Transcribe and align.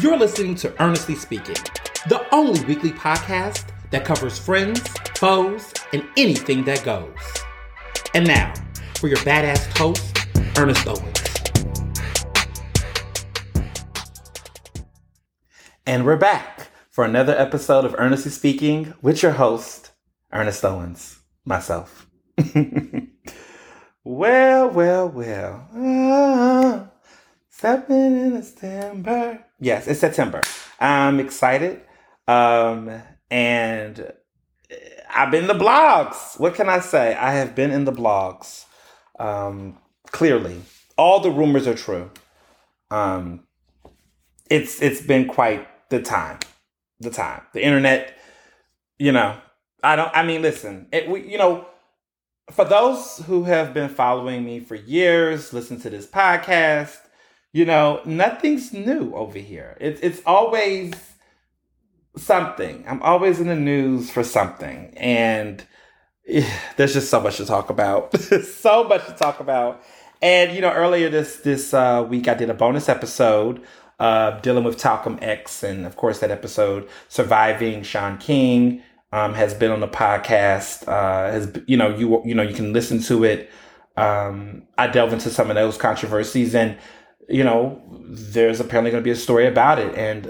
You're 0.00 0.18
listening 0.18 0.56
to 0.56 0.82
Earnestly 0.82 1.14
Speaking, 1.14 1.54
the 2.08 2.26
only 2.32 2.64
weekly 2.64 2.90
podcast 2.90 3.70
that 3.90 4.04
covers 4.04 4.36
friends, 4.36 4.80
foes, 5.16 5.72
and 5.92 6.04
anything 6.16 6.64
that 6.64 6.82
goes. 6.82 7.16
And 8.12 8.26
now, 8.26 8.52
for 8.96 9.06
your 9.06 9.18
badass 9.18 9.78
host, 9.78 10.18
Ernest 10.58 10.84
Owens. 10.88 11.20
And 15.86 16.04
we're 16.04 16.16
back 16.16 16.70
for 16.90 17.04
another 17.04 17.38
episode 17.38 17.84
of 17.84 17.94
Earnestly 17.96 18.32
Speaking 18.32 18.94
with 19.00 19.22
your 19.22 19.32
host, 19.32 19.92
Ernest 20.32 20.64
Owens, 20.64 21.20
myself. 21.44 22.08
well, 24.04 24.70
well, 24.70 25.08
well. 25.08 25.68
Uh, 25.72 26.86
stepping 27.64 28.18
in 28.18 28.42
September. 28.42 29.42
Yes, 29.58 29.86
it's 29.86 29.98
September. 29.98 30.42
I'm 30.78 31.18
excited. 31.18 31.80
Um, 32.28 33.02
and 33.30 34.12
I've 35.08 35.30
been 35.30 35.44
in 35.44 35.48
the 35.48 35.64
blogs. 35.64 36.38
What 36.38 36.54
can 36.56 36.68
I 36.68 36.80
say? 36.80 37.14
I 37.14 37.32
have 37.32 37.54
been 37.54 37.70
in 37.70 37.86
the 37.86 37.92
blogs. 37.92 38.66
Um, 39.18 39.78
clearly, 40.08 40.60
all 40.98 41.20
the 41.20 41.30
rumors 41.30 41.66
are 41.66 41.74
true. 41.74 42.10
Um, 42.90 43.46
it's 44.50 44.82
it's 44.82 45.00
been 45.00 45.26
quite 45.26 45.66
the 45.88 46.02
time, 46.02 46.40
the 47.00 47.08
time. 47.08 47.44
The 47.54 47.64
internet, 47.64 48.14
you 48.98 49.10
know. 49.10 49.38
I 49.82 49.96
don't. 49.96 50.10
I 50.14 50.22
mean, 50.22 50.42
listen. 50.42 50.88
It, 50.92 51.08
we, 51.08 51.26
you 51.26 51.38
know, 51.38 51.66
for 52.50 52.66
those 52.66 53.22
who 53.26 53.44
have 53.44 53.72
been 53.72 53.88
following 53.88 54.44
me 54.44 54.60
for 54.60 54.74
years, 54.74 55.54
listen 55.54 55.80
to 55.80 55.88
this 55.88 56.06
podcast. 56.06 56.98
You 57.54 57.64
know, 57.64 58.00
nothing's 58.04 58.72
new 58.72 59.14
over 59.14 59.38
here. 59.38 59.76
It's 59.80 60.00
it's 60.00 60.20
always 60.26 60.92
something. 62.16 62.84
I'm 62.88 63.00
always 63.00 63.38
in 63.38 63.46
the 63.46 63.54
news 63.54 64.10
for 64.10 64.24
something. 64.24 64.92
And 64.96 65.64
yeah, 66.26 66.52
there's 66.76 66.94
just 66.94 67.10
so 67.10 67.20
much 67.20 67.36
to 67.36 67.46
talk 67.46 67.70
about. 67.70 68.18
so 68.44 68.82
much 68.82 69.06
to 69.06 69.12
talk 69.12 69.38
about. 69.38 69.84
And 70.20 70.52
you 70.52 70.62
know, 70.62 70.72
earlier 70.72 71.08
this 71.08 71.36
this 71.36 71.72
uh, 71.72 72.04
week 72.08 72.26
I 72.26 72.34
did 72.34 72.50
a 72.50 72.54
bonus 72.54 72.88
episode 72.88 73.62
uh, 74.00 74.40
dealing 74.40 74.64
with 74.64 74.76
Talcum 74.76 75.20
X, 75.22 75.62
and 75.62 75.86
of 75.86 75.94
course 75.94 76.18
that 76.18 76.32
episode 76.32 76.88
surviving 77.08 77.84
Shaun 77.84 78.18
King 78.18 78.82
um, 79.12 79.32
has 79.34 79.54
been 79.54 79.70
on 79.70 79.78
the 79.78 79.86
podcast. 79.86 80.88
Uh, 80.88 81.30
has 81.30 81.56
you 81.68 81.76
know 81.76 81.96
you 81.96 82.20
you 82.24 82.34
know 82.34 82.42
you 82.42 82.56
can 82.56 82.72
listen 82.72 83.00
to 83.02 83.22
it. 83.22 83.48
Um, 83.96 84.66
I 84.76 84.88
delve 84.88 85.12
into 85.12 85.30
some 85.30 85.50
of 85.50 85.54
those 85.54 85.78
controversies, 85.78 86.56
and 86.56 86.76
you 87.28 87.42
know, 87.42 87.80
there's 88.06 88.60
apparently 88.60 88.90
going 88.90 89.02
to 89.02 89.04
be 89.04 89.10
a 89.10 89.16
story 89.16 89.46
about 89.46 89.78
it. 89.78 89.94
And 89.94 90.26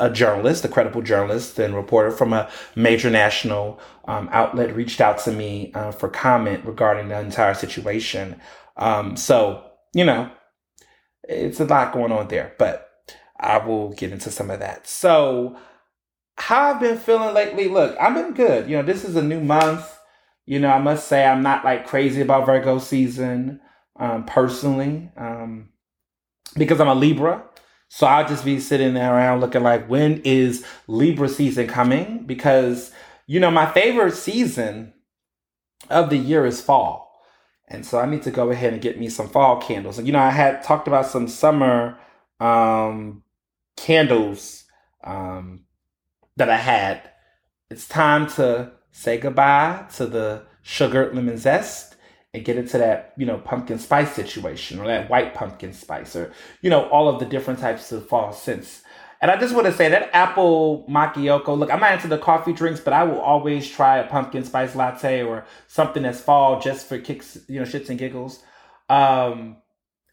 a 0.00 0.10
journalist, 0.10 0.64
a 0.64 0.68
credible 0.68 1.02
journalist 1.02 1.58
and 1.58 1.74
reporter 1.74 2.10
from 2.10 2.32
a 2.32 2.50
major 2.74 3.10
national 3.10 3.80
um, 4.06 4.28
outlet 4.32 4.74
reached 4.74 5.00
out 5.00 5.18
to 5.18 5.32
me 5.32 5.72
uh, 5.74 5.92
for 5.92 6.08
comment 6.08 6.64
regarding 6.64 7.08
the 7.08 7.18
entire 7.18 7.54
situation. 7.54 8.40
Um, 8.76 9.16
so, 9.16 9.64
you 9.94 10.04
know, 10.04 10.30
it's 11.24 11.60
a 11.60 11.64
lot 11.64 11.92
going 11.92 12.12
on 12.12 12.28
there, 12.28 12.54
but 12.58 12.88
I 13.38 13.58
will 13.58 13.90
get 13.90 14.12
into 14.12 14.30
some 14.30 14.50
of 14.50 14.60
that. 14.60 14.86
So, 14.86 15.56
how 16.36 16.72
I've 16.72 16.80
been 16.80 16.98
feeling 16.98 17.34
lately, 17.34 17.68
look, 17.68 17.96
I've 18.00 18.14
been 18.14 18.32
good. 18.32 18.70
You 18.70 18.76
know, 18.76 18.82
this 18.84 19.04
is 19.04 19.16
a 19.16 19.22
new 19.22 19.40
month. 19.40 19.98
You 20.46 20.60
know, 20.60 20.70
I 20.70 20.78
must 20.78 21.08
say 21.08 21.26
I'm 21.26 21.42
not 21.42 21.64
like 21.64 21.86
crazy 21.86 22.20
about 22.22 22.46
Virgo 22.46 22.78
season 22.78 23.60
um, 23.98 24.24
personally. 24.24 25.10
Um, 25.16 25.70
because 26.56 26.80
I'm 26.80 26.88
a 26.88 26.94
Libra. 26.94 27.44
So 27.88 28.06
I'll 28.06 28.28
just 28.28 28.44
be 28.44 28.60
sitting 28.60 28.94
there 28.94 29.14
around 29.14 29.40
looking 29.40 29.62
like, 29.62 29.88
when 29.88 30.20
is 30.22 30.64
Libra 30.86 31.28
season 31.28 31.66
coming? 31.66 32.24
Because, 32.26 32.92
you 33.26 33.40
know, 33.40 33.50
my 33.50 33.66
favorite 33.66 34.14
season 34.14 34.92
of 35.88 36.10
the 36.10 36.18
year 36.18 36.44
is 36.44 36.60
fall. 36.60 37.08
And 37.66 37.84
so 37.84 37.98
I 37.98 38.06
need 38.06 38.22
to 38.22 38.30
go 38.30 38.50
ahead 38.50 38.72
and 38.72 38.82
get 38.82 38.98
me 38.98 39.08
some 39.08 39.28
fall 39.28 39.60
candles. 39.60 39.98
And, 39.98 40.06
you 40.06 40.12
know, 40.12 40.18
I 40.18 40.30
had 40.30 40.62
talked 40.62 40.88
about 40.88 41.06
some 41.06 41.28
summer 41.28 41.98
um, 42.40 43.22
candles 43.76 44.64
um, 45.04 45.64
that 46.36 46.50
I 46.50 46.56
had. 46.56 47.10
It's 47.70 47.88
time 47.88 48.26
to 48.32 48.72
say 48.90 49.18
goodbye 49.18 49.84
to 49.96 50.06
the 50.06 50.42
sugar 50.62 51.10
lemon 51.12 51.38
zest 51.38 51.96
and 52.34 52.44
get 52.44 52.56
into 52.56 52.78
that, 52.78 53.14
you 53.16 53.26
know, 53.26 53.38
pumpkin 53.38 53.78
spice 53.78 54.12
situation 54.12 54.78
or 54.78 54.86
that 54.86 55.08
white 55.08 55.34
pumpkin 55.34 55.72
spice 55.72 56.14
or, 56.14 56.32
you 56.60 56.70
know, 56.70 56.88
all 56.90 57.08
of 57.08 57.18
the 57.18 57.26
different 57.26 57.58
types 57.58 57.90
of 57.92 58.06
fall 58.08 58.32
scents. 58.32 58.82
And 59.20 59.30
I 59.30 59.36
just 59.36 59.54
want 59.54 59.66
to 59.66 59.72
say 59.72 59.88
that 59.88 60.10
apple 60.12 60.86
macchiato, 60.88 61.58
look, 61.58 61.72
I'm 61.72 61.80
not 61.80 61.94
into 61.94 62.06
the 62.06 62.18
coffee 62.18 62.52
drinks, 62.52 62.80
but 62.80 62.92
I 62.92 63.02
will 63.02 63.20
always 63.20 63.68
try 63.68 63.98
a 63.98 64.06
pumpkin 64.06 64.44
spice 64.44 64.76
latte 64.76 65.22
or 65.22 65.44
something 65.66 66.04
that's 66.04 66.20
fall 66.20 66.60
just 66.60 66.86
for 66.86 66.98
kicks, 66.98 67.38
you 67.48 67.58
know, 67.58 67.66
shits 67.66 67.88
and 67.88 67.98
giggles. 67.98 68.42
Um, 68.88 69.56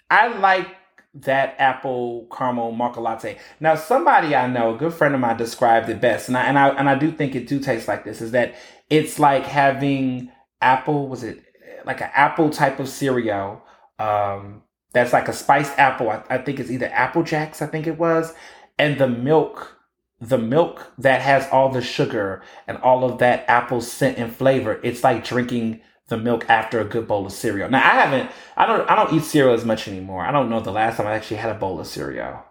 I 0.10 0.28
like 0.28 0.68
that 1.16 1.56
apple 1.60 2.28
caramel 2.36 2.72
mocha 2.72 3.00
latte. 3.00 3.38
Now, 3.60 3.76
somebody 3.76 4.36
I 4.36 4.48
know, 4.48 4.74
a 4.74 4.78
good 4.78 4.94
friend 4.94 5.14
of 5.14 5.22
mine, 5.22 5.38
described 5.38 5.90
it 5.90 6.02
best, 6.02 6.28
and 6.28 6.38
I 6.38 6.44
and 6.44 6.60
I 6.60 6.70
and 6.70 6.90
I 6.90 6.96
do 6.96 7.12
think 7.12 7.36
it 7.36 7.48
do 7.48 7.60
taste 7.60 7.88
like 7.88 8.04
this. 8.04 8.22
Is 8.22 8.32
that 8.32 8.56
it's 8.90 9.18
like 9.18 9.44
having 9.44 10.32
apple? 10.62 11.08
Was 11.08 11.24
it 11.24 11.44
like 11.86 12.02
an 12.02 12.10
apple 12.14 12.50
type 12.50 12.80
of 12.80 12.90
cereal. 12.90 13.62
Um, 14.00 14.64
that's 14.94 15.14
like 15.14 15.28
a 15.28 15.34
spiced 15.34 15.78
apple. 15.78 16.10
I, 16.10 16.24
I 16.30 16.38
think 16.38 16.60
it's 16.60 16.72
either 16.72 16.90
Apple 16.94 17.24
Jacks, 17.24 17.62
I 17.62 17.68
think 17.68 17.86
it 17.86 17.98
was, 17.98 18.34
and 18.80 18.98
the 18.98 19.10
milk, 19.10 19.78
the 20.22 20.38
milk 20.38 20.94
that 20.98 21.22
has 21.22 21.48
all 21.52 21.70
the 21.70 21.82
sugar 21.82 22.42
and 22.66 22.78
all 22.78 23.04
of 23.04 23.20
that 23.20 23.44
apple 23.50 23.82
scent 23.82 24.18
and 24.18 24.34
flavor. 24.34 24.80
It's 24.84 25.04
like 25.04 25.26
drinking 25.26 25.82
the 26.08 26.18
milk 26.18 26.46
after 26.50 26.80
a 26.80 26.86
good 26.86 27.08
bowl 27.08 27.26
of 27.26 27.34
cereal. 27.34 27.70
Now 27.70 27.80
I 27.80 27.96
haven't, 27.96 28.32
I 28.56 28.66
don't, 28.66 28.90
I 28.90 28.96
don't 28.96 29.14
eat 29.14 29.24
cereal 29.24 29.54
as 29.54 29.66
much 29.66 29.88
anymore. 29.88 30.26
I 30.26 30.32
don't 30.32 30.50
know 30.50 30.62
the 30.62 30.72
last 30.72 30.96
time 30.98 31.08
I 31.08 31.14
actually 31.14 31.38
had 31.38 31.54
a 31.54 31.60
bowl 31.60 31.80
of 31.80 31.88
cereal. 31.88 32.44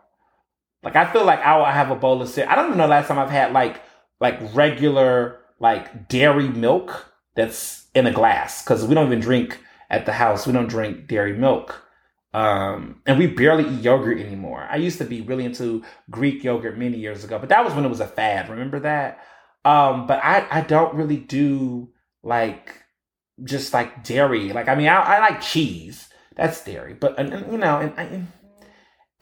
Like 0.82 0.96
I 0.96 1.10
feel 1.10 1.24
like 1.24 1.40
I 1.40 1.56
will 1.56 1.64
have 1.64 1.90
a 1.90 1.96
bowl 1.96 2.20
of 2.20 2.28
cereal. 2.28 2.52
I 2.52 2.56
don't 2.56 2.66
even 2.66 2.78
know 2.78 2.84
the 2.84 2.90
last 2.90 3.08
time 3.08 3.18
I've 3.18 3.30
had 3.30 3.52
like 3.52 3.80
like 4.20 4.38
regular 4.54 5.38
like 5.60 6.08
dairy 6.08 6.48
milk 6.48 7.13
that's 7.34 7.86
in 7.94 8.06
a 8.06 8.12
glass 8.12 8.62
because 8.62 8.84
we 8.86 8.94
don't 8.94 9.06
even 9.06 9.20
drink 9.20 9.60
at 9.90 10.06
the 10.06 10.12
house. 10.12 10.46
We 10.46 10.52
don't 10.52 10.68
drink 10.68 11.06
dairy 11.06 11.36
milk. 11.36 11.82
Um, 12.32 13.00
and 13.06 13.16
we 13.16 13.28
barely 13.28 13.64
eat 13.64 13.82
yogurt 13.82 14.18
anymore. 14.18 14.66
I 14.68 14.76
used 14.76 14.98
to 14.98 15.04
be 15.04 15.20
really 15.20 15.44
into 15.44 15.84
Greek 16.10 16.42
yogurt 16.42 16.76
many 16.76 16.98
years 16.98 17.22
ago, 17.22 17.38
but 17.38 17.48
that 17.50 17.64
was 17.64 17.74
when 17.74 17.84
it 17.84 17.88
was 17.88 18.00
a 18.00 18.08
fad. 18.08 18.48
Remember 18.48 18.80
that? 18.80 19.24
Um, 19.64 20.08
but 20.08 20.20
I, 20.22 20.46
I 20.50 20.60
don't 20.62 20.94
really 20.94 21.16
do 21.16 21.90
like 22.24 22.82
just 23.44 23.72
like 23.72 24.02
dairy. 24.02 24.52
Like, 24.52 24.68
I 24.68 24.74
mean, 24.74 24.88
I, 24.88 25.00
I 25.00 25.18
like 25.20 25.40
cheese. 25.40 26.08
That's 26.34 26.64
dairy, 26.64 26.94
but 26.94 27.16
and, 27.18 27.32
and, 27.32 27.52
you 27.52 27.58
know, 27.58 27.78
and, 27.78 27.92
and 27.96 28.26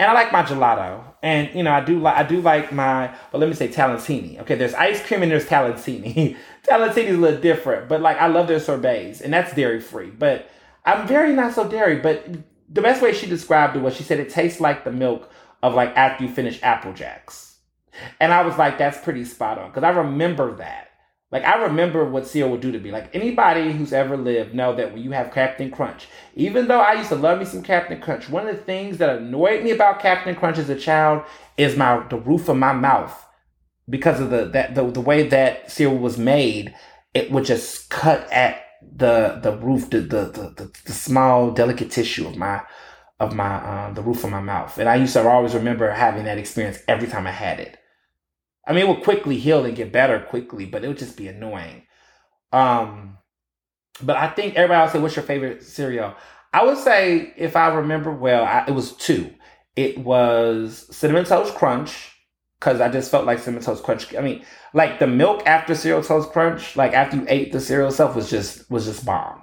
and 0.03 0.11
I 0.11 0.15
like 0.15 0.33
my 0.33 0.43
gelato. 0.43 1.05
And 1.23 1.55
you 1.55 1.63
know, 1.63 1.71
I 1.71 1.85
do 1.85 2.01
like 2.01 2.17
I 2.17 2.25
do 2.25 2.41
like 2.41 2.73
my 2.73 3.15
but 3.31 3.39
let 3.39 3.49
me 3.49 3.55
say 3.55 3.69
Talentini. 3.69 4.41
Okay, 4.41 4.57
there's 4.57 4.75
ice 4.75 5.01
cream 5.07 5.23
and 5.23 5.31
there's 5.31 5.47
Talentini. 5.47 6.37
Talentini 6.69 7.05
is 7.05 7.17
a 7.17 7.21
little 7.21 7.41
different, 7.41 7.89
but 7.89 8.01
like 8.01 8.17
I 8.17 8.27
love 8.27 8.49
their 8.49 8.59
sorbets, 8.59 9.21
and 9.21 9.33
that's 9.33 9.55
dairy 9.55 9.81
free. 9.81 10.11
But 10.11 10.51
I'm 10.85 11.07
very 11.07 11.33
not 11.33 11.55
so 11.55 11.69
dairy. 11.69 12.01
But 12.01 12.27
the 12.69 12.83
best 12.83 13.01
way 13.01 13.13
she 13.13 13.27
described 13.27 13.77
it 13.77 13.79
was 13.79 13.95
she 13.95 14.03
said 14.03 14.19
it 14.19 14.31
tastes 14.31 14.61
like 14.61 14.83
the 14.83 14.91
milk 14.91 15.31
of 15.63 15.75
like 15.75 15.97
after 15.97 16.25
you 16.25 16.35
finish 16.35 16.59
Apple 16.65 16.93
Jacks. 16.93 17.59
And 18.19 18.33
I 18.33 18.43
was 18.43 18.59
like, 18.59 18.79
that's 18.79 18.99
pretty 18.99 19.25
spot 19.25 19.59
on 19.59 19.71
because 19.71 19.85
I 19.85 19.91
remember 19.91 20.57
that. 20.57 20.89
Like 21.33 21.45
I 21.45 21.63
remember 21.63 22.05
what 22.05 22.27
cereal 22.27 22.51
would 22.51 22.61
do 22.61 22.71
to 22.71 22.79
me. 22.79 22.93
Like 22.93 23.13
anybody 23.15 23.73
who's 23.73 23.95
ever 23.95 24.19
lived 24.19 24.55
know 24.55 24.77
that 24.77 24.93
when 24.93 25.03
you 25.03 25.13
have 25.13 25.33
Captain 25.33 25.71
Crunch, 25.71 26.07
even 26.35 26.69
though 26.69 26.81
I 26.81 26.93
used 26.93 27.09
to 27.09 27.15
love 27.15 27.39
me 27.39 27.47
some 27.47 27.63
Captain 27.63 27.99
Crunch, 28.01 28.29
one 28.29 28.47
of 28.47 28.55
the 28.55 28.63
things 28.63 28.99
that 28.99 29.17
annoyed 29.17 29.65
me 29.65 29.71
about 29.71 30.01
Captain 30.01 30.35
Crunch 30.37 30.59
as 30.59 30.69
a 30.69 30.79
child 30.79 31.25
is 31.57 31.77
my 31.77 32.07
the 32.09 32.19
roof 32.19 32.51
of 32.51 32.59
my 32.59 32.75
mouth 32.75 33.19
because 33.89 34.21
of 34.21 34.29
the 34.29 34.45
that 34.51 34.75
the, 34.75 34.85
the 34.91 35.01
way 35.01 35.27
that 35.29 35.71
cereal 35.71 35.99
was 35.99 36.19
made. 36.19 36.75
It 37.15 37.31
would 37.31 37.45
just 37.45 37.91
cut 37.91 38.31
at 38.31 38.63
the 38.95 39.39
the 39.43 39.57
roof, 39.57 39.91
the 39.91 40.01
the 40.01 40.25
the, 40.57 40.71
the, 40.85 40.93
small 40.93 41.51
delicate 41.51 41.91
tissue 41.91 42.27
of 42.27 42.37
my 42.37 42.63
of 43.21 43.35
my 43.35 43.55
uh, 43.55 43.93
the 43.93 44.03
roof 44.03 44.25
of 44.25 44.31
my 44.31 44.41
mouth, 44.41 44.77
and 44.79 44.89
I 44.89 44.97
used 44.97 45.13
to 45.15 45.27
always 45.27 45.55
remember 45.55 45.91
having 45.91 46.25
that 46.25 46.39
experience 46.39 46.79
every 46.89 47.09
time 47.09 47.27
I 47.27 47.31
had 47.31 47.61
it. 47.61 47.79
I 48.67 48.73
mean, 48.73 48.87
it 48.87 48.89
would 48.89 49.03
quickly 49.05 49.39
heal 49.39 49.65
and 49.65 49.77
get 49.77 49.93
better 49.93 50.21
quickly, 50.21 50.67
but 50.67 50.85
it 50.85 50.89
would 50.89 50.99
just 50.99 51.17
be 51.17 51.29
annoying. 51.29 51.83
Um, 52.53 53.19
but 54.03 54.17
I 54.17 54.29
think 54.29 54.55
everybody 54.55 54.83
would 54.85 54.93
say, 54.93 54.99
"What's 55.01 55.17
your 55.17 55.25
favorite 55.25 55.63
cereal?" 55.63 56.15
I 56.53 56.65
would 56.65 56.79
say, 56.79 57.33
if 57.37 57.57
I 57.57 57.69
remember 57.69 58.13
well, 58.13 58.45
I, 58.45 58.65
it 58.69 58.73
was 58.73 58.93
two. 58.93 59.33
It 59.75 59.99
was 59.99 60.87
cinnamon 60.95 61.25
toast 61.25 61.55
crunch 61.55 62.13
because 62.61 62.81
I 62.81 62.89
just 62.91 63.11
felt 63.11 63.25
like 63.27 63.39
cinnamon 63.39 63.65
toast 63.65 63.83
crunch. 63.83 64.15
I 64.15 64.21
mean, 64.21 64.45
like 64.75 64.99
the 64.99 65.07
milk 65.07 65.47
after 65.47 65.75
cereal 65.75 66.03
toast 66.03 66.31
crunch, 66.31 66.77
like 66.77 66.93
after 66.93 67.17
you 67.17 67.25
ate 67.29 67.53
the 67.53 67.61
cereal 67.61 67.89
itself, 67.89 68.15
was 68.15 68.31
just 68.31 68.71
was 68.71 68.85
just 68.87 69.05
bomb. 69.05 69.43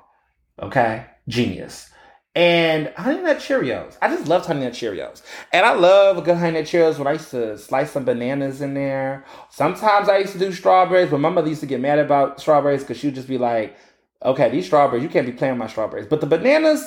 Okay, 0.61 1.05
genius. 1.27 1.89
And 2.35 2.93
Honey 2.95 3.21
Nut 3.21 3.37
Cheerios. 3.37 3.97
I 4.01 4.07
just 4.09 4.27
love 4.27 4.45
Honey 4.45 4.61
Nut 4.61 4.73
Cheerios. 4.73 5.21
And 5.51 5.65
I 5.65 5.73
love 5.73 6.17
a 6.17 6.21
good 6.21 6.37
Honey 6.37 6.59
Nut 6.59 6.65
Cheerios 6.65 6.97
when 6.97 7.07
I 7.07 7.13
used 7.13 7.31
to 7.31 7.57
slice 7.57 7.91
some 7.91 8.05
bananas 8.05 8.61
in 8.61 8.73
there. 8.73 9.25
Sometimes 9.49 10.09
I 10.09 10.19
used 10.19 10.33
to 10.33 10.39
do 10.39 10.51
strawberries, 10.51 11.09
but 11.09 11.19
my 11.19 11.29
mother 11.29 11.49
used 11.49 11.61
to 11.61 11.67
get 11.67 11.81
mad 11.81 11.99
about 11.99 12.39
strawberries 12.39 12.81
because 12.81 12.97
she 12.97 13.07
would 13.07 13.15
just 13.15 13.27
be 13.27 13.37
like, 13.37 13.75
okay, 14.23 14.49
these 14.49 14.65
strawberries, 14.65 15.03
you 15.03 15.09
can't 15.09 15.25
be 15.25 15.31
playing 15.31 15.53
with 15.53 15.59
my 15.59 15.67
strawberries. 15.67 16.07
But 16.07 16.21
the 16.21 16.27
bananas, 16.27 16.83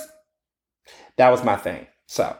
that 1.17 1.31
was 1.31 1.43
my 1.43 1.57
thing. 1.57 1.87
So, 2.07 2.37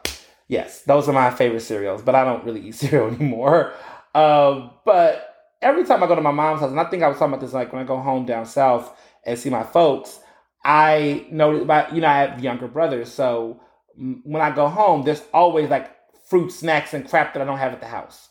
yes, 0.49 0.83
those 0.83 1.09
are 1.09 1.13
my 1.13 1.31
favorite 1.31 1.61
cereals, 1.61 2.03
but 2.03 2.15
I 2.15 2.25
don't 2.25 2.45
really 2.45 2.69
eat 2.69 2.75
cereal 2.77 3.09
anymore. 3.09 3.73
Um, 4.15 4.71
but 4.85 5.57
every 5.61 5.85
time 5.85 6.03
I 6.03 6.07
go 6.07 6.15
to 6.15 6.21
my 6.21 6.31
mom's 6.31 6.61
house, 6.61 6.71
and 6.71 6.81
I 6.81 6.85
think 6.85 7.03
I 7.03 7.09
was 7.09 7.19
talking 7.19 7.35
about 7.35 7.41
this 7.41 7.53
like 7.53 7.73
when 7.73 7.83
I 7.83 7.87
go 7.87 7.99
home 7.99 8.27
down 8.27 8.47
south 8.47 8.97
and 9.25 9.39
see 9.39 9.51
my 9.51 9.63
folks, 9.65 10.21
I 10.65 11.27
know 11.31 11.57
about, 11.57 11.95
you 11.95 12.01
know, 12.01 12.09
I 12.09 12.19
have 12.19 12.43
younger 12.43 12.69
brothers. 12.69 13.13
So 13.13 13.61
when 13.97 14.43
I 14.43 14.55
go 14.55 14.69
home, 14.69 15.05
there's 15.05 15.23
always 15.33 15.69
like 15.71 15.91
fruit, 16.29 16.51
snacks, 16.51 16.95
and 16.95 17.09
crap 17.09 17.35
that 17.35 17.43
I 17.43 17.45
don't 17.45 17.59
have 17.59 17.73
at 17.73 17.81
the 17.81 17.87
house. 17.87 18.29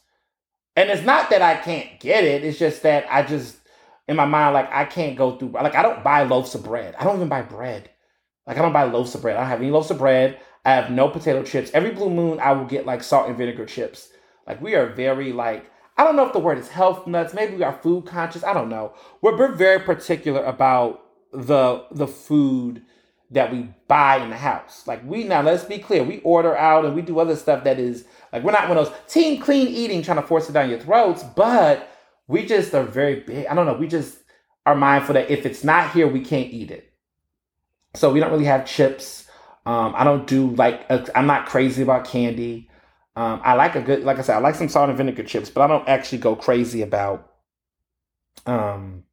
And 0.75 0.89
it's 0.89 1.03
not 1.03 1.29
that 1.29 1.41
I 1.41 1.55
can't 1.57 1.99
get 1.99 2.23
it, 2.23 2.43
it's 2.43 2.57
just 2.57 2.83
that 2.83 3.05
I 3.09 3.23
just, 3.23 3.57
in 4.07 4.15
my 4.15 4.25
mind, 4.25 4.53
like 4.53 4.71
I 4.71 4.85
can't 4.85 5.17
go 5.17 5.37
through, 5.37 5.49
like 5.49 5.75
I 5.75 5.83
don't 5.83 6.03
buy 6.03 6.23
loaves 6.23 6.55
of 6.55 6.63
bread. 6.63 6.95
I 6.97 7.03
don't 7.03 7.17
even 7.17 7.27
buy 7.27 7.41
bread. 7.41 7.89
Like 8.47 8.57
I 8.57 8.61
don't 8.61 8.73
buy 8.73 8.83
loaves 8.83 9.13
of 9.13 9.21
bread. 9.21 9.35
I 9.35 9.41
don't 9.41 9.49
have 9.49 9.61
any 9.61 9.69
loaves 9.69 9.91
of 9.91 9.97
bread. 9.97 10.39
I 10.63 10.71
have 10.71 10.91
no 10.91 11.09
potato 11.09 11.43
chips. 11.43 11.71
Every 11.73 11.91
blue 11.91 12.09
moon, 12.09 12.39
I 12.39 12.53
will 12.53 12.65
get 12.65 12.85
like 12.85 13.03
salt 13.03 13.27
and 13.27 13.37
vinegar 13.37 13.65
chips. 13.65 14.09
Like 14.47 14.61
we 14.61 14.75
are 14.75 14.87
very 14.87 15.33
like 15.33 15.69
I 15.97 16.03
don't 16.03 16.15
know 16.15 16.25
if 16.25 16.33
the 16.33 16.39
word 16.39 16.57
is 16.57 16.69
health 16.69 17.05
nuts. 17.05 17.33
Maybe 17.33 17.55
we 17.55 17.63
are 17.63 17.79
food 17.81 18.05
conscious. 18.05 18.43
I 18.43 18.53
don't 18.53 18.69
know. 18.69 18.93
We're, 19.21 19.37
we're 19.37 19.53
very 19.53 19.79
particular 19.79 20.43
about 20.43 21.03
the 21.31 21.85
the 21.91 22.07
food 22.07 22.83
that 23.31 23.51
we 23.51 23.69
buy 23.87 24.17
in 24.17 24.29
the 24.29 24.37
house. 24.37 24.85
Like 24.85 25.03
we 25.05 25.23
now, 25.23 25.41
let's 25.41 25.63
be 25.63 25.79
clear, 25.79 26.03
we 26.03 26.19
order 26.19 26.55
out 26.55 26.85
and 26.85 26.93
we 26.95 27.01
do 27.01 27.19
other 27.19 27.35
stuff 27.35 27.63
that 27.63 27.79
is 27.79 28.05
like 28.33 28.43
we're 28.43 28.51
not 28.51 28.67
one 28.67 28.77
of 28.77 28.87
those 28.87 28.97
team 29.07 29.41
clean 29.41 29.67
eating 29.67 30.01
trying 30.01 30.21
to 30.21 30.27
force 30.27 30.49
it 30.49 30.53
down 30.53 30.69
your 30.69 30.79
throats, 30.79 31.23
but 31.35 31.89
we 32.27 32.45
just 32.45 32.73
are 32.73 32.83
very 32.83 33.21
big. 33.21 33.45
I 33.47 33.53
don't 33.55 33.65
know. 33.65 33.73
We 33.73 33.87
just 33.87 34.17
are 34.65 34.75
mindful 34.75 35.13
that 35.13 35.29
if 35.29 35.45
it's 35.45 35.63
not 35.63 35.91
here, 35.91 36.07
we 36.07 36.21
can't 36.21 36.51
eat 36.51 36.71
it. 36.71 36.93
So 37.93 38.11
we 38.11 38.19
don't 38.19 38.31
really 38.31 38.45
have 38.45 38.65
chips. 38.65 39.27
Um, 39.65 39.93
I 39.95 40.03
don't 40.03 40.25
do 40.25 40.49
like 40.51 40.89
i 40.89 41.05
am 41.13 41.27
not 41.27 41.45
crazy 41.45 41.83
about 41.83 42.05
candy. 42.05 42.69
Um, 43.15 43.41
I 43.43 43.55
like 43.55 43.75
a 43.75 43.81
good, 43.81 44.03
like 44.03 44.19
I 44.19 44.21
said, 44.21 44.37
I 44.37 44.39
like 44.39 44.55
some 44.55 44.69
salt 44.69 44.89
and 44.89 44.97
vinegar 44.97 45.23
chips, 45.23 45.49
but 45.49 45.61
I 45.61 45.67
don't 45.67 45.87
actually 45.87 46.19
go 46.19 46.35
crazy 46.35 46.81
about 46.81 47.29
um, 48.45 49.03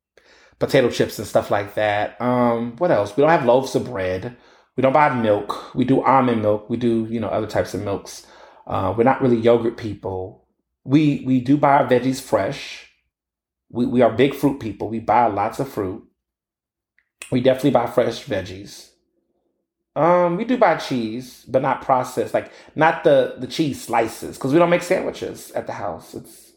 potato 0.59 0.91
chips 0.91 1.19
and 1.19 1.27
stuff 1.27 1.51
like 1.51 1.75
that. 1.75 2.21
Um, 2.21 2.77
what 2.77 2.91
else? 2.91 3.17
We 3.17 3.23
don't 3.23 3.31
have 3.31 3.45
loaves 3.45 3.75
of 3.75 3.87
bread. 3.87 4.37
We 4.77 4.83
don't 4.83 4.93
buy 4.93 5.13
milk. 5.15 5.75
We 5.75 5.85
do 5.85 6.03
almond 6.03 6.43
milk. 6.43 6.71
We 6.71 6.77
do, 6.77 7.07
you 7.11 7.21
know, 7.21 7.29
other 7.29 7.47
types 7.47 7.75
of 7.75 7.83
milks. 7.83 8.27
Uh, 8.67 8.95
we're 8.97 9.05
not 9.05 9.23
really 9.23 9.37
yogurt 9.39 9.77
people. 9.77 10.47
We 10.85 11.23
we 11.27 11.41
do 11.41 11.57
buy 11.57 11.79
our 11.79 11.89
veggies 11.89 12.21
fresh. 12.21 12.91
We 13.71 13.87
we 13.87 14.03
are 14.03 14.13
big 14.13 14.35
fruit 14.35 14.61
people. 14.61 14.89
We 14.89 15.01
buy 15.01 15.27
lots 15.27 15.59
of 15.59 15.69
fruit. 15.69 16.05
We 17.31 17.41
definitely 17.41 17.73
buy 17.73 17.87
fresh 17.87 18.25
veggies. 18.25 18.91
Um, 19.97 20.37
we 20.37 20.45
do 20.45 20.57
buy 20.57 20.77
cheese, 20.77 21.45
but 21.49 21.61
not 21.61 21.83
processed, 21.83 22.33
like 22.33 22.53
not 22.77 23.03
the 23.03 23.35
the 23.39 23.49
cheese 23.49 23.83
slices, 23.83 24.37
because 24.37 24.53
we 24.53 24.59
don't 24.59 24.71
make 24.71 24.83
sandwiches 24.83 25.51
at 25.53 25.67
the 25.67 25.73
house. 25.73 26.15
It's 26.15 26.53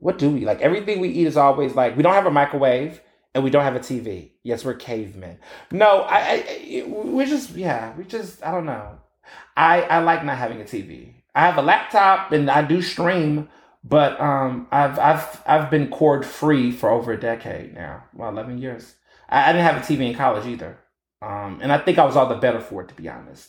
what 0.00 0.18
do 0.18 0.30
we 0.30 0.44
like? 0.44 0.60
Everything 0.60 0.98
we 0.98 1.08
eat 1.10 1.28
is 1.28 1.36
always 1.36 1.76
like 1.76 1.96
we 1.96 2.02
don't 2.02 2.14
have 2.14 2.26
a 2.26 2.30
microwave 2.30 3.00
and 3.34 3.44
we 3.44 3.50
don't 3.50 3.64
have 3.64 3.76
a 3.76 3.80
TV. 3.80 4.30
Yes, 4.42 4.64
we're 4.64 4.74
cavemen. 4.74 5.38
No, 5.70 6.02
I, 6.02 6.18
I 6.18 6.84
we're 6.86 7.26
just 7.26 7.50
yeah, 7.50 7.94
we 7.96 8.04
just 8.04 8.44
I 8.44 8.50
don't 8.50 8.66
know. 8.66 8.98
I 9.56 9.82
I 9.82 9.98
like 10.00 10.24
not 10.24 10.38
having 10.38 10.60
a 10.60 10.64
TV. 10.64 11.14
I 11.34 11.46
have 11.46 11.56
a 11.56 11.62
laptop 11.62 12.32
and 12.32 12.50
I 12.50 12.62
do 12.62 12.82
stream, 12.82 13.48
but 13.84 14.20
um, 14.20 14.68
I've 14.70 14.98
I've 14.98 15.42
I've 15.46 15.70
been 15.70 15.88
cord 15.88 16.26
free 16.26 16.70
for 16.70 16.90
over 16.90 17.12
a 17.12 17.20
decade 17.20 17.74
now. 17.74 18.04
Well, 18.14 18.30
eleven 18.30 18.58
years. 18.58 18.94
I, 19.28 19.48
I 19.48 19.52
didn't 19.52 19.66
have 19.66 19.76
a 19.76 19.80
TV 19.80 20.08
in 20.10 20.14
college 20.14 20.46
either. 20.46 20.78
Um, 21.22 21.60
and 21.62 21.72
I 21.72 21.78
think 21.78 21.98
I 21.98 22.04
was 22.04 22.16
all 22.16 22.28
the 22.28 22.34
better 22.34 22.60
for 22.60 22.82
it, 22.82 22.88
to 22.88 22.94
be 22.94 23.08
honest. 23.08 23.48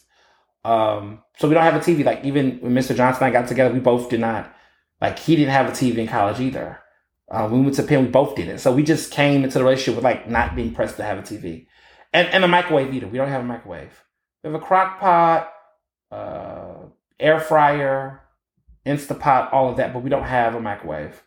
Um, 0.63 1.23
so 1.37 1.47
we 1.47 1.55
don't 1.55 1.63
have 1.63 1.75
a 1.75 1.79
TV. 1.79 2.05
Like 2.05 2.23
even 2.23 2.59
when 2.61 2.73
Mr. 2.73 2.95
Johnson 2.95 3.23
and 3.23 3.35
I 3.35 3.39
got 3.41 3.47
together, 3.47 3.73
we 3.73 3.79
both 3.79 4.09
did 4.09 4.19
not. 4.19 4.55
Like 5.01 5.19
he 5.19 5.35
didn't 5.35 5.51
have 5.51 5.67
a 5.67 5.71
TV 5.71 5.97
in 5.97 6.07
college 6.07 6.39
either. 6.39 6.79
Uh, 7.33 7.49
we 7.51 7.59
went 7.59 7.73
to 7.73 7.81
Penn, 7.81 8.03
we 8.03 8.09
both 8.09 8.35
did 8.35 8.47
it. 8.47 8.59
So 8.59 8.71
we 8.71 8.83
just 8.83 9.11
came 9.11 9.43
into 9.43 9.57
the 9.57 9.63
relationship 9.63 9.95
with 9.95 10.03
like 10.03 10.29
not 10.29 10.55
being 10.55 10.71
pressed 10.71 10.97
to 10.97 11.03
have 11.03 11.17
a 11.17 11.23
TV, 11.23 11.65
and 12.13 12.27
and 12.27 12.43
a 12.43 12.47
microwave 12.47 12.93
either. 12.93 13.07
We 13.07 13.17
don't 13.17 13.29
have 13.29 13.41
a 13.41 13.45
microwave. 13.45 14.03
We 14.43 14.51
have 14.51 14.61
a 14.61 14.63
crock 14.63 14.99
pot, 14.99 15.51
uh, 16.11 16.75
air 17.19 17.39
fryer, 17.39 18.21
Instapot, 18.85 19.51
all 19.51 19.71
of 19.71 19.77
that, 19.77 19.93
but 19.93 20.03
we 20.03 20.11
don't 20.11 20.25
have 20.25 20.53
a 20.53 20.59
microwave. 20.59 21.23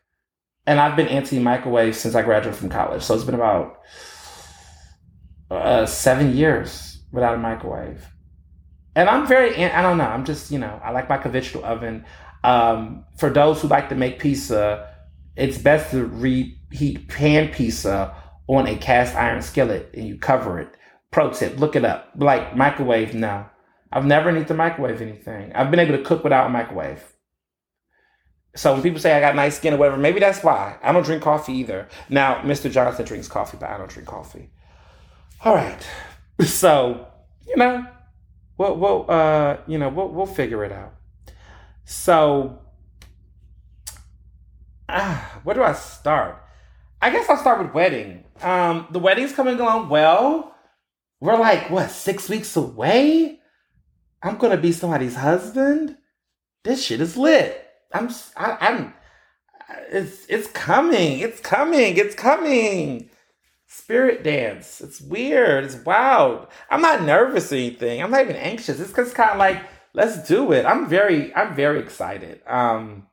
And 0.65 0.79
I've 0.79 0.95
been 0.95 1.09
anti 1.09 1.41
microwave 1.41 1.97
since 1.97 2.15
I 2.15 2.23
graduated 2.23 2.59
from 2.59 2.69
college, 2.69 3.03
so 3.03 3.13
it's 3.17 3.25
been 3.25 3.35
about 3.35 3.81
uh, 5.51 5.87
seven 5.87 6.37
years 6.37 7.01
without 7.11 7.35
a 7.35 7.39
microwave. 7.39 8.07
And 8.95 9.09
I'm 9.09 9.27
very, 9.27 9.57
I 9.65 9.83
don't 9.83 9.99
know, 9.99 10.05
I'm 10.05 10.25
just, 10.25 10.53
you 10.53 10.59
know, 10.61 10.81
I 10.85 10.93
like 10.93 11.09
my 11.09 11.19
conventional 11.19 11.65
oven. 11.65 12.05
Um, 12.45 13.05
for 13.19 13.29
those 13.29 13.61
who 13.61 13.67
like 13.67 13.89
to 13.89 13.97
make 13.97 14.21
pizza, 14.21 14.96
it's 15.37 15.59
best 15.59 15.91
to 15.91 16.07
reheat 16.07 17.09
pan 17.09 17.53
pizza 17.53 18.15
on 18.49 18.67
a 18.67 18.77
cast 18.77 19.15
iron 19.15 19.43
skillet 19.43 19.91
and 19.95 20.07
you 20.07 20.19
cover 20.19 20.59
it. 20.61 20.69
Pro 21.11 21.31
tip, 21.31 21.59
look 21.59 21.77
it 21.77 21.85
up. 21.85 22.11
Like 22.17 22.57
microwave, 22.57 23.15
no. 23.15 23.47
I've 23.93 24.05
never 24.05 24.33
needed 24.33 24.49
to 24.49 24.55
microwave 24.55 25.01
anything. 25.01 25.53
I've 25.55 25.71
been 25.71 25.81
able 25.81 25.97
to 25.97 26.05
cook 26.05 26.25
without 26.25 26.47
a 26.47 26.51
microwave. 26.51 27.03
So 28.57 28.73
when 28.73 28.83
people 28.83 28.99
say 28.99 29.13
I 29.13 29.21
got 29.21 29.37
nice 29.37 29.57
skin 29.57 29.75
or 29.75 29.77
whatever, 29.77 29.99
maybe 29.99 30.19
that's 30.19 30.43
why. 30.43 30.79
I 30.83 30.93
don't 30.93 31.05
drink 31.05 31.23
coffee 31.23 31.53
either. 31.53 31.89
Now, 32.09 32.41
Mr. 32.41 32.71
Johnson 32.71 33.05
drinks 33.05 33.29
coffee, 33.29 33.59
but 33.61 33.69
I 33.69 33.77
don't 33.77 33.91
drink 33.91 34.09
coffee. 34.09 34.51
All 35.45 35.55
right. 35.55 35.87
So, 36.45 37.09
you 37.49 37.57
know, 37.57 37.87
we'll, 38.59 38.77
we'll 38.77 39.11
uh, 39.11 39.57
you 39.67 39.79
know, 39.79 39.89
we'll, 39.89 40.09
we'll 40.09 40.27
figure 40.27 40.67
it 40.67 40.71
out. 40.71 40.93
So, 41.87 42.66
ah, 44.89 45.41
where 45.45 45.55
do 45.55 45.63
I 45.63 45.73
start? 45.73 46.43
I 47.01 47.11
guess 47.11 47.29
I'll 47.29 47.37
start 47.37 47.63
with 47.63 47.75
wedding. 47.75 48.25
Um, 48.43 48.87
the 48.91 48.99
wedding's 48.99 49.33
coming 49.33 49.59
along 49.61 49.89
well. 49.89 50.55
We're 51.21 51.39
like, 51.39 51.71
what, 51.71 51.91
six 51.91 52.29
weeks 52.29 52.57
away? 52.57 53.41
I'm 54.23 54.37
gonna 54.37 54.57
be 54.57 54.73
somebody's 54.73 55.17
husband. 55.17 55.97
This 56.65 56.85
shit 56.85 57.01
is 57.01 57.17
lit. 57.17 57.65
I'm, 57.93 58.11
I, 58.37 58.57
I'm, 58.61 58.95
it's, 59.91 60.27
it's 60.27 60.49
coming. 60.49 61.21
It's 61.21 61.41
coming. 61.41 61.97
It's 61.97 62.15
coming 62.15 63.11
spirit 63.67 64.23
dance. 64.23 64.81
It's 64.81 65.01
weird. 65.01 65.65
It's 65.65 65.77
wild. 65.77 66.49
I'm 66.71 66.81
not 66.81 67.03
nervous 67.03 67.53
or 67.53 67.57
anything. 67.57 68.03
I'm 68.03 68.11
not 68.11 68.23
even 68.23 68.37
anxious. 68.37 68.81
It's 68.81 68.93
just 68.93 69.15
kind 69.15 69.31
of 69.31 69.39
like, 69.39 69.63
let's 69.93 70.27
do 70.27 70.53
it. 70.53 70.65
I'm 70.65 70.89
very, 70.89 71.35
I'm 71.35 71.55
very 71.55 71.81
excited. 71.81 72.41
Um, 72.47 73.07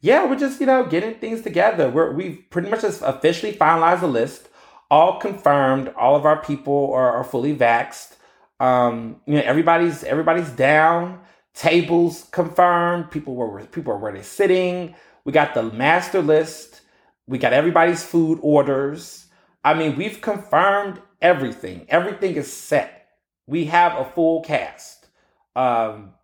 yeah, 0.00 0.26
we're 0.26 0.38
just, 0.38 0.60
you 0.60 0.66
know, 0.66 0.84
getting 0.86 1.14
things 1.14 1.42
together. 1.42 1.90
We're, 1.90 2.12
we've 2.12 2.42
pretty 2.50 2.70
much 2.70 2.82
just 2.82 3.02
officially 3.02 3.52
finalized 3.52 4.00
the 4.00 4.08
list, 4.08 4.48
all 4.90 5.18
confirmed. 5.18 5.88
All 5.96 6.16
of 6.16 6.24
our 6.24 6.42
people 6.42 6.92
are, 6.94 7.12
are 7.12 7.24
fully 7.24 7.54
vaxxed. 7.54 8.16
Um, 8.58 9.20
you 9.26 9.34
know, 9.34 9.42
everybody's, 9.42 10.02
everybody's 10.04 10.50
down. 10.50 11.20
Tables 11.54 12.28
confirmed. 12.30 13.10
People 13.10 13.34
were, 13.34 13.64
people 13.66 13.92
are 13.92 13.98
where 13.98 14.12
they're 14.12 14.22
sitting. 14.22 14.94
We 15.24 15.32
got 15.32 15.54
the 15.54 15.64
master 15.64 16.22
list. 16.22 16.80
We 17.26 17.38
got 17.38 17.52
everybody's 17.52 18.02
food 18.02 18.38
orders. 18.42 19.26
I 19.62 19.74
mean, 19.74 19.96
we've 19.96 20.20
confirmed 20.20 21.00
everything. 21.20 21.86
Everything 21.88 22.36
is 22.36 22.50
set. 22.50 23.08
We 23.46 23.66
have 23.66 23.98
a 23.98 24.04
full 24.04 24.42
cast. 24.42 25.08
Um, 25.54 26.14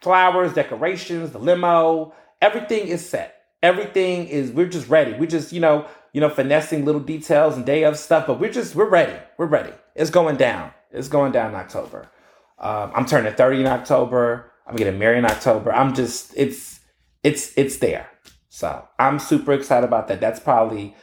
flowers, 0.00 0.52
decorations, 0.52 1.32
the 1.32 1.38
limo, 1.38 2.14
everything 2.42 2.88
is 2.88 3.08
set. 3.08 3.36
Everything 3.62 4.26
is 4.26 4.50
we're 4.50 4.66
just 4.66 4.88
ready. 4.88 5.14
We're 5.14 5.26
just, 5.26 5.52
you 5.52 5.60
know, 5.60 5.86
you 6.12 6.20
know, 6.20 6.28
finessing 6.28 6.84
little 6.84 7.00
details 7.00 7.56
and 7.56 7.64
day 7.64 7.84
of 7.84 7.96
stuff, 7.96 8.26
but 8.26 8.38
we're 8.38 8.52
just 8.52 8.74
we're 8.74 8.88
ready. 8.88 9.18
We're 9.38 9.46
ready. 9.46 9.72
It's 9.94 10.10
going 10.10 10.36
down. 10.36 10.72
It's 10.90 11.08
going 11.08 11.32
down 11.32 11.50
in 11.50 11.54
October. 11.54 12.10
Um, 12.58 12.92
I'm 12.94 13.06
turning 13.06 13.32
30 13.32 13.60
in 13.60 13.66
October. 13.66 14.52
I'm 14.66 14.76
getting 14.76 14.98
married 14.98 15.18
in 15.18 15.24
October. 15.24 15.72
I'm 15.72 15.94
just 15.94 16.34
it's 16.36 16.80
it's 17.22 17.56
it's 17.56 17.78
there. 17.78 18.10
So 18.48 18.86
I'm 18.98 19.18
super 19.18 19.52
excited 19.52 19.86
about 19.86 20.08
that. 20.08 20.20
That's 20.20 20.40
probably 20.40 20.94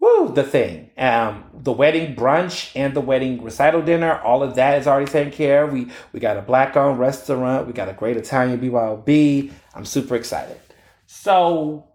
woo, 0.00 0.32
the 0.32 0.44
thing. 0.44 0.90
Um, 0.96 1.44
the 1.52 1.72
wedding 1.72 2.14
brunch 2.14 2.70
and 2.76 2.94
the 2.94 3.00
wedding 3.00 3.42
recital 3.42 3.82
dinner, 3.82 4.20
all 4.20 4.42
of 4.42 4.54
that 4.54 4.78
is 4.78 4.86
already 4.86 5.10
taken 5.10 5.32
care 5.32 5.64
of. 5.64 5.72
We 5.72 5.88
we 6.12 6.20
got 6.20 6.36
a 6.36 6.42
black 6.42 6.76
owned 6.76 7.00
restaurant. 7.00 7.66
We 7.66 7.72
got 7.72 7.88
a 7.88 7.92
great 7.92 8.16
Italian 8.16 8.60
BYOB. 8.60 9.50
I'm 9.74 9.84
super 9.84 10.14
excited. 10.14 10.60
So, 11.06 11.88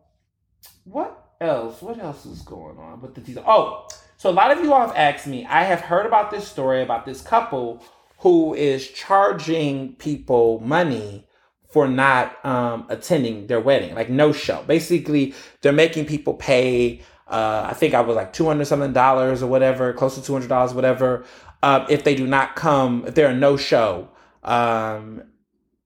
what 0.84 1.34
else? 1.40 1.82
What 1.82 2.00
else 2.00 2.26
is 2.26 2.42
going 2.42 2.78
on 2.78 3.02
with 3.02 3.16
the 3.16 3.22
teaser? 3.22 3.44
Oh, 3.46 3.88
so 4.18 4.30
a 4.30 4.32
lot 4.32 4.52
of 4.52 4.64
you 4.64 4.74
all 4.74 4.86
have 4.88 4.96
asked 4.96 5.28
me. 5.28 5.46
I 5.46 5.64
have 5.64 5.82
heard 5.82 6.06
about 6.06 6.32
this 6.32 6.48
story 6.48 6.82
about 6.82 7.06
this 7.06 7.22
couple 7.22 7.84
who 8.20 8.54
is 8.54 8.88
charging 8.88 9.96
people 9.96 10.60
money 10.60 11.28
for 11.70 11.88
not 11.88 12.44
um, 12.46 12.86
attending 12.90 13.48
their 13.48 13.60
wedding, 13.60 13.96
like 13.96 14.10
no 14.10 14.32
show. 14.32 14.64
Basically, 14.68 15.34
they're 15.62 15.72
making 15.72 16.06
people 16.06 16.36
pay. 16.36 17.02
Uh, 17.28 17.68
I 17.70 17.74
think 17.74 17.94
I 17.94 18.02
was 18.02 18.16
like 18.16 18.34
two 18.34 18.46
hundred 18.46 18.66
something 18.66 18.94
dollars 18.94 19.42
or 19.42 19.48
whatever, 19.48 19.92
close 19.94 20.16
to 20.16 20.24
two 20.24 20.34
hundred 20.34 20.50
dollars, 20.50 20.74
whatever, 20.74 21.26
uh, 21.64 21.86
if 21.90 22.04
they 22.04 22.14
do 22.14 22.28
not 22.28 22.56
come, 22.56 23.06
if 23.08 23.16
they're 23.16 23.30
a 23.30 23.36
no 23.36 23.58
show 23.58 24.10
um, 24.44 25.24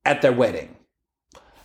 at 0.05 0.21
their 0.21 0.33
wedding. 0.33 0.74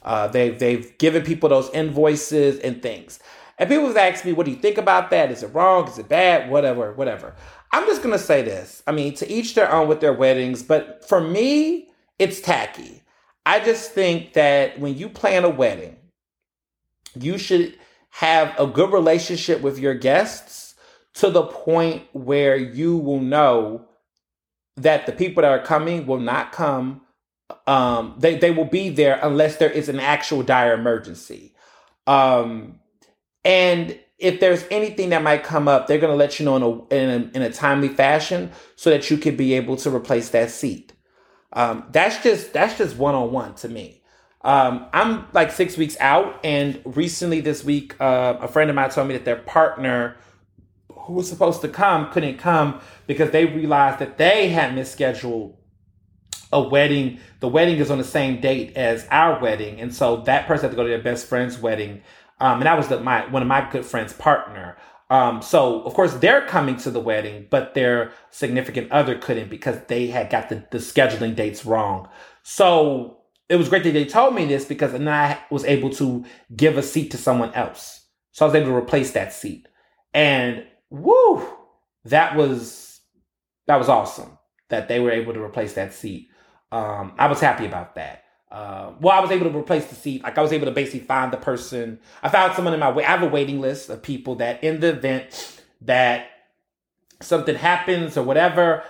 Uh, 0.02 0.28
they've 0.28 0.58
they've 0.58 0.96
given 0.98 1.22
people 1.22 1.48
those 1.48 1.70
invoices 1.70 2.58
and 2.60 2.82
things. 2.82 3.18
And 3.58 3.68
people 3.68 3.86
have 3.88 3.96
asked 3.96 4.24
me, 4.24 4.32
what 4.32 4.46
do 4.46 4.52
you 4.52 4.58
think 4.58 4.78
about 4.78 5.10
that? 5.10 5.30
Is 5.30 5.42
it 5.42 5.48
wrong? 5.48 5.86
Is 5.86 5.98
it 5.98 6.08
bad? 6.08 6.50
Whatever, 6.50 6.92
whatever. 6.94 7.34
I'm 7.72 7.86
just 7.86 8.02
gonna 8.02 8.18
say 8.18 8.42
this. 8.42 8.82
I 8.86 8.92
mean, 8.92 9.14
to 9.14 9.30
each 9.30 9.54
their 9.54 9.70
own 9.70 9.88
with 9.88 10.00
their 10.00 10.14
weddings, 10.14 10.62
but 10.62 11.06
for 11.06 11.20
me, 11.20 11.88
it's 12.18 12.40
tacky. 12.40 13.02
I 13.46 13.60
just 13.60 13.92
think 13.92 14.34
that 14.34 14.78
when 14.78 14.96
you 14.96 15.08
plan 15.08 15.44
a 15.44 15.50
wedding, 15.50 15.96
you 17.14 17.38
should 17.38 17.76
have 18.10 18.54
a 18.58 18.66
good 18.66 18.92
relationship 18.92 19.60
with 19.60 19.78
your 19.78 19.94
guests 19.94 20.74
to 21.14 21.30
the 21.30 21.42
point 21.42 22.04
where 22.12 22.56
you 22.56 22.96
will 22.96 23.20
know 23.20 23.86
that 24.76 25.06
the 25.06 25.12
people 25.12 25.42
that 25.42 25.50
are 25.50 25.64
coming 25.64 26.06
will 26.06 26.20
not 26.20 26.52
come. 26.52 27.02
Um, 27.66 28.14
they, 28.18 28.36
they 28.36 28.50
will 28.50 28.64
be 28.64 28.88
there 28.90 29.18
unless 29.22 29.56
there 29.56 29.70
is 29.70 29.88
an 29.88 30.00
actual 30.00 30.42
dire 30.42 30.74
emergency. 30.74 31.54
Um, 32.06 32.80
and 33.44 33.98
if 34.18 34.38
there's 34.38 34.64
anything 34.70 35.10
that 35.10 35.22
might 35.22 35.42
come 35.42 35.66
up, 35.66 35.86
they're 35.86 35.98
going 35.98 36.12
to 36.12 36.16
let 36.16 36.38
you 36.38 36.44
know 36.44 36.56
in 36.56 36.62
a, 36.62 36.94
in 36.94 37.10
a, 37.10 37.36
in 37.36 37.42
a 37.42 37.52
timely 37.52 37.88
fashion 37.88 38.52
so 38.76 38.90
that 38.90 39.10
you 39.10 39.16
could 39.16 39.36
be 39.36 39.54
able 39.54 39.76
to 39.76 39.94
replace 39.94 40.28
that 40.30 40.50
seat. 40.50 40.92
Um, 41.52 41.86
that's 41.90 42.22
just 42.22 42.52
that's 42.52 42.78
just 42.78 42.96
one 42.96 43.14
on 43.14 43.32
one 43.32 43.54
to 43.56 43.68
me. 43.68 44.02
Um, 44.42 44.86
I'm 44.92 45.26
like 45.32 45.50
six 45.50 45.76
weeks 45.76 45.96
out, 46.00 46.38
and 46.44 46.80
recently 46.84 47.40
this 47.40 47.64
week, 47.64 48.00
uh, 48.00 48.36
a 48.40 48.48
friend 48.48 48.70
of 48.70 48.76
mine 48.76 48.90
told 48.90 49.08
me 49.08 49.14
that 49.14 49.24
their 49.24 49.36
partner, 49.36 50.16
who 50.88 51.14
was 51.14 51.28
supposed 51.28 51.60
to 51.62 51.68
come, 51.68 52.10
couldn't 52.12 52.38
come 52.38 52.80
because 53.06 53.32
they 53.32 53.46
realized 53.46 53.98
that 53.98 54.16
they 54.16 54.48
had 54.48 54.72
misscheduled 54.74 55.56
a 56.52 56.60
wedding. 56.60 57.20
The 57.40 57.48
wedding 57.48 57.76
is 57.76 57.90
on 57.90 57.98
the 57.98 58.04
same 58.04 58.40
date 58.40 58.76
as 58.76 59.06
our 59.10 59.40
wedding, 59.40 59.80
and 59.80 59.94
so 59.94 60.18
that 60.22 60.46
person 60.46 60.64
had 60.64 60.70
to 60.70 60.76
go 60.76 60.82
to 60.84 60.88
their 60.88 61.02
best 61.02 61.26
friend's 61.26 61.58
wedding, 61.58 62.02
um, 62.40 62.54
and 62.58 62.62
that 62.62 62.76
was 62.76 62.88
the, 62.88 63.00
my 63.00 63.26
one 63.30 63.42
of 63.42 63.48
my 63.48 63.68
good 63.70 63.84
friends' 63.84 64.12
partner. 64.12 64.76
Um, 65.10 65.42
so 65.42 65.82
of 65.82 65.94
course 65.94 66.14
they're 66.14 66.46
coming 66.46 66.76
to 66.78 66.90
the 66.90 67.00
wedding, 67.00 67.48
but 67.50 67.74
their 67.74 68.12
significant 68.30 68.92
other 68.92 69.18
couldn't 69.18 69.50
because 69.50 69.76
they 69.88 70.06
had 70.06 70.30
got 70.30 70.48
the, 70.48 70.64
the 70.70 70.78
scheduling 70.78 71.34
dates 71.34 71.66
wrong. 71.66 72.08
So 72.44 73.18
it 73.48 73.56
was 73.56 73.68
great 73.68 73.82
that 73.82 73.90
they 73.90 74.04
told 74.04 74.36
me 74.36 74.46
this 74.46 74.64
because 74.64 74.92
then 74.92 75.08
I 75.08 75.40
was 75.50 75.64
able 75.64 75.90
to 75.90 76.24
give 76.54 76.78
a 76.78 76.82
seat 76.82 77.10
to 77.10 77.18
someone 77.18 77.52
else. 77.54 78.06
So 78.30 78.46
I 78.46 78.48
was 78.48 78.54
able 78.54 78.68
to 78.68 78.76
replace 78.76 79.10
that 79.12 79.32
seat. 79.32 79.66
And 80.14 80.64
woo, 80.88 81.44
that 82.04 82.36
was 82.36 83.00
that 83.66 83.76
was 83.76 83.88
awesome 83.88 84.38
that 84.68 84.86
they 84.86 85.00
were 85.00 85.10
able 85.10 85.34
to 85.34 85.42
replace 85.42 85.74
that 85.74 85.92
seat. 85.92 86.28
Um, 86.72 87.12
I 87.18 87.26
was 87.26 87.40
happy 87.40 87.66
about 87.66 87.94
that. 87.96 88.24
Uh, 88.50 88.92
well, 89.00 89.16
I 89.16 89.20
was 89.20 89.30
able 89.30 89.50
to 89.50 89.56
replace 89.56 89.86
the 89.86 89.94
seat. 89.94 90.22
Like 90.22 90.36
I 90.36 90.42
was 90.42 90.52
able 90.52 90.66
to 90.66 90.72
basically 90.72 91.00
find 91.00 91.32
the 91.32 91.36
person. 91.36 92.00
I 92.22 92.28
found 92.28 92.54
someone 92.54 92.74
in 92.74 92.80
my 92.80 92.90
way. 92.90 93.04
I 93.04 93.10
have 93.10 93.22
a 93.22 93.28
waiting 93.28 93.60
list 93.60 93.88
of 93.90 94.02
people 94.02 94.36
that, 94.36 94.62
in 94.64 94.80
the 94.80 94.88
event 94.88 95.62
that 95.82 96.30
something 97.20 97.54
happens 97.54 98.16
or 98.16 98.24
whatever, 98.24 98.82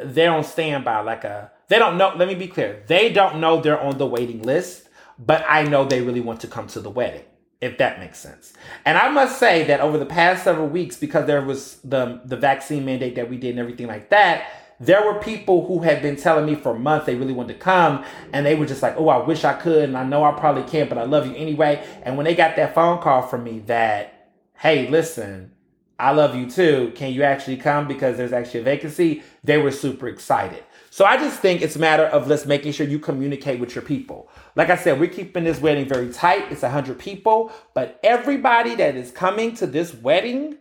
they're 0.00 0.32
on 0.32 0.44
standby. 0.44 1.00
Like 1.00 1.24
a, 1.24 1.50
they 1.68 1.78
don't 1.78 1.98
know. 1.98 2.12
Let 2.16 2.28
me 2.28 2.34
be 2.34 2.46
clear. 2.46 2.84
They 2.86 3.12
don't 3.12 3.40
know 3.40 3.60
they're 3.60 3.80
on 3.80 3.98
the 3.98 4.06
waiting 4.06 4.42
list, 4.42 4.88
but 5.18 5.44
I 5.48 5.64
know 5.64 5.84
they 5.84 6.00
really 6.00 6.20
want 6.20 6.40
to 6.42 6.46
come 6.46 6.68
to 6.68 6.80
the 6.80 6.90
wedding. 6.90 7.24
If 7.60 7.78
that 7.78 7.98
makes 7.98 8.20
sense. 8.20 8.52
And 8.84 8.96
I 8.96 9.08
must 9.08 9.40
say 9.40 9.64
that 9.64 9.80
over 9.80 9.98
the 9.98 10.06
past 10.06 10.44
several 10.44 10.68
weeks, 10.68 10.96
because 10.96 11.26
there 11.26 11.42
was 11.42 11.78
the 11.82 12.20
the 12.24 12.36
vaccine 12.36 12.84
mandate 12.84 13.16
that 13.16 13.28
we 13.28 13.36
did 13.36 13.50
and 13.50 13.58
everything 13.58 13.88
like 13.88 14.10
that, 14.10 14.46
there 14.80 15.04
were 15.04 15.18
people 15.20 15.66
who 15.66 15.80
had 15.80 16.02
been 16.02 16.16
telling 16.16 16.46
me 16.46 16.54
for 16.54 16.78
months 16.78 17.06
they 17.06 17.16
really 17.16 17.32
wanted 17.32 17.54
to 17.54 17.58
come 17.58 18.04
and 18.32 18.46
they 18.46 18.54
were 18.54 18.66
just 18.66 18.82
like, 18.82 18.94
oh, 18.96 19.08
I 19.08 19.24
wish 19.24 19.44
I 19.44 19.54
could. 19.54 19.84
And 19.84 19.98
I 19.98 20.04
know 20.04 20.24
I 20.24 20.32
probably 20.32 20.62
can't, 20.62 20.88
but 20.88 20.98
I 20.98 21.04
love 21.04 21.26
you 21.26 21.34
anyway. 21.34 21.84
And 22.02 22.16
when 22.16 22.24
they 22.24 22.34
got 22.34 22.56
that 22.56 22.74
phone 22.74 23.00
call 23.00 23.22
from 23.22 23.44
me 23.44 23.60
that, 23.66 24.30
hey, 24.54 24.88
listen, 24.88 25.52
I 25.98 26.12
love 26.12 26.36
you 26.36 26.48
too. 26.48 26.92
Can 26.94 27.12
you 27.12 27.24
actually 27.24 27.56
come 27.56 27.88
because 27.88 28.16
there's 28.16 28.32
actually 28.32 28.60
a 28.60 28.64
vacancy? 28.64 29.22
They 29.42 29.58
were 29.58 29.72
super 29.72 30.06
excited. 30.06 30.62
So 30.90 31.04
I 31.04 31.16
just 31.16 31.40
think 31.40 31.60
it's 31.60 31.76
a 31.76 31.80
matter 31.80 32.04
of 32.04 32.28
let's 32.28 32.46
making 32.46 32.72
sure 32.72 32.86
you 32.86 32.98
communicate 32.98 33.60
with 33.60 33.74
your 33.74 33.82
people. 33.82 34.28
Like 34.54 34.70
I 34.70 34.76
said, 34.76 35.00
we're 35.00 35.10
keeping 35.10 35.44
this 35.44 35.60
wedding 35.60 35.86
very 35.88 36.12
tight. 36.12 36.50
It's 36.50 36.62
100 36.62 36.98
people, 36.98 37.52
but 37.74 37.98
everybody 38.02 38.76
that 38.76 38.94
is 38.94 39.10
coming 39.10 39.54
to 39.56 39.66
this 39.66 39.92
wedding, 39.92 40.58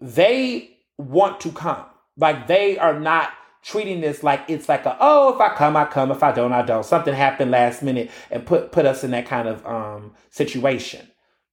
they 0.00 0.78
want 0.96 1.40
to 1.40 1.52
come. 1.52 1.86
Like 2.18 2.46
they 2.46 2.76
are 2.78 2.98
not 2.98 3.30
treating 3.62 4.00
this 4.00 4.22
like 4.22 4.42
it's 4.48 4.68
like 4.68 4.86
a 4.86 4.96
oh 5.00 5.34
if 5.34 5.40
I 5.40 5.54
come 5.54 5.76
I 5.76 5.84
come 5.84 6.10
if 6.10 6.22
I 6.22 6.32
don't 6.32 6.52
I 6.52 6.62
don't 6.62 6.84
something 6.84 7.12
happened 7.12 7.50
last 7.50 7.82
minute 7.82 8.10
and 8.30 8.46
put 8.46 8.70
put 8.72 8.86
us 8.86 9.02
in 9.02 9.10
that 9.10 9.26
kind 9.26 9.48
of 9.48 9.66
um 9.66 10.12
situation. 10.30 11.08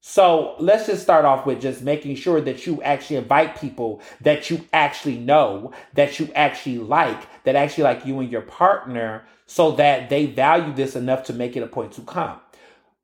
So 0.08 0.56
let's 0.60 0.86
just 0.86 1.02
start 1.02 1.26
off 1.26 1.48
with 1.48 1.60
just 1.60 1.82
making 1.82 2.16
sure 2.16 2.40
that 2.40 2.68
you 2.68 2.80
actually 2.84 3.16
invite 3.16 3.60
people 3.60 4.04
that 4.22 4.52
you 4.52 4.64
actually 4.72 5.18
know, 5.18 5.72
that 5.96 6.20
you 6.20 6.30
actually 6.36 6.78
like, 6.78 7.24
that 7.44 7.56
actually 7.56 7.86
like 7.86 8.06
you 8.06 8.20
and 8.20 8.32
your 8.32 8.44
partner, 8.44 9.26
so 9.48 9.72
that 9.72 10.12
they 10.12 10.28
value 10.28 10.72
this 10.76 10.96
enough 10.96 11.24
to 11.24 11.34
make 11.34 11.58
it 11.58 11.64
a 11.64 11.68
point 11.68 11.92
to 11.94 12.02
come. 12.02 12.40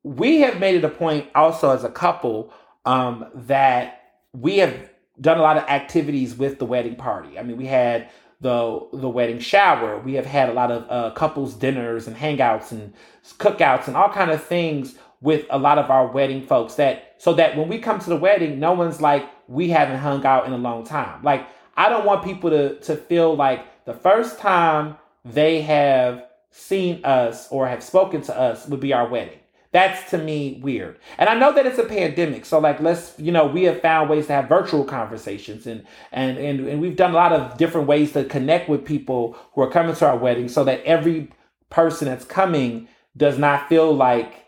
We 0.04 0.42
have 0.42 0.60
made 0.60 0.76
it 0.76 0.84
a 0.84 0.88
point 0.88 1.28
also 1.34 1.70
as 1.70 1.82
a 1.82 1.90
couple 1.90 2.54
um, 2.84 3.26
that 3.34 4.00
we 4.32 4.58
have 4.58 4.91
done 5.20 5.38
a 5.38 5.42
lot 5.42 5.56
of 5.56 5.64
activities 5.64 6.34
with 6.34 6.58
the 6.58 6.64
wedding 6.64 6.96
party. 6.96 7.38
I 7.38 7.42
mean, 7.42 7.56
we 7.56 7.66
had 7.66 8.08
the 8.40 8.88
the 8.92 9.08
wedding 9.08 9.38
shower. 9.38 9.98
We 9.98 10.14
have 10.14 10.26
had 10.26 10.48
a 10.48 10.52
lot 10.52 10.70
of 10.70 10.86
uh, 10.90 11.14
couples 11.14 11.54
dinners 11.54 12.06
and 12.06 12.16
hangouts 12.16 12.72
and 12.72 12.92
cookouts 13.38 13.86
and 13.86 13.96
all 13.96 14.10
kind 14.10 14.30
of 14.30 14.42
things 14.42 14.96
with 15.20 15.46
a 15.50 15.58
lot 15.58 15.78
of 15.78 15.90
our 15.90 16.08
wedding 16.08 16.44
folks. 16.44 16.74
That 16.74 17.14
so 17.18 17.32
that 17.34 17.56
when 17.56 17.68
we 17.68 17.78
come 17.78 18.00
to 18.00 18.08
the 18.08 18.16
wedding, 18.16 18.58
no 18.58 18.72
one's 18.72 19.00
like 19.00 19.28
we 19.48 19.70
haven't 19.70 19.98
hung 19.98 20.24
out 20.26 20.46
in 20.46 20.52
a 20.52 20.58
long 20.58 20.84
time. 20.84 21.22
Like 21.22 21.46
I 21.76 21.88
don't 21.88 22.04
want 22.04 22.24
people 22.24 22.50
to 22.50 22.78
to 22.80 22.96
feel 22.96 23.34
like 23.36 23.84
the 23.84 23.94
first 23.94 24.38
time 24.38 24.96
they 25.24 25.62
have 25.62 26.24
seen 26.50 27.04
us 27.04 27.48
or 27.50 27.68
have 27.68 27.82
spoken 27.82 28.22
to 28.22 28.38
us 28.38 28.66
would 28.66 28.80
be 28.80 28.92
our 28.92 29.08
wedding. 29.08 29.38
That's 29.72 30.10
to 30.10 30.18
me 30.18 30.60
weird. 30.62 30.98
And 31.18 31.28
I 31.28 31.34
know 31.34 31.52
that 31.54 31.66
it's 31.66 31.78
a 31.78 31.84
pandemic. 31.84 32.44
So 32.44 32.58
like 32.58 32.80
let's, 32.80 33.18
you 33.18 33.32
know, 33.32 33.46
we 33.46 33.64
have 33.64 33.80
found 33.80 34.10
ways 34.10 34.26
to 34.26 34.34
have 34.34 34.48
virtual 34.48 34.84
conversations 34.84 35.66
and 35.66 35.84
and 36.12 36.38
and, 36.38 36.68
and 36.68 36.80
we've 36.80 36.96
done 36.96 37.12
a 37.12 37.14
lot 37.14 37.32
of 37.32 37.56
different 37.56 37.86
ways 37.86 38.12
to 38.12 38.24
connect 38.24 38.68
with 38.68 38.84
people 38.84 39.36
who 39.54 39.62
are 39.62 39.70
coming 39.70 39.94
to 39.96 40.06
our 40.06 40.16
wedding 40.16 40.48
so 40.48 40.62
that 40.64 40.82
every 40.84 41.30
person 41.70 42.06
that's 42.06 42.24
coming 42.24 42.86
does 43.16 43.38
not 43.38 43.68
feel 43.68 43.94
like 43.94 44.42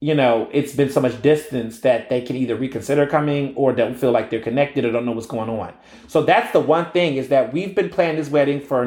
you 0.00 0.14
know, 0.14 0.48
it's 0.52 0.74
been 0.74 0.90
so 0.90 1.00
much 1.00 1.20
distance 1.22 1.80
that 1.80 2.10
they 2.10 2.20
can 2.20 2.36
either 2.36 2.54
reconsider 2.54 3.06
coming 3.06 3.54
or 3.56 3.72
don't 3.72 3.94
feel 3.94 4.12
like 4.12 4.28
they're 4.28 4.42
connected 4.42 4.84
or 4.84 4.92
don't 4.92 5.06
know 5.06 5.12
what's 5.12 5.26
going 5.26 5.48
on. 5.48 5.72
So 6.06 6.22
that's 6.22 6.52
the 6.52 6.60
one 6.60 6.90
thing 6.90 7.16
is 7.16 7.28
that 7.28 7.52
we've 7.52 7.74
been 7.74 7.88
planning 7.88 8.16
this 8.16 8.28
wedding 8.28 8.60
for 8.60 8.84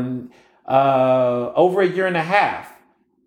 uh, 0.68 1.52
over 1.56 1.82
a 1.82 1.88
year 1.88 2.06
and 2.06 2.16
a 2.16 2.24
half. 2.24 2.79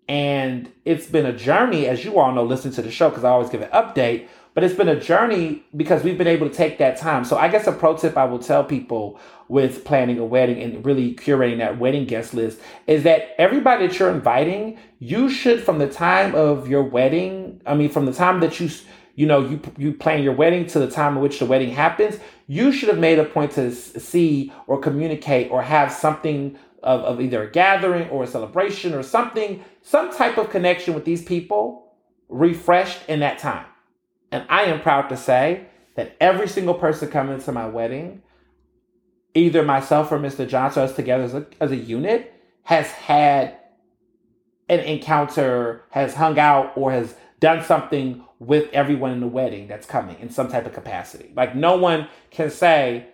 And 0.07 0.71
it's 0.85 1.07
been 1.07 1.25
a 1.25 1.33
journey, 1.33 1.87
as 1.87 2.03
you 2.03 2.19
all 2.19 2.33
know, 2.33 2.43
listening 2.43 2.73
to 2.75 2.81
the 2.81 2.91
show 2.91 3.09
because 3.09 3.23
I 3.23 3.29
always 3.29 3.49
give 3.49 3.61
an 3.61 3.69
update. 3.69 4.27
But 4.53 4.63
it's 4.63 4.75
been 4.75 4.89
a 4.89 4.99
journey 4.99 5.63
because 5.75 6.03
we've 6.03 6.17
been 6.17 6.27
able 6.27 6.47
to 6.47 6.53
take 6.53 6.77
that 6.77 6.97
time. 6.97 7.25
So 7.25 7.37
I 7.37 7.47
guess 7.47 7.65
a 7.65 7.71
pro 7.71 7.97
tip 7.97 8.17
I 8.17 8.25
will 8.25 8.39
tell 8.39 8.63
people 8.63 9.19
with 9.47 9.83
planning 9.83 10.19
a 10.19 10.25
wedding 10.25 10.61
and 10.61 10.85
really 10.85 11.15
curating 11.15 11.57
that 11.57 11.79
wedding 11.79 12.05
guest 12.05 12.33
list 12.33 12.59
is 12.85 13.03
that 13.03 13.33
everybody 13.39 13.87
that 13.87 13.97
you're 13.97 14.11
inviting, 14.11 14.77
you 14.99 15.29
should 15.29 15.63
from 15.63 15.79
the 15.79 15.89
time 15.89 16.35
of 16.35 16.67
your 16.67 16.83
wedding, 16.83 17.61
I 17.65 17.73
mean 17.73 17.89
from 17.89 18.05
the 18.05 18.13
time 18.13 18.41
that 18.41 18.59
you 18.59 18.69
you 19.15 19.25
know 19.25 19.41
you 19.41 19.59
you 19.77 19.93
plan 19.93 20.23
your 20.23 20.33
wedding 20.33 20.65
to 20.67 20.79
the 20.79 20.89
time 20.89 21.15
in 21.15 21.23
which 21.23 21.39
the 21.39 21.45
wedding 21.45 21.71
happens, 21.71 22.19
you 22.47 22.71
should 22.71 22.89
have 22.89 22.99
made 22.99 23.17
a 23.17 23.25
point 23.25 23.53
to 23.53 23.71
see 23.71 24.53
or 24.67 24.79
communicate 24.79 25.49
or 25.49 25.63
have 25.63 25.91
something 25.91 26.57
of, 26.83 27.01
of 27.01 27.21
either 27.21 27.43
a 27.43 27.49
gathering 27.49 28.09
or 28.09 28.23
a 28.23 28.27
celebration 28.27 28.93
or 28.93 29.01
something, 29.03 29.63
some 29.83 30.11
type 30.11 30.37
of 30.37 30.49
connection 30.49 30.95
with 30.95 31.05
these 31.05 31.21
people 31.21 31.93
refreshed 32.29 32.99
in 33.07 33.19
that 33.19 33.37
time. 33.37 33.65
And 34.31 34.45
I 34.49 34.63
am 34.63 34.81
proud 34.81 35.09
to 35.09 35.17
say 35.17 35.67
that 35.95 36.15
every 36.19 36.47
single 36.47 36.73
person 36.73 37.09
coming 37.09 37.39
to 37.41 37.51
my 37.51 37.67
wedding, 37.67 38.23
either 39.35 39.61
myself 39.61 40.11
or 40.11 40.17
Mr. 40.17 40.47
Johnson, 40.47 40.83
us 40.83 40.95
together 40.95 41.23
as 41.23 41.33
a, 41.33 41.45
as 41.59 41.71
a 41.71 41.75
unit, 41.75 42.33
has 42.63 42.87
had 42.91 43.57
an 44.69 44.79
encounter, 44.79 45.83
has 45.89 46.15
hung 46.15 46.39
out, 46.39 46.71
or 46.75 46.91
has 46.91 47.15
done 47.41 47.63
something 47.63 48.23
with 48.39 48.69
everyone 48.71 49.11
in 49.11 49.19
the 49.19 49.27
wedding 49.27 49.67
that's 49.67 49.85
coming 49.85 50.17
in 50.21 50.29
some 50.29 50.47
type 50.47 50.65
of 50.65 50.73
capacity. 50.73 51.31
Like 51.35 51.55
no 51.55 51.75
one 51.75 52.07
can 52.31 52.49
say, 52.49 53.07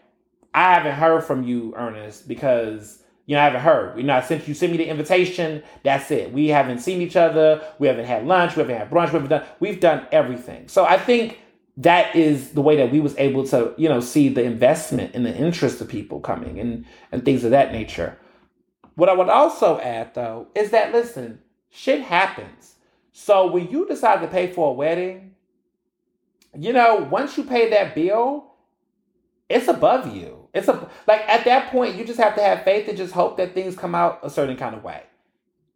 I 0.53 0.73
haven't 0.75 0.95
heard 0.95 1.23
from 1.23 1.43
you, 1.43 1.73
Ernest, 1.75 2.27
because 2.27 3.03
You 3.29 3.35
know, 3.35 3.41
I 3.41 3.43
haven't 3.43 3.61
heard. 3.61 3.95
You 3.95 4.01
know, 4.01 4.19
sent 4.21 4.47
you 4.47 4.55
sent 4.55 4.71
me 4.71 4.79
the 4.79 4.87
invitation. 4.87 5.61
That's 5.83 6.09
it. 6.09 6.33
We 6.33 6.47
haven't 6.47 6.79
seen 6.79 6.99
each 6.99 7.15
other. 7.15 7.61
We 7.77 7.85
haven't 7.85 8.05
had 8.05 8.25
lunch. 8.25 8.55
We 8.55 8.61
haven't 8.61 8.75
had 8.75 8.89
brunch. 8.89 9.13
We 9.13 9.19
haven't 9.19 9.29
done. 9.29 9.43
We've 9.59 9.79
done 9.79 10.07
everything. 10.11 10.67
So 10.67 10.83
I 10.83 10.97
think 10.97 11.37
that 11.77 12.15
is 12.15 12.53
the 12.53 12.61
way 12.63 12.75
that 12.77 12.91
we 12.91 12.99
was 12.99 13.15
able 13.19 13.45
to, 13.49 13.75
you 13.77 13.87
know, 13.87 13.99
see 13.99 14.29
the 14.29 14.41
investment 14.41 15.13
and 15.13 15.27
the 15.27 15.37
interest 15.37 15.79
of 15.79 15.87
people 15.87 16.19
coming 16.21 16.59
and 16.59 16.85
and 17.11 17.23
things 17.23 17.43
of 17.43 17.51
that 17.51 17.71
nature. 17.71 18.17
What 18.95 19.09
I 19.09 19.13
would 19.13 19.29
also 19.29 19.79
add 19.79 20.15
though 20.15 20.47
is 20.55 20.71
that 20.71 20.91
listen, 20.91 21.37
shit 21.69 22.01
happens. 22.01 22.77
So 23.11 23.45
when 23.45 23.69
you 23.69 23.87
decide 23.87 24.21
to 24.21 24.27
pay 24.27 24.51
for 24.51 24.71
a 24.71 24.73
wedding, 24.73 25.35
you 26.57 26.73
know, 26.73 27.07
once 27.11 27.37
you 27.37 27.43
pay 27.43 27.69
that 27.69 27.93
bill, 27.93 28.55
it's 29.47 29.67
above 29.67 30.15
you. 30.15 30.38
It's 30.53 30.67
a 30.67 30.89
like 31.07 31.21
at 31.27 31.45
that 31.45 31.71
point 31.71 31.95
you 31.95 32.05
just 32.05 32.19
have 32.19 32.35
to 32.35 32.41
have 32.41 32.63
faith 32.63 32.87
and 32.87 32.97
just 32.97 33.13
hope 33.13 33.37
that 33.37 33.53
things 33.53 33.75
come 33.75 33.93
out 33.93 34.19
a 34.23 34.29
certain 34.29 34.57
kind 34.57 34.75
of 34.75 34.83
way. 34.83 35.03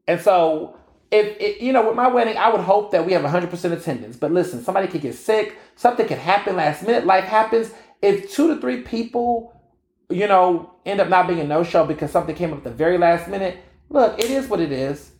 And 0.07 0.19
so 0.19 0.77
if 1.11 1.39
it, 1.39 1.61
you 1.61 1.71
know 1.71 1.85
with 1.87 1.95
my 1.95 2.07
wedding, 2.07 2.37
I 2.37 2.49
would 2.49 2.61
hope 2.61 2.91
that 2.91 3.05
we 3.05 3.13
have 3.13 3.21
100% 3.21 3.71
attendance. 3.71 4.17
But 4.17 4.31
listen, 4.31 4.63
somebody 4.63 4.87
could 4.87 5.01
get 5.01 5.15
sick, 5.15 5.57
something 5.75 6.07
could 6.07 6.17
happen 6.17 6.55
last 6.55 6.83
minute, 6.85 7.05
life 7.05 7.25
happens. 7.25 7.71
If 8.01 8.33
two 8.33 8.53
to 8.53 8.59
three 8.59 8.81
people, 8.81 9.61
you 10.09 10.27
know, 10.27 10.73
end 10.85 10.99
up 10.99 11.07
not 11.07 11.27
being 11.27 11.39
a 11.39 11.43
no 11.45 11.63
show 11.63 11.85
because 11.85 12.11
something 12.11 12.35
came 12.35 12.51
up 12.51 12.59
at 12.59 12.63
the 12.63 12.71
very 12.71 12.97
last 12.97 13.29
minute, 13.29 13.59
look, 13.89 14.19
it 14.19 14.29
is 14.29 14.47
what 14.47 14.59
it 14.59 14.71
is. 14.71 15.11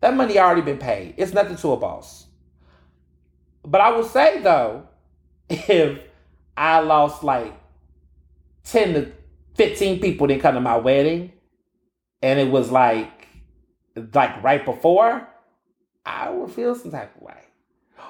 That 0.00 0.16
money 0.16 0.38
already 0.38 0.62
been 0.62 0.78
paid. 0.78 1.14
It's 1.18 1.32
nothing 1.32 1.56
to 1.56 1.72
a 1.72 1.76
boss. 1.76 2.26
But 3.64 3.80
I 3.80 3.90
will 3.90 4.04
say 4.04 4.40
though, 4.40 4.88
if 5.50 6.00
I 6.56 6.80
lost 6.80 7.22
like 7.22 7.54
10 8.64 8.94
to 8.94 9.12
15 9.56 10.00
people 10.00 10.26
didn't 10.26 10.42
come 10.42 10.54
to 10.54 10.60
my 10.60 10.76
wedding 10.76 11.32
and 12.22 12.38
it 12.38 12.50
was 12.50 12.70
like 12.70 13.26
like 14.14 14.42
right 14.42 14.64
before 14.64 15.26
i 16.06 16.30
would 16.30 16.50
feel 16.50 16.74
some 16.74 16.90
type 16.90 17.14
of 17.16 17.22
way 17.22 17.40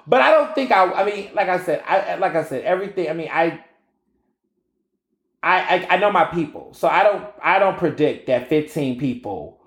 but 0.07 0.21
i 0.21 0.31
don't 0.31 0.55
think 0.55 0.71
i 0.71 0.85
i 0.93 1.05
mean 1.05 1.31
like 1.35 1.49
i 1.49 1.59
said 1.59 1.83
i 1.87 2.15
like 2.17 2.35
i 2.35 2.45
said 2.45 2.65
everything 2.65 3.09
i 3.09 3.13
mean 3.13 3.29
i 3.33 3.63
I, 5.43 5.59
I, 5.61 5.95
I 5.95 5.97
know 5.97 6.11
my 6.13 6.25
people, 6.25 6.73
so 6.73 6.89
I 6.89 7.03
don't 7.03 7.27
I 7.43 7.59
don't 7.59 7.77
predict 7.77 8.27
that 8.29 8.49
15 8.49 8.99
people 8.99 9.61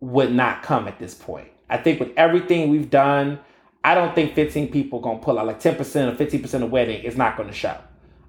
would 0.00 0.32
not 0.32 0.62
come 0.62 0.88
at 0.88 0.98
this 0.98 1.14
point. 1.14 1.48
I 1.68 1.76
think 1.76 2.00
with 2.00 2.12
everything 2.16 2.70
we've 2.70 2.88
done, 2.88 3.38
I 3.84 3.94
don't 3.94 4.14
think 4.14 4.34
15 4.34 4.70
people 4.70 5.00
gonna 5.00 5.18
pull 5.18 5.38
out 5.38 5.46
like 5.46 5.60
10% 5.60 5.78
or 5.78 6.16
15% 6.16 6.62
of 6.62 6.70
wedding 6.70 7.02
is 7.02 7.16
not 7.16 7.36
gonna 7.36 7.52
show. 7.52 7.76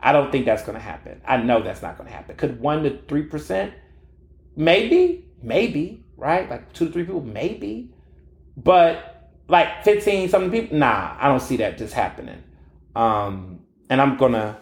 I 0.01 0.11
don't 0.11 0.31
think 0.31 0.45
that's 0.45 0.63
going 0.63 0.77
to 0.77 0.83
happen. 0.83 1.21
I 1.27 1.37
know 1.37 1.61
that's 1.61 1.81
not 1.81 1.97
going 1.97 2.09
to 2.09 2.15
happen. 2.15 2.35
Could 2.37 2.59
one 2.59 2.83
to 2.83 2.97
three 3.07 3.23
percent, 3.23 3.73
maybe, 4.55 5.25
maybe, 5.41 6.03
right? 6.15 6.49
Like 6.49 6.71
two 6.73 6.87
to 6.87 6.91
three 6.91 7.03
people, 7.03 7.21
maybe, 7.21 7.93
but 8.55 9.31
like 9.47 9.83
fifteen 9.83 10.29
something 10.29 10.51
people, 10.51 10.77
nah, 10.77 11.15
I 11.19 11.27
don't 11.27 11.41
see 11.41 11.57
that 11.57 11.77
just 11.77 11.93
happening. 11.93 12.43
Um, 12.95 13.59
and 13.89 13.99
I'm 13.99 14.17
gonna 14.17 14.57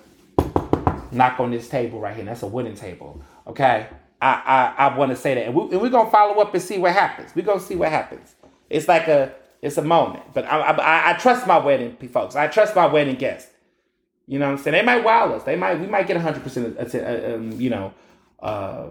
knock 1.11 1.39
on 1.39 1.51
this 1.51 1.69
table 1.69 1.99
right 1.99 2.15
here. 2.15 2.25
That's 2.25 2.43
a 2.43 2.47
wooden 2.47 2.75
table. 2.75 3.21
Okay, 3.45 3.87
I 4.21 4.73
I, 4.77 4.87
I 4.87 4.97
want 4.97 5.11
to 5.11 5.15
say 5.15 5.35
that, 5.35 5.45
and, 5.45 5.55
we, 5.55 5.61
and 5.71 5.81
we're 5.81 5.89
gonna 5.89 6.09
follow 6.09 6.41
up 6.41 6.53
and 6.53 6.63
see 6.63 6.77
what 6.77 6.93
happens. 6.93 7.31
We're 7.35 7.45
gonna 7.45 7.59
see 7.59 7.75
what 7.75 7.89
happens. 7.89 8.35
It's 8.69 8.87
like 8.87 9.07
a 9.07 9.33
it's 9.61 9.77
a 9.77 9.81
moment, 9.83 10.23
but 10.33 10.45
I, 10.45 10.59
I, 10.59 11.11
I 11.11 11.13
trust 11.13 11.47
my 11.47 11.57
wedding 11.57 11.95
folks. 12.09 12.35
I 12.35 12.47
trust 12.47 12.75
my 12.75 12.85
wedding 12.85 13.15
guests. 13.15 13.51
You 14.27 14.39
know 14.39 14.45
what 14.47 14.51
I'm 14.53 14.57
saying? 14.57 14.73
They 14.73 14.83
might 14.83 15.03
wow 15.03 15.33
us. 15.33 15.43
They 15.43 15.55
might 15.55 15.79
we 15.79 15.87
might 15.87 16.05
get 16.07 16.17
100% 16.17 16.77
uh, 16.77 17.35
um, 17.35 17.59
you 17.59 17.69
know 17.69 17.93
uh, 18.41 18.87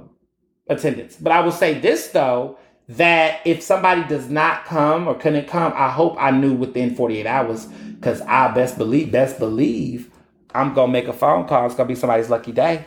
attendance. 0.68 1.16
But 1.16 1.32
I 1.32 1.40
will 1.40 1.52
say 1.52 1.78
this 1.78 2.08
though 2.08 2.58
that 2.88 3.40
if 3.44 3.62
somebody 3.62 4.04
does 4.04 4.30
not 4.30 4.64
come 4.64 5.08
or 5.08 5.14
couldn't 5.14 5.48
come, 5.48 5.72
I 5.74 5.90
hope 5.90 6.16
I 6.18 6.30
knew 6.30 6.54
within 6.54 6.94
48 6.94 7.26
hours 7.26 7.66
because 7.66 8.20
I 8.22 8.52
best 8.52 8.78
believe 8.78 9.12
best 9.12 9.38
believe 9.38 10.10
I'm 10.54 10.72
gonna 10.72 10.92
make 10.92 11.08
a 11.08 11.12
phone 11.12 11.46
call. 11.46 11.66
It's 11.66 11.74
gonna 11.74 11.88
be 11.88 11.94
somebody's 11.94 12.30
lucky 12.30 12.52
day. 12.52 12.86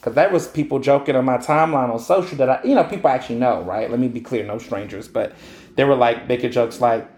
Cause 0.00 0.14
there 0.14 0.30
was 0.30 0.48
people 0.48 0.80
joking 0.80 1.14
on 1.14 1.24
my 1.24 1.38
timeline 1.38 1.88
on 1.92 1.98
social 2.00 2.36
that 2.38 2.50
I, 2.50 2.60
you 2.64 2.74
know, 2.74 2.82
people 2.82 3.08
actually 3.08 3.38
know, 3.38 3.62
right? 3.62 3.88
Let 3.88 4.00
me 4.00 4.08
be 4.08 4.20
clear, 4.20 4.44
no 4.44 4.58
strangers, 4.58 5.06
but 5.06 5.32
they 5.76 5.84
were 5.84 5.94
like 5.94 6.26
making 6.26 6.50
jokes 6.50 6.80
like, 6.80 7.08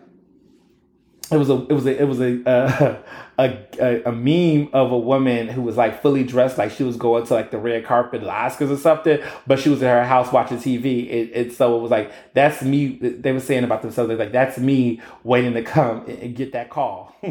it 1.30 1.36
was 1.36 1.48
a 1.48 1.54
it 1.54 1.72
was 1.72 1.86
a 1.86 2.00
it 2.00 2.04
was 2.04 2.20
a, 2.20 2.48
uh, 2.48 2.96
a, 3.38 3.58
a 3.80 4.02
a 4.04 4.12
meme 4.12 4.68
of 4.72 4.92
a 4.92 4.98
woman 4.98 5.48
who 5.48 5.62
was 5.62 5.76
like 5.76 6.02
fully 6.02 6.22
dressed 6.22 6.58
like 6.58 6.70
she 6.70 6.82
was 6.82 6.96
going 6.96 7.26
to 7.26 7.34
like 7.34 7.50
the 7.50 7.58
red 7.58 7.84
carpet 7.84 8.22
Oscars 8.22 8.70
or 8.70 8.76
something, 8.76 9.20
but 9.46 9.58
she 9.58 9.70
was 9.70 9.80
in 9.80 9.88
her 9.88 10.04
house 10.04 10.30
watching 10.32 10.58
TV. 10.58 11.06
It, 11.08 11.30
it 11.32 11.52
so 11.54 11.78
it 11.78 11.80
was 11.80 11.90
like 11.90 12.12
that's 12.34 12.62
me. 12.62 12.98
They 12.98 13.32
were 13.32 13.40
saying 13.40 13.64
about 13.64 13.82
themselves. 13.82 14.08
They're 14.08 14.18
like 14.18 14.32
that's 14.32 14.58
me 14.58 15.00
waiting 15.22 15.54
to 15.54 15.62
come 15.62 16.04
and, 16.06 16.18
and 16.18 16.36
get 16.36 16.52
that 16.52 16.68
call. 16.68 17.14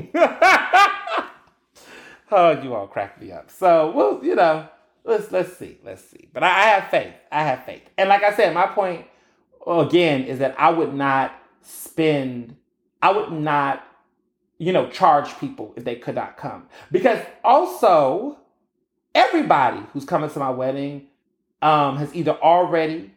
oh, 2.32 2.62
you 2.62 2.74
all 2.74 2.88
crack 2.88 3.22
me 3.22 3.32
up. 3.32 3.52
So 3.52 3.92
well, 3.92 4.20
you 4.24 4.36
know, 4.36 4.68
let's 5.04 5.32
let's 5.32 5.56
see, 5.58 5.78
let's 5.84 6.04
see. 6.04 6.30
But 6.34 6.44
I, 6.44 6.48
I 6.48 6.64
have 6.70 6.90
faith. 6.90 7.14
I 7.32 7.44
have 7.44 7.64
faith. 7.66 7.84
And 7.98 8.10
like 8.10 8.24
I 8.24 8.34
said, 8.36 8.54
my 8.54 8.66
point 8.68 9.06
again 9.68 10.24
is 10.24 10.40
that 10.40 10.56
I 10.60 10.72
would 10.72 10.94
not 10.96 11.34
spend 11.62 12.56
I 13.04 13.12
would 13.12 13.34
not, 13.34 13.86
you 14.58 14.72
know, 14.72 14.90
charge 14.90 15.38
people 15.38 15.74
if 15.76 15.84
they 15.84 15.96
could 15.96 16.16
not 16.16 16.38
come. 16.38 16.68
Because 16.90 17.20
also, 17.44 18.38
everybody 19.14 19.82
who's 19.92 20.06
coming 20.06 20.30
to 20.30 20.40
my 20.40 20.50
wedding 20.50 21.08
um, 21.62 21.98
has 21.98 22.16
either 22.16 22.32
already 22.32 23.12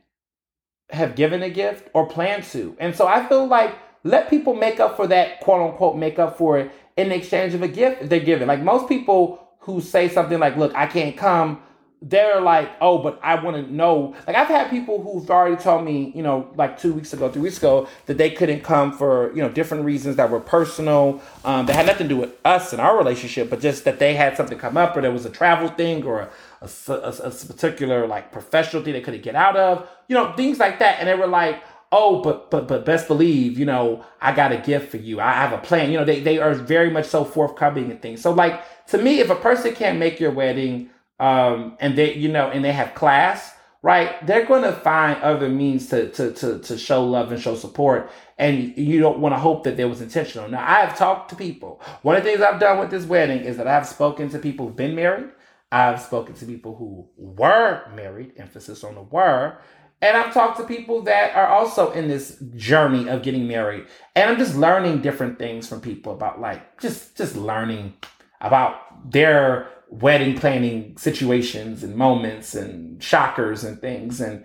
have 0.91 1.15
given 1.15 1.43
a 1.45 1.51
gift 1.51 1.89
or 1.95 2.09
plan 2.09 2.43
to. 2.43 2.77
And 2.81 2.97
so 2.97 3.07
I 3.07 3.27
feel 3.29 3.47
like 3.47 3.77
let 4.03 4.29
people 4.29 4.55
make 4.55 4.81
up 4.81 4.97
for 4.97 5.07
that 5.07 5.41
quote 5.41 5.71
unquote 5.71 5.97
make 5.97 6.19
up 6.19 6.37
for 6.37 6.59
it 6.59 6.73
in 6.97 7.13
exchange 7.13 7.55
of 7.55 7.63
a 7.63 7.69
gift 7.69 8.09
they're 8.09 8.21
giving. 8.21 8.49
Like 8.49 8.63
most 8.63 8.89
people 8.89 9.41
who 9.61 9.81
say 9.81 10.09
something 10.09 10.41
like, 10.41 10.57
look, 10.57 10.75
I 10.75 10.87
can't 10.87 11.17
come 11.17 11.63
they're 12.03 12.43
like, 12.43 12.71
oh, 12.81 12.99
but 12.99 13.19
I 13.23 13.43
want 13.43 13.57
to 13.57 13.73
know. 13.73 14.15
Like 14.27 14.37
I've 14.37 14.49
had 14.49 14.69
people 14.69 15.03
who've 15.03 15.29
already 15.31 15.57
told 15.57 15.85
me, 15.85 16.13
you 16.15 16.23
know, 16.23 16.49
like 16.55 16.79
two 16.79 16.93
weeks 16.93 17.13
ago, 17.13 17.31
three 17.31 17.43
weeks 17.43 17.57
ago, 17.57 17.89
that 18.05 18.19
they 18.19 18.31
couldn't 18.31 18.61
come 18.61 18.93
for 18.93 19.35
you 19.35 19.43
know 19.43 19.49
different 19.49 19.85
reasons 19.85 20.17
that 20.17 20.31
were 20.31 20.41
personal. 20.41 21.23
Um, 21.45 21.67
that 21.67 21.75
had 21.75 21.87
nothing 21.87 22.09
to 22.09 22.15
do 22.15 22.21
with 22.21 22.33
us 22.45 22.73
and 22.73 22.83
our 22.83 22.97
relationship, 22.99 23.49
but 23.49 23.61
just 23.61 23.85
that 23.85 23.99
they 23.99 24.15
had 24.15 24.37
something 24.37 24.59
come 24.59 24.77
up, 24.77 24.97
or 24.97 25.01
there 25.01 25.11
was 25.11 25.25
a 25.25 25.31
travel 25.31 25.69
thing, 25.69 26.05
or 26.05 26.29
a, 26.61 26.69
a, 26.89 26.93
a, 26.93 27.11
a 27.11 27.31
particular 27.31 28.07
like 28.07 28.31
professional 28.31 28.83
thing 28.83 28.93
they 28.93 29.01
couldn't 29.01 29.23
get 29.23 29.35
out 29.35 29.57
of. 29.57 29.89
You 30.09 30.15
know, 30.15 30.33
things 30.35 30.59
like 30.59 30.79
that, 30.81 30.99
and 31.01 31.09
they 31.09 31.15
were 31.15 31.27
like. 31.27 31.63
Oh, 31.93 32.21
but 32.21 32.51
but 32.51 32.67
but 32.67 32.85
best 32.85 33.07
believe, 33.07 33.57
you 33.61 33.65
know, 33.65 34.05
I 34.21 34.33
got 34.35 34.51
a 34.51 34.57
gift 34.57 34.91
for 34.91 34.97
you. 34.97 35.21
I 35.21 35.31
have 35.33 35.53
a 35.53 35.59
plan. 35.59 35.93
You 35.93 35.99
know, 35.99 36.05
they, 36.05 36.19
they 36.19 36.41
are 36.41 36.53
very 36.53 36.91
much 36.91 37.07
so 37.07 37.25
forthcoming 37.25 37.93
and 37.93 38.03
things. 38.03 38.21
So 38.21 38.33
like 38.33 38.61
to 38.89 38.99
me, 38.99 39.21
if 39.21 39.31
a 39.31 39.37
person 39.37 39.73
can't 39.73 39.97
make 39.97 40.19
your 40.19 40.33
wedding, 40.33 40.91
um, 41.19 41.77
and 41.81 41.97
they, 41.97 42.15
you 42.15 42.29
know, 42.29 42.51
and 42.51 42.65
they 42.65 42.73
have 42.73 42.95
class, 42.95 43.53
right? 43.83 44.25
They're 44.27 44.47
going 44.47 44.63
to 44.63 44.73
find 44.73 45.23
other 45.23 45.49
means 45.49 45.89
to, 45.89 46.11
to, 46.11 46.33
to, 46.33 46.59
to 46.59 46.79
show 46.79 47.05
love 47.05 47.33
and 47.33 47.41
show 47.41 47.55
support. 47.55 48.11
And 48.39 48.77
you 48.77 49.01
don't 49.01 49.21
want 49.21 49.35
to 49.35 49.39
hope 49.39 49.65
that 49.65 49.77
there 49.77 49.89
was 49.89 50.01
intentional. 50.01 50.49
Now, 50.49 50.61
I 50.67 50.81
have 50.81 50.99
talked 50.99 51.31
to 51.31 51.37
people. 51.37 51.81
One 52.03 52.17
of 52.17 52.25
the 52.25 52.31
things 52.31 52.43
I've 52.43 52.61
done 52.61 52.79
with 52.79 52.91
this 52.91 53.07
wedding 53.07 53.41
is 53.41 53.57
that 53.57 53.69
I've 53.69 53.87
spoken 53.87 54.29
to 54.31 54.39
people 54.39 54.67
who've 54.67 54.77
been 54.77 54.95
married. 54.95 55.31
I've 55.73 56.01
spoken 56.01 56.35
to 56.35 56.47
people 56.47 56.77
who 56.77 57.09
were 57.17 57.83
married, 57.95 58.33
emphasis 58.37 58.85
on 58.85 58.95
the 58.95 59.03
were. 59.03 59.59
And 60.03 60.17
I've 60.17 60.35
talked 60.35 60.59
to 60.59 60.65
people 60.65 61.03
that 61.03 61.35
are 61.35 61.49
also 61.49 61.91
in 61.93 62.07
this 62.07 62.39
journey 62.55 63.09
of 63.09 63.23
getting 63.23 63.49
married. 63.49 63.87
And 64.15 64.31
I'm 64.31 64.39
just 64.39 64.55
learning 64.55 65.01
different 65.01 65.39
things 65.39 65.67
from 65.67 65.81
people 65.81 66.13
about 66.13 66.41
like 66.41 66.81
just 66.81 67.17
just 67.17 67.35
learning 67.35 67.95
about 68.41 69.11
their 69.11 69.69
wedding 69.89 70.37
planning 70.37 70.97
situations 70.97 71.83
and 71.83 71.97
moments 71.97 72.55
and 72.55 73.03
shockers 73.03 73.65
and 73.65 73.81
things. 73.81 74.21
And, 74.21 74.45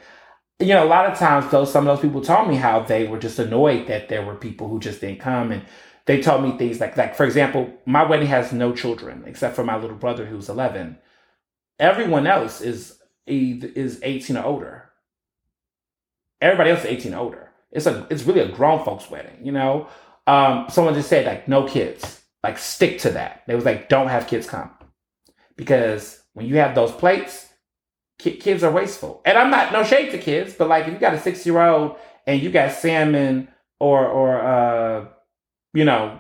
you 0.60 0.68
know, 0.68 0.86
a 0.86 0.88
lot 0.88 1.06
of 1.06 1.18
times, 1.18 1.50
though, 1.52 1.66
some 1.66 1.88
of 1.88 1.96
those 1.96 2.02
people 2.02 2.22
told 2.22 2.48
me 2.48 2.56
how 2.56 2.82
they 2.82 3.08
were 3.08 3.20
just 3.20 3.40
annoyed 3.40 3.88
that 3.88 4.10
there 4.10 4.26
were 4.26 4.36
people 4.36 4.68
who 4.68 4.80
just 4.80 5.02
didn't 5.02 5.20
come. 5.20 5.52
And 5.52 5.66
they 6.06 6.22
told 6.22 6.44
me 6.44 6.58
things 6.58 6.80
like, 6.80 6.96
like, 6.98 7.16
for 7.16 7.26
example, 7.26 7.72
my 7.86 8.04
wedding 8.04 8.28
has 8.28 8.54
no 8.54 8.74
children 8.74 9.24
except 9.26 9.56
for 9.56 9.64
my 9.64 9.78
little 9.78 9.98
brother 9.98 10.26
who's 10.26 10.50
11. 10.50 10.98
Everyone 11.80 12.28
else 12.28 12.62
is 12.62 12.98
is 13.28 14.00
18 14.04 14.36
or 14.36 14.44
older. 14.44 14.90
Everybody 16.42 16.72
else 16.72 16.82
is 16.82 16.88
18 16.88 17.14
or 17.14 17.18
older. 17.18 17.52
It's 17.72 17.86
a 17.86 18.06
it's 18.10 18.24
really 18.24 18.42
a 18.42 18.52
grown 18.52 18.84
folks 18.84 19.10
wedding, 19.10 19.46
you 19.46 19.52
know. 19.52 19.88
Um, 20.28 20.68
someone 20.70 20.94
just 20.94 21.10
said 21.10 21.26
like 21.26 21.48
no 21.48 21.68
kids, 21.68 22.22
like 22.44 22.60
stick 22.60 23.00
to 23.00 23.12
that. 23.12 23.44
They 23.48 23.56
was 23.56 23.66
like 23.66 23.90
don't 23.90 24.10
have 24.10 24.28
kids 24.28 24.48
come 24.48 24.70
because 25.62 26.24
when 26.34 26.48
you 26.48 26.56
have 26.56 26.74
those 26.74 26.92
plates, 26.92 27.48
kids 28.18 28.64
are 28.64 28.72
wasteful. 28.72 29.22
And 29.26 29.38
I'm 29.38 29.52
not 29.52 29.72
no 29.72 29.84
shade 29.84 30.10
to 30.10 30.18
kids, 30.18 30.56
but 30.58 30.68
like 30.68 30.88
if 30.88 30.94
you 30.94 30.98
got 30.98 31.14
a 31.14 31.20
six 31.20 31.46
year 31.46 31.62
old 31.62 31.98
and 32.26 32.42
you 32.42 32.50
got 32.50 32.72
salmon 32.72 33.48
or 33.80 34.08
or 34.08 34.42
uh, 34.42 35.06
you 35.76 35.86
know 35.86 36.18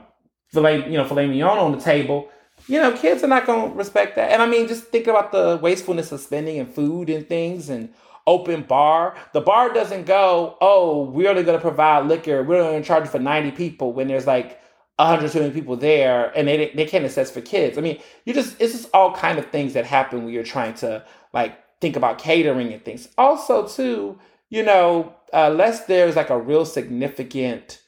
filet 0.50 0.86
you 0.86 0.96
know 0.96 1.06
filet 1.06 1.26
mignon 1.26 1.58
on 1.58 1.72
the 1.72 1.80
table, 1.82 2.30
you 2.68 2.80
know 2.80 2.96
kids 2.96 3.24
are 3.24 3.28
not 3.28 3.48
gonna 3.48 3.74
respect 3.74 4.16
that. 4.18 4.30
And 4.30 4.44
I 4.44 4.46
mean, 4.46 4.68
just 4.68 4.84
think 4.90 5.08
about 5.08 5.32
the 5.32 5.58
wastefulness 5.60 6.12
of 6.12 6.20
spending 6.20 6.60
and 6.60 6.72
food 6.72 7.10
and 7.10 7.28
things 7.28 7.68
and 7.68 7.92
open 8.28 8.62
bar, 8.62 9.16
the 9.34 9.42
bar 9.42 9.74
doesn't 9.74 10.06
go, 10.06 10.56
oh, 10.62 11.06
we're 11.06 11.32
only 11.32 11.44
to 11.44 11.58
provide 11.58 12.06
liquor. 12.06 12.44
We're 12.44 12.62
only 12.62 12.82
to 12.82 12.86
charge 12.86 13.08
for 13.08 13.18
90 13.18 13.52
people 13.54 13.92
when 13.94 14.08
there's 14.08 14.28
like 14.28 14.61
120 15.02 15.52
people 15.52 15.76
there 15.76 16.32
and 16.36 16.48
they, 16.48 16.72
they 16.76 16.86
can't 16.86 17.06
assess 17.06 17.32
for 17.32 17.42
kids. 17.42 17.78
I 17.78 17.82
mean, 17.82 18.00
you 18.26 18.34
just, 18.34 18.60
it's 18.60 18.74
just 18.74 18.90
all 18.94 19.14
kind 19.14 19.40
of 19.40 19.48
things 19.48 19.74
that 19.74 19.86
happen 19.86 20.24
when 20.24 20.34
you're 20.34 20.44
trying 20.44 20.74
to 20.76 21.04
like 21.34 21.58
think 21.80 21.96
about 21.96 22.20
catering 22.20 22.72
and 22.74 22.84
things. 22.84 23.10
Also, 23.18 23.68
too, 23.68 24.20
you 24.50 24.64
know, 24.64 25.14
unless 25.34 25.86
there's 25.86 26.16
like 26.16 26.30
a 26.30 26.40
real 26.40 26.66
significant 26.66 27.82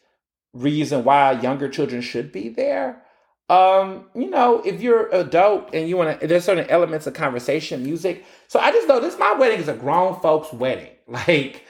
reason 0.53 1.03
why 1.03 1.31
younger 1.31 1.69
children 1.69 2.01
should 2.01 2.31
be 2.31 2.49
there, 2.49 3.03
um, 3.49 4.05
you 4.15 4.29
know, 4.29 4.61
if 4.61 4.81
you're 4.81 5.09
adult 5.09 5.69
and 5.73 5.87
you 5.87 5.97
want 5.97 6.19
to, 6.19 6.27
there's 6.27 6.45
certain 6.45 6.69
elements 6.69 7.05
of 7.07 7.13
conversation, 7.13 7.83
music. 7.83 8.25
So 8.47 8.59
I 8.59 8.71
just 8.71 8.87
know 8.87 8.99
this 8.99 9.19
my 9.19 9.33
wedding 9.33 9.59
is 9.59 9.67
a 9.67 9.73
grown 9.73 10.19
folks 10.19 10.51
wedding. 10.53 10.89
Like 11.05 11.65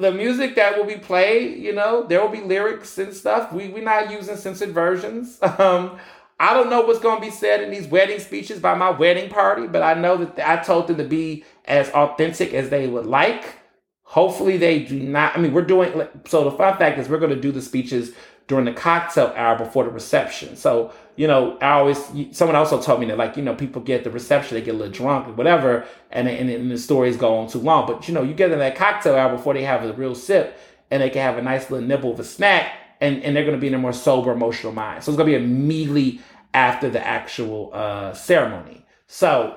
the 0.00 0.12
music 0.12 0.54
that 0.56 0.76
will 0.76 0.84
be 0.84 0.96
played, 0.96 1.58
you 1.58 1.74
know, 1.74 2.06
there 2.06 2.20
will 2.20 2.28
be 2.28 2.40
lyrics 2.40 2.96
and 2.98 3.12
stuff. 3.14 3.52
We 3.52 3.68
we're 3.68 3.82
not 3.82 4.10
using 4.10 4.36
censored 4.36 4.70
versions. 4.70 5.38
Um, 5.58 5.98
I 6.40 6.54
don't 6.54 6.70
know 6.70 6.82
what's 6.82 7.00
going 7.00 7.16
to 7.16 7.26
be 7.26 7.32
said 7.32 7.62
in 7.62 7.70
these 7.70 7.88
wedding 7.88 8.20
speeches 8.20 8.60
by 8.60 8.74
my 8.74 8.90
wedding 8.90 9.28
party, 9.28 9.66
but 9.66 9.82
I 9.82 9.94
know 9.94 10.18
that 10.18 10.48
I 10.48 10.62
told 10.62 10.86
them 10.86 10.98
to 10.98 11.04
be 11.04 11.44
as 11.64 11.90
authentic 11.90 12.54
as 12.54 12.70
they 12.70 12.86
would 12.86 13.06
like. 13.06 13.56
Hopefully, 14.04 14.56
they 14.56 14.80
do 14.84 15.00
not. 15.00 15.36
I 15.36 15.40
mean, 15.40 15.52
we're 15.52 15.62
doing 15.62 16.06
so. 16.26 16.44
The 16.44 16.52
fun 16.52 16.78
fact 16.78 16.98
is, 16.98 17.08
we're 17.08 17.18
going 17.18 17.34
to 17.34 17.40
do 17.40 17.50
the 17.50 17.60
speeches 17.60 18.12
during 18.48 18.64
the 18.64 18.72
cocktail 18.72 19.32
hour 19.36 19.56
before 19.56 19.84
the 19.84 19.90
reception. 19.90 20.56
So, 20.56 20.92
you 21.16 21.26
know, 21.26 21.56
I 21.60 21.72
always, 21.72 21.98
someone 22.32 22.56
also 22.56 22.80
told 22.80 23.00
me 23.00 23.06
that, 23.06 23.18
like, 23.18 23.36
you 23.36 23.42
know, 23.42 23.54
people 23.54 23.80
get 23.80 24.04
the 24.04 24.10
reception, 24.10 24.56
they 24.56 24.62
get 24.62 24.74
a 24.74 24.78
little 24.78 24.92
drunk 24.92 25.28
or 25.28 25.32
whatever, 25.32 25.86
and, 26.10 26.28
and, 26.28 26.48
and 26.48 26.70
the 26.70 26.78
stories 26.78 27.16
go 27.16 27.36
on 27.36 27.48
too 27.48 27.58
long. 27.58 27.86
But, 27.86 28.08
you 28.08 28.14
know, 28.14 28.22
you 28.22 28.34
get 28.34 28.50
in 28.50 28.58
that 28.58 28.74
cocktail 28.74 29.14
hour 29.14 29.36
before 29.36 29.54
they 29.54 29.62
have 29.62 29.84
a 29.84 29.92
real 29.92 30.14
sip 30.14 30.58
and 30.90 31.02
they 31.02 31.10
can 31.10 31.22
have 31.22 31.38
a 31.38 31.42
nice 31.42 31.70
little 31.70 31.86
nibble 31.86 32.12
of 32.12 32.20
a 32.20 32.24
snack 32.24 32.72
and, 33.00 33.22
and 33.22 33.36
they're 33.36 33.44
going 33.44 33.56
to 33.56 33.60
be 33.60 33.68
in 33.68 33.74
a 33.74 33.78
more 33.78 33.92
sober, 33.92 34.32
emotional 34.32 34.72
mind. 34.72 35.04
So 35.04 35.12
it's 35.12 35.16
going 35.16 35.30
to 35.30 35.38
be 35.38 35.44
immediately 35.44 36.20
after 36.54 36.88
the 36.88 37.04
actual 37.06 37.70
uh, 37.72 38.14
ceremony. 38.14 38.84
So 39.06 39.56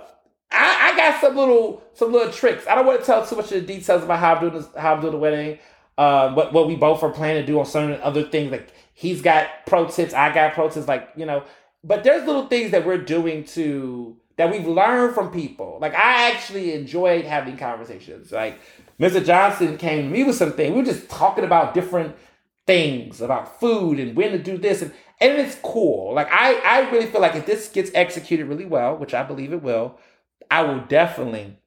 I, 0.51 0.91
I, 0.91 0.97
got 0.97 1.21
some 1.21 1.35
little 1.35 1.83
some 1.93 2.11
little 2.11 2.31
tricks. 2.31 2.67
I 2.67 2.75
don't 2.75 2.85
want 2.85 2.99
to 2.99 3.05
tell 3.05 3.25
too 3.25 3.35
much 3.35 3.45
of 3.45 3.51
the 3.51 3.61
details 3.61 4.03
about 4.03 4.19
how 4.19 4.35
I'm 4.35 4.41
doing 4.41 4.53
this, 4.53 4.67
how 4.77 4.95
I'm 4.95 5.01
doing 5.01 5.13
the 5.13 5.19
wedding. 5.19 5.59
Uh, 5.97 6.33
what 6.33 6.53
what 6.53 6.67
we 6.67 6.75
both 6.75 7.03
are 7.03 7.11
planning 7.11 7.43
to 7.43 7.47
do 7.47 7.59
on 7.59 7.65
certain 7.65 7.99
other 8.01 8.23
things 8.23 8.51
like 8.51 8.71
he's 9.01 9.21
got 9.23 9.65
pro 9.65 9.87
tips, 9.87 10.13
I 10.13 10.31
got 10.31 10.53
pro 10.53 10.69
tips, 10.69 10.87
like, 10.87 11.09
you 11.15 11.25
know, 11.25 11.43
but 11.83 12.03
there's 12.03 12.27
little 12.27 12.45
things 12.45 12.69
that 12.69 12.85
we're 12.85 12.99
doing 12.99 13.43
to 13.45 14.15
that 14.37 14.51
we've 14.51 14.67
learned 14.67 15.15
from 15.15 15.31
people. 15.31 15.79
Like 15.81 15.95
I 15.95 16.31
actually 16.31 16.73
enjoyed 16.73 17.25
having 17.25 17.57
conversations. 17.57 18.31
Like 18.31 18.59
Mr. 18.99 19.25
Johnson 19.25 19.77
came 19.77 20.03
to 20.03 20.09
me 20.09 20.23
with 20.23 20.35
something. 20.35 20.71
We 20.71 20.81
were 20.81 20.85
just 20.85 21.09
talking 21.09 21.43
about 21.43 21.73
different 21.73 22.15
things 22.67 23.21
about 23.21 23.59
food 23.59 23.99
and 23.99 24.15
when 24.15 24.31
to 24.31 24.37
do 24.37 24.57
this 24.57 24.83
and 24.83 24.93
and 25.19 25.39
it's 25.39 25.55
cool. 25.63 26.13
Like 26.13 26.29
I 26.31 26.53
I 26.63 26.91
really 26.91 27.07
feel 27.07 27.21
like 27.21 27.35
if 27.35 27.47
this 27.47 27.69
gets 27.69 27.89
executed 27.95 28.45
really 28.45 28.65
well, 28.65 28.95
which 28.95 29.15
I 29.15 29.23
believe 29.23 29.51
it 29.51 29.63
will, 29.63 29.97
I 30.51 30.61
will 30.61 30.81
definitely 30.81 31.57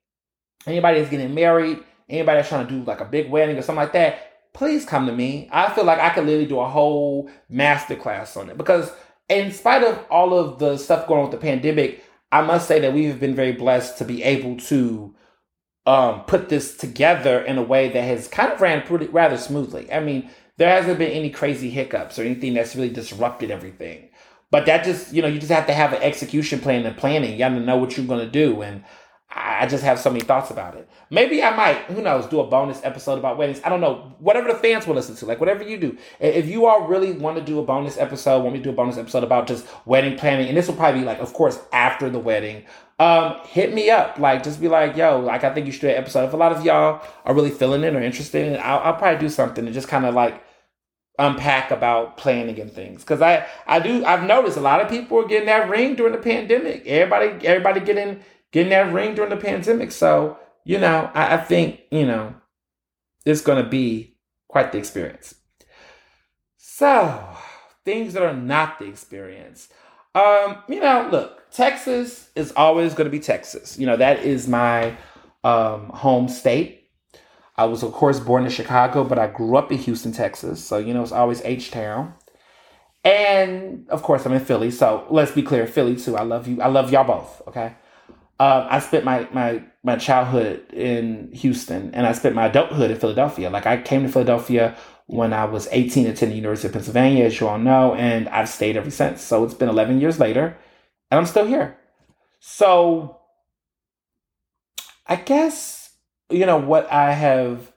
anybody 0.67 1.01
that's 1.01 1.11
getting 1.11 1.35
married, 1.35 1.81
anybody 2.09 2.39
that's 2.39 2.49
trying 2.49 2.67
to 2.67 2.73
do 2.73 2.85
like 2.85 3.01
a 3.01 3.05
big 3.05 3.29
wedding 3.29 3.59
or 3.59 3.63
something 3.63 3.83
like 3.83 3.93
that, 3.95 4.34
please 4.55 4.87
come 4.87 5.07
to 5.07 5.13
me. 5.13 5.49
I 5.53 5.71
feel 5.75 5.85
like 5.85 5.99
I 5.99 6.11
could 6.11 6.25
literally 6.25 6.47
do 6.47 6.61
a 6.61 6.69
whole 6.69 7.31
masterclass 7.53 8.37
on 8.37 8.49
it 8.49 8.57
because, 8.57 8.91
in 9.29 9.53
spite 9.53 9.83
of 9.83 10.03
all 10.11 10.33
of 10.33 10.59
the 10.59 10.79
stuff 10.79 11.07
going 11.07 11.21
on 11.21 11.31
with 11.31 11.41
the 11.41 11.47
pandemic, 11.47 12.03
I 12.33 12.43
must 12.43 12.67
say 12.67 12.81
that 12.81 12.95
we've 12.95 13.21
been 13.21 13.35
very 13.35 13.53
blessed 13.53 13.99
to 13.99 14.05
be 14.05 14.23
able 14.23 14.57
to 14.57 15.15
um, 15.87 16.23
put 16.25 16.49
this 16.49 16.77
together 16.77 17.41
in 17.41 17.59
a 17.59 17.63
way 17.63 17.89
that 17.89 18.01
has 18.01 18.29
kind 18.29 18.53
of 18.53 18.61
ran 18.61 18.83
pretty 18.83 19.07
rather 19.07 19.37
smoothly. 19.37 19.93
I 19.93 20.01
mean, 20.01 20.31
there 20.57 20.69
hasn't 20.69 20.99
been 20.99 21.11
any 21.11 21.31
crazy 21.31 21.71
hiccups 21.71 22.19
or 22.19 22.23
anything 22.23 22.55
that's 22.55 22.75
really 22.75 22.91
disrupted 22.91 23.51
everything. 23.51 24.09
But 24.51 24.67
that 24.67 24.85
just, 24.85 25.13
you 25.13 25.21
know, 25.21 25.29
you 25.29 25.41
just 25.41 25.51
have 25.51 25.67
to 25.67 25.75
have 25.75 25.93
an 25.93 26.03
execution 26.03 26.61
plan 26.61 26.87
and 26.87 26.97
planning. 26.97 27.33
You 27.33 27.39
got 27.39 27.49
to 27.51 27.61
know 27.61 27.77
what 27.77 27.97
you're 27.97 28.07
going 28.07 28.25
to 28.25 28.31
do. 28.31 28.63
And 28.63 28.85
I 29.37 29.67
just 29.67 29.83
have 29.83 29.99
so 29.99 30.11
many 30.11 30.23
thoughts 30.23 30.51
about 30.51 30.77
it. 30.77 30.89
Maybe 31.11 31.43
I 31.43 31.55
might, 31.57 31.77
who 31.87 32.01
knows, 32.01 32.27
do 32.27 32.39
a 32.39 32.47
bonus 32.47 32.81
episode 32.85 33.19
about 33.19 33.37
weddings. 33.37 33.61
I 33.65 33.69
don't 33.69 33.81
know. 33.81 34.15
Whatever 34.21 34.53
the 34.53 34.59
fans 34.59 34.87
will 34.87 34.95
listen 34.95 35.17
to, 35.17 35.27
like 35.27 35.41
whatever 35.41 35.65
you 35.65 35.77
do. 35.77 35.99
If 36.21 36.47
you 36.47 36.67
all 36.67 36.87
really 36.87 37.13
want 37.13 37.39
to 37.39 37.43
do 37.43 37.59
a 37.59 37.65
bonus 37.65 37.99
episode, 37.99 38.43
want 38.43 38.53
me 38.53 38.61
to 38.61 38.65
do 38.65 38.71
a 38.71 38.75
bonus 38.75 38.97
episode 38.97 39.25
about 39.25 39.49
just 39.49 39.67
wedding 39.87 40.17
planning, 40.17 40.49
and 40.49 40.57
this 40.57 40.69
will 40.69 40.77
probably 40.77 41.01
be 41.01 41.07
like, 41.07 41.19
of 41.19 41.33
course, 41.33 41.59
after 41.73 42.09
the 42.09 42.21
wedding. 42.21 42.65
Um, 43.01 43.39
hit 43.47 43.75
me 43.75 43.91
up. 43.91 44.21
Like, 44.21 44.45
just 44.45 44.61
be 44.61 44.69
like, 44.69 44.97
yo, 44.97 45.19
like 45.19 45.43
I 45.43 45.53
think 45.53 45.67
you 45.67 45.73
should 45.73 45.81
do 45.81 45.89
an 45.89 45.97
episode. 45.97 46.27
If 46.27 46.33
a 46.33 46.37
lot 46.37 46.53
of 46.53 46.65
y'all 46.65 47.05
are 47.25 47.35
really 47.35 47.51
feeling 47.51 47.83
it 47.83 47.95
or 47.95 48.01
interested 48.01 48.47
in 48.47 48.53
it, 48.55 48.59
I'll, 48.59 48.79
I'll 48.79 48.95
probably 48.95 49.19
do 49.19 49.29
something 49.29 49.65
and 49.65 49.75
just 49.75 49.89
kind 49.89 50.07
of 50.07 50.15
like 50.15 50.45
unpack 51.19 51.71
about 51.71 52.17
planning 52.17 52.59
and 52.59 52.73
things 52.73 53.03
because 53.03 53.23
i 53.23 53.47
i 53.69 53.79
do 53.79 54.05
i've 54.05 54.27
noticed 54.27 54.57
a 54.57 54.61
lot 54.61 54.81
of 54.81 54.89
people 54.89 55.17
are 55.17 55.29
getting 55.29 55.47
that 55.47 55.71
ring 55.71 55.95
during 55.95 56.11
the 56.13 56.19
pandemic 56.19 56.85
everybody 56.87 57.47
everybody 57.47 57.79
getting 57.79 58.19
getting 58.55 58.71
that 58.71 58.93
ring 58.93 59.17
during 59.17 59.31
the 59.31 59.37
pandemic. 59.37 59.91
So, 59.91 60.39
you 60.65 60.79
know, 60.79 61.11
I, 61.13 61.35
I 61.35 61.37
think, 61.39 61.81
you 61.91 62.07
know, 62.07 62.33
it's 63.27 63.41
going 63.41 63.63
to 63.63 63.69
be 63.69 64.17
quite 64.47 64.71
the 64.71 64.79
experience. 64.79 65.35
So, 66.57 67.27
things 67.85 68.13
that 68.13 68.23
are 68.23 68.33
not 68.33 68.79
the 68.79 68.85
experience. 68.85 69.69
Um, 70.15 70.59
you 70.69 70.79
know, 70.79 71.09
look, 71.11 71.51
Texas 71.51 72.31
is 72.37 72.53
always 72.53 72.95
going 72.95 73.07
to 73.07 73.11
be 73.11 73.19
Texas. 73.19 73.77
You 73.77 73.87
know, 73.87 73.97
that 73.97 74.21
is 74.21 74.47
my 74.47 74.97
um, 75.43 75.89
home 75.89 76.29
state. 76.29 76.89
I 77.57 77.65
was, 77.65 77.83
of 77.83 77.91
course, 77.91 78.21
born 78.21 78.45
in 78.45 78.51
Chicago, 78.53 79.03
but 79.03 79.19
I 79.19 79.27
grew 79.27 79.57
up 79.57 79.73
in 79.73 79.79
Houston, 79.79 80.13
Texas. 80.13 80.65
So, 80.65 80.79
you 80.79 80.95
know, 80.95 81.03
it's 81.03 81.11
always 81.11 81.43
H 81.43 81.73
Town. 81.73 82.15
And 83.03 83.89
of 83.91 84.05
course, 84.05 84.25
I'm 84.25 84.33
in 84.33 84.45
Philly. 84.45 84.71
So 84.71 85.07
let's 85.11 85.33
be 85.33 85.43
clear, 85.43 85.67
Philly 85.67 85.97
too. 85.97 86.17
I 86.17 86.23
love 86.23 86.47
you. 86.47 86.63
I 86.63 86.69
love 86.69 86.93
y'all 86.93 87.05
both. 87.05 87.43
Okay. 87.49 87.75
Um, 88.41 88.67
I 88.69 88.81
spent 88.81 89.05
my, 89.05 89.29
my 89.33 89.63
my 89.85 89.97
childhood 89.97 90.73
in 90.73 91.31
Houston 91.33 91.95
and 91.95 92.07
I 92.07 92.13
spent 92.13 92.35
my 92.35 92.47
adulthood 92.47 92.91
in 92.91 92.99
Philadelphia. 92.99 93.51
Like 93.51 93.67
I 93.67 93.81
came 93.81 94.03
to 94.03 94.09
Philadelphia 94.09 94.77
when 95.07 95.33
I 95.33 95.45
was 95.45 95.69
18 95.71 96.07
attending 96.07 96.31
the 96.31 96.37
University 96.37 96.69
of 96.69 96.73
Pennsylvania, 96.73 97.25
as 97.27 97.39
you 97.39 97.47
all 97.47 97.59
know, 97.59 97.95
and 97.95 98.29
I've 98.31 98.49
stayed 98.49 98.77
ever 98.77 98.91
since. 98.91 99.23
So 99.23 99.45
it's 99.45 99.55
been 99.55 99.69
11 99.69 100.01
years 100.01 100.19
later 100.19 100.57
and 101.11 101.21
I'm 101.21 101.27
still 101.27 101.47
here. 101.47 101.79
So 102.41 103.21
I 105.07 105.17
guess, 105.17 105.91
you 106.31 106.47
know, 106.47 106.59
what 106.59 106.91
I 106.91 107.13
have 107.13 107.73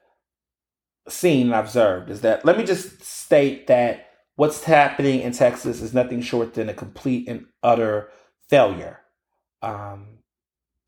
seen 1.10 1.48
and 1.48 1.56
observed 1.56 2.10
is 2.10 2.22
that 2.22 2.46
let 2.46 2.58
me 2.58 2.64
just 2.64 3.04
state 3.04 3.68
that 3.68 4.08
what's 4.38 4.64
happening 4.64 5.22
in 5.22 5.34
Texas 5.34 5.82
is 5.82 5.94
nothing 5.94 6.22
short 6.22 6.54
than 6.54 6.70
a 6.70 6.74
complete 6.74 7.28
and 7.28 7.46
utter 7.62 8.10
failure. 8.50 9.02
Um, 9.62 10.17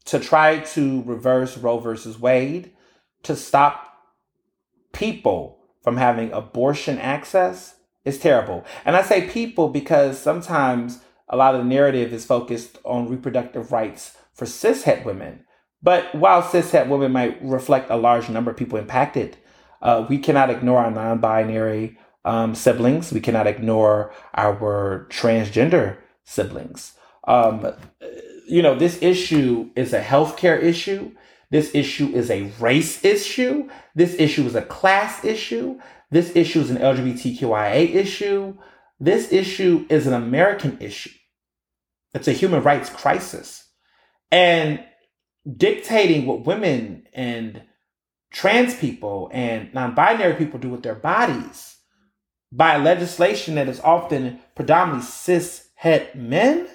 to 0.10 0.20
try 0.20 0.60
to 0.60 1.04
reverse 1.04 1.58
Roe 1.58 1.80
versus 1.80 2.20
Wade, 2.20 2.72
to 3.24 3.36
stop 3.36 3.94
people 4.92 5.60
from 5.84 5.98
having 5.98 6.32
abortion 6.32 6.98
access 6.98 7.76
is 8.06 8.18
terrible. 8.18 8.66
And 8.86 8.96
I 8.96 9.04
say 9.04 9.30
people 9.30 9.70
because 9.70 10.18
sometimes 10.18 11.00
a 11.28 11.38
lot 11.38 11.54
of 11.54 11.62
the 11.62 11.70
narrative 11.70 12.12
is 12.12 12.26
focused 12.26 12.80
on 12.84 13.08
reproductive 13.08 13.72
rights 13.72 14.18
for 14.34 14.46
cishet 14.46 15.06
women. 15.06 15.46
But 15.82 16.14
while 16.16 16.42
cishet 16.42 16.90
women 16.90 17.12
might 17.12 17.38
reflect 17.44 17.92
a 17.92 17.96
large 17.96 18.30
number 18.30 18.50
of 18.52 18.58
people 18.58 18.80
impacted, 18.80 19.38
uh, 19.82 20.06
we 20.10 20.18
cannot 20.18 20.50
ignore 20.50 20.80
our 20.80 20.92
non 20.92 21.20
binary 21.20 21.98
um, 22.26 22.56
siblings. 22.56 23.14
We 23.14 23.22
cannot 23.22 23.48
ignore 23.48 24.12
our 24.34 25.08
transgender 25.10 25.98
siblings. 26.24 26.94
Um, 27.28 27.74
you 28.50 28.62
know, 28.62 28.76
this 28.76 29.02
issue 29.02 29.70
is 29.76 29.94
a 29.94 30.02
healthcare 30.02 30.62
issue. 30.62 31.12
This 31.52 31.74
issue 31.74 32.10
is 32.16 32.30
a 32.30 32.52
race 32.60 33.04
issue. 33.06 33.70
This 33.96 34.16
issue 34.18 34.46
is 34.46 34.56
a 34.56 34.62
class 34.62 35.24
issue. 35.24 35.80
This 36.12 36.36
issue 36.36 36.62
is 36.62 36.70
an 36.70 36.78
LGBTQIA 36.78 37.94
issue. 37.96 38.58
This 39.00 39.32
issue 39.32 39.86
is 39.90 40.08
an 40.08 40.14
American 40.14 40.78
issue. 40.82 41.12
It's 42.14 42.28
a 42.28 42.34
human 42.34 42.64
rights 42.64 42.90
crisis. 42.90 43.68
And 44.32 44.84
dictating 45.58 46.26
what 46.26 46.46
women 46.46 47.08
and 47.14 47.62
trans 48.32 48.76
people 48.76 49.30
and 49.32 49.74
non 49.74 49.96
binary 49.96 50.36
people 50.36 50.60
do 50.60 50.70
with 50.70 50.84
their 50.84 50.96
bodies 50.96 51.78
by 52.52 52.78
legislation 52.78 53.56
that 53.56 53.70
is 53.70 53.80
often 53.80 54.40
predominantly 54.56 55.06
cis 55.06 55.70
het 55.76 56.16
men 56.16 56.68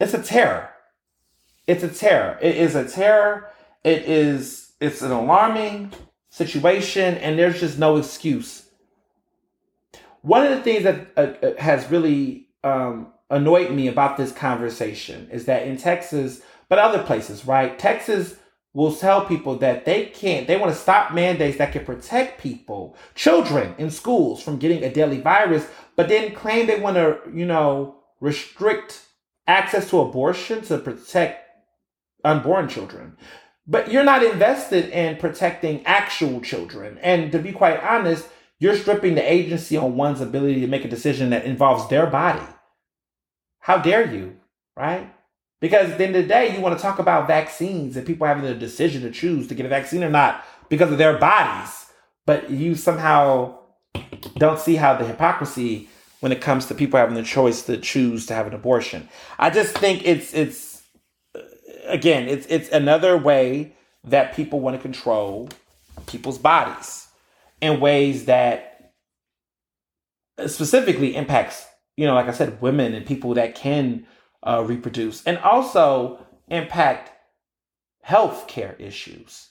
it's 0.00 0.14
a 0.14 0.22
terror. 0.22 0.70
It's 1.66 1.82
a 1.82 1.88
terror. 1.88 2.38
It 2.40 2.56
is 2.56 2.74
a 2.74 2.88
terror. 2.88 3.50
It 3.84 4.02
is 4.02 4.72
it's 4.80 5.02
an 5.02 5.10
alarming 5.10 5.92
situation 6.30 7.16
and 7.16 7.38
there's 7.38 7.60
just 7.60 7.78
no 7.78 7.96
excuse. 7.96 8.68
One 10.22 10.46
of 10.46 10.50
the 10.50 10.62
things 10.62 10.84
that 10.84 11.08
uh, 11.16 11.46
uh, 11.46 11.60
has 11.60 11.90
really 11.90 12.48
um, 12.62 13.12
annoyed 13.30 13.70
me 13.70 13.88
about 13.88 14.16
this 14.16 14.32
conversation 14.32 15.28
is 15.30 15.46
that 15.46 15.66
in 15.66 15.76
Texas, 15.76 16.42
but 16.68 16.78
other 16.78 17.02
places, 17.02 17.46
right? 17.46 17.78
Texas 17.78 18.36
will 18.74 18.94
tell 18.94 19.24
people 19.24 19.56
that 19.58 19.84
they 19.84 20.06
can't, 20.06 20.46
they 20.46 20.56
want 20.56 20.72
to 20.72 20.78
stop 20.78 21.12
mandates 21.12 21.58
that 21.58 21.72
can 21.72 21.84
protect 21.84 22.40
people, 22.40 22.96
children 23.14 23.74
in 23.78 23.90
schools 23.90 24.42
from 24.42 24.58
getting 24.58 24.84
a 24.84 24.92
deadly 24.92 25.20
virus, 25.20 25.66
but 25.96 26.08
then 26.08 26.34
claim 26.34 26.66
they 26.66 26.78
want 26.78 26.96
to, 26.96 27.18
you 27.32 27.46
know, 27.46 27.96
restrict 28.20 29.07
access 29.48 29.88
to 29.90 30.00
abortion 30.00 30.62
to 30.62 30.78
protect 30.78 31.44
unborn 32.24 32.68
children. 32.68 33.16
But 33.66 33.90
you're 33.90 34.04
not 34.04 34.22
invested 34.22 34.90
in 34.90 35.16
protecting 35.16 35.84
actual 35.84 36.40
children. 36.40 36.98
And 37.02 37.32
to 37.32 37.38
be 37.38 37.52
quite 37.52 37.82
honest, 37.82 38.28
you're 38.60 38.76
stripping 38.76 39.14
the 39.14 39.32
agency 39.32 39.76
on 39.76 39.96
one's 39.96 40.20
ability 40.20 40.60
to 40.60 40.66
make 40.66 40.84
a 40.84 40.88
decision 40.88 41.30
that 41.30 41.44
involves 41.44 41.88
their 41.88 42.06
body. 42.06 42.46
How 43.60 43.78
dare 43.78 44.12
you, 44.12 44.36
right? 44.76 45.12
Because 45.60 45.90
at 45.90 45.98
the 45.98 46.06
end 46.06 46.16
of 46.16 46.22
the 46.22 46.28
day, 46.28 46.54
you 46.54 46.60
want 46.60 46.78
to 46.78 46.82
talk 46.82 46.98
about 46.98 47.26
vaccines 47.26 47.96
and 47.96 48.06
people 48.06 48.26
having 48.26 48.44
the 48.44 48.54
decision 48.54 49.02
to 49.02 49.10
choose 49.10 49.48
to 49.48 49.54
get 49.54 49.66
a 49.66 49.68
vaccine 49.68 50.04
or 50.04 50.10
not 50.10 50.44
because 50.68 50.92
of 50.92 50.98
their 50.98 51.18
bodies. 51.18 51.86
But 52.26 52.50
you 52.50 52.74
somehow 52.74 53.58
don't 54.36 54.58
see 54.58 54.76
how 54.76 54.94
the 54.96 55.04
hypocrisy 55.04 55.88
when 56.20 56.32
it 56.32 56.40
comes 56.40 56.66
to 56.66 56.74
people 56.74 56.98
having 56.98 57.14
the 57.14 57.22
choice 57.22 57.62
to 57.62 57.76
choose 57.76 58.26
to 58.26 58.34
have 58.34 58.46
an 58.46 58.54
abortion. 58.54 59.08
I 59.38 59.50
just 59.50 59.76
think 59.76 60.06
it's 60.06 60.34
it's 60.34 60.82
again, 61.86 62.28
it's 62.28 62.46
it's 62.46 62.68
another 62.70 63.16
way 63.16 63.74
that 64.04 64.34
people 64.34 64.60
want 64.60 64.76
to 64.76 64.82
control 64.82 65.48
people's 66.06 66.38
bodies 66.38 67.08
in 67.60 67.80
ways 67.80 68.26
that 68.26 68.92
specifically 70.46 71.16
impacts, 71.16 71.66
you 71.96 72.06
know, 72.06 72.14
like 72.14 72.28
I 72.28 72.32
said, 72.32 72.60
women 72.60 72.94
and 72.94 73.04
people 73.04 73.34
that 73.34 73.54
can 73.54 74.06
uh, 74.42 74.64
reproduce, 74.66 75.24
and 75.24 75.38
also 75.38 76.24
impact 76.48 77.12
health 78.02 78.46
care 78.46 78.76
issues. 78.78 79.48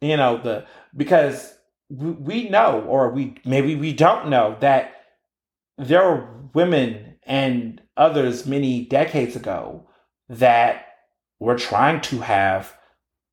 You 0.00 0.16
know, 0.16 0.38
the 0.38 0.66
because 0.96 1.54
we 1.88 2.48
know, 2.48 2.82
or 2.82 3.10
we 3.10 3.36
maybe 3.44 3.74
we 3.76 3.92
don't 3.92 4.28
know 4.28 4.56
that 4.60 4.95
there 5.78 6.02
were 6.02 6.28
women 6.54 7.16
and 7.24 7.82
others 7.96 8.46
many 8.46 8.84
decades 8.84 9.36
ago 9.36 9.88
that 10.28 10.86
were 11.38 11.56
trying 11.56 12.00
to 12.00 12.20
have, 12.20 12.74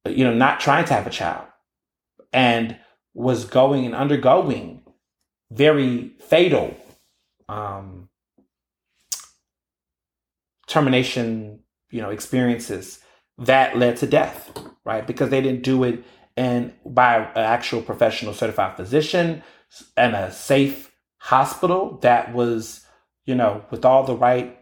you 0.05 0.23
know, 0.23 0.33
not 0.33 0.59
trying 0.59 0.85
to 0.85 0.93
have 0.93 1.07
a 1.07 1.11
child, 1.11 1.45
and 2.31 2.77
was 3.13 3.45
going 3.45 3.85
and 3.85 3.95
undergoing 3.95 4.81
very 5.51 6.09
fatal 6.19 6.75
um, 7.47 8.09
termination, 10.67 11.59
you 11.91 12.01
know, 12.01 12.09
experiences 12.09 12.99
that 13.37 13.77
led 13.77 13.97
to 13.97 14.07
death, 14.07 14.51
right? 14.83 15.05
Because 15.05 15.29
they 15.29 15.41
didn't 15.41 15.63
do 15.63 15.83
it 15.83 16.03
and 16.35 16.73
by 16.85 17.17
an 17.17 17.31
actual 17.35 17.81
professional 17.81 18.33
certified 18.33 18.75
physician 18.75 19.43
and 19.95 20.15
a 20.15 20.31
safe 20.31 20.92
hospital 21.23 21.97
that 22.01 22.33
was, 22.33 22.85
you 23.23 23.33
know, 23.33 23.63
with 23.71 23.85
all 23.85 24.03
the 24.03 24.15
right, 24.15 24.59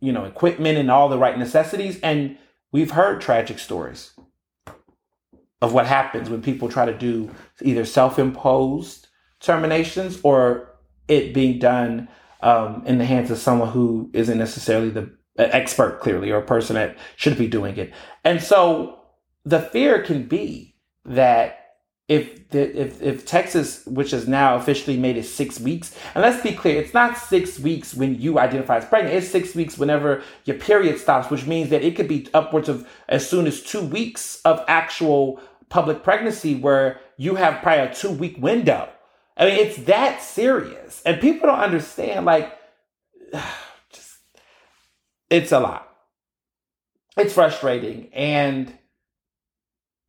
you 0.00 0.10
know, 0.10 0.24
equipment 0.24 0.78
and 0.78 0.90
all 0.90 1.10
the 1.10 1.18
right 1.18 1.38
necessities. 1.38 2.00
And 2.00 2.38
we've 2.72 2.92
heard 2.92 3.20
tragic 3.20 3.58
stories 3.58 4.12
of 5.60 5.74
what 5.74 5.86
happens 5.86 6.30
when 6.30 6.40
people 6.40 6.70
try 6.70 6.86
to 6.86 6.96
do 6.96 7.30
either 7.60 7.84
self-imposed 7.84 9.08
terminations 9.40 10.18
or 10.22 10.74
it 11.08 11.34
being 11.34 11.58
done 11.58 12.08
um, 12.40 12.82
in 12.86 12.96
the 12.96 13.04
hands 13.04 13.30
of 13.30 13.36
someone 13.36 13.68
who 13.68 14.08
isn't 14.14 14.38
necessarily 14.38 14.88
the 14.88 15.10
expert, 15.36 16.00
clearly, 16.00 16.30
or 16.30 16.38
a 16.38 16.42
person 16.42 16.76
that 16.76 16.96
should 17.16 17.36
be 17.36 17.46
doing 17.46 17.76
it. 17.76 17.92
And 18.24 18.42
so 18.42 18.98
the 19.44 19.60
fear 19.60 20.02
can 20.02 20.22
be 20.26 20.74
that 21.04 21.59
if 22.10 22.48
the, 22.50 22.78
if 22.78 23.00
if 23.00 23.24
Texas, 23.24 23.86
which 23.86 24.10
has 24.10 24.28
now 24.28 24.56
officially 24.56 24.96
made 24.96 25.16
it 25.16 25.24
six 25.24 25.58
weeks, 25.58 25.94
and 26.14 26.22
let's 26.22 26.42
be 26.42 26.52
clear, 26.52 26.80
it's 26.80 26.92
not 26.92 27.16
six 27.16 27.58
weeks 27.58 27.94
when 27.94 28.20
you 28.20 28.38
identify 28.38 28.76
as 28.76 28.84
pregnant. 28.84 29.14
It's 29.14 29.28
six 29.28 29.54
weeks 29.54 29.78
whenever 29.78 30.22
your 30.44 30.58
period 30.58 30.98
stops, 30.98 31.30
which 31.30 31.46
means 31.46 31.70
that 31.70 31.82
it 31.82 31.96
could 31.96 32.08
be 32.08 32.28
upwards 32.34 32.68
of 32.68 32.86
as 33.08 33.28
soon 33.28 33.46
as 33.46 33.62
two 33.62 33.82
weeks 33.82 34.40
of 34.44 34.62
actual 34.68 35.40
public 35.68 36.02
pregnancy, 36.02 36.54
where 36.54 37.00
you 37.16 37.36
have 37.36 37.62
probably 37.62 37.84
a 37.84 37.94
two 37.94 38.10
week 38.10 38.36
window 38.38 38.88
I 39.40 39.46
mean, 39.46 39.54
it's 39.54 39.78
that 39.84 40.22
serious. 40.22 41.02
And 41.06 41.18
people 41.18 41.48
don't 41.48 41.58
understand, 41.58 42.26
like, 42.26 42.54
just, 43.32 44.18
it's 45.30 45.50
a 45.50 45.60
lot. 45.60 45.88
It's 47.16 47.32
frustrating. 47.32 48.10
And 48.12 48.72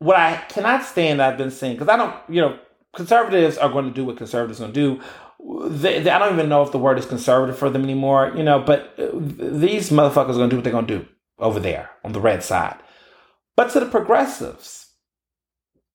what 0.02 0.16
I 0.16 0.36
cannot 0.50 0.84
stand, 0.84 1.22
I've 1.22 1.38
been 1.38 1.52
saying, 1.52 1.76
because 1.76 1.88
I 1.88 1.96
don't, 1.96 2.16
you 2.28 2.42
know, 2.42 2.58
conservatives 2.96 3.60
are 3.60 3.70
going 3.70 3.86
to 3.86 3.92
do 3.94 4.04
what 4.04 4.18
conservatives 4.18 4.60
are 4.60 4.64
going 4.64 4.74
to 4.74 4.98
do. 4.98 5.70
They, 5.70 6.02
they, 6.02 6.10
I 6.10 6.18
don't 6.18 6.34
even 6.34 6.50
know 6.50 6.64
if 6.64 6.72
the 6.72 6.80
word 6.80 6.98
is 6.98 7.06
conservative 7.06 7.56
for 7.56 7.70
them 7.70 7.84
anymore, 7.84 8.34
you 8.36 8.42
know, 8.42 8.60
but 8.60 8.96
uh, 8.98 9.10
these 9.14 9.92
motherfuckers 9.92 10.32
are 10.32 10.42
going 10.42 10.50
to 10.50 10.54
do 10.54 10.56
what 10.58 10.64
they're 10.64 10.74
going 10.74 10.88
to 10.88 11.00
do 11.00 11.06
over 11.38 11.60
there 11.60 11.92
on 12.04 12.14
the 12.14 12.20
red 12.20 12.42
side. 12.44 12.78
But 13.56 13.70
to 13.74 13.80
the 13.80 13.86
progressives, 13.86 14.88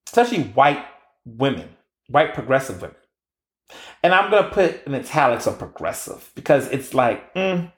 especially 0.07 0.45
white 0.45 0.85
women, 1.25 1.71
white 2.09 2.33
progressive 2.33 2.81
women, 2.81 2.97
and 4.05 4.14
I'm 4.14 4.31
gonna 4.31 4.51
put 4.51 4.87
in 4.87 4.95
italics 4.95 5.49
of 5.49 5.59
progressive 5.59 6.31
because 6.37 6.69
it's 6.69 6.95
like 6.95 7.35
mm, 7.35 7.73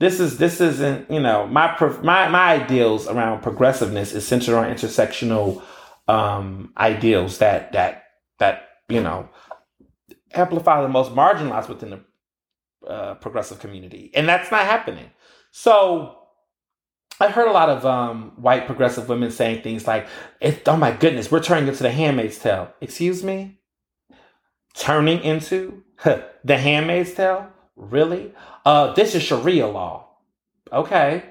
this 0.00 0.18
is 0.18 0.38
this 0.38 0.60
isn't 0.60 1.10
you 1.10 1.20
know 1.20 1.46
my 1.46 1.76
my 2.02 2.28
my 2.28 2.52
ideals 2.54 3.06
around 3.06 3.42
progressiveness 3.42 4.12
is 4.12 4.26
centered 4.26 4.56
on 4.56 4.74
intersectional 4.74 5.62
um, 6.08 6.72
ideals 6.76 7.38
that 7.38 7.72
that 7.72 8.04
that 8.40 8.68
you 8.88 9.00
know 9.00 9.28
amplify 10.32 10.82
the 10.82 10.88
most 10.88 11.12
marginalized 11.12 11.68
within 11.68 11.90
the 11.90 12.88
uh, 12.88 13.14
progressive 13.14 13.60
community, 13.60 14.10
and 14.14 14.28
that's 14.28 14.50
not 14.50 14.64
happening. 14.64 15.10
So 15.52 16.16
I 17.20 17.28
heard 17.28 17.46
a 17.46 17.52
lot 17.52 17.68
of 17.68 17.86
um, 17.86 18.32
white 18.36 18.66
progressive 18.66 19.08
women 19.08 19.30
saying 19.30 19.62
things 19.62 19.86
like, 19.86 20.08
"Oh 20.66 20.76
my 20.76 20.90
goodness, 20.90 21.30
we're 21.30 21.42
turning 21.42 21.68
into 21.68 21.84
the 21.84 21.92
Handmaid's 21.92 22.38
Tale." 22.38 22.72
Excuse 22.80 23.22
me 23.22 23.60
turning 24.74 25.22
into 25.22 25.82
the 26.44 26.56
Handmaid's 26.56 27.14
Tale? 27.14 27.48
Really? 27.80 28.32
Uh, 28.64 28.92
this 28.92 29.14
is 29.14 29.22
Sharia 29.22 29.66
law. 29.66 30.08
Okay. 30.70 31.24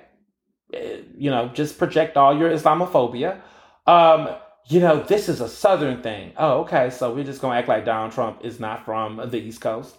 Eh, 0.74 0.98
you 1.16 1.30
know, 1.30 1.50
just 1.50 1.78
project 1.78 2.18
all 2.18 2.38
your 2.38 2.50
Islamophobia. 2.50 3.40
Um, 3.86 4.30
you 4.68 4.80
know, 4.80 5.02
this 5.04 5.30
is 5.30 5.42
a 5.42 5.48
Southern 5.48 6.02
thing. 6.02 6.34
Oh, 6.38 6.62
okay. 6.62 6.90
So 6.90 7.14
we're 7.14 7.24
just 7.24 7.40
going 7.40 7.54
to 7.54 7.60
act 7.60 7.68
like 7.68 7.86
Donald 7.86 8.14
Trump 8.14 8.44
is 8.44 8.60
not 8.60 8.84
from 8.84 9.30
the 9.30 9.38
East 9.38 9.62
Coast. 9.62 9.96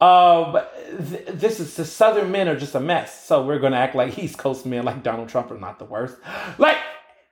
But 0.00 0.74
th- 1.10 1.26
this 1.28 1.60
is 1.60 1.76
the 1.76 1.84
Southern 1.84 2.32
men 2.32 2.48
are 2.48 2.58
just 2.58 2.74
a 2.74 2.80
mess. 2.80 3.24
So 3.24 3.44
we're 3.44 3.60
going 3.60 3.72
to 3.72 3.78
act 3.78 3.94
like 3.94 4.18
East 4.24 4.36
Coast 4.36 4.66
men, 4.66 4.84
like 4.84 5.02
Donald 5.02 5.28
Trump, 5.28 5.50
are 5.52 5.58
not 5.58 5.78
the 5.78 5.84
worst. 5.84 6.16
Like, 6.58 6.78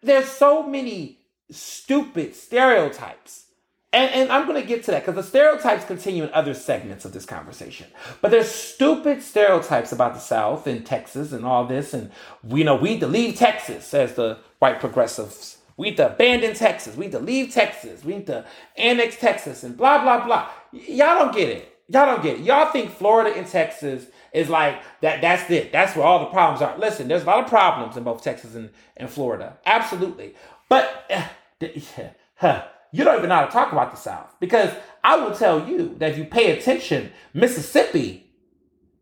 there's 0.03 0.29
so 0.29 0.63
many 0.63 1.19
stupid 1.51 2.35
stereotypes 2.37 3.47
and, 3.93 4.11
and 4.13 4.33
I'm 4.33 4.47
going 4.47 4.61
to 4.61 4.67
get 4.67 4.85
to 4.85 4.93
that 4.93 5.05
because 5.05 5.17
the 5.17 5.29
stereotypes 5.29 5.85
continue 5.85 6.25
in 6.25 6.31
other 6.33 6.55
segments 6.55 7.05
of 7.05 7.13
this 7.13 7.27
conversation. 7.27 7.89
But 8.23 8.31
there's 8.31 8.49
stupid 8.49 9.23
stereotypes 9.23 9.93
about 9.93 10.15
the 10.15 10.21
South 10.21 10.67
and 10.67 10.85
Texas 10.85 11.33
and 11.33 11.45
all 11.45 11.67
this. 11.67 11.93
And 11.93 12.11
we 12.43 12.65
know 12.65 12.75
we 12.75 12.91
need 12.91 13.01
to 13.01 13.07
leave 13.07 13.37
Texas, 13.37 13.85
says 13.87 14.15
the 14.15 14.39
white 14.61 14.81
progressives. 14.81 15.59
We 15.77 15.91
need 15.91 15.99
to 15.99 16.13
abandon 16.13 16.55
Texas. 16.55 16.97
We 16.97 17.07
need 17.07 17.13
to 17.13 17.19
leave 17.19 17.53
Texas. 17.53 18.03
We 18.05 18.17
need 18.17 18.27
to 18.29 18.47
annex 18.79 19.17
Texas 19.17 19.63
and 19.63 19.77
blah, 19.77 20.03
blah, 20.03 20.25
blah. 20.25 20.49
Y- 20.73 20.81
y'all 20.89 21.19
don't 21.19 21.35
get 21.35 21.51
it. 21.51 21.77
Y'all 21.89 22.07
don't 22.07 22.23
get 22.23 22.39
it. 22.39 22.45
Y'all 22.45 22.73
think 22.73 22.93
Florida 22.93 23.37
and 23.37 23.47
Texas 23.47 24.07
is 24.33 24.49
like 24.49 24.81
that. 25.03 25.21
That's 25.21 25.51
it. 25.51 25.71
That's 25.71 25.95
where 25.95 26.07
all 26.07 26.21
the 26.21 26.27
problems 26.27 26.63
are. 26.63 26.79
Listen, 26.79 27.09
there's 27.09 27.25
a 27.25 27.27
lot 27.27 27.45
of 27.45 27.51
problems 27.51 27.99
in 27.99 28.05
both 28.05 28.23
Texas 28.23 28.55
and, 28.55 28.71
and 28.97 29.11
Florida. 29.11 29.59
Absolutely. 29.67 30.35
But, 30.71 31.05
uh, 31.11 31.27
yeah, 31.61 32.11
huh 32.37 32.65
you 32.93 33.05
don't 33.05 33.17
even 33.17 33.29
know 33.29 33.37
how 33.37 33.47
to 33.47 33.51
talk 33.51 33.73
about 33.73 33.91
the 33.91 33.97
South. 33.97 34.35
Because 34.39 34.71
I 35.03 35.17
will 35.17 35.35
tell 35.35 35.69
you 35.69 35.97
that 35.99 36.13
if 36.13 36.19
you 36.19 36.25
pay 36.25 36.57
attention, 36.57 37.11
Mississippi 37.35 38.23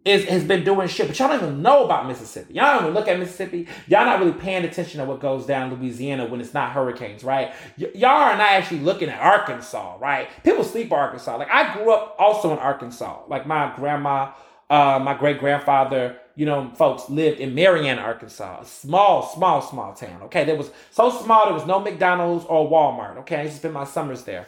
is 0.05 0.25
has 0.25 0.45
been 0.45 0.65
doing 0.65 0.89
shit, 0.89 1.09
but 1.09 1.19
y'all 1.19 1.29
don't 1.29 1.43
even 1.43 1.63
know 1.63 1.85
about 1.85 2.07
Mississippi. 2.07 2.55
Y'all 2.55 2.75
don't 2.75 2.85
even 2.85 2.95
look 2.95 3.09
at 3.09 3.19
Mississippi. 3.19 3.67
Y'all 3.87 4.07
not 4.07 4.19
really 4.19 4.33
paying 4.33 4.65
attention 4.65 5.01
to 5.01 5.05
what 5.05 5.21
goes 5.21 5.45
down 5.45 5.71
in 5.71 5.79
Louisiana 5.79 6.25
when 6.25 6.41
it's 6.41 6.55
not 6.55 6.73
hurricanes, 6.73 7.23
right? 7.23 7.53
Y- 7.79 7.91
y'all 7.95 8.11
are 8.11 8.37
not 8.37 8.49
actually 8.49 8.81
looking 8.81 9.11
at 9.11 9.21
Arkansas, 9.21 9.99
right? 10.01 10.29
People 10.43 10.65
sleep 10.65 10.91
Arkansas. 10.91 11.37
Like 11.37 11.51
I 11.51 11.75
grew 11.75 11.93
up 11.93 12.17
also 12.19 12.53
in 12.53 12.59
Arkansas. 12.59 13.21
Like 13.29 13.47
my 13.47 13.75
grandma, 13.77 14.33
uh, 14.71 14.99
my 15.03 15.13
great 15.13 15.39
grandfather 15.39 16.17
you 16.41 16.47
know, 16.47 16.71
folks 16.75 17.11
lived 17.11 17.39
in 17.39 17.55
Marianna, 17.55 18.01
Arkansas, 18.01 18.63
a 18.63 18.65
small, 18.65 19.29
small, 19.35 19.61
small 19.61 19.93
town. 19.93 20.23
Okay, 20.23 20.43
there 20.45 20.57
was 20.57 20.71
so 20.91 21.11
small 21.11 21.45
there 21.45 21.53
was 21.53 21.67
no 21.67 21.79
McDonald's 21.79 22.47
or 22.47 22.67
Walmart. 22.67 23.19
Okay, 23.19 23.37
I 23.37 23.43
used 23.43 23.57
to 23.57 23.59
spend 23.59 23.75
my 23.75 23.85
summers 23.85 24.23
there 24.23 24.47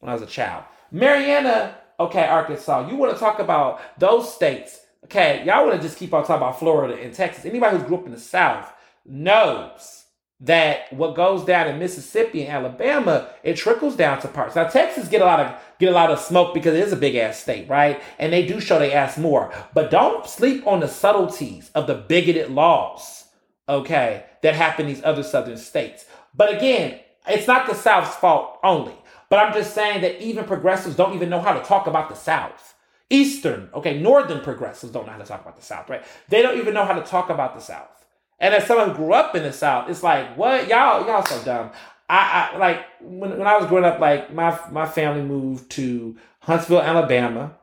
when 0.00 0.10
I 0.10 0.14
was 0.14 0.22
a 0.22 0.26
child. 0.26 0.64
Marianna, 0.90 1.76
okay, 2.00 2.26
Arkansas. 2.26 2.90
You 2.90 2.96
want 2.96 3.12
to 3.12 3.20
talk 3.20 3.38
about 3.38 3.80
those 4.00 4.34
states? 4.34 4.80
Okay, 5.04 5.44
y'all 5.46 5.64
want 5.64 5.80
to 5.80 5.86
just 5.86 5.96
keep 5.96 6.12
on 6.12 6.22
talking 6.22 6.42
about 6.42 6.58
Florida 6.58 7.00
and 7.00 7.14
Texas. 7.14 7.44
Anybody 7.44 7.78
who 7.78 7.84
grew 7.84 7.98
up 7.98 8.06
in 8.06 8.10
the 8.10 8.18
South 8.18 8.72
knows 9.06 9.97
that 10.40 10.92
what 10.92 11.16
goes 11.16 11.44
down 11.44 11.66
in 11.66 11.78
Mississippi 11.78 12.44
and 12.44 12.52
Alabama, 12.52 13.28
it 13.42 13.56
trickles 13.56 13.96
down 13.96 14.20
to 14.20 14.28
parts. 14.28 14.54
Now 14.54 14.64
Texas 14.64 15.08
get 15.08 15.20
a 15.20 15.24
lot 15.24 15.40
of 15.40 15.60
get 15.80 15.88
a 15.88 15.94
lot 15.94 16.10
of 16.10 16.20
smoke 16.20 16.54
because 16.54 16.74
it 16.74 16.84
is 16.84 16.92
a 16.92 16.96
big 16.96 17.16
ass 17.16 17.40
state, 17.40 17.68
right? 17.68 18.00
And 18.18 18.32
they 18.32 18.46
do 18.46 18.60
show 18.60 18.78
they 18.78 18.92
ass 18.92 19.18
more. 19.18 19.52
But 19.74 19.90
don't 19.90 20.26
sleep 20.26 20.66
on 20.66 20.80
the 20.80 20.88
subtleties 20.88 21.70
of 21.74 21.86
the 21.86 21.94
bigoted 21.94 22.50
laws, 22.50 23.24
okay, 23.68 24.24
that 24.42 24.54
happen 24.54 24.86
in 24.86 24.94
these 24.94 25.04
other 25.04 25.24
southern 25.24 25.56
states. 25.56 26.04
But 26.34 26.54
again, 26.56 27.00
it's 27.26 27.48
not 27.48 27.66
the 27.66 27.74
South's 27.74 28.14
fault 28.16 28.58
only. 28.62 28.94
But 29.28 29.40
I'm 29.40 29.52
just 29.52 29.74
saying 29.74 30.00
that 30.02 30.22
even 30.22 30.44
progressives 30.44 30.96
don't 30.96 31.14
even 31.14 31.28
know 31.28 31.40
how 31.40 31.52
to 31.52 31.64
talk 31.64 31.86
about 31.86 32.08
the 32.08 32.14
South. 32.14 32.74
Eastern, 33.10 33.68
okay, 33.74 33.98
northern 33.98 34.40
progressives 34.40 34.92
don't 34.92 35.06
know 35.06 35.12
how 35.12 35.18
to 35.18 35.24
talk 35.24 35.42
about 35.42 35.56
the 35.56 35.62
South, 35.62 35.88
right? 35.88 36.04
They 36.28 36.42
don't 36.42 36.58
even 36.58 36.74
know 36.74 36.84
how 36.84 36.94
to 36.94 37.02
talk 37.04 37.28
about 37.28 37.54
the 37.54 37.60
South. 37.60 37.97
And 38.40 38.54
as 38.54 38.66
someone 38.66 38.90
who 38.90 38.96
grew 38.96 39.12
up 39.12 39.34
in 39.34 39.42
the 39.42 39.52
South, 39.52 39.90
it's 39.90 40.02
like, 40.02 40.36
what 40.36 40.68
y'all 40.68 41.06
y'all 41.06 41.24
so 41.24 41.42
dumb. 41.44 41.70
I, 42.08 42.50
I 42.54 42.58
like 42.58 42.84
when, 43.00 43.36
when 43.36 43.46
I 43.46 43.56
was 43.56 43.66
growing 43.66 43.84
up, 43.84 43.98
like 43.98 44.32
my 44.32 44.58
my 44.70 44.86
family 44.86 45.22
moved 45.22 45.70
to 45.72 46.16
Huntsville, 46.40 46.80
Alabama. 46.80 47.54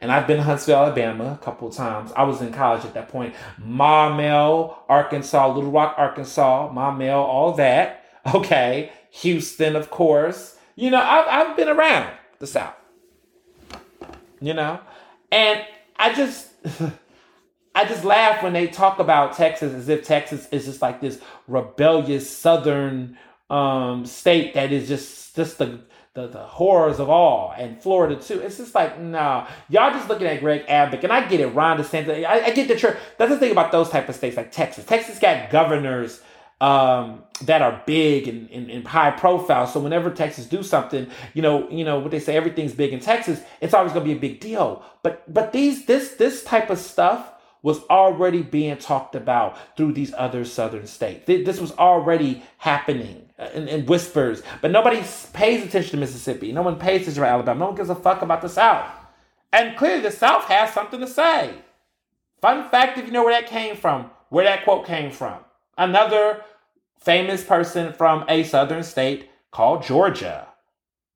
And 0.00 0.12
I've 0.12 0.28
been 0.28 0.36
to 0.36 0.42
Huntsville, 0.44 0.76
Alabama 0.76 1.36
a 1.40 1.44
couple 1.44 1.66
of 1.66 1.74
times. 1.74 2.12
I 2.14 2.22
was 2.22 2.40
in 2.40 2.52
college 2.52 2.84
at 2.84 2.94
that 2.94 3.08
point. 3.08 3.34
Maumelle, 3.60 4.76
Arkansas, 4.88 5.52
Little 5.52 5.72
Rock, 5.72 5.96
Arkansas, 5.98 6.72
Maumelle, 6.72 7.22
all 7.22 7.52
that. 7.54 8.00
Okay. 8.34 8.90
Houston, 9.10 9.76
of 9.76 9.90
course. 9.90 10.56
You 10.76 10.90
know, 10.90 10.98
I've, 10.98 11.26
I've 11.28 11.56
been 11.58 11.68
around 11.68 12.10
the 12.38 12.46
South. 12.46 12.74
You 14.40 14.54
know? 14.54 14.80
And 15.30 15.62
I 15.96 16.14
just 16.14 16.48
I 17.74 17.84
just 17.84 18.04
laugh 18.04 18.42
when 18.42 18.52
they 18.52 18.68
talk 18.68 18.98
about 18.98 19.36
Texas 19.36 19.72
as 19.72 19.88
if 19.88 20.04
Texas 20.04 20.48
is 20.52 20.64
just 20.64 20.80
like 20.80 21.00
this 21.00 21.20
rebellious 21.48 22.30
southern 22.30 23.18
um, 23.50 24.06
state 24.06 24.54
that 24.54 24.72
is 24.72 24.88
just 24.88 25.34
just 25.34 25.58
the, 25.58 25.80
the 26.14 26.28
the 26.28 26.38
horrors 26.38 27.00
of 27.00 27.10
all, 27.10 27.52
and 27.56 27.82
Florida 27.82 28.16
too. 28.16 28.40
It's 28.40 28.58
just 28.58 28.74
like 28.74 29.00
nah, 29.00 29.48
y'all 29.68 29.90
just 29.90 30.08
looking 30.08 30.26
at 30.26 30.40
Greg 30.40 30.64
Abbott, 30.68 31.02
and 31.02 31.12
I 31.12 31.26
get 31.26 31.40
it, 31.40 31.48
Ron 31.48 31.78
DeSantis. 31.78 32.24
I, 32.24 32.46
I 32.46 32.50
get 32.52 32.68
the 32.68 32.76
truth. 32.76 32.96
That's 33.18 33.30
the 33.30 33.38
thing 33.38 33.50
about 33.50 33.72
those 33.72 33.90
type 33.90 34.08
of 34.08 34.14
states 34.14 34.36
like 34.36 34.52
Texas. 34.52 34.84
Texas 34.84 35.18
got 35.18 35.50
governors 35.50 36.20
um, 36.60 37.24
that 37.42 37.60
are 37.60 37.82
big 37.84 38.28
and, 38.28 38.48
and, 38.50 38.70
and, 38.70 38.86
high 38.86 39.10
profile. 39.10 39.66
So 39.66 39.80
whenever 39.80 40.10
Texas 40.10 40.46
do 40.46 40.62
something, 40.62 41.08
you 41.34 41.42
know, 41.42 41.68
you 41.68 41.84
know 41.84 41.98
what 41.98 42.12
they 42.12 42.20
say, 42.20 42.36
everything's 42.36 42.72
big 42.72 42.92
in 42.92 43.00
Texas. 43.00 43.40
It's 43.60 43.74
always 43.74 43.92
going 43.92 44.06
to 44.06 44.10
be 44.10 44.16
a 44.16 44.20
big 44.20 44.40
deal. 44.40 44.84
But 45.02 45.32
but 45.32 45.52
these 45.52 45.84
this 45.86 46.14
this 46.14 46.44
type 46.44 46.70
of 46.70 46.78
stuff 46.78 47.33
was 47.64 47.82
already 47.84 48.42
being 48.42 48.76
talked 48.76 49.14
about 49.14 49.56
through 49.74 49.90
these 49.90 50.12
other 50.18 50.44
southern 50.44 50.86
states. 50.86 51.24
This 51.26 51.58
was 51.58 51.72
already 51.72 52.42
happening 52.58 53.30
uh, 53.38 53.48
in, 53.54 53.68
in, 53.68 53.86
whispers, 53.86 54.42
but 54.60 54.70
nobody 54.70 55.02
pays 55.32 55.64
attention 55.64 55.92
to 55.92 55.96
Mississippi. 55.96 56.52
No 56.52 56.60
one 56.60 56.78
pays 56.78 57.00
attention 57.00 57.22
to 57.22 57.28
Alabama. 57.28 57.60
No 57.60 57.66
one 57.68 57.74
gives 57.74 57.88
a 57.88 57.94
fuck 57.94 58.20
about 58.20 58.42
the 58.42 58.50
South. 58.50 58.86
And 59.50 59.78
clearly, 59.78 60.02
the 60.02 60.10
South 60.10 60.44
has 60.44 60.74
something 60.74 61.00
to 61.00 61.06
say. 61.06 61.54
Fun 62.42 62.68
fact 62.68 62.98
if 62.98 63.06
you 63.06 63.12
know 63.12 63.24
where 63.24 63.32
that 63.32 63.48
came 63.48 63.76
from, 63.76 64.10
where 64.28 64.44
that 64.44 64.64
quote 64.64 64.86
came 64.86 65.10
from. 65.10 65.38
Another 65.78 66.44
famous 67.00 67.42
person 67.42 67.94
from 67.94 68.26
a 68.28 68.44
southern 68.44 68.82
state 68.82 69.30
called 69.50 69.82
Georgia. 69.82 70.48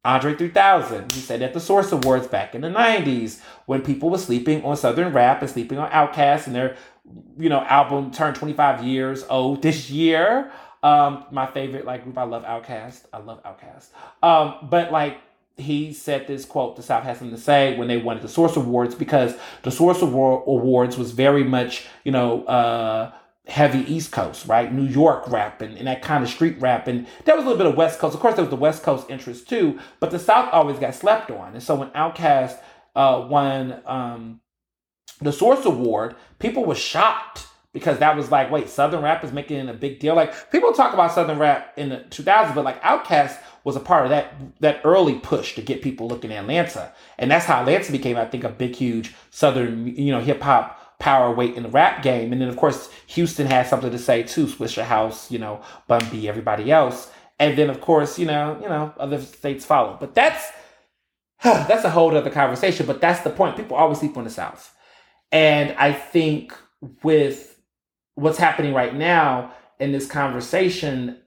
Andre 0.09 0.35
3000, 0.35 1.13
he 1.13 1.21
said 1.21 1.43
at 1.43 1.53
the 1.53 1.61
Source 1.61 1.93
Awards 1.93 2.27
back 2.27 2.55
in 2.55 2.63
the 2.63 2.69
90s 2.69 3.43
when 3.67 3.83
people 3.83 4.09
were 4.09 4.17
sleeping 4.17 4.65
on 4.65 4.75
Southern 4.75 5.13
rap 5.13 5.43
and 5.43 5.51
sleeping 5.51 5.77
on 5.77 5.91
Outkast 5.91 6.47
and 6.47 6.57
their, 6.57 6.77
you 7.39 7.51
know, 7.51 7.61
album 7.61 8.11
turned 8.11 8.35
25 8.35 8.83
years 8.85 9.27
old 9.29 9.61
this 9.61 9.91
year. 9.91 10.51
Um, 10.83 11.27
my 11.31 11.45
favorite 11.45 11.85
like 11.85 12.05
group, 12.05 12.17
I 12.17 12.23
love 12.23 12.43
Outkast. 12.45 13.05
I 13.13 13.19
love 13.19 13.43
Outkast. 13.43 13.89
Um, 14.23 14.71
but 14.71 14.91
like 14.91 15.19
he 15.59 15.93
said 15.93 16.27
this 16.27 16.47
quote, 16.47 16.77
the 16.77 16.83
South 16.83 17.05
has 17.05 17.19
something 17.19 17.37
to 17.37 17.43
say 17.43 17.77
when 17.77 17.89
they 17.89 17.99
wanted 17.99 18.23
the 18.23 18.31
Source 18.31 18.57
Awards 18.57 18.95
because 18.95 19.35
the 19.63 19.71
Source 19.71 20.01
Awards 20.01 20.97
was 20.97 21.11
very 21.11 21.45
much, 21.45 21.85
you 22.05 22.13
know, 22.13 22.47
uh, 22.47 23.13
heavy 23.49 23.81
East 23.93 24.13
Coast, 24.13 24.47
right? 24.47 24.73
New 24.73 24.85
York 24.85 25.27
rap 25.29 25.63
and, 25.63 25.77
and, 25.79 25.87
that 25.87 26.03
kind 26.03 26.23
of 26.23 26.29
street 26.29 26.61
rap. 26.61 26.87
And 26.87 27.07
there 27.25 27.35
was 27.35 27.45
a 27.45 27.49
little 27.49 27.59
bit 27.59 27.67
of 27.67 27.77
West 27.77 27.99
Coast. 27.99 28.15
Of 28.15 28.21
course, 28.21 28.35
there 28.35 28.45
was 28.45 28.51
the 28.51 28.57
West 28.57 28.83
Coast 28.83 29.09
interest 29.09 29.49
too, 29.49 29.79
but 30.01 30.11
the 30.11 30.19
South 30.19 30.51
always 30.53 30.79
got 30.79 30.95
slept 30.95 31.31
on. 31.31 31.55
And 31.55 31.63
so 31.63 31.75
when 31.75 31.89
Outkast 31.91 32.59
uh, 32.95 33.27
won 33.29 33.81
um, 33.87 34.41
the 35.21 35.33
Source 35.33 35.65
Award, 35.65 36.15
people 36.39 36.65
were 36.65 36.75
shocked 36.75 37.47
because 37.73 37.99
that 37.99 38.17
was 38.17 38.31
like, 38.31 38.51
wait, 38.51 38.69
Southern 38.69 39.03
rap 39.03 39.25
is 39.25 39.33
making 39.33 39.69
a 39.69 39.75
big 39.75 39.99
deal. 39.99 40.15
Like 40.15 40.51
people 40.51 40.73
talk 40.73 40.93
about 40.93 41.13
Southern 41.13 41.39
rap 41.39 41.73
in 41.79 41.89
the 41.89 41.99
2000s, 42.11 42.55
but 42.55 42.65
like 42.65 42.83
Outkast 42.83 43.39
was 43.65 43.77
a 43.77 43.81
part 43.81 44.05
of 44.05 44.11
that 44.11 44.35
that 44.61 44.81
early 44.85 45.19
push 45.19 45.55
to 45.55 45.63
get 45.63 45.83
people 45.83 46.07
looking 46.07 46.33
at 46.33 46.41
Atlanta, 46.41 46.93
and 47.19 47.31
that's 47.31 47.45
how 47.45 47.61
Atlanta 47.61 47.93
became, 47.93 48.17
I 48.17 48.25
think, 48.25 48.45
a 48.45 48.49
big, 48.49 48.75
huge 48.75 49.15
Southern, 49.31 49.87
you 49.87 50.13
know, 50.13 50.21
hip 50.21 50.41
hop 50.41 50.78
power 50.99 51.33
weight 51.33 51.55
in 51.55 51.63
the 51.63 51.69
rap 51.69 52.03
game. 52.03 52.33
And 52.33 52.41
then 52.41 52.49
of 52.49 52.57
course 52.57 52.91
Houston 53.09 53.47
has 53.47 53.69
something 53.69 53.91
to 53.91 53.99
say 53.99 54.23
too, 54.23 54.47
Swishahouse, 54.47 55.31
you 55.31 55.39
know, 55.39 55.61
Bun 55.87 56.03
B, 56.11 56.29
everybody 56.29 56.71
else. 56.73 57.11
And 57.39 57.57
then 57.57 57.71
of 57.71 57.81
course, 57.81 58.19
you 58.19 58.27
know, 58.27 58.59
you 58.61 58.69
know, 58.69 58.93
other 58.99 59.21
states 59.21 59.65
follow. 59.65 59.97
But 59.99 60.15
that's 60.15 60.45
that's 61.43 61.85
a 61.85 61.91
whole 61.91 62.17
other 62.17 62.31
conversation. 62.31 62.87
But 62.87 63.01
that's 63.01 63.21
the 63.21 63.31
point. 63.31 63.57
People 63.57 63.77
always 63.77 63.99
sleep 63.99 64.17
on 64.17 64.25
the 64.25 64.31
South. 64.31 64.75
And 65.31 65.73
I 65.73 65.93
think 65.93 66.55
with 67.03 67.61
what's 68.15 68.39
happening 68.39 68.75
right 68.75 68.95
now 68.95 69.53
in 69.79 69.93
this 69.93 70.07
conversation, 70.07 71.19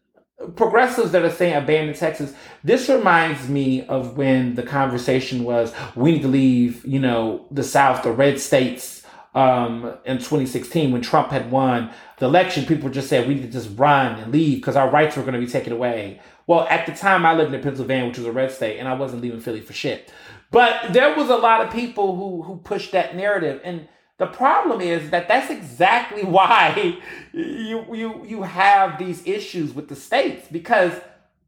progressives 0.56 1.12
that 1.12 1.24
are 1.24 1.32
saying 1.32 1.56
abandon 1.56 1.96
Texas, 1.96 2.34
this 2.64 2.90
reminds 2.90 3.48
me 3.48 3.86
of 3.86 4.18
when 4.18 4.56
the 4.56 4.64
conversation 4.64 5.44
was 5.44 5.74
we 5.96 6.14
need 6.14 6.22
to 6.24 6.28
leave, 6.28 6.86
you 6.86 7.00
know, 7.00 7.46
the 7.52 7.64
South, 7.64 8.04
the 8.04 8.12
red 8.12 8.40
states 8.40 9.01
um, 9.34 9.94
in 10.06 10.18
2016 10.18 10.92
when 10.92 11.02
Trump 11.02 11.30
had 11.30 11.52
won 11.52 11.92
the 12.20 12.26
election, 12.26 12.66
people 12.66 12.90
just 12.90 13.08
said 13.08 13.28
we 13.28 13.36
need 13.36 13.44
to 13.44 13.48
just 13.48 13.70
run 13.78 14.20
and 14.20 14.32
leave 14.32 14.58
because 14.58 14.76
our 14.76 14.90
rights 14.90 15.16
were 15.16 15.24
going 15.24 15.34
to 15.34 15.40
be 15.40 15.48
taken 15.48 15.72
away. 15.72 16.20
Well, 16.48 16.68
at 16.70 16.86
the 16.86 16.94
time, 16.94 17.26
I 17.26 17.34
lived 17.34 17.54
in 17.54 17.62
Pennsylvania, 17.62 18.08
which 18.08 18.18
was 18.18 18.28
a 18.28 18.32
red 18.32 18.52
state, 18.52 18.78
and 18.78 18.88
I 18.88 18.94
wasn't 18.94 19.22
leaving 19.22 19.40
Philly 19.40 19.62
for 19.62 19.74
shit. 19.74 20.12
But 20.52 20.92
there 20.92 21.16
was 21.16 21.30
a 21.30 21.38
lot 21.38 21.66
of 21.66 21.72
people 21.72 22.16
who 22.16 22.44
who 22.44 22.58
pushed 22.58 22.92
that 22.92 23.16
narrative, 23.16 23.62
and 23.64 23.88
the 24.18 24.28
problem 24.28 24.82
is 24.82 25.10
that 25.12 25.28
that's 25.28 25.50
exactly 25.50 26.24
why 26.38 26.98
you 27.32 27.86
you 27.92 28.26
you 28.26 28.44
have 28.44 29.00
these 29.00 29.26
issues 29.26 29.74
with 29.74 29.88
the 29.88 29.96
states 29.96 30.48
because 30.52 30.94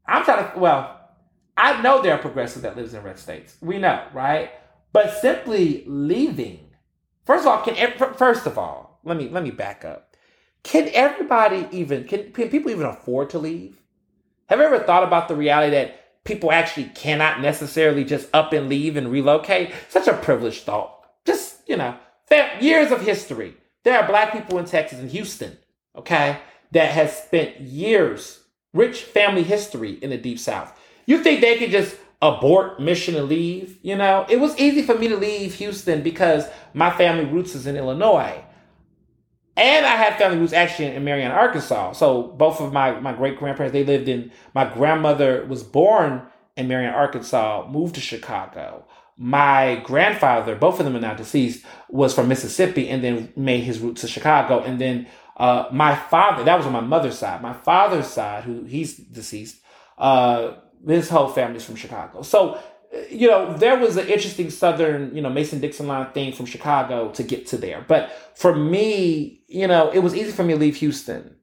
I'm 0.06 0.24
trying 0.24 0.50
to 0.50 0.58
well, 0.58 1.00
I 1.56 1.82
know 1.82 2.02
there 2.02 2.14
are 2.14 2.18
progressives 2.18 2.62
that 2.62 2.76
lives 2.76 2.94
in 2.94 3.02
red 3.02 3.18
states. 3.18 3.56
We 3.60 3.78
know, 3.78 4.06
right? 4.14 4.52
But 4.92 5.12
simply 5.20 5.84
leaving 5.86 6.63
First 7.24 7.46
of 7.46 7.48
all, 7.48 7.62
can 7.62 8.14
first 8.16 8.46
of 8.46 8.58
all, 8.58 9.00
let 9.04 9.16
me 9.16 9.28
let 9.28 9.42
me 9.42 9.50
back 9.50 9.84
up. 9.84 10.16
Can 10.62 10.88
everybody 10.92 11.68
even 11.70 12.04
can, 12.04 12.32
can 12.32 12.48
people 12.48 12.70
even 12.70 12.86
afford 12.86 13.30
to 13.30 13.38
leave? 13.38 13.80
Have 14.48 14.58
you 14.58 14.64
ever 14.64 14.78
thought 14.78 15.04
about 15.04 15.28
the 15.28 15.36
reality 15.36 15.70
that 15.70 16.24
people 16.24 16.52
actually 16.52 16.90
cannot 16.94 17.40
necessarily 17.40 18.04
just 18.04 18.28
up 18.34 18.52
and 18.52 18.68
leave 18.68 18.96
and 18.96 19.10
relocate? 19.10 19.72
Such 19.88 20.06
a 20.06 20.14
privileged 20.14 20.64
thought. 20.64 20.90
Just, 21.24 21.66
you 21.66 21.76
know, 21.76 21.96
years 22.60 22.90
of 22.90 23.02
history. 23.02 23.54
There 23.84 23.98
are 23.98 24.06
black 24.06 24.32
people 24.32 24.58
in 24.58 24.64
Texas 24.64 24.98
and 24.98 25.10
Houston, 25.10 25.56
okay, 25.96 26.38
that 26.72 26.90
has 26.90 27.16
spent 27.16 27.60
years, 27.60 28.40
rich 28.72 29.02
family 29.02 29.42
history 29.42 29.92
in 29.92 30.10
the 30.10 30.16
deep 30.16 30.38
south. 30.38 30.78
You 31.06 31.22
think 31.22 31.40
they 31.40 31.58
could 31.58 31.70
just 31.70 31.96
abort 32.24 32.80
mission 32.80 33.14
and 33.16 33.28
leave. 33.28 33.78
You 33.82 33.96
know, 33.96 34.24
it 34.30 34.40
was 34.40 34.58
easy 34.58 34.82
for 34.82 34.94
me 34.94 35.08
to 35.08 35.16
leave 35.16 35.54
Houston 35.54 36.02
because 36.02 36.46
my 36.72 36.90
family 36.90 37.26
roots 37.26 37.54
is 37.54 37.66
in 37.66 37.76
Illinois. 37.76 38.42
And 39.56 39.86
I 39.86 39.96
had 39.96 40.16
family 40.16 40.38
roots 40.38 40.54
actually 40.54 40.86
in 40.86 41.04
Marion, 41.04 41.30
Arkansas. 41.30 41.92
So 41.92 42.22
both 42.22 42.60
of 42.60 42.72
my, 42.72 42.98
my 42.98 43.12
great 43.12 43.38
grandparents, 43.38 43.74
they 43.74 43.84
lived 43.84 44.08
in, 44.08 44.32
my 44.54 44.64
grandmother 44.64 45.44
was 45.44 45.62
born 45.62 46.26
in 46.56 46.66
Marion, 46.66 46.94
Arkansas, 46.94 47.68
moved 47.70 47.94
to 47.96 48.00
Chicago. 48.00 48.86
My 49.16 49.76
grandfather, 49.84 50.56
both 50.56 50.80
of 50.80 50.86
them 50.86 50.96
are 50.96 51.00
now 51.00 51.14
deceased, 51.14 51.64
was 51.88 52.14
from 52.14 52.26
Mississippi 52.26 52.88
and 52.88 53.04
then 53.04 53.32
made 53.36 53.62
his 53.62 53.78
roots 53.80 54.00
to 54.00 54.08
Chicago. 54.08 54.60
And 54.60 54.80
then 54.80 55.06
uh, 55.36 55.66
my 55.70 55.94
father, 55.94 56.42
that 56.42 56.56
was 56.56 56.66
on 56.66 56.72
my 56.72 56.80
mother's 56.80 57.18
side. 57.18 57.42
My 57.42 57.52
father's 57.52 58.06
side, 58.06 58.44
who 58.44 58.64
he's 58.64 58.96
deceased, 58.96 59.60
uh, 59.98 60.54
his 60.86 61.08
whole 61.08 61.28
family's 61.28 61.64
from 61.64 61.76
Chicago. 61.76 62.22
So, 62.22 62.60
you 63.10 63.28
know, 63.28 63.56
there 63.56 63.78
was 63.78 63.96
an 63.96 64.06
interesting 64.08 64.50
Southern, 64.50 65.14
you 65.14 65.22
know, 65.22 65.30
Mason 65.30 65.60
Dixon 65.60 65.86
line 65.86 66.10
thing 66.12 66.32
from 66.32 66.46
Chicago 66.46 67.10
to 67.12 67.22
get 67.22 67.46
to 67.48 67.56
there. 67.56 67.84
But 67.86 68.12
for 68.34 68.54
me, 68.54 69.42
you 69.48 69.66
know, 69.66 69.90
it 69.90 70.00
was 70.00 70.14
easy 70.14 70.32
for 70.32 70.44
me 70.44 70.54
to 70.54 70.60
leave 70.60 70.76
Houston 70.76 71.36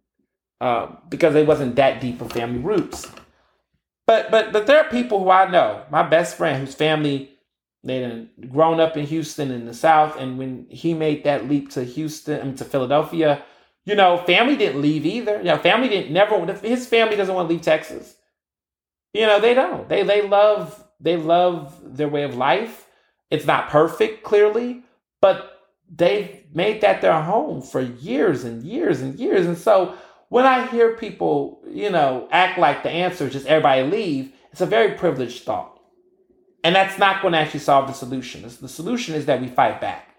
uh, 0.61 0.87
because 1.09 1.35
it 1.35 1.47
wasn't 1.47 1.75
that 1.75 1.99
deep 1.99 2.21
of 2.21 2.31
family 2.31 2.59
roots. 2.59 3.11
But 4.07 4.31
but 4.31 4.51
but 4.51 4.67
there 4.67 4.77
are 4.77 4.89
people 4.89 5.23
who 5.23 5.29
I 5.29 5.49
know. 5.49 5.83
My 5.91 6.03
best 6.03 6.37
friend, 6.37 6.59
whose 6.65 6.75
family 6.75 7.29
they 7.83 8.01
had 8.01 8.29
grown 8.49 8.79
up 8.79 8.95
in 8.95 9.05
Houston 9.07 9.51
in 9.51 9.65
the 9.65 9.73
South, 9.73 10.17
and 10.17 10.37
when 10.37 10.67
he 10.69 10.93
made 10.93 11.23
that 11.23 11.49
leap 11.49 11.71
to 11.71 11.83
Houston, 11.83 12.39
I 12.39 12.43
mean 12.43 12.55
to 12.55 12.65
Philadelphia, 12.65 13.43
You 13.85 13.95
know, 13.95 14.17
family 14.17 14.55
didn't 14.55 14.81
leave 14.81 15.05
either. 15.05 15.37
You 15.37 15.45
know, 15.45 15.57
family 15.57 15.89
didn't 15.89 16.13
never. 16.13 16.53
His 16.61 16.87
family 16.87 17.15
doesn't 17.15 17.33
want 17.33 17.49
to 17.49 17.53
leave 17.53 17.63
Texas. 17.63 18.15
You 19.13 19.25
know, 19.25 19.39
they 19.39 19.53
don't. 19.53 19.87
They 19.89 20.03
they 20.03 20.21
love 20.27 20.83
they 20.99 21.17
love 21.17 21.79
their 21.83 22.09
way 22.09 22.23
of 22.23 22.35
life. 22.35 22.87
It's 23.29 23.45
not 23.45 23.69
perfect, 23.69 24.23
clearly, 24.23 24.83
but 25.21 25.59
they've 25.93 26.43
made 26.53 26.81
that 26.81 27.01
their 27.01 27.21
home 27.21 27.61
for 27.61 27.81
years 27.81 28.43
and 28.43 28.63
years 28.63 29.01
and 29.01 29.17
years. 29.19 29.45
And 29.45 29.57
so 29.57 29.95
when 30.29 30.45
I 30.45 30.67
hear 30.67 30.95
people, 30.95 31.61
you 31.69 31.89
know, 31.89 32.27
act 32.31 32.57
like 32.57 32.83
the 32.83 32.89
answer 32.89 33.27
is 33.27 33.33
just 33.33 33.45
everybody 33.47 33.83
leave, 33.83 34.33
it's 34.51 34.61
a 34.61 34.65
very 34.65 34.93
privileged 34.95 35.43
thought. 35.43 35.79
And 36.63 36.75
that's 36.75 36.99
not 36.99 37.21
going 37.21 37.33
to 37.33 37.39
actually 37.39 37.61
solve 37.61 37.87
the 37.87 37.93
solution. 37.93 38.43
The 38.43 38.69
solution 38.69 39.15
is 39.15 39.25
that 39.25 39.41
we 39.41 39.47
fight 39.47 39.81
back. 39.81 40.15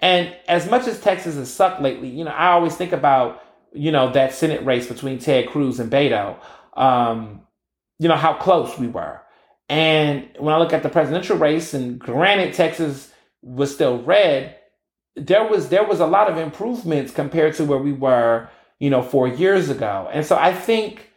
And 0.00 0.34
as 0.48 0.68
much 0.68 0.86
as 0.86 1.00
Texas 1.00 1.36
has 1.36 1.52
sucked 1.52 1.80
lately, 1.80 2.08
you 2.08 2.24
know, 2.24 2.32
I 2.32 2.48
always 2.48 2.76
think 2.76 2.92
about, 2.92 3.42
you 3.72 3.92
know, 3.92 4.12
that 4.12 4.34
Senate 4.34 4.64
race 4.64 4.86
between 4.86 5.18
Ted 5.18 5.48
Cruz 5.48 5.80
and 5.80 5.90
Beto, 5.90 6.36
um, 6.74 7.42
you 7.98 8.08
know, 8.08 8.16
how 8.16 8.34
close 8.34 8.78
we 8.78 8.86
were. 8.86 9.20
And 9.68 10.28
when 10.38 10.54
I 10.54 10.58
look 10.58 10.72
at 10.72 10.82
the 10.82 10.88
presidential 10.88 11.36
race, 11.36 11.74
and 11.74 11.98
granted, 11.98 12.54
Texas 12.54 13.12
was 13.42 13.74
still 13.74 14.02
red, 14.02 14.56
there 15.16 15.46
was 15.46 15.68
there 15.68 15.84
was 15.84 16.00
a 16.00 16.06
lot 16.06 16.30
of 16.30 16.38
improvements 16.38 17.12
compared 17.12 17.54
to 17.54 17.64
where 17.64 17.78
we 17.78 17.92
were, 17.92 18.48
you 18.78 18.90
know, 18.90 19.02
four 19.02 19.28
years 19.28 19.70
ago. 19.70 20.08
And 20.12 20.26
so 20.26 20.36
I 20.36 20.52
think, 20.52 21.10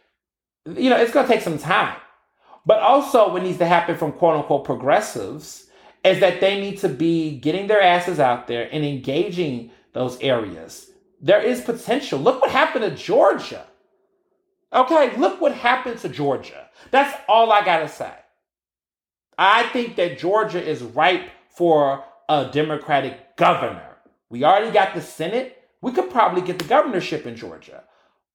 you 0.66 0.88
know, 0.88 0.96
it's 0.96 1.12
going 1.12 1.26
to 1.26 1.32
take 1.32 1.42
some 1.42 1.58
time. 1.58 1.96
But 2.64 2.80
also, 2.80 3.32
what 3.32 3.42
needs 3.42 3.58
to 3.58 3.66
happen 3.66 3.96
from 3.96 4.12
quote 4.12 4.36
unquote 4.36 4.64
progressives 4.64 5.66
is 6.04 6.20
that 6.20 6.40
they 6.40 6.60
need 6.60 6.78
to 6.78 6.88
be 6.88 7.38
getting 7.38 7.66
their 7.66 7.82
asses 7.82 8.20
out 8.20 8.46
there 8.46 8.68
and 8.70 8.84
engaging 8.84 9.70
those 9.94 10.18
areas. 10.20 10.90
There 11.20 11.40
is 11.40 11.60
potential. 11.60 12.20
Look 12.20 12.40
what 12.40 12.50
happened 12.50 12.84
to 12.84 12.90
Georgia. 12.90 13.66
Okay, 14.72 15.16
look 15.16 15.40
what 15.40 15.54
happened 15.54 15.98
to 16.00 16.08
Georgia. 16.08 16.68
That's 16.90 17.16
all 17.28 17.50
I 17.52 17.64
got 17.64 17.78
to 17.78 17.88
say. 17.88 18.12
I 19.36 19.64
think 19.64 19.96
that 19.96 20.18
Georgia 20.18 20.62
is 20.62 20.82
ripe 20.82 21.30
for 21.48 22.04
a 22.28 22.50
Democratic 22.52 23.36
governor. 23.36 23.96
We 24.28 24.44
already 24.44 24.70
got 24.70 24.94
the 24.94 25.00
Senate. 25.00 25.62
We 25.80 25.92
could 25.92 26.10
probably 26.10 26.42
get 26.42 26.58
the 26.58 26.64
governorship 26.64 27.26
in 27.26 27.36
Georgia. 27.36 27.84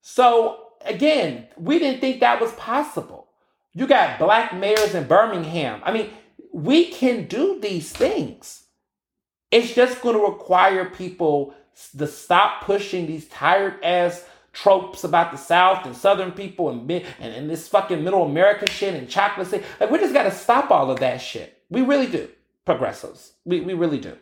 So, 0.00 0.68
again, 0.84 1.46
we 1.56 1.78
didn't 1.78 2.00
think 2.00 2.20
that 2.20 2.40
was 2.40 2.52
possible. 2.52 3.28
You 3.72 3.86
got 3.86 4.18
black 4.18 4.54
mayors 4.54 4.94
in 4.94 5.06
Birmingham. 5.06 5.80
I 5.84 5.92
mean, 5.92 6.10
we 6.52 6.86
can 6.90 7.26
do 7.26 7.60
these 7.60 7.92
things. 7.92 8.64
It's 9.50 9.74
just 9.74 10.00
going 10.00 10.16
to 10.16 10.24
require 10.24 10.88
people 10.90 11.54
to 11.98 12.06
stop 12.06 12.64
pushing 12.64 13.06
these 13.06 13.28
tired 13.28 13.82
ass 13.84 14.24
tropes 14.54 15.04
about 15.04 15.32
the 15.32 15.36
South 15.36 15.84
and 15.84 15.94
Southern 15.94 16.32
people 16.32 16.70
and, 16.70 16.90
and, 16.90 17.04
and 17.20 17.50
this 17.50 17.68
fucking 17.68 18.02
middle 18.02 18.24
America 18.24 18.70
shit 18.70 18.94
and 18.94 19.08
chocolate 19.08 19.48
shit. 19.48 19.64
Like, 19.78 19.90
we 19.90 19.98
just 19.98 20.14
got 20.14 20.22
to 20.22 20.30
stop 20.30 20.70
all 20.70 20.90
of 20.90 21.00
that 21.00 21.20
shit. 21.20 21.60
We 21.68 21.82
really 21.82 22.06
do. 22.06 22.28
Progressives. 22.64 23.32
We, 23.44 23.60
we 23.60 23.74
really 23.74 23.98
do. 23.98 24.16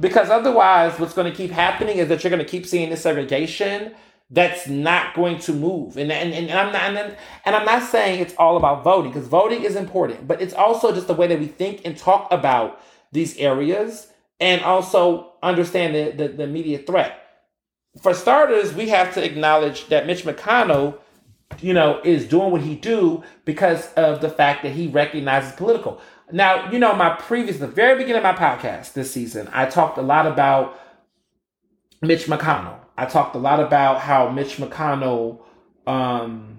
Because 0.00 0.30
otherwise, 0.30 0.98
what's 0.98 1.14
going 1.14 1.30
to 1.30 1.36
keep 1.36 1.50
happening 1.50 1.98
is 1.98 2.08
that 2.08 2.24
you're 2.24 2.30
going 2.30 2.44
to 2.44 2.50
keep 2.50 2.66
seeing 2.66 2.90
this 2.90 3.02
segregation 3.02 3.94
that's 4.30 4.68
not 4.68 5.14
going 5.14 5.38
to 5.40 5.52
move. 5.52 5.96
And, 5.96 6.10
and, 6.12 6.32
and, 6.32 6.50
I'm 6.50 6.72
not 6.72 6.82
and, 6.82 7.16
and 7.44 7.56
I'm 7.56 7.64
not 7.64 7.82
saying 7.82 8.20
it's 8.20 8.34
all 8.36 8.56
about 8.56 8.84
voting 8.84 9.10
because 9.10 9.28
voting 9.28 9.64
is 9.64 9.76
important, 9.76 10.26
but 10.26 10.40
it's 10.40 10.54
also 10.54 10.92
just 10.92 11.06
the 11.06 11.14
way 11.14 11.26
that 11.26 11.38
we 11.38 11.46
think 11.46 11.82
and 11.84 11.96
talk 11.96 12.28
about 12.30 12.80
these 13.12 13.36
areas 13.38 14.08
and 14.40 14.62
also 14.62 15.32
understand 15.42 15.94
the, 15.94 16.28
the, 16.28 16.46
the 16.46 16.76
threat. 16.78 17.27
For 18.00 18.14
starters, 18.14 18.72
we 18.72 18.88
have 18.88 19.14
to 19.14 19.24
acknowledge 19.24 19.88
that 19.88 20.06
Mitch 20.06 20.24
McConnell, 20.24 20.98
you 21.60 21.72
know, 21.72 22.00
is 22.04 22.26
doing 22.26 22.50
what 22.50 22.62
he 22.62 22.74
do 22.74 23.22
because 23.44 23.92
of 23.94 24.20
the 24.20 24.30
fact 24.30 24.62
that 24.62 24.72
he 24.72 24.86
recognizes 24.86 25.52
political. 25.52 26.00
Now, 26.30 26.70
you 26.70 26.78
know, 26.78 26.94
my 26.94 27.10
previous, 27.10 27.58
the 27.58 27.66
very 27.66 27.96
beginning 27.96 28.22
of 28.22 28.22
my 28.22 28.34
podcast 28.34 28.92
this 28.92 29.10
season, 29.10 29.48
I 29.52 29.66
talked 29.66 29.98
a 29.98 30.02
lot 30.02 30.26
about 30.26 30.78
Mitch 32.02 32.26
McConnell 32.26 32.78
I 32.98 33.06
talked 33.06 33.36
a 33.36 33.38
lot 33.38 33.60
about 33.60 34.00
how 34.00 34.28
Mitch 34.28 34.56
McConnell, 34.56 35.38
um, 35.86 36.58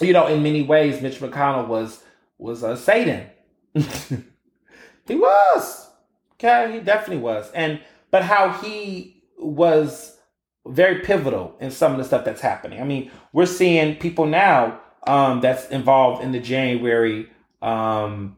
you 0.00 0.12
know, 0.12 0.28
in 0.28 0.44
many 0.44 0.62
ways, 0.62 1.02
Mitch 1.02 1.18
McConnell 1.18 1.66
was 1.66 2.04
was 2.38 2.62
a 2.62 2.76
Satan. 2.76 3.26
he 3.74 5.16
was. 5.16 5.88
Okay, 6.34 6.72
he 6.72 6.78
definitely 6.78 7.20
was. 7.20 7.50
And 7.50 7.80
but 8.12 8.22
how 8.22 8.50
he 8.62 9.17
was 9.38 10.16
very 10.66 11.00
pivotal 11.00 11.56
in 11.60 11.70
some 11.70 11.92
of 11.92 11.98
the 11.98 12.04
stuff 12.04 12.24
that's 12.24 12.40
happening. 12.40 12.80
I 12.80 12.84
mean, 12.84 13.10
we're 13.32 13.46
seeing 13.46 13.96
people 13.96 14.26
now 14.26 14.80
um, 15.06 15.40
that's 15.40 15.68
involved 15.68 16.22
in 16.22 16.32
the 16.32 16.40
January, 16.40 17.30
um, 17.62 18.36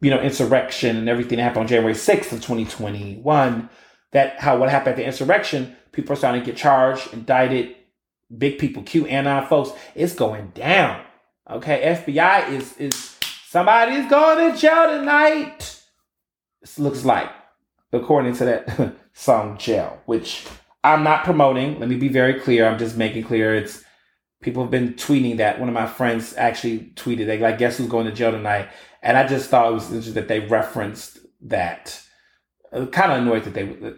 you 0.00 0.10
know, 0.10 0.20
insurrection 0.20 0.96
and 0.96 1.08
everything 1.08 1.38
that 1.38 1.44
happened 1.44 1.62
on 1.62 1.68
January 1.68 1.94
6th 1.94 2.32
of 2.32 2.40
2021. 2.40 3.68
That 4.10 4.38
how 4.38 4.58
what 4.58 4.68
happened 4.68 4.90
at 4.90 4.96
the 4.96 5.06
insurrection 5.06 5.74
People 5.92 6.14
are 6.14 6.16
starting 6.16 6.40
to 6.40 6.46
get 6.46 6.56
charged, 6.56 7.12
indicted. 7.12 7.76
Big 8.36 8.58
people, 8.58 8.82
QAnon 8.82 9.46
folks, 9.46 9.78
it's 9.94 10.14
going 10.14 10.48
down. 10.54 11.04
Okay, 11.50 12.02
FBI 12.02 12.48
is 12.50 12.74
is 12.78 13.18
somebody's 13.46 14.08
going 14.08 14.52
to 14.52 14.58
jail 14.58 14.86
tonight. 14.86 15.82
This 16.62 16.78
looks 16.78 17.04
like, 17.04 17.28
according 17.92 18.34
to 18.36 18.44
that 18.44 18.94
song 19.12 19.58
"Jail," 19.58 20.00
which 20.06 20.46
I'm 20.84 21.02
not 21.04 21.24
promoting. 21.24 21.78
Let 21.78 21.88
me 21.88 21.96
be 21.96 22.08
very 22.08 22.40
clear. 22.40 22.66
I'm 22.66 22.78
just 22.78 22.96
making 22.96 23.24
clear 23.24 23.54
it's 23.54 23.84
people 24.42 24.62
have 24.62 24.70
been 24.70 24.94
tweeting 24.94 25.38
that. 25.38 25.58
One 25.58 25.68
of 25.68 25.74
my 25.74 25.86
friends 25.86 26.34
actually 26.36 26.92
tweeted, 26.96 27.26
they 27.26 27.38
like, 27.38 27.58
guess 27.58 27.78
who's 27.78 27.88
going 27.88 28.06
to 28.06 28.12
jail 28.12 28.32
tonight? 28.32 28.68
And 29.00 29.16
I 29.16 29.26
just 29.26 29.48
thought 29.48 29.70
it 29.70 29.74
was 29.74 29.86
interesting 29.86 30.14
that 30.14 30.28
they 30.28 30.40
referenced 30.40 31.18
that. 31.42 32.02
Uh, 32.72 32.86
kind 32.86 33.12
of 33.12 33.18
annoyed 33.18 33.44
that 33.44 33.54
they 33.54 33.68
uh, 33.68 33.92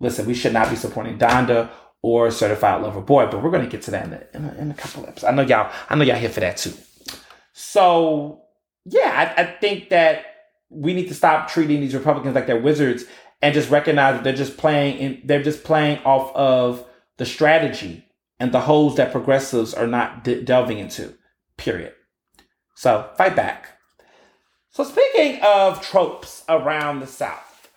listen, 0.00 0.26
we 0.26 0.34
should 0.34 0.52
not 0.52 0.70
be 0.70 0.76
supporting 0.76 1.18
Donda 1.18 1.70
or 2.02 2.30
Certified 2.30 2.82
Lover 2.82 3.00
Boy, 3.00 3.26
but 3.26 3.42
we're 3.42 3.50
going 3.50 3.64
to 3.64 3.70
get 3.70 3.82
to 3.82 3.90
that 3.92 4.06
in 4.06 4.12
a, 4.12 4.26
in 4.34 4.44
a, 4.44 4.62
in 4.62 4.70
a 4.70 4.74
couple 4.74 5.02
episodes. 5.04 5.24
I 5.24 5.32
know 5.32 5.42
y'all, 5.42 5.72
I 5.88 5.94
know 5.94 6.04
y'all 6.04 6.16
here 6.16 6.28
for 6.28 6.40
that 6.40 6.56
too. 6.56 6.72
So 7.52 8.42
yeah, 8.84 9.34
I, 9.36 9.42
I 9.42 9.46
think 9.46 9.90
that 9.90 10.26
we 10.68 10.92
need 10.92 11.08
to 11.08 11.14
stop 11.14 11.48
treating 11.48 11.80
these 11.80 11.94
Republicans 11.94 12.34
like 12.34 12.46
they're 12.46 12.60
wizards 12.60 13.04
and 13.44 13.54
just 13.54 13.70
recognize 13.70 14.14
that 14.14 14.24
they're 14.24 14.32
just 14.32 14.56
playing 14.56 14.98
in, 14.98 15.20
they're 15.24 15.42
just 15.42 15.64
playing 15.64 15.98
off 16.04 16.34
of 16.34 16.84
the 17.18 17.26
strategy 17.26 18.04
and 18.40 18.50
the 18.52 18.60
holes 18.60 18.96
that 18.96 19.12
progressives 19.12 19.74
are 19.74 19.86
not 19.86 20.24
de- 20.24 20.42
delving 20.42 20.78
into. 20.78 21.14
Period. 21.56 21.92
So 22.74 23.10
fight 23.16 23.36
back. 23.36 23.68
So 24.70 24.82
speaking 24.82 25.40
of 25.44 25.80
tropes 25.80 26.42
around 26.48 27.00
the 27.00 27.06
South, 27.06 27.70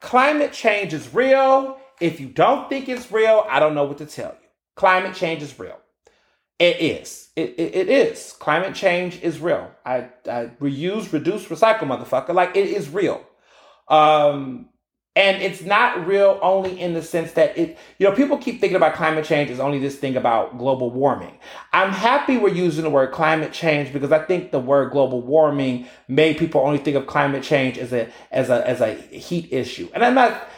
Climate 0.00 0.52
change 0.52 0.94
is 0.94 1.12
real. 1.12 1.78
If 2.00 2.20
you 2.20 2.28
don't 2.28 2.68
think 2.70 2.88
it's 2.88 3.12
real, 3.12 3.44
I 3.48 3.60
don't 3.60 3.74
know 3.74 3.84
what 3.84 3.98
to 3.98 4.06
tell 4.06 4.30
you. 4.30 4.48
Climate 4.74 5.14
change 5.14 5.42
is 5.42 5.58
real. 5.58 5.78
It 6.58 6.80
is. 6.80 7.28
It, 7.36 7.54
it, 7.58 7.74
it 7.74 7.88
is. 7.88 8.32
Climate 8.38 8.74
change 8.74 9.20
is 9.22 9.40
real. 9.40 9.70
I, 9.84 10.08
I 10.26 10.52
reuse, 10.60 11.12
reduce, 11.12 11.46
recycle, 11.46 11.80
motherfucker. 11.80 12.34
Like 12.34 12.56
it 12.56 12.68
is 12.68 12.88
real. 12.88 13.22
Um, 13.88 14.69
and 15.16 15.42
it's 15.42 15.62
not 15.62 16.06
real 16.06 16.38
only 16.40 16.80
in 16.80 16.94
the 16.94 17.02
sense 17.02 17.32
that 17.32 17.58
it, 17.58 17.76
you 17.98 18.08
know, 18.08 18.14
people 18.14 18.38
keep 18.38 18.60
thinking 18.60 18.76
about 18.76 18.94
climate 18.94 19.24
change 19.24 19.50
as 19.50 19.58
only 19.58 19.80
this 19.80 19.96
thing 19.96 20.16
about 20.16 20.56
global 20.56 20.90
warming. 20.90 21.36
I'm 21.72 21.90
happy 21.90 22.36
we're 22.36 22.54
using 22.54 22.84
the 22.84 22.90
word 22.90 23.10
climate 23.10 23.52
change 23.52 23.92
because 23.92 24.12
I 24.12 24.20
think 24.20 24.52
the 24.52 24.60
word 24.60 24.92
global 24.92 25.20
warming 25.20 25.88
made 26.06 26.38
people 26.38 26.60
only 26.60 26.78
think 26.78 26.96
of 26.96 27.08
climate 27.08 27.42
change 27.42 27.76
as 27.76 27.92
a 27.92 28.08
as 28.30 28.50
a 28.50 28.66
as 28.66 28.80
a 28.80 28.94
heat 28.94 29.52
issue. 29.52 29.88
And 29.92 30.04
I'm 30.04 30.14
not 30.14 30.48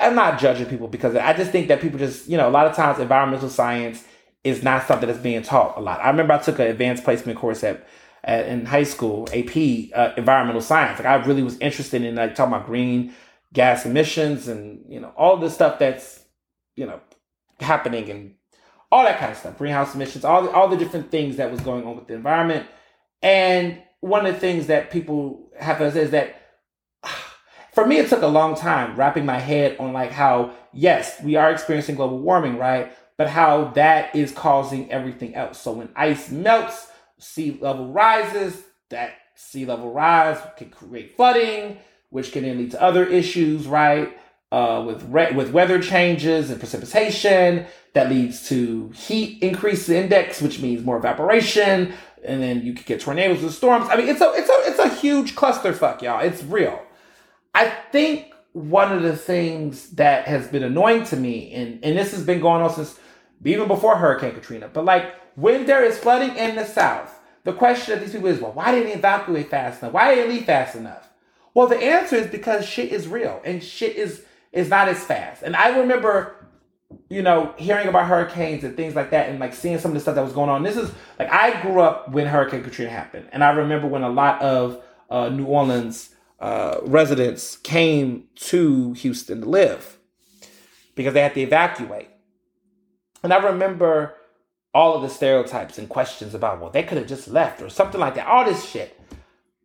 I'm 0.00 0.14
not 0.14 0.38
judging 0.38 0.66
people 0.66 0.88
because 0.88 1.16
I 1.16 1.32
just 1.32 1.50
think 1.50 1.68
that 1.68 1.80
people 1.80 1.98
just, 1.98 2.28
you 2.28 2.36
know, 2.36 2.48
a 2.48 2.50
lot 2.50 2.66
of 2.66 2.76
times 2.76 2.98
environmental 2.98 3.48
science 3.48 4.04
is 4.44 4.62
not 4.62 4.86
something 4.86 5.08
that's 5.08 5.20
being 5.20 5.42
taught 5.42 5.78
a 5.78 5.80
lot. 5.80 6.00
I 6.00 6.10
remember 6.10 6.34
I 6.34 6.38
took 6.38 6.58
an 6.58 6.66
advanced 6.66 7.02
placement 7.02 7.38
course 7.38 7.64
at, 7.64 7.86
at 8.22 8.46
in 8.46 8.66
high 8.66 8.82
school, 8.82 9.26
AP 9.32 9.56
uh, 9.94 10.12
environmental 10.18 10.60
science. 10.60 10.98
Like 10.98 11.08
I 11.08 11.14
really 11.24 11.42
was 11.42 11.58
interested 11.60 12.02
in 12.02 12.16
like 12.16 12.34
talking 12.34 12.52
about 12.52 12.66
green 12.66 13.14
gas 13.54 13.86
emissions 13.86 14.48
and 14.48 14.84
you 14.88 15.00
know 15.00 15.12
all 15.16 15.38
the 15.38 15.48
stuff 15.48 15.78
that's 15.78 16.24
you 16.76 16.84
know 16.84 17.00
happening 17.60 18.10
and 18.10 18.34
all 18.92 19.04
that 19.04 19.18
kind 19.18 19.32
of 19.32 19.38
stuff 19.38 19.56
greenhouse 19.56 19.94
emissions 19.94 20.24
all 20.24 20.42
the, 20.42 20.50
all 20.50 20.68
the 20.68 20.76
different 20.76 21.10
things 21.10 21.36
that 21.36 21.50
was 21.50 21.60
going 21.60 21.86
on 21.86 21.96
with 21.96 22.06
the 22.06 22.14
environment. 22.14 22.66
And 23.22 23.80
one 24.00 24.26
of 24.26 24.34
the 24.34 24.40
things 24.40 24.66
that 24.66 24.90
people 24.90 25.50
have 25.58 25.80
is 25.80 26.10
that 26.10 26.36
for 27.72 27.86
me 27.86 27.96
it 27.96 28.08
took 28.08 28.22
a 28.22 28.26
long 28.26 28.54
time 28.54 28.96
wrapping 28.96 29.24
my 29.24 29.38
head 29.38 29.76
on 29.78 29.92
like 29.92 30.10
how 30.10 30.52
yes 30.72 31.22
we 31.22 31.36
are 31.36 31.50
experiencing 31.50 31.94
global 31.94 32.18
warming 32.18 32.58
right? 32.58 32.92
But 33.16 33.28
how 33.28 33.66
that 33.76 34.16
is 34.16 34.32
causing 34.32 34.90
everything 34.90 35.36
else. 35.36 35.60
So 35.60 35.70
when 35.72 35.88
ice 35.94 36.30
melts 36.30 36.88
sea 37.20 37.56
level 37.60 37.92
rises 37.92 38.60
that 38.90 39.14
sea 39.36 39.64
level 39.64 39.92
rise 39.92 40.38
can 40.56 40.70
create 40.70 41.16
flooding 41.16 41.78
which 42.14 42.32
can 42.32 42.44
then 42.44 42.58
lead 42.58 42.70
to 42.70 42.82
other 42.82 43.04
issues, 43.04 43.66
right? 43.66 44.16
uh, 44.54 44.80
with 44.86 45.02
re- 45.08 45.32
with 45.32 45.50
weather 45.50 45.82
changes 45.82 46.48
and 46.48 46.60
precipitation 46.60 47.66
that 47.92 48.08
leads 48.08 48.48
to 48.48 48.88
heat 48.90 49.42
increase 49.42 49.88
index, 49.88 50.40
which 50.40 50.60
means 50.60 50.84
more 50.84 50.96
evaporation, 50.96 51.92
and 52.24 52.40
then 52.40 52.62
you 52.62 52.72
could 52.72 52.86
get 52.86 53.00
tornadoes 53.00 53.42
and 53.42 53.50
storms. 53.50 53.88
I 53.90 53.96
mean, 53.96 54.08
it's 54.08 54.20
a 54.20 54.32
it's 54.34 54.48
a 54.48 54.70
it's 54.70 54.78
a 54.78 54.94
huge 55.00 55.34
clusterfuck, 55.34 56.02
y'all. 56.02 56.20
It's 56.20 56.44
real. 56.44 56.80
I 57.52 57.68
think 57.90 58.32
one 58.52 58.92
of 58.92 59.02
the 59.02 59.16
things 59.16 59.90
that 59.90 60.28
has 60.28 60.46
been 60.46 60.62
annoying 60.62 61.02
to 61.06 61.16
me, 61.16 61.52
and 61.52 61.84
and 61.84 61.98
this 61.98 62.12
has 62.12 62.24
been 62.24 62.38
going 62.38 62.62
on 62.62 62.72
since 62.72 62.96
even 63.44 63.66
before 63.66 63.96
Hurricane 63.96 64.34
Katrina, 64.34 64.68
but 64.72 64.84
like 64.84 65.16
when 65.34 65.66
there 65.66 65.82
is 65.82 65.98
flooding 65.98 66.36
in 66.36 66.54
the 66.54 66.64
South, 66.64 67.12
the 67.42 67.52
question 67.52 67.94
of 67.94 68.00
these 68.00 68.12
people 68.12 68.28
is, 68.28 68.40
well, 68.40 68.52
why 68.52 68.70
didn't 68.70 68.86
they 68.86 68.94
evacuate 68.94 69.50
fast 69.50 69.82
enough? 69.82 69.92
Why 69.92 70.14
didn't 70.14 70.28
they 70.28 70.36
leave 70.36 70.46
fast 70.46 70.76
enough? 70.76 71.08
Well, 71.54 71.68
the 71.68 71.78
answer 71.78 72.16
is 72.16 72.26
because 72.26 72.66
shit 72.66 72.92
is 72.92 73.06
real 73.06 73.40
and 73.44 73.62
shit 73.62 73.96
is 73.96 74.24
is 74.52 74.68
not 74.68 74.88
as 74.88 75.02
fast. 75.02 75.42
And 75.42 75.56
I 75.56 75.78
remember, 75.78 76.46
you 77.08 77.22
know, 77.22 77.54
hearing 77.56 77.88
about 77.88 78.06
hurricanes 78.06 78.62
and 78.62 78.76
things 78.76 78.94
like 78.94 79.10
that 79.10 79.28
and 79.28 79.40
like 79.40 79.54
seeing 79.54 79.78
some 79.78 79.90
of 79.92 79.94
the 79.94 80.00
stuff 80.00 80.14
that 80.14 80.22
was 80.22 80.32
going 80.32 80.50
on. 80.50 80.62
This 80.62 80.76
is 80.76 80.92
like 81.18 81.30
I 81.30 81.60
grew 81.62 81.80
up 81.80 82.10
when 82.10 82.26
Hurricane 82.26 82.62
Katrina 82.62 82.90
happened. 82.90 83.28
And 83.32 83.42
I 83.42 83.50
remember 83.50 83.86
when 83.86 84.02
a 84.02 84.08
lot 84.08 84.40
of 84.42 84.82
uh, 85.10 85.28
New 85.28 85.46
Orleans 85.46 86.10
uh, 86.40 86.78
residents 86.82 87.56
came 87.56 88.24
to 88.36 88.92
Houston 88.94 89.40
to 89.40 89.48
live 89.48 89.98
because 90.94 91.14
they 91.14 91.22
had 91.22 91.34
to 91.34 91.40
evacuate. 91.40 92.08
And 93.22 93.32
I 93.32 93.38
remember 93.38 94.14
all 94.72 94.94
of 94.94 95.02
the 95.02 95.08
stereotypes 95.08 95.78
and 95.78 95.88
questions 95.88 96.34
about, 96.34 96.60
well, 96.60 96.70
they 96.70 96.82
could 96.82 96.98
have 96.98 97.06
just 97.06 97.28
left 97.28 97.62
or 97.62 97.68
something 97.68 98.00
like 98.00 98.16
that. 98.16 98.26
All 98.26 98.44
this 98.44 98.68
shit. 98.68 99.00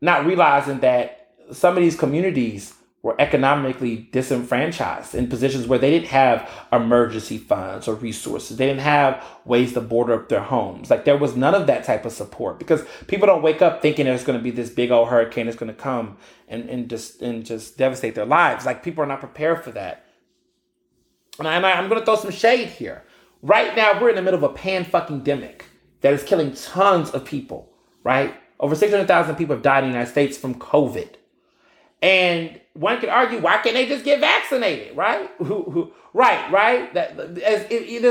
Not 0.02 0.26
realizing 0.26 0.80
that 0.80 1.19
some 1.52 1.78
of 1.78 1.84
these 1.84 1.96
communities 1.96 2.74
were 3.02 3.16
economically 3.20 4.10
disenfranchised 4.12 5.16
in 5.16 5.28
positions 5.28 5.68
where 5.68 5.80
they 5.80 5.90
didn't 5.90 6.10
have 6.10 6.50
emergency 6.74 7.38
funds 7.38 7.88
or 7.88 7.96
resources. 7.96 8.58
They 8.58 8.68
didn't 8.68 8.82
have 8.82 9.26
ways 9.46 9.74
to 9.74 9.82
border 9.82 10.16
up 10.16 10.28
their 10.28 10.42
homes. 10.42 10.90
Like 10.90 11.06
there 11.06 11.18
was 11.18 11.36
none 11.36 11.56
of 11.56 11.68
that 11.68 11.86
type 11.86 12.06
of 12.06 12.12
support 12.12 12.60
because 12.60 12.84
people 13.08 13.26
don't 13.26 13.42
wake 13.42 13.62
up 13.62 13.82
thinking 13.82 14.06
there's 14.06 14.26
going 14.26 14.38
to 14.38 14.44
be 14.44 14.52
this 14.52 14.70
big 14.70 14.92
old 14.92 15.08
hurricane 15.08 15.46
that's 15.46 15.58
going 15.58 15.74
to 15.74 15.82
come 15.82 16.18
and, 16.50 16.70
and 16.70 16.90
just 16.90 17.22
and 17.22 17.46
just 17.46 17.78
devastate 17.78 18.16
their 18.16 18.26
lives. 18.26 18.66
Like 18.66 18.84
people 18.84 19.04
are 19.04 19.08
not 19.08 19.22
prepared 19.22 19.64
for 19.64 19.72
that. 19.72 20.06
And 21.38 21.48
I, 21.48 21.56
I'm 21.56 21.88
going 21.88 22.02
to 22.02 22.06
throw 22.06 22.18
some 22.18 22.32
shade 22.32 22.68
here. 22.68 23.06
Right 23.42 23.74
now, 23.78 24.02
we're 24.02 24.10
in 24.10 24.18
the 24.18 24.22
middle 24.22 24.44
of 24.44 24.52
a 24.52 24.54
pan 24.54 24.84
fucking 24.84 25.22
demic 25.22 25.62
that 26.02 26.12
is 26.12 26.24
killing 26.24 26.54
tons 26.54 27.12
of 27.12 27.24
people. 27.24 27.72
Right, 28.04 28.34
over 28.60 28.76
600,000 28.76 29.36
people 29.36 29.56
have 29.56 29.64
died 29.64 29.84
in 29.84 29.90
the 29.90 29.94
United 29.94 30.12
States 30.12 30.38
from 30.38 30.56
COVID. 30.56 31.16
And 32.02 32.60
one 32.74 33.00
could 33.00 33.10
argue, 33.10 33.40
why 33.40 33.58
can't 33.58 33.76
they 33.76 33.86
just 33.86 34.06
get 34.06 34.22
vaccinated, 34.22 34.96
right? 34.96 35.30
right, 36.14 36.52
right. 36.52 36.94
That 36.94 37.20
as, 37.40 37.70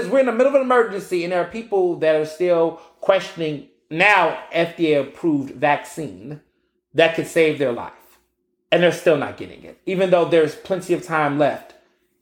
we're 0.09 0.19
in 0.19 0.27
the 0.27 0.33
middle 0.33 0.49
of 0.49 0.55
an 0.55 0.63
emergency, 0.63 1.25
and 1.25 1.33
there 1.33 1.41
are 1.41 1.51
people 1.51 1.97
that 2.01 2.15
are 2.15 2.27
still 2.27 2.81
questioning 3.01 3.69
now 3.91 4.39
FDA 4.53 5.01
approved 5.01 5.55
vaccine 5.55 6.43
that 6.95 7.15
could 7.15 7.27
save 7.27 7.59
their 7.59 7.73
life, 7.73 8.19
and 8.71 8.83
they're 8.83 8.93
still 8.93 9.17
not 9.17 9.39
getting 9.39 9.63
it, 9.63 9.81
even 9.87 10.11
though 10.11 10.27
there's 10.27 10.55
plenty 10.55 10.93
of 10.93 11.03
time 11.03 11.39
left, 11.39 11.75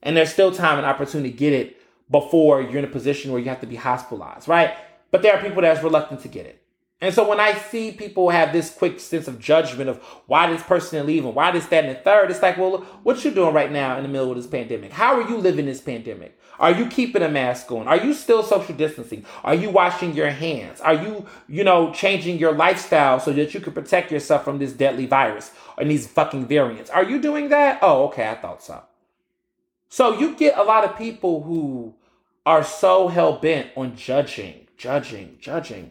and 0.03 0.17
there's 0.17 0.33
still 0.33 0.53
time 0.53 0.79
and 0.79 0.87
opportunity 0.87 1.33
to 1.33 1.37
get 1.37 1.53
it 1.53 1.81
before 2.11 2.63
you're 2.63 2.79
in 2.79 2.85
a 2.85 2.89
position 2.89 3.33
where 3.33 3.41
you 3.41 3.49
have 3.49 3.61
to 3.61 3.67
be 3.67 3.75
hospitalized, 3.75 4.47
right? 4.47 4.77
But 5.11 5.23
there 5.23 5.37
are 5.37 5.43
people 5.43 5.63
that's 5.63 5.83
reluctant 5.83 6.21
to 6.23 6.29
get 6.29 6.47
it. 6.47 6.63
And 6.99 7.13
so 7.13 7.29
when 7.29 7.41
I 7.41 7.53
see 7.53 7.93
people 7.93 8.31
have 8.31 8.55
this 8.55 8.75
quick 8.75 9.01
sense 9.01 9.29
of 9.29 9.39
judgment 9.39 9.91
of 9.91 9.99
why 10.27 10.51
this 10.51 10.63
person 10.63 10.99
is 10.99 11.05
leaving, 11.05 11.35
why 11.35 11.51
this, 11.51 11.67
that, 11.67 11.85
and 11.85 11.95
the 11.95 12.01
third, 12.01 12.31
it's 12.31 12.41
like, 12.41 12.57
well, 12.57 12.79
what 13.03 13.23
you 13.23 13.31
doing 13.33 13.53
right 13.53 13.71
now 13.71 13.99
in 13.99 14.03
the 14.03 14.09
middle 14.09 14.31
of 14.31 14.37
this 14.37 14.47
pandemic? 14.47 14.93
How 14.93 15.21
are 15.21 15.29
you 15.29 15.37
living 15.37 15.67
this 15.67 15.83
pandemic? 15.83 16.39
Are 16.59 16.73
you 16.73 16.87
keeping 16.87 17.21
a 17.21 17.29
mask 17.29 17.71
on? 17.71 17.87
Are 17.87 17.99
you 17.99 18.15
still 18.15 18.43
social 18.43 18.75
distancing? 18.75 19.27
Are 19.45 19.55
you 19.55 19.69
washing 19.69 20.15
your 20.15 20.31
hands? 20.31 20.81
Are 20.81 20.95
you, 20.95 21.27
you 21.49 21.65
know, 21.65 21.93
changing 21.93 22.39
your 22.39 22.53
lifestyle 22.53 23.21
so 23.21 23.31
that 23.35 23.53
you 23.53 23.61
can 23.61 23.75
protect 23.75 24.11
yourself 24.11 24.45
from 24.45 24.59
this 24.59 24.73
deadly 24.73 25.05
virus 25.05 25.53
and 25.77 25.91
these 25.91 26.07
fucking 26.07 26.47
variants? 26.47 26.89
Are 26.89 27.05
you 27.05 27.21
doing 27.21 27.51
that? 27.51 27.79
Oh, 27.83 28.07
okay, 28.07 28.27
I 28.27 28.37
thought 28.37 28.63
so. 28.63 28.83
So 29.91 30.19
you 30.19 30.35
get 30.35 30.57
a 30.57 30.63
lot 30.63 30.85
of 30.85 30.97
people 30.97 31.43
who 31.43 31.95
are 32.47 32.65
so 32.65 33.09
hell 33.09 33.35
bent 33.39 33.69
on 33.77 33.97
judging, 33.97 34.67
judging, 34.79 35.37
judging 35.39 35.91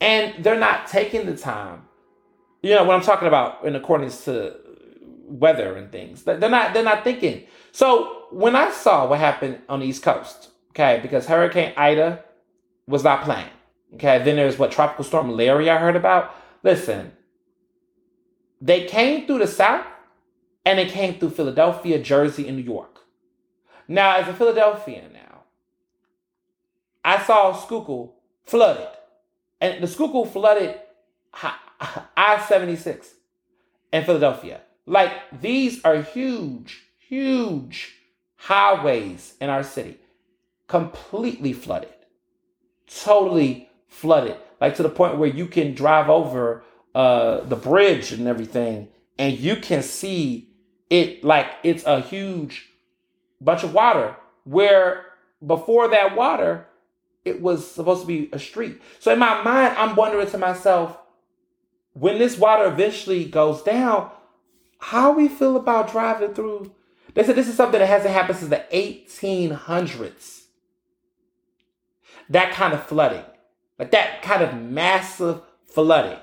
and 0.00 0.44
they're 0.44 0.58
not 0.58 0.86
taking 0.86 1.26
the 1.26 1.36
time. 1.36 1.82
You 2.62 2.74
know 2.74 2.84
what 2.84 2.96
I'm 2.96 3.02
talking 3.02 3.28
about 3.28 3.64
in 3.64 3.76
accordance 3.76 4.24
to 4.24 4.56
weather 5.24 5.76
and 5.76 5.90
things. 5.90 6.22
They're 6.24 6.38
not. 6.38 6.74
They're 6.74 6.82
not 6.82 7.04
thinking. 7.04 7.44
So 7.72 8.26
when 8.30 8.56
I 8.56 8.70
saw 8.70 9.06
what 9.06 9.18
happened 9.18 9.60
on 9.68 9.80
the 9.80 9.86
East 9.86 10.02
Coast, 10.02 10.50
okay, 10.70 10.98
because 11.02 11.26
Hurricane 11.26 11.72
Ida 11.76 12.24
was 12.86 13.04
not 13.04 13.22
playing. 13.22 13.50
Okay, 13.94 14.22
then 14.22 14.36
there's 14.36 14.58
what 14.58 14.72
Tropical 14.72 15.04
Storm 15.04 15.30
Larry 15.30 15.70
I 15.70 15.78
heard 15.78 15.96
about. 15.96 16.34
Listen, 16.62 17.12
they 18.60 18.84
came 18.84 19.26
through 19.26 19.38
the 19.38 19.46
South 19.46 19.86
and 20.64 20.78
they 20.78 20.86
came 20.86 21.18
through 21.18 21.30
Philadelphia, 21.30 22.02
Jersey, 22.02 22.48
and 22.48 22.56
New 22.56 22.64
York. 22.64 23.00
Now, 23.88 24.16
as 24.16 24.26
a 24.26 24.34
Philadelphian 24.34 25.12
now, 25.12 25.42
I 27.04 27.22
saw 27.22 27.52
Schuylkill 27.52 28.14
flooded 28.44 28.88
and 29.60 29.82
the 29.82 29.86
Schuylkill 29.86 30.26
flooded 30.26 30.80
I 32.16 32.44
76 32.48 33.14
in 33.92 34.04
Philadelphia. 34.04 34.60
Like 34.86 35.12
these 35.40 35.84
are 35.84 36.00
huge, 36.00 36.84
huge 37.08 37.94
highways 38.36 39.34
in 39.40 39.50
our 39.50 39.62
city, 39.62 39.98
completely 40.68 41.52
flooded, 41.52 41.94
totally 42.86 43.68
flooded, 43.88 44.36
like 44.60 44.76
to 44.76 44.82
the 44.82 44.88
point 44.88 45.18
where 45.18 45.28
you 45.28 45.46
can 45.46 45.74
drive 45.74 46.08
over 46.08 46.62
uh, 46.94 47.40
the 47.40 47.56
bridge 47.56 48.12
and 48.12 48.26
everything, 48.26 48.88
and 49.18 49.38
you 49.38 49.56
can 49.56 49.82
see 49.82 50.50
it 50.88 51.24
like 51.24 51.48
it's 51.62 51.84
a 51.84 52.00
huge 52.00 52.68
bunch 53.40 53.64
of 53.64 53.74
water. 53.74 54.16
Where 54.44 55.06
before 55.44 55.88
that 55.88 56.16
water, 56.16 56.68
it 57.26 57.42
was 57.42 57.68
supposed 57.68 58.02
to 58.02 58.06
be 58.06 58.28
a 58.32 58.38
street. 58.38 58.80
So 59.00 59.12
in 59.12 59.18
my 59.18 59.42
mind, 59.42 59.74
I'm 59.76 59.96
wondering 59.96 60.30
to 60.30 60.38
myself, 60.38 60.96
when 61.92 62.18
this 62.18 62.38
water 62.38 62.66
eventually 62.66 63.24
goes 63.24 63.62
down, 63.62 64.10
how 64.78 65.12
we 65.12 65.28
feel 65.28 65.56
about 65.56 65.90
driving 65.90 66.34
through. 66.34 66.72
They 67.14 67.24
said 67.24 67.34
this 67.34 67.48
is 67.48 67.56
something 67.56 67.80
that 67.80 67.86
hasn't 67.86 68.12
happened 68.12 68.38
since 68.38 68.50
the 68.50 68.64
1800s. 68.72 70.42
That 72.28 72.52
kind 72.52 72.74
of 72.74 72.84
flooding, 72.84 73.24
like 73.78 73.90
that 73.92 74.22
kind 74.22 74.42
of 74.42 74.54
massive 74.54 75.40
flooding. 75.66 76.18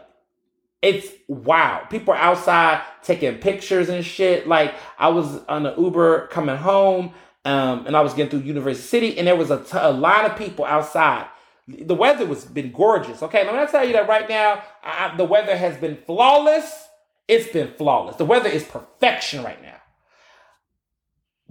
It's 0.81 1.07
wow. 1.27 1.87
People 1.89 2.13
are 2.13 2.17
outside 2.17 2.83
taking 3.01 3.37
pictures 3.37 3.89
and 3.89 4.05
shit. 4.05 4.47
Like 4.47 4.75
I 4.99 5.07
was 5.07 5.43
on 5.45 5.63
the 5.63 5.73
Uber 5.75 6.27
coming 6.27 6.57
home 6.57 7.13
um, 7.45 7.85
and 7.85 7.95
I 7.95 8.01
was 8.01 8.13
getting 8.13 8.29
through 8.29 8.47
University 8.47 8.87
City, 8.87 9.17
and 9.17 9.27
there 9.27 9.35
was 9.35 9.51
a, 9.51 9.61
t- 9.63 9.77
a 9.79 9.91
line 9.91 10.25
of 10.25 10.37
people 10.37 10.63
outside. 10.63 11.27
The 11.67 11.95
weather 11.95 12.25
was 12.25 12.45
been 12.45 12.71
gorgeous. 12.71 13.21
Okay, 13.23 13.45
let 13.45 13.55
me 13.55 13.71
tell 13.71 13.85
you 13.85 13.93
that 13.93 14.07
right 14.07 14.27
now, 14.27 14.63
I, 14.83 15.15
the 15.15 15.25
weather 15.25 15.55
has 15.55 15.77
been 15.77 15.97
flawless. 15.97 16.87
It's 17.27 17.51
been 17.51 17.73
flawless. 17.73 18.15
The 18.17 18.25
weather 18.25 18.49
is 18.49 18.63
perfection 18.63 19.43
right 19.43 19.61
now. 19.61 19.75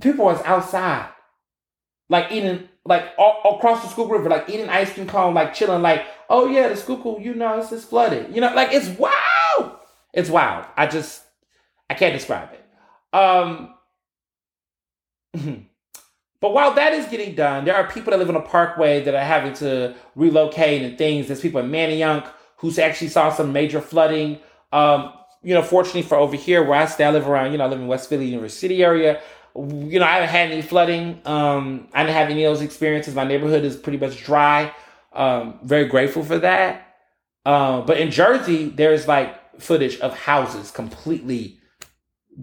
People 0.00 0.26
was 0.26 0.42
outside, 0.44 1.08
like 2.08 2.32
eating, 2.32 2.68
like 2.84 3.04
all, 3.18 3.56
across 3.56 3.82
the 3.82 3.88
Schuylkill 3.88 4.18
River, 4.18 4.30
like 4.30 4.48
eating 4.48 4.68
ice 4.68 4.92
cream 4.92 5.06
cone, 5.06 5.34
like 5.34 5.54
chilling, 5.54 5.82
like, 5.82 6.06
oh 6.28 6.48
yeah, 6.48 6.68
the 6.68 6.76
Schuylkill, 6.76 7.18
you 7.20 7.34
know, 7.34 7.58
it's 7.58 7.70
just 7.70 7.88
flooded. 7.88 8.34
You 8.34 8.40
know, 8.40 8.52
like 8.54 8.72
it's 8.72 8.88
wow. 8.98 9.80
It's 10.12 10.28
wild. 10.28 10.66
I 10.76 10.86
just, 10.86 11.22
I 11.88 11.94
can't 11.94 12.14
describe 12.14 12.50
it. 12.52 13.16
Um. 13.16 13.74
But 16.42 16.54
while 16.54 16.74
that 16.74 16.92
is 16.92 17.06
getting 17.06 17.36
done, 17.36 17.64
there 17.64 17.76
are 17.76 17.86
people 17.86 18.10
that 18.10 18.18
live 18.18 18.28
on 18.28 18.34
a 18.34 18.40
parkway 18.40 19.00
that 19.04 19.14
are 19.14 19.24
having 19.24 19.54
to 19.54 19.94
relocate 20.16 20.82
and 20.82 20.98
things. 20.98 21.28
There's 21.28 21.40
people 21.40 21.60
in 21.60 21.70
Manayunk 21.70 22.28
who's 22.56 22.80
actually 22.80 23.08
saw 23.08 23.32
some 23.32 23.52
major 23.52 23.80
flooding. 23.80 24.40
Um, 24.72 25.12
you 25.44 25.54
know, 25.54 25.62
fortunately 25.62 26.02
for 26.02 26.16
over 26.16 26.34
here 26.34 26.64
where 26.64 26.80
I 26.80 26.86
stay, 26.86 27.04
I 27.04 27.12
live 27.12 27.28
around, 27.28 27.52
you 27.52 27.58
know, 27.58 27.64
I 27.64 27.68
live 27.68 27.78
in 27.78 27.86
West 27.86 28.08
Philly 28.08 28.26
University 28.26 28.82
area. 28.82 29.20
You 29.54 30.00
know, 30.00 30.04
I 30.04 30.14
haven't 30.14 30.30
had 30.30 30.50
any 30.50 30.62
flooding. 30.62 31.22
Um, 31.24 31.86
I 31.94 32.02
didn't 32.02 32.16
have 32.16 32.28
any 32.28 32.42
of 32.42 32.52
those 32.52 32.62
experiences. 32.62 33.14
My 33.14 33.24
neighborhood 33.24 33.64
is 33.64 33.76
pretty 33.76 33.98
much 33.98 34.24
dry. 34.24 34.74
Um, 35.12 35.60
very 35.62 35.84
grateful 35.84 36.24
for 36.24 36.38
that. 36.38 36.88
Uh, 37.46 37.82
but 37.82 37.98
in 37.98 38.10
Jersey, 38.10 38.68
there's 38.68 39.06
like 39.06 39.60
footage 39.60 40.00
of 40.00 40.12
houses 40.18 40.72
completely 40.72 41.60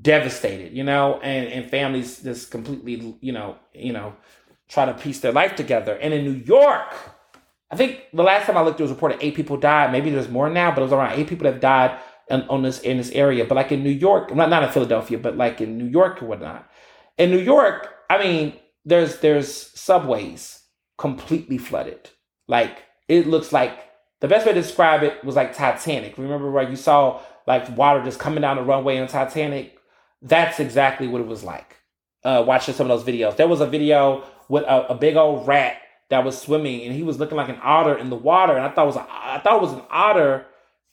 devastated, 0.02 0.74
you 0.74 0.84
know, 0.84 1.20
and, 1.22 1.48
and 1.48 1.70
families 1.70 2.22
just 2.22 2.52
completely, 2.52 3.16
you 3.22 3.32
know, 3.32 3.58
you 3.74 3.94
know, 3.94 4.16
try 4.68 4.86
to 4.86 4.94
piece 4.94 5.20
their 5.20 5.32
life 5.32 5.56
together. 5.56 5.96
And 5.96 6.14
in 6.14 6.24
New 6.24 6.44
York, 6.46 6.94
I 7.72 7.76
think 7.76 8.02
the 8.14 8.24
last 8.24 8.46
time 8.46 8.58
I 8.58 8.62
looked, 8.62 8.78
there 8.78 8.86
was 8.86 8.92
reported 8.92 9.20
eight 9.22 9.36
people 9.36 9.58
died. 9.58 9.92
Maybe 9.92 10.10
there's 10.10 10.30
more 10.30 10.50
now, 10.50 10.72
but 10.72 10.80
it 10.80 10.86
was 10.86 10.94
around 10.94 11.20
eight 11.20 11.28
people 11.28 11.46
that 11.46 11.54
have 11.54 11.62
died 11.62 12.00
on, 12.30 12.48
on 12.50 12.64
this 12.64 12.80
in 12.82 12.98
this 12.98 13.12
area. 13.12 13.46
But 13.46 13.56
like 13.56 13.72
in 13.72 13.84
New 13.84 13.90
York, 13.90 14.34
not 14.34 14.50
not 14.50 14.64
in 14.64 14.70
Philadelphia, 14.70 15.18
but 15.18 15.38
like 15.38 15.62
in 15.62 15.78
New 15.78 15.88
York 15.88 16.22
and 16.22 16.30
whatnot. 16.30 16.70
In 17.18 17.32
New 17.32 17.40
York, 17.40 17.90
I 18.10 18.24
mean, 18.24 18.54
there's 18.86 19.20
there's 19.20 19.54
subways 19.80 20.64
completely 20.98 21.58
flooded. 21.58 22.10
Like 22.48 22.84
it 23.08 23.28
looks 23.28 23.52
like 23.52 23.78
the 24.20 24.28
best 24.28 24.46
way 24.46 24.54
to 24.54 24.62
describe 24.62 25.04
it 25.04 25.24
was 25.24 25.36
like 25.36 25.56
Titanic. 25.56 26.18
Remember 26.18 26.52
where 26.52 26.70
you 26.70 26.76
saw 26.76 27.22
like 27.48 27.76
water 27.78 28.04
just 28.04 28.20
coming 28.20 28.42
down 28.42 28.58
the 28.58 28.64
runway 28.64 29.00
on 29.00 29.08
Titanic? 29.08 29.79
That's 30.22 30.60
exactly 30.60 31.08
what 31.08 31.22
it 31.22 31.28
was 31.28 31.44
like. 31.44 31.78
Uh, 32.24 32.44
watching 32.46 32.74
some 32.74 32.90
of 32.90 32.98
those 32.98 33.08
videos. 33.08 33.38
There 33.38 33.48
was 33.48 33.62
a 33.62 33.66
video 33.66 34.24
with 34.50 34.64
a, 34.64 34.92
a 34.92 34.96
big 34.96 35.16
old 35.16 35.48
rat 35.48 35.78
that 36.10 36.26
was 36.26 36.40
swimming 36.40 36.82
and 36.82 36.94
he 36.94 37.04
was 37.04 37.20
looking 37.20 37.38
like 37.38 37.50
an 37.50 37.60
otter 37.62 37.98
in 37.98 38.10
the 38.10 38.16
water. 38.16 38.54
And 38.54 38.66
I 38.66 38.70
thought 38.70 38.84
it 38.84 38.88
was 38.88 38.96
a, 38.98 39.08
I 39.10 39.40
thought 39.44 39.58
it 39.58 39.62
was 39.62 39.74
an 39.74 39.84
otter 39.90 40.46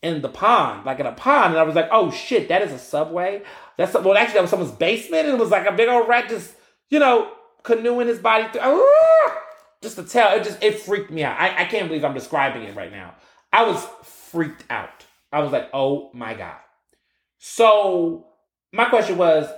in 0.02 0.22
the 0.22 0.28
pond, 0.28 0.84
like 0.84 1.00
in 1.00 1.06
a 1.06 1.12
pond. 1.12 1.54
And 1.54 1.58
I 1.58 1.64
was 1.64 1.74
like, 1.74 1.88
oh 1.90 2.10
shit, 2.10 2.48
that 2.48 2.62
is 2.62 2.72
a 2.72 2.78
subway. 2.78 3.42
That's 3.76 3.94
well, 3.94 4.16
actually 4.16 4.34
that 4.34 4.42
was 4.42 4.50
someone's 4.50 4.72
basement. 4.72 5.26
And 5.26 5.36
it 5.36 5.40
was 5.40 5.50
like 5.50 5.66
a 5.66 5.72
big 5.72 5.88
old 5.88 6.08
rat 6.08 6.28
just, 6.28 6.54
you 6.90 6.98
know, 6.98 7.32
canoeing 7.62 8.08
his 8.08 8.18
body 8.18 8.46
through. 8.52 8.60
Ah! 8.62 9.42
Just 9.82 9.96
to 9.96 10.04
tell, 10.04 10.36
it 10.36 10.44
just 10.44 10.62
it 10.62 10.80
freaked 10.80 11.10
me 11.10 11.24
out. 11.24 11.38
I, 11.38 11.62
I 11.62 11.64
can't 11.64 11.88
believe 11.88 12.04
I'm 12.04 12.14
describing 12.14 12.62
it 12.62 12.76
right 12.76 12.92
now. 12.92 13.14
I 13.52 13.64
was 13.64 13.86
freaked 14.02 14.64
out. 14.70 15.04
I 15.32 15.40
was 15.40 15.52
like, 15.52 15.70
oh 15.72 16.10
my 16.14 16.34
god. 16.34 16.56
So 17.38 18.26
my 18.76 18.86
question 18.86 19.16
was, 19.16 19.48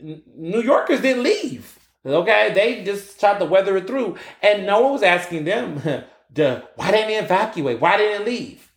New 0.00 0.62
Yorkers 0.62 1.00
didn't 1.00 1.22
leave. 1.22 1.78
Okay, 2.04 2.52
they 2.52 2.82
just 2.82 3.20
tried 3.20 3.38
to 3.38 3.44
weather 3.44 3.76
it 3.76 3.86
through, 3.86 4.16
and 4.42 4.66
no 4.66 4.80
one 4.80 4.92
was 4.92 5.02
asking 5.02 5.44
them, 5.44 5.76
the, 6.32 6.64
why 6.74 6.90
didn't 6.90 7.08
they 7.08 7.18
evacuate? 7.18 7.80
Why 7.80 7.96
didn't 7.96 8.24
they 8.24 8.30
leave? 8.30 8.72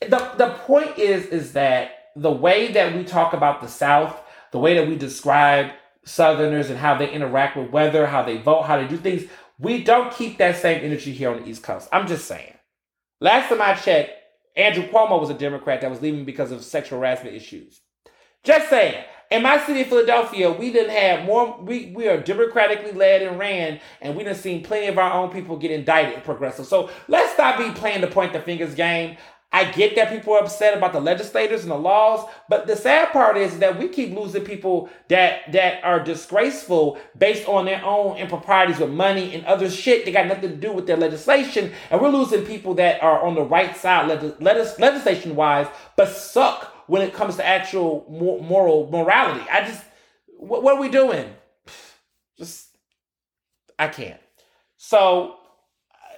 The 0.00 0.32
the 0.38 0.50
point 0.66 0.98
is 0.98 1.26
is 1.26 1.52
that 1.52 2.12
the 2.16 2.30
way 2.30 2.72
that 2.72 2.94
we 2.94 3.04
talk 3.04 3.34
about 3.34 3.60
the 3.60 3.68
South, 3.68 4.18
the 4.50 4.58
way 4.58 4.74
that 4.74 4.88
we 4.88 4.96
describe 4.96 5.72
Southerners 6.04 6.70
and 6.70 6.78
how 6.78 6.94
they 6.96 7.10
interact 7.10 7.56
with 7.56 7.70
weather, 7.70 8.06
how 8.06 8.22
they 8.22 8.38
vote, 8.38 8.62
how 8.62 8.80
they 8.80 8.88
do 8.88 8.96
things, 8.96 9.24
we 9.58 9.84
don't 9.84 10.12
keep 10.12 10.38
that 10.38 10.56
same 10.56 10.82
energy 10.82 11.12
here 11.12 11.30
on 11.30 11.42
the 11.42 11.48
East 11.48 11.62
Coast. 11.62 11.88
I'm 11.92 12.06
just 12.06 12.24
saying. 12.24 12.54
Last 13.20 13.50
time 13.50 13.60
I 13.60 13.74
checked, 13.74 14.12
Andrew 14.56 14.84
Cuomo 14.88 15.20
was 15.20 15.28
a 15.28 15.34
Democrat 15.34 15.82
that 15.82 15.90
was 15.90 16.00
leaving 16.00 16.24
because 16.24 16.50
of 16.50 16.64
sexual 16.64 16.98
harassment 16.98 17.36
issues. 17.36 17.82
Just 18.44 18.70
saying 18.70 19.04
in 19.30 19.42
my 19.42 19.64
city 19.64 19.82
of 19.82 19.86
Philadelphia, 19.86 20.50
we 20.50 20.72
didn't 20.72 20.90
have 20.90 21.24
more. 21.24 21.58
We 21.60 21.92
we 21.94 22.08
are 22.08 22.20
democratically 22.20 22.92
led 22.92 23.22
and 23.22 23.38
ran, 23.38 23.80
and 24.00 24.16
we 24.16 24.24
done 24.24 24.34
seen 24.34 24.62
plenty 24.62 24.88
of 24.88 24.98
our 24.98 25.12
own 25.12 25.30
people 25.30 25.56
get 25.56 25.70
indicted. 25.70 26.24
Progressive. 26.24 26.66
So 26.66 26.90
let's 27.06 27.32
stop 27.34 27.58
be 27.58 27.70
playing 27.70 28.00
the 28.00 28.08
point 28.08 28.32
the 28.32 28.40
fingers 28.40 28.74
game. 28.74 29.16
I 29.52 29.64
get 29.64 29.96
that 29.96 30.10
people 30.10 30.34
are 30.34 30.42
upset 30.42 30.76
about 30.78 30.92
the 30.92 31.00
legislators 31.00 31.62
and 31.62 31.72
the 31.72 31.76
laws, 31.76 32.28
but 32.48 32.68
the 32.68 32.76
sad 32.76 33.10
part 33.10 33.36
is 33.36 33.58
that 33.58 33.80
we 33.80 33.88
keep 33.88 34.16
losing 34.16 34.44
people 34.44 34.88
that 35.08 35.50
that 35.52 35.82
are 35.82 36.02
disgraceful 36.02 36.98
based 37.18 37.48
on 37.48 37.64
their 37.64 37.84
own 37.84 38.16
improprieties 38.16 38.78
with 38.78 38.90
money 38.90 39.34
and 39.34 39.44
other 39.46 39.68
shit 39.68 40.04
that 40.04 40.12
got 40.12 40.28
nothing 40.28 40.50
to 40.50 40.56
do 40.56 40.72
with 40.72 40.86
their 40.86 40.96
legislation, 40.96 41.72
and 41.90 42.00
we're 42.00 42.10
losing 42.10 42.44
people 42.46 42.74
that 42.74 43.02
are 43.02 43.22
on 43.22 43.34
the 43.34 43.42
right 43.42 43.76
side, 43.76 44.08
legis- 44.08 44.78
legislation 44.78 45.34
wise, 45.34 45.66
but 45.96 46.08
suck 46.08 46.72
when 46.90 47.02
it 47.02 47.14
comes 47.14 47.36
to 47.36 47.46
actual 47.46 48.04
moral 48.10 48.90
morality. 48.90 49.48
I 49.48 49.64
just, 49.64 49.80
what, 50.26 50.64
what 50.64 50.76
are 50.76 50.80
we 50.80 50.88
doing? 50.88 51.24
Just, 52.36 52.66
I 53.78 53.86
can't. 53.86 54.18
So, 54.76 55.36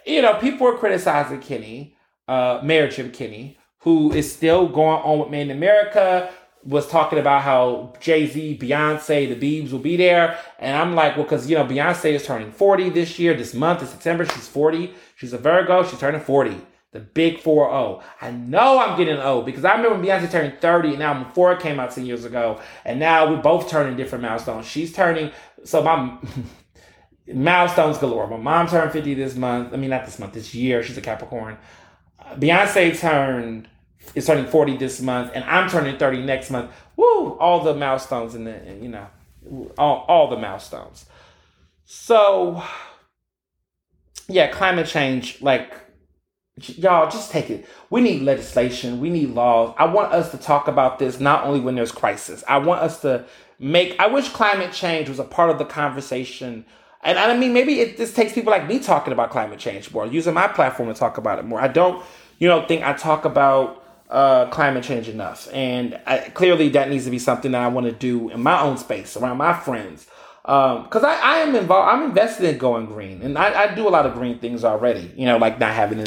you 0.07 0.23
know, 0.23 0.35
people 0.39 0.67
are 0.67 0.79
criticizing 0.79 1.41
Kenney, 1.41 1.95
uh, 2.27 2.61
Mayor 2.65 2.89
Jim 2.89 3.11
Kenney, 3.11 3.59
who 3.81 4.13
is 4.15 4.33
still 4.33 4.67
going 4.67 5.03
on 5.03 5.19
with 5.19 5.29
Made 5.29 5.43
in 5.43 5.51
America, 5.51 6.33
was 6.65 6.89
talking 6.89 7.19
about 7.19 7.43
how 7.43 7.93
Jay 8.01 8.27
Z, 8.27 8.57
Beyonce, 8.59 9.29
the 9.29 9.37
Beebs 9.37 9.73
will 9.73 9.79
be 9.79 9.99
there. 9.99 10.39
And 10.59 10.75
I'm 10.75 10.95
like, 10.95 11.17
well, 11.17 11.25
because, 11.25 11.51
you 11.51 11.57
know, 11.57 11.67
Beyonce 11.67 12.13
is 12.13 12.25
turning 12.25 12.51
40 12.51 12.89
this 12.91 13.19
year, 13.19 13.35
this 13.35 13.53
month 13.53 13.83
in 13.83 13.89
September. 13.89 14.25
She's 14.25 14.49
40. 14.49 14.95
She's 15.17 15.35
a 15.35 15.39
Virgo. 15.39 15.85
She's 15.85 15.99
turning 15.99 16.23
40. 16.23 16.57
The 16.93 17.01
big 17.01 17.41
4 17.41 17.71
0. 17.71 18.03
I 18.21 18.31
know 18.31 18.79
I'm 18.79 18.99
getting 18.99 19.17
old 19.17 19.47
because 19.47 19.65
I 19.65 19.75
remember 19.77 20.07
Beyonce 20.07 20.31
turning 20.31 20.57
30 20.59 20.91
and 20.91 20.99
now 20.99 21.15
album 21.15 21.33
4 21.33 21.57
came 21.57 21.81
out 21.81 21.91
10 21.91 22.05
years 22.05 22.27
ago. 22.27 22.61
And 22.85 23.01
now 23.01 23.31
we're 23.31 23.41
both 23.41 23.71
turning 23.71 23.97
different 23.97 24.23
milestones. 24.23 24.67
She's 24.67 24.93
turning, 24.93 25.31
so 25.65 25.83
my 25.83 26.19
milestones 27.35 27.97
galore. 27.97 28.27
My 28.29 28.37
mom 28.37 28.69
turned 28.69 28.93
50 28.93 29.15
this 29.15 29.37
month. 29.37 29.73
I 29.73 29.79
mean, 29.79 29.89
not 29.89 30.05
this 30.05 30.19
month, 30.19 30.35
this 30.35 30.55
year. 30.55 30.83
She's 30.83 30.99
a 30.99 31.01
Capricorn. 31.01 31.57
Beyonce 32.35 32.99
turned, 32.99 33.69
is 34.15 34.27
turning 34.27 34.47
40 34.47 34.77
this 34.77 35.01
month, 35.01 35.33
and 35.35 35.45
I'm 35.45 35.71
turning 35.71 35.97
30 35.97 36.23
next 36.23 36.51
month. 36.51 36.71
Woo! 36.97 37.37
All 37.39 37.63
the 37.63 37.75
milestones 37.75 38.35
in 38.35 38.45
the, 38.45 38.61
you 38.81 38.89
know, 38.89 39.07
all, 39.79 40.05
all 40.09 40.29
the 40.29 40.37
milestones. 40.37 41.07
So, 41.85 42.63
yeah, 44.29 44.49
climate 44.49 44.87
change, 44.87 45.41
like, 45.43 45.75
y'all 46.57 47.11
just 47.11 47.31
take 47.31 47.51
it. 47.51 47.67
We 47.91 48.01
need 48.01 48.23
legislation. 48.23 49.01
We 49.01 49.11
need 49.11 49.31
laws. 49.31 49.75
I 49.79 49.87
want 49.87 50.13
us 50.13 50.31
to 50.33 50.37
talk 50.37 50.69
about 50.69 50.99
this 50.99 51.19
not 51.19 51.45
only 51.45 51.61
when 51.61 51.75
there's 51.75 51.93
crisis. 51.93 52.45
I 52.47 52.59
want 52.59 52.83
us 52.83 53.01
to 53.03 53.25
make 53.63 53.95
i 54.01 54.09
wish 54.09 54.29
climate 54.31 54.73
change 54.73 55.09
was 55.09 55.21
a 55.21 55.25
part 55.25 55.49
of 55.49 55.59
the 55.59 55.65
conversation. 55.65 56.65
And 57.03 57.19
i 57.19 57.37
mean 57.37 57.53
maybe 57.53 57.81
it 57.81 57.97
just 57.97 58.15
takes 58.15 58.33
people 58.33 58.51
like 58.51 58.67
me 58.69 58.81
talking 58.81 59.13
about 59.13 59.31
climate 59.31 59.59
change 59.59 59.93
more 59.93 60.07
using 60.07 60.35
my 60.35 60.49
platform 60.49 60.89
to 60.89 60.95
talk 60.95 61.17
about 61.17 61.39
it 61.39 61.45
more. 61.45 61.61
I 61.61 61.69
don't 61.69 62.05
you 62.39 62.49
know 62.49 62.67
think 62.67 62.83
i 62.83 62.93
talk 62.93 63.25
about 63.25 63.79
uh, 64.11 64.45
climate 64.51 64.85
change 64.85 65.09
enough. 65.09 65.49
And 65.55 65.99
I, 66.07 66.19
clearly 66.19 66.69
that 66.71 66.91
needs 66.91 67.07
to 67.07 67.11
be 67.11 67.19
something 67.19 67.53
that 67.53 67.63
i 67.63 67.69
want 67.69 67.87
to 67.87 67.93
do 67.93 68.29
in 68.29 68.43
my 68.43 68.61
own 68.61 68.77
space 68.77 69.17
around 69.17 69.39
my 69.39 69.55
friends. 69.55 70.07
Because 70.43 71.05
um, 71.05 71.07
I, 71.07 71.21
I 71.23 71.37
am 71.39 71.55
involved 71.55 71.89
i'm 71.89 72.11
invested 72.11 72.45
in 72.47 72.59
going 72.59 72.87
green. 72.87 73.23
And 73.23 73.39
I, 73.39 73.63
I 73.63 73.75
do 73.75 73.87
a 73.89 73.91
lot 73.91 74.07
of 74.07 74.15
green 74.15 74.39
things 74.39 74.65
already 74.65 75.13
you 75.17 75.25
know 75.25 75.39
like 75.39 75.59
not 75.59 75.73
having 75.73 76.01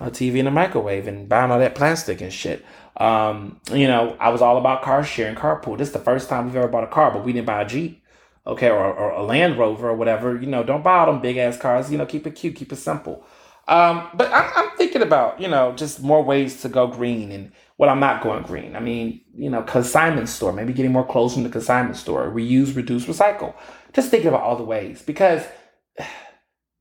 a 0.00 0.10
TV 0.10 0.36
in 0.36 0.46
a 0.46 0.50
microwave 0.50 1.06
and 1.06 1.28
buying 1.28 1.50
all 1.50 1.58
that 1.58 1.74
plastic 1.74 2.20
and 2.20 2.32
shit. 2.32 2.64
Um, 2.96 3.60
you 3.72 3.86
know, 3.86 4.16
I 4.20 4.30
was 4.30 4.42
all 4.42 4.56
about 4.56 4.82
car 4.82 5.04
sharing, 5.04 5.36
carpool. 5.36 5.78
This 5.78 5.88
is 5.88 5.94
the 5.94 6.00
first 6.00 6.28
time 6.28 6.46
we've 6.46 6.56
ever 6.56 6.68
bought 6.68 6.84
a 6.84 6.88
car, 6.88 7.10
but 7.10 7.24
we 7.24 7.32
didn't 7.32 7.46
buy 7.46 7.62
a 7.62 7.66
Jeep, 7.66 8.02
okay, 8.46 8.70
or, 8.70 8.92
or 8.92 9.10
a 9.10 9.22
Land 9.22 9.58
Rover 9.58 9.90
or 9.90 9.94
whatever. 9.94 10.36
You 10.38 10.46
know, 10.46 10.62
don't 10.62 10.82
buy 10.82 10.98
all 10.98 11.06
them 11.06 11.20
big 11.20 11.36
ass 11.36 11.56
cars. 11.56 11.90
You 11.90 11.98
know, 11.98 12.06
keep 12.06 12.26
it 12.26 12.32
cute, 12.32 12.56
keep 12.56 12.72
it 12.72 12.76
simple. 12.76 13.24
Um, 13.68 14.08
but 14.14 14.32
I'm, 14.32 14.50
I'm 14.56 14.76
thinking 14.76 15.02
about, 15.02 15.40
you 15.40 15.48
know, 15.48 15.72
just 15.72 16.02
more 16.02 16.24
ways 16.24 16.62
to 16.62 16.68
go 16.68 16.86
green 16.86 17.30
and 17.30 17.52
well, 17.76 17.90
I'm 17.90 18.00
not 18.00 18.22
going 18.22 18.42
green. 18.42 18.74
I 18.74 18.80
mean, 18.80 19.20
you 19.36 19.48
know, 19.48 19.62
consignment 19.62 20.28
store, 20.28 20.52
maybe 20.52 20.72
getting 20.72 20.90
more 20.90 21.06
clothes 21.06 21.34
from 21.34 21.44
the 21.44 21.48
consignment 21.48 21.96
store, 21.96 22.28
reuse, 22.28 22.74
reduce, 22.74 23.04
recycle. 23.06 23.54
Just 23.92 24.10
thinking 24.10 24.28
about 24.28 24.42
all 24.42 24.56
the 24.56 24.64
ways 24.64 25.00
because 25.02 25.44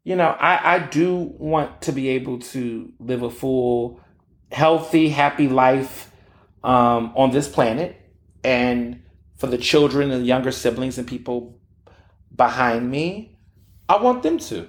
you 0.07 0.15
know, 0.15 0.37
I, 0.39 0.75
I 0.75 0.79
do 0.79 1.33
want 1.37 1.81
to 1.81 1.91
be 1.91 2.07
able 2.07 2.39
to 2.39 2.93
live 2.97 3.23
a 3.23 3.29
full, 3.29 3.99
healthy, 4.53 5.09
happy 5.09 5.49
life 5.49 6.09
um, 6.63 7.11
on 7.13 7.31
this 7.31 7.49
planet. 7.49 7.99
And 8.41 9.03
for 9.35 9.47
the 9.47 9.57
children 9.57 10.11
and 10.11 10.25
younger 10.25 10.53
siblings 10.53 10.97
and 10.97 11.05
people 11.05 11.59
behind 12.33 12.89
me, 12.89 13.37
I 13.89 13.97
want 13.97 14.23
them 14.23 14.37
to. 14.37 14.67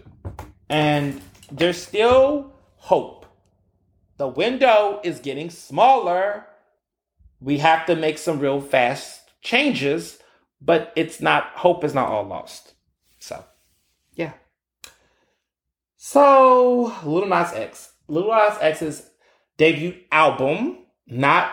And 0.68 1.20
there's 1.52 1.80
still 1.80 2.52
hope. 2.74 3.24
The 4.16 4.26
window 4.26 5.00
is 5.04 5.20
getting 5.20 5.50
smaller. 5.50 6.46
We 7.40 7.58
have 7.58 7.86
to 7.86 7.94
make 7.94 8.18
some 8.18 8.40
real 8.40 8.60
fast 8.60 9.20
changes, 9.40 10.18
but 10.60 10.92
it's 10.96 11.20
not, 11.20 11.52
hope 11.54 11.84
is 11.84 11.94
not 11.94 12.08
all 12.08 12.26
lost. 12.26 12.74
So. 13.20 13.44
So, 16.00 16.94
Lil 17.04 17.26
Nas 17.26 17.52
X. 17.52 17.92
Lil 18.06 18.28
Nas 18.28 18.56
X's 18.60 19.10
debut 19.56 19.96
album, 20.12 20.78
not 21.08 21.50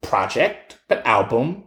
project, 0.00 0.78
but 0.88 1.06
album, 1.06 1.64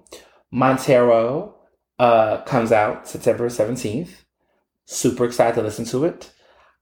Montero, 0.51 1.55
uh, 1.99 2.41
comes 2.41 2.71
out 2.71 3.07
September 3.07 3.47
17th. 3.47 4.09
Super 4.85 5.25
excited 5.25 5.53
to 5.53 5.61
listen 5.61 5.85
to 5.85 6.03
it. 6.05 6.31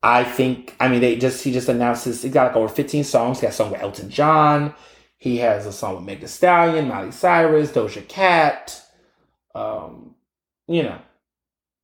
I 0.02 0.24
think, 0.24 0.78
I 0.80 0.88
mean, 0.88 1.02
they 1.02 1.18
just, 1.18 1.44
he 1.44 1.52
just 1.52 1.68
announced 1.68 2.06
his, 2.06 2.22
he 2.24 2.30
got 2.30 2.48
like 2.48 2.56
over 2.56 2.74
15 2.74 3.04
songs. 3.04 3.42
He 3.42 3.46
has 3.46 3.56
a 3.56 3.58
song 3.58 3.72
with 3.72 3.82
Elton 3.82 4.10
John. 4.10 4.74
He 5.18 5.40
has 5.40 5.66
a 5.66 5.74
song 5.74 5.96
with 5.96 6.06
Meg 6.06 6.22
Thee 6.22 6.28
Stallion, 6.28 6.88
Miley 6.88 7.12
Cyrus, 7.12 7.72
Doja 7.72 8.08
Cat, 8.08 8.82
um, 9.54 10.16
you 10.68 10.84
know, 10.84 11.00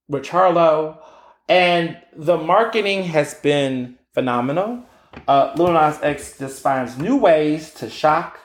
Rich 0.08 0.30
Harlow. 0.30 1.04
And 1.50 1.98
the 2.16 2.38
marketing 2.38 3.04
has 3.04 3.34
been 3.36 3.98
phenomenal. 4.14 4.84
Uh, 5.28 5.54
Lil 5.58 5.72
Nas 5.72 6.00
X 6.02 6.38
just 6.38 6.62
finds 6.62 6.98
new 6.98 7.16
ways 7.16 7.74
to 7.76 7.90
shock, 7.90 8.40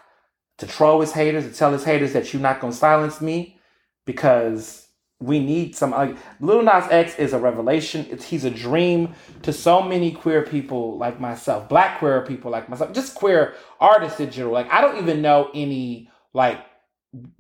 to 0.59 0.67
troll 0.67 1.01
his 1.01 1.13
haters, 1.13 1.45
to 1.45 1.53
tell 1.53 1.73
his 1.73 1.85
haters 1.85 2.13
that 2.13 2.33
you're 2.33 2.43
not 2.43 2.61
going 2.61 2.73
to 2.73 2.79
silence 2.79 3.21
me 3.21 3.59
because 4.07 4.87
we 5.21 5.39
need 5.39 5.75
some. 5.75 5.91
Like, 5.91 6.17
Lil 6.41 6.63
Nas 6.63 6.85
X 6.91 7.19
is 7.19 7.33
a 7.33 7.39
revelation. 7.39 8.07
It's, 8.11 8.25
he's 8.25 8.45
a 8.45 8.51
dream 8.51 9.15
to 9.43 9.53
so 9.53 9.83
many 9.83 10.13
queer 10.13 10.43
people 10.43 10.97
like 10.97 11.21
myself, 11.21 11.69
black 11.69 11.99
queer 11.99 12.23
people 12.23 12.51
like 12.51 12.69
myself, 12.69 12.93
just 12.93 13.15
queer 13.15 13.55
artists 13.81 14.21
in 14.21 14.31
general. 14.31 14.55
Like, 14.55 14.71
I 14.71 14.81
don't 14.81 14.99
even 14.99 15.23
know 15.23 15.51
any, 15.55 16.11
like, 16.33 16.65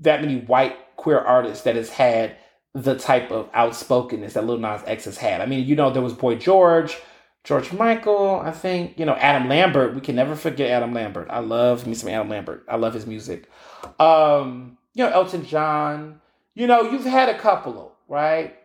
that 0.00 0.20
many 0.20 0.40
white 0.40 0.76
queer 0.96 1.18
artists 1.18 1.64
that 1.64 1.76
has 1.76 1.90
had 1.90 2.36
the 2.74 2.96
type 2.96 3.30
of 3.30 3.50
outspokenness 3.54 4.34
that 4.34 4.46
Lil 4.46 4.58
Nas 4.58 4.82
X 4.86 5.04
has 5.04 5.18
had. 5.18 5.40
I 5.40 5.46
mean, 5.46 5.66
you 5.66 5.76
know, 5.76 5.90
there 5.90 6.02
was 6.02 6.14
Boy 6.14 6.36
George, 6.36 6.98
George 7.44 7.72
Michael, 7.72 8.40
I 8.40 8.50
think, 8.50 8.98
you 8.98 9.04
know, 9.04 9.14
Adam 9.14 9.48
Lambert. 9.48 9.94
We 9.94 10.00
can 10.00 10.14
never 10.14 10.34
forget 10.34 10.70
Adam 10.70 10.94
Lambert. 10.94 11.28
I 11.28 11.40
love 11.40 11.86
me 11.86 11.94
some 11.94 12.08
Adam 12.08 12.28
Lambert. 12.28 12.64
I 12.68 12.76
love 12.76 12.94
his 12.94 13.06
music. 13.06 13.50
Um, 13.98 14.78
you 14.94 15.04
know, 15.04 15.10
Elton 15.10 15.44
John. 15.44 16.20
You 16.54 16.66
know, 16.66 16.82
you've 16.82 17.04
had 17.04 17.28
a 17.28 17.38
couple, 17.38 17.94
right? 18.08 18.56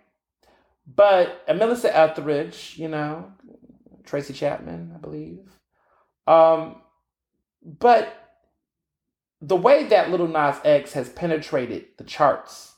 But 0.96 1.44
uh, 1.48 1.54
Melissa 1.54 1.96
Etheridge, 1.96 2.76
you 2.78 2.88
know, 2.88 3.32
Tracy 4.06 4.34
Chapman, 4.34 4.94
I 4.96 5.00
believe. 5.00 5.40
Um, 6.28 6.82
but 7.62 8.14
the 9.42 9.56
way 9.56 9.86
that 9.86 10.12
Little 10.12 10.28
Nas 10.28 10.58
X 10.64 10.94
has 10.94 11.10
penetrated 11.10 11.86
the 11.98 12.04
charts, 12.04 12.76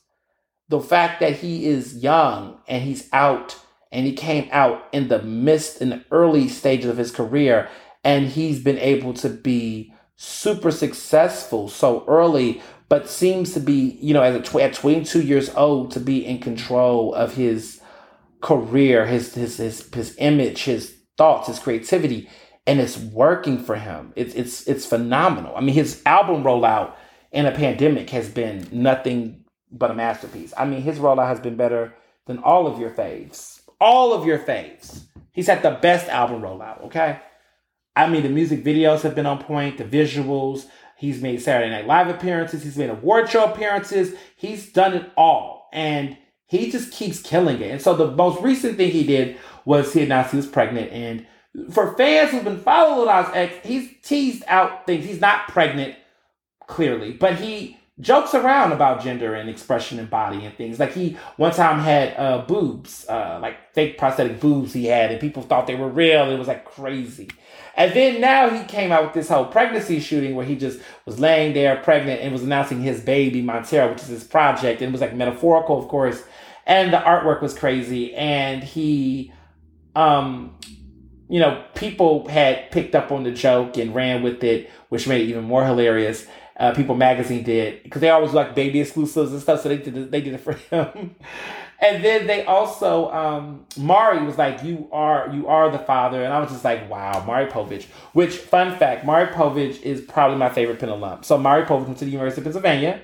the 0.70 0.80
fact 0.80 1.20
that 1.20 1.36
he 1.36 1.66
is 1.66 2.02
young 2.02 2.58
and 2.66 2.82
he's 2.82 3.08
out 3.12 3.58
and 3.92 4.06
he 4.06 4.12
came 4.12 4.48
out 4.52 4.88
in 4.92 5.08
the 5.08 5.22
midst 5.22 5.82
in 5.82 5.90
the 5.90 6.04
early 6.10 6.48
stages 6.48 6.88
of 6.88 6.96
his 6.96 7.10
career 7.10 7.68
and 8.02 8.28
he's 8.28 8.60
been 8.60 8.78
able 8.78 9.12
to 9.12 9.28
be 9.28 9.92
super 10.16 10.70
successful 10.70 11.68
so 11.68 12.04
early 12.08 12.62
but 12.88 13.08
seems 13.08 13.52
to 13.52 13.60
be 13.60 13.98
you 14.00 14.14
know 14.14 14.22
as 14.22 14.54
a 14.54 14.62
at 14.62 14.72
22 14.72 15.22
years 15.22 15.54
old 15.54 15.90
to 15.90 16.00
be 16.00 16.24
in 16.24 16.38
control 16.38 17.14
of 17.14 17.34
his 17.34 17.80
career 18.40 19.06
his 19.06 19.34
his 19.34 19.58
his, 19.58 19.92
his 19.92 20.14
image 20.18 20.64
his 20.64 20.96
thoughts 21.18 21.48
his 21.48 21.58
creativity 21.58 22.28
and 22.66 22.80
it's 22.80 22.98
working 22.98 23.58
for 23.58 23.76
him. 23.76 24.12
It's 24.16 24.34
it's 24.34 24.66
it's 24.68 24.86
phenomenal. 24.86 25.56
I 25.56 25.60
mean 25.60 25.74
his 25.74 26.02
album 26.06 26.44
rollout 26.44 26.94
in 27.32 27.46
a 27.46 27.52
pandemic 27.52 28.10
has 28.10 28.28
been 28.28 28.68
nothing 28.70 29.39
but 29.70 29.90
a 29.90 29.94
masterpiece 29.94 30.52
i 30.56 30.64
mean 30.64 30.82
his 30.82 30.98
rollout 30.98 31.28
has 31.28 31.40
been 31.40 31.56
better 31.56 31.94
than 32.26 32.38
all 32.38 32.66
of 32.66 32.78
your 32.78 32.90
faves 32.90 33.60
all 33.80 34.12
of 34.12 34.26
your 34.26 34.38
faves. 34.38 35.04
He's 35.32 35.46
had 35.46 35.62
the 35.62 35.70
best 35.70 36.08
album 36.08 36.42
rollout, 36.42 36.84
okay? 36.84 37.20
I 37.96 38.08
mean, 38.08 38.22
the 38.22 38.28
music 38.28 38.62
videos 38.62 39.02
have 39.02 39.14
been 39.14 39.26
on 39.26 39.42
point, 39.42 39.78
the 39.78 39.84
visuals. 39.84 40.66
He's 40.96 41.22
made 41.22 41.40
Saturday 41.40 41.70
Night 41.70 41.86
Live 41.86 42.08
appearances, 42.08 42.62
he's 42.62 42.76
made 42.76 42.90
award 42.90 43.30
show 43.30 43.44
appearances. 43.44 44.14
He's 44.36 44.70
done 44.72 44.94
it 44.94 45.10
all. 45.16 45.68
And 45.72 46.16
he 46.46 46.70
just 46.70 46.92
keeps 46.92 47.22
killing 47.22 47.60
it. 47.60 47.70
And 47.70 47.80
so 47.80 47.94
the 47.94 48.10
most 48.10 48.42
recent 48.42 48.76
thing 48.76 48.90
he 48.90 49.04
did 49.04 49.38
was 49.64 49.92
he 49.92 50.02
announced 50.02 50.32
he 50.32 50.36
was 50.36 50.46
pregnant. 50.46 50.92
And 50.92 51.26
for 51.72 51.96
fans 51.96 52.30
who've 52.30 52.44
been 52.44 52.60
following 52.60 53.06
Lil 53.06 53.22
Nas 53.22 53.34
X, 53.34 53.66
he's 53.66 53.90
teased 54.02 54.44
out 54.46 54.86
things. 54.86 55.04
He's 55.04 55.20
not 55.20 55.48
pregnant, 55.48 55.96
clearly, 56.66 57.12
but 57.12 57.36
he 57.36 57.79
jokes 58.00 58.34
around 58.34 58.72
about 58.72 59.02
gender 59.02 59.34
and 59.34 59.48
expression 59.48 59.98
and 59.98 60.08
body 60.08 60.44
and 60.44 60.56
things. 60.56 60.78
Like 60.78 60.92
he 60.92 61.16
one 61.36 61.52
time 61.52 61.80
had 61.80 62.14
uh, 62.16 62.44
boobs, 62.46 63.06
uh, 63.08 63.38
like 63.42 63.74
fake 63.74 63.98
prosthetic 63.98 64.40
boobs 64.40 64.72
he 64.72 64.86
had, 64.86 65.10
and 65.10 65.20
people 65.20 65.42
thought 65.42 65.66
they 65.66 65.74
were 65.74 65.88
real. 65.88 66.30
It 66.30 66.38
was 66.38 66.48
like 66.48 66.64
crazy. 66.64 67.28
And 67.76 67.92
then 67.94 68.20
now 68.20 68.50
he 68.50 68.64
came 68.64 68.92
out 68.92 69.04
with 69.04 69.12
this 69.14 69.28
whole 69.28 69.46
pregnancy 69.46 70.00
shooting 70.00 70.34
where 70.34 70.44
he 70.44 70.56
just 70.56 70.80
was 71.06 71.20
laying 71.20 71.54
there 71.54 71.76
pregnant 71.76 72.20
and 72.20 72.32
was 72.32 72.42
announcing 72.42 72.82
his 72.82 73.00
baby 73.00 73.42
Montero, 73.42 73.90
which 73.90 74.02
is 74.02 74.08
his 74.08 74.24
project, 74.24 74.82
and 74.82 74.88
it 74.88 74.92
was 74.92 75.00
like 75.00 75.14
metaphorical, 75.14 75.78
of 75.78 75.88
course. 75.88 76.22
And 76.66 76.92
the 76.92 76.98
artwork 76.98 77.42
was 77.42 77.54
crazy, 77.54 78.14
and 78.14 78.62
he, 78.62 79.32
um, 79.96 80.58
you 81.28 81.40
know, 81.40 81.64
people 81.74 82.28
had 82.28 82.70
picked 82.70 82.94
up 82.94 83.10
on 83.10 83.24
the 83.24 83.32
joke 83.32 83.76
and 83.76 83.94
ran 83.94 84.22
with 84.22 84.44
it, 84.44 84.70
which 84.88 85.08
made 85.08 85.22
it 85.22 85.30
even 85.30 85.44
more 85.44 85.64
hilarious 85.64 86.26
uh, 86.60 86.74
People 86.74 86.94
Magazine 86.94 87.42
did 87.42 87.82
because 87.82 88.02
they 88.02 88.10
always 88.10 88.34
like 88.34 88.54
baby 88.54 88.80
exclusives 88.80 89.32
and 89.32 89.40
stuff, 89.40 89.62
so 89.62 89.70
they 89.70 89.78
did 89.78 89.96
it, 89.96 90.10
they 90.10 90.20
did 90.20 90.34
it 90.34 90.40
for 90.40 90.52
him. 90.70 91.16
and 91.80 92.04
then 92.04 92.26
they 92.26 92.44
also 92.44 93.10
um, 93.10 93.64
Maury 93.78 94.22
was 94.22 94.36
like, 94.36 94.62
"You 94.62 94.88
are 94.92 95.30
you 95.32 95.48
are 95.48 95.70
the 95.70 95.78
father," 95.78 96.22
and 96.22 96.32
I 96.32 96.38
was 96.38 96.50
just 96.50 96.62
like, 96.62 96.88
"Wow, 96.90 97.24
Maury 97.26 97.46
Povich." 97.46 97.86
Which 98.12 98.36
fun 98.36 98.76
fact, 98.76 99.06
Maury 99.06 99.28
Povich 99.28 99.80
is 99.82 100.02
probably 100.02 100.36
my 100.36 100.50
favorite 100.50 100.78
Penn 100.78 100.90
alum. 100.90 101.22
So 101.22 101.38
Maury 101.38 101.64
Povich 101.64 101.86
went 101.86 101.98
to 101.98 102.04
the 102.04 102.10
University 102.10 102.42
of 102.42 102.44
Pennsylvania. 102.44 103.00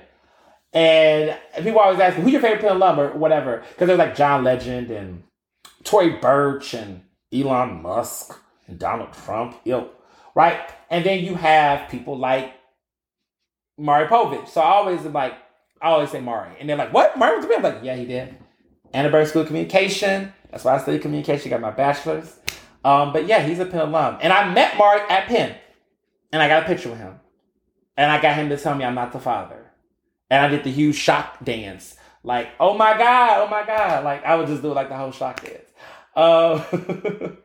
And 0.73 1.35
people 1.63 1.79
always 1.79 1.99
ask 1.99 2.17
who's 2.17 2.31
your 2.31 2.41
favorite 2.41 2.61
Penn 2.61 2.75
alum 2.75 2.99
or 2.99 3.13
whatever? 3.17 3.63
Because 3.69 3.87
there's 3.87 3.97
like 3.97 4.15
John 4.15 4.43
Legend 4.43 4.91
and 4.91 5.23
Tory 5.83 6.11
Burch 6.19 6.75
and 6.75 7.01
Elon 7.33 7.81
Musk 7.81 8.39
and 8.67 8.77
Donald 8.77 9.13
Trump, 9.13 9.55
know, 9.65 9.89
right? 10.35 10.59
And 10.91 11.03
then 11.03 11.23
you 11.23 11.35
have 11.35 11.89
people 11.89 12.17
like 12.17 12.53
Maury 13.77 14.07
Povich. 14.07 14.49
So 14.49 14.61
I 14.61 14.65
always 14.65 15.01
like, 15.03 15.33
I 15.81 15.89
always 15.89 16.11
say 16.11 16.19
Maury. 16.19 16.51
And 16.59 16.67
they're 16.67 16.77
like, 16.77 16.93
what? 16.93 17.17
Maury 17.17 17.37
went 17.37 17.49
to? 17.49 17.57
I'm 17.57 17.63
like, 17.63 17.79
yeah, 17.83 17.95
he 17.95 18.05
did. 18.05 18.35
Annenberg 18.93 19.27
School 19.27 19.41
of 19.41 19.47
Communication. 19.47 20.33
That's 20.49 20.63
why 20.63 20.75
I 20.75 20.77
studied 20.79 21.01
communication, 21.01 21.49
got 21.49 21.61
my 21.61 21.71
bachelor's. 21.71 22.39
Um, 22.83 23.11
but 23.11 23.27
yeah, 23.27 23.41
he's 23.41 23.59
a 23.59 23.65
Penn 23.65 23.81
alum. 23.81 24.17
And 24.21 24.31
I 24.31 24.51
met 24.53 24.77
Maury 24.77 25.01
at 25.09 25.27
Penn. 25.27 25.55
And 26.31 26.41
I 26.41 26.47
got 26.47 26.63
a 26.63 26.65
picture 26.65 26.89
with 26.89 26.99
him. 26.99 27.19
And 27.95 28.11
I 28.11 28.21
got 28.21 28.35
him 28.35 28.49
to 28.49 28.57
tell 28.57 28.75
me 28.75 28.85
I'm 28.85 28.95
not 28.95 29.11
the 29.11 29.19
father. 29.19 29.71
And 30.29 30.45
I 30.45 30.47
did 30.47 30.63
the 30.63 30.71
huge 30.71 30.95
shock 30.95 31.43
dance. 31.43 31.95
Like, 32.23 32.49
oh 32.59 32.77
my 32.77 32.97
God, 32.97 33.45
oh 33.45 33.49
my 33.49 33.65
God. 33.65 34.03
Like, 34.03 34.25
I 34.25 34.35
would 34.35 34.47
just 34.47 34.61
do 34.61 34.73
like 34.73 34.89
the 34.89 34.95
whole 34.95 35.11
shock 35.11 35.41
dance. 35.43 35.69
Um, 36.15 37.37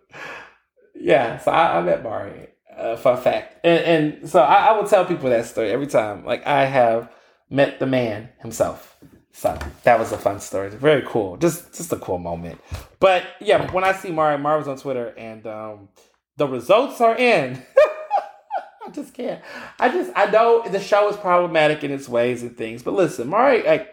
yeah, 0.95 1.39
so 1.39 1.51
I, 1.51 1.79
I 1.79 1.83
met 1.83 2.03
Maury 2.03 2.49
uh, 2.77 2.97
fun 2.97 3.21
fact. 3.21 3.61
And, 3.65 3.85
and 3.85 4.31
so 4.31 4.41
I, 4.41 4.67
I 4.67 4.73
will 4.79 4.87
tell 4.87 5.05
people 5.05 5.31
that 5.31 5.47
story 5.47 5.71
every 5.71 5.87
time. 5.87 6.25
Like 6.25 6.47
I 6.47 6.65
have 6.65 7.11
met 7.51 7.79
the 7.79 7.87
man 7.87 8.31
himself. 8.41 8.97
So 9.33 9.59
that 9.85 9.99
was 9.99 10.13
a 10.13 10.19
fun 10.19 10.41
story. 10.41 10.71
Very 10.71 11.03
cool. 11.07 11.37
Just 11.37 11.75
just 11.75 11.93
a 11.93 11.97
cool 11.97 12.19
moment. 12.19 12.61
But 13.01 13.25
yeah, 13.41 13.71
when 13.73 13.85
I 13.85 13.93
see 13.93 14.11
Maury, 14.11 14.39
Maury 14.39 14.59
was 14.59 14.69
on 14.69 14.77
Twitter 14.77 15.15
and 15.17 15.47
um, 15.47 15.89
the 16.37 16.47
results 16.47 17.01
are 17.01 17.17
in. 17.17 17.63
I 18.87 18.91
just 18.91 19.15
can't. 19.15 19.41
I 19.79 19.89
just 19.89 20.13
I 20.15 20.27
know 20.27 20.63
the 20.69 20.81
show 20.81 21.09
is 21.09 21.17
problematic 21.17 21.83
in 21.83 21.91
its 21.91 22.09
ways 22.09 22.43
and 22.43 22.57
things, 22.57 22.83
but 22.83 22.95
listen, 22.95 23.29
Maury, 23.29 23.63
like 23.63 23.89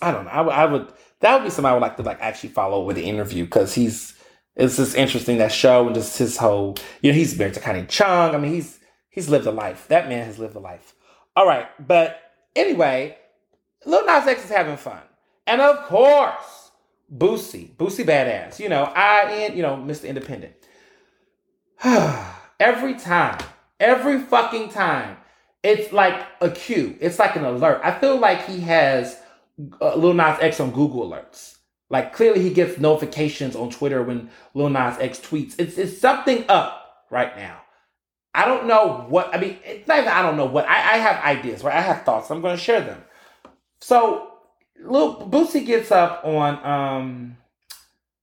I 0.00 0.12
don't 0.12 0.24
know. 0.26 0.30
I 0.30 0.40
would, 0.42 0.52
I 0.52 0.66
would 0.66 0.92
that 1.20 1.34
would 1.34 1.44
be 1.44 1.50
somebody 1.50 1.72
I 1.72 1.74
would 1.74 1.82
like 1.82 1.96
to 1.96 2.02
like 2.02 2.20
actually 2.20 2.50
follow 2.50 2.84
with 2.84 2.96
the 2.96 3.04
interview 3.04 3.44
because 3.44 3.74
he's 3.74 4.17
it's 4.58 4.76
just 4.76 4.96
interesting 4.96 5.38
that 5.38 5.52
show 5.52 5.86
and 5.86 5.94
just 5.94 6.18
his 6.18 6.36
whole 6.36 6.76
you 7.00 7.12
know 7.12 7.16
he's 7.16 7.38
married 7.38 7.54
to 7.54 7.60
Connie 7.60 7.86
Chung. 7.86 8.34
I 8.34 8.38
mean 8.38 8.52
he's 8.52 8.78
he's 9.08 9.28
lived 9.28 9.46
a 9.46 9.52
life. 9.52 9.86
That 9.88 10.08
man 10.08 10.26
has 10.26 10.38
lived 10.38 10.56
a 10.56 10.58
life. 10.58 10.94
All 11.36 11.46
right, 11.46 11.68
but 11.86 12.20
anyway, 12.56 13.16
Lil 13.86 14.04
Nas 14.04 14.26
X 14.26 14.44
is 14.44 14.50
having 14.50 14.76
fun, 14.76 15.00
and 15.46 15.60
of 15.60 15.84
course, 15.84 16.72
Boosie, 17.16 17.74
Boosie 17.76 18.04
badass. 18.04 18.58
You 18.58 18.68
know 18.68 18.84
I 18.84 19.30
and 19.30 19.56
you 19.56 19.62
know 19.62 19.76
Mr. 19.76 20.08
Independent. 20.08 20.54
every 22.58 22.94
time, 22.94 23.38
every 23.78 24.20
fucking 24.20 24.70
time, 24.70 25.16
it's 25.62 25.92
like 25.92 26.20
a 26.40 26.50
cue. 26.50 26.96
It's 27.00 27.20
like 27.20 27.36
an 27.36 27.44
alert. 27.44 27.80
I 27.84 27.92
feel 27.92 28.18
like 28.18 28.46
he 28.46 28.60
has 28.60 29.20
uh, 29.80 29.94
Lil 29.94 30.14
Nas 30.14 30.38
X 30.40 30.58
on 30.58 30.72
Google 30.72 31.08
alerts. 31.08 31.57
Like 31.90 32.12
clearly 32.12 32.42
he 32.42 32.50
gets 32.50 32.78
notifications 32.78 33.56
on 33.56 33.70
Twitter 33.70 34.02
when 34.02 34.30
Lil 34.54 34.68
Nas 34.68 34.98
X 34.98 35.20
tweets. 35.20 35.54
It's 35.58 35.78
it's 35.78 35.98
something 35.98 36.44
up 36.48 37.04
right 37.10 37.36
now. 37.36 37.60
I 38.34 38.44
don't 38.44 38.66
know 38.66 39.06
what 39.08 39.34
I 39.34 39.40
mean. 39.40 39.58
It's 39.64 39.88
not 39.88 39.98
even 39.98 40.10
I 40.10 40.22
don't 40.22 40.36
know 40.36 40.46
what 40.46 40.66
I, 40.68 40.76
I 40.76 40.96
have 40.98 41.24
ideas, 41.24 41.64
right? 41.64 41.76
I 41.76 41.80
have 41.80 42.04
thoughts. 42.04 42.30
I'm 42.30 42.40
going 42.40 42.56
to 42.56 42.62
share 42.62 42.80
them. 42.80 43.02
So, 43.80 44.30
Lil 44.80 45.28
Boosie 45.28 45.66
gets 45.66 45.90
up 45.90 46.24
on, 46.24 46.64
um, 46.64 47.36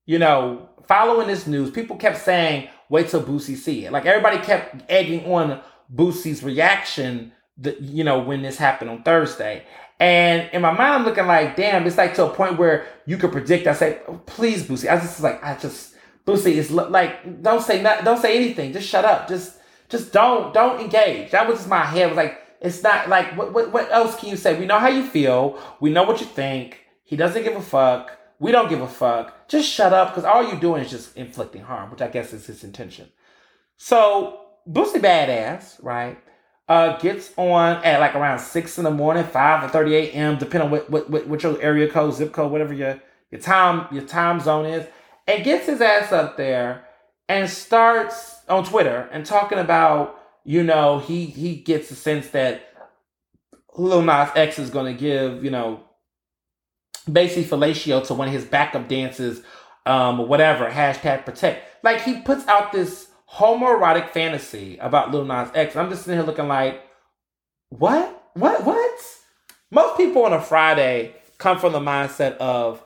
you 0.05 0.19
know, 0.19 0.69
following 0.87 1.27
this 1.27 1.47
news. 1.47 1.71
People 1.71 1.95
kept 1.97 2.19
saying, 2.19 2.69
"Wait 2.89 3.09
till 3.09 3.23
Boosie 3.23 3.57
see 3.57 3.85
it." 3.85 3.91
Like 3.91 4.05
everybody 4.05 4.37
kept 4.37 4.89
egging 4.89 5.25
on 5.25 5.59
Boosie's 5.93 6.43
reaction. 6.43 7.31
The, 7.57 7.75
you 7.81 8.03
know 8.03 8.19
when 8.19 8.41
this 8.41 8.57
happened 8.57 8.91
on 8.91 9.03
Thursday, 9.03 9.63
and 9.99 10.49
in 10.51 10.61
my 10.61 10.71
mind, 10.71 10.93
I'm 10.93 11.05
looking 11.05 11.25
like, 11.25 11.55
damn, 11.55 11.87
it's 11.87 11.97
like 11.97 12.15
to 12.15 12.25
a 12.25 12.29
point 12.29 12.57
where 12.57 12.85
you 13.05 13.17
could 13.17 13.31
predict. 13.31 13.67
I 13.67 13.73
say, 13.73 13.99
please, 14.25 14.63
Boosie. 14.63 14.91
I 14.91 14.97
just 14.97 15.21
like, 15.21 15.41
I 15.43 15.55
just, 15.57 15.95
Boosie 16.25 16.53
is 16.53 16.71
like, 16.71 17.41
don't 17.41 17.61
say 17.61 17.81
not, 17.81 18.03
don't 18.03 18.21
say 18.21 18.35
anything. 18.35 18.73
Just 18.73 18.89
shut 18.89 19.05
up. 19.05 19.29
Just, 19.29 19.57
just 19.87 20.11
don't, 20.11 20.53
don't 20.53 20.81
engage. 20.81 21.31
That 21.31 21.47
was 21.47 21.59
just 21.59 21.69
my 21.69 21.85
head. 21.85 22.09
was 22.09 22.17
like, 22.17 22.41
it's 22.59 22.83
not 22.83 23.07
like, 23.07 23.37
what, 23.37 23.53
what, 23.53 23.71
what 23.71 23.91
else 23.91 24.15
can 24.17 24.29
you 24.29 24.37
say? 24.37 24.59
We 24.59 24.65
know 24.65 24.79
how 24.79 24.89
you 24.89 25.03
feel. 25.03 25.59
We 25.79 25.91
know 25.91 26.03
what 26.03 26.19
you 26.19 26.25
think. 26.25 26.81
He 27.03 27.15
doesn't 27.15 27.43
give 27.43 27.55
a 27.55 27.61
fuck. 27.61 28.17
We 28.39 28.51
don't 28.51 28.69
give 28.69 28.81
a 28.81 28.87
fuck. 28.87 29.47
Just 29.47 29.69
shut 29.69 29.93
up 29.93 30.09
because 30.09 30.25
all 30.25 30.43
you're 30.43 30.59
doing 30.59 30.83
is 30.83 30.91
just 30.91 31.15
inflicting 31.15 31.61
harm, 31.61 31.89
which 31.89 32.01
I 32.01 32.09
guess 32.09 32.33
is 32.33 32.47
his 32.47 32.63
intention. 32.65 33.09
So, 33.77 34.41
Boosie 34.67 34.99
badass, 34.99 35.81
right? 35.81 36.17
Uh, 36.67 36.97
gets 36.97 37.31
on 37.37 37.83
at 37.83 37.99
like 37.99 38.15
around 38.15 38.39
six 38.39 38.77
in 38.77 38.83
the 38.83 38.91
morning, 38.91 39.23
five 39.23 39.63
or 39.63 39.67
thirty 39.67 39.95
a.m., 39.95 40.37
depending 40.37 40.67
on 40.67 40.71
what, 40.71 40.89
what, 40.89 41.27
what, 41.27 41.43
your 41.43 41.61
area 41.61 41.89
code, 41.89 42.13
zip 42.13 42.31
code, 42.33 42.51
whatever 42.51 42.73
your 42.73 43.01
your 43.31 43.41
time 43.41 43.87
your 43.91 44.03
time 44.03 44.39
zone 44.39 44.65
is, 44.65 44.87
and 45.27 45.43
gets 45.43 45.67
his 45.67 45.81
ass 45.81 46.11
up 46.11 46.37
there 46.37 46.85
and 47.29 47.49
starts 47.49 48.39
on 48.49 48.63
Twitter 48.63 49.09
and 49.11 49.25
talking 49.25 49.59
about, 49.59 50.19
you 50.43 50.63
know, 50.63 50.99
he 50.99 51.25
he 51.25 51.55
gets 51.55 51.89
the 51.89 51.95
sense 51.95 52.29
that 52.29 52.73
Lil 53.77 54.01
Nas 54.01 54.29
X 54.35 54.57
is 54.57 54.69
going 54.69 54.91
to 54.91 54.99
give, 54.99 55.43
you 55.43 55.51
know, 55.51 55.81
basically 57.11 57.43
fellatio 57.43 58.05
to 58.07 58.13
one 58.13 58.27
of 58.27 58.33
his 58.33 58.45
backup 58.45 58.87
dances, 58.87 59.41
um, 59.85 60.27
whatever, 60.27 60.69
hashtag 60.69 61.25
protect. 61.25 61.83
Like 61.83 62.01
he 62.01 62.21
puts 62.21 62.47
out 62.47 62.71
this 62.71 63.07
homoerotic 63.31 64.09
fantasy 64.09 64.77
about 64.77 65.11
Lil 65.11 65.25
Nas 65.25 65.49
X. 65.53 65.75
I'm 65.75 65.89
just 65.89 66.03
sitting 66.03 66.19
here 66.19 66.25
looking 66.25 66.47
like, 66.47 66.81
what? 67.69 68.29
What? 68.33 68.63
What? 68.63 68.85
Most 69.71 69.97
people 69.97 70.23
on 70.23 70.33
a 70.33 70.41
Friday 70.41 71.15
come 71.37 71.59
from 71.59 71.73
the 71.73 71.79
mindset 71.79 72.37
of, 72.37 72.81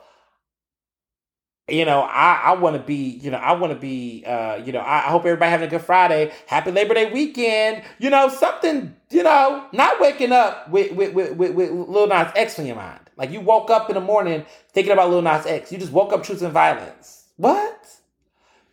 you 1.67 1.85
know, 1.85 2.01
I, 2.01 2.41
I 2.45 2.53
want 2.53 2.75
to 2.77 2.81
be, 2.81 3.19
you 3.21 3.29
know, 3.29 3.37
I 3.37 3.51
want 3.51 3.73
to 3.73 3.79
be, 3.79 4.23
uh, 4.25 4.55
you 4.55 4.71
know, 4.71 4.79
I, 4.79 4.97
I 4.97 5.09
hope 5.11 5.25
everybody 5.25 5.51
having 5.51 5.67
a 5.67 5.69
good 5.69 5.81
Friday. 5.81 6.31
Happy 6.47 6.71
Labor 6.71 6.95
Day 6.95 7.11
weekend. 7.11 7.83
You 7.99 8.09
know, 8.09 8.29
something, 8.29 8.95
you 9.11 9.21
know, 9.21 9.65
not 9.71 9.99
waking 9.99 10.31
up 10.31 10.69
with, 10.69 10.93
with, 10.93 11.13
with, 11.13 11.35
with, 11.35 11.69
Lil 11.69 12.07
Nas 12.07 12.31
X 12.35 12.57
on 12.57 12.65
your 12.65 12.75
mind. 12.75 13.01
Like 13.17 13.29
you 13.29 13.41
woke 13.41 13.69
up 13.69 13.89
in 13.89 13.95
the 13.95 14.01
morning 14.01 14.45
thinking 14.71 14.93
about 14.93 15.11
Lil 15.11 15.21
Nas 15.21 15.45
X. 15.45 15.71
You 15.71 15.77
just 15.77 15.91
woke 15.91 16.11
up 16.11 16.23
choosing 16.23 16.49
violence. 16.49 17.25
What? 17.37 17.87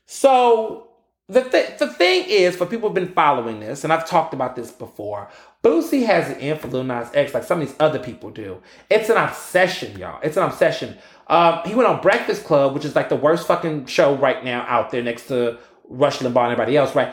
So 0.07 0.86
the, 1.29 1.43
th- 1.43 1.79
the 1.79 1.89
thing 1.89 2.25
is, 2.29 2.55
for 2.55 2.67
people 2.67 2.89
who've 2.89 2.95
been 2.95 3.13
following 3.13 3.59
this, 3.59 3.83
and 3.83 3.93
I've 3.93 4.09
talked 4.09 4.33
about 4.33 4.55
this 4.55 4.71
before, 4.71 5.29
Boosie 5.63 6.07
has 6.07 6.31
an 6.31 6.39
in 6.39 6.91
X 7.15 7.35
like 7.35 7.43
some 7.43 7.61
of 7.61 7.67
these 7.67 7.77
other 7.81 7.99
people 7.99 8.31
do. 8.31 8.63
It's 8.89 9.09
an 9.11 9.17
obsession, 9.17 9.99
y'all. 9.99 10.21
It's 10.23 10.37
an 10.37 10.45
obsession. 10.45 10.97
Um, 11.27 11.61
he 11.67 11.75
went 11.75 11.89
on 11.89 12.01
Breakfast 12.01 12.45
Club, 12.45 12.75
which 12.75 12.85
is 12.85 12.95
like 12.95 13.09
the 13.09 13.17
worst 13.17 13.49
fucking 13.49 13.87
show 13.87 14.15
right 14.15 14.45
now 14.45 14.65
out 14.69 14.93
there 14.93 15.03
next 15.03 15.27
to 15.27 15.59
Rush 15.89 16.19
Limbaugh 16.19 16.45
and 16.45 16.53
everybody 16.53 16.77
else, 16.77 16.95
right? 16.95 17.13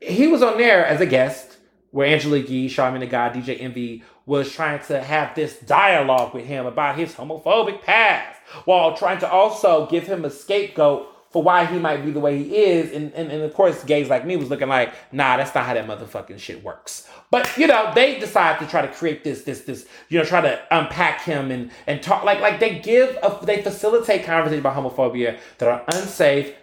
He 0.00 0.26
was 0.26 0.42
on 0.42 0.56
there 0.56 0.86
as 0.86 1.02
a 1.02 1.06
guest 1.06 1.58
where 1.90 2.06
Angela 2.06 2.38
Yee, 2.38 2.70
Charlamagne 2.70 3.00
the 3.00 3.06
God, 3.06 3.34
DJ 3.34 3.60
Envy 3.60 4.02
was 4.24 4.50
trying 4.50 4.82
to 4.86 5.02
have 5.02 5.34
this 5.34 5.58
dialogue 5.58 6.32
with 6.32 6.46
him 6.46 6.64
about 6.64 6.96
his 6.96 7.14
homophobic 7.14 7.82
past 7.82 8.40
while 8.64 8.96
trying 8.96 9.18
to 9.18 9.30
also 9.30 9.86
give 9.88 10.06
him 10.06 10.24
a 10.24 10.30
scapegoat 10.30 11.11
for 11.32 11.42
why 11.42 11.64
he 11.64 11.78
might 11.78 12.04
be 12.04 12.10
the 12.10 12.20
way 12.20 12.42
he 12.42 12.56
is. 12.56 12.92
And, 12.92 13.12
and, 13.14 13.32
and 13.32 13.42
of 13.42 13.54
course, 13.54 13.82
gays 13.84 14.08
like 14.08 14.26
me 14.26 14.36
was 14.36 14.50
looking 14.50 14.68
like, 14.68 14.92
nah, 15.12 15.36
that's 15.36 15.54
not 15.54 15.64
how 15.64 15.74
that 15.74 15.86
motherfucking 15.86 16.38
shit 16.38 16.62
works. 16.62 17.08
But 17.30 17.56
you 17.56 17.66
know, 17.66 17.90
they 17.94 18.18
decide 18.18 18.58
to 18.60 18.66
try 18.66 18.82
to 18.82 18.92
create 18.92 19.24
this, 19.24 19.42
this, 19.42 19.62
this, 19.62 19.86
you 20.10 20.18
know, 20.18 20.24
try 20.24 20.42
to 20.42 20.60
unpack 20.70 21.22
him 21.22 21.50
and 21.50 21.70
and 21.86 22.02
talk 22.02 22.24
like 22.24 22.40
like 22.40 22.60
they 22.60 22.78
give 22.78 23.16
a, 23.22 23.38
they 23.44 23.62
facilitate 23.62 24.24
conversations 24.24 24.60
about 24.60 24.76
homophobia 24.76 25.38
that 25.58 25.68
are 25.68 25.84
unsafe, 25.94 26.54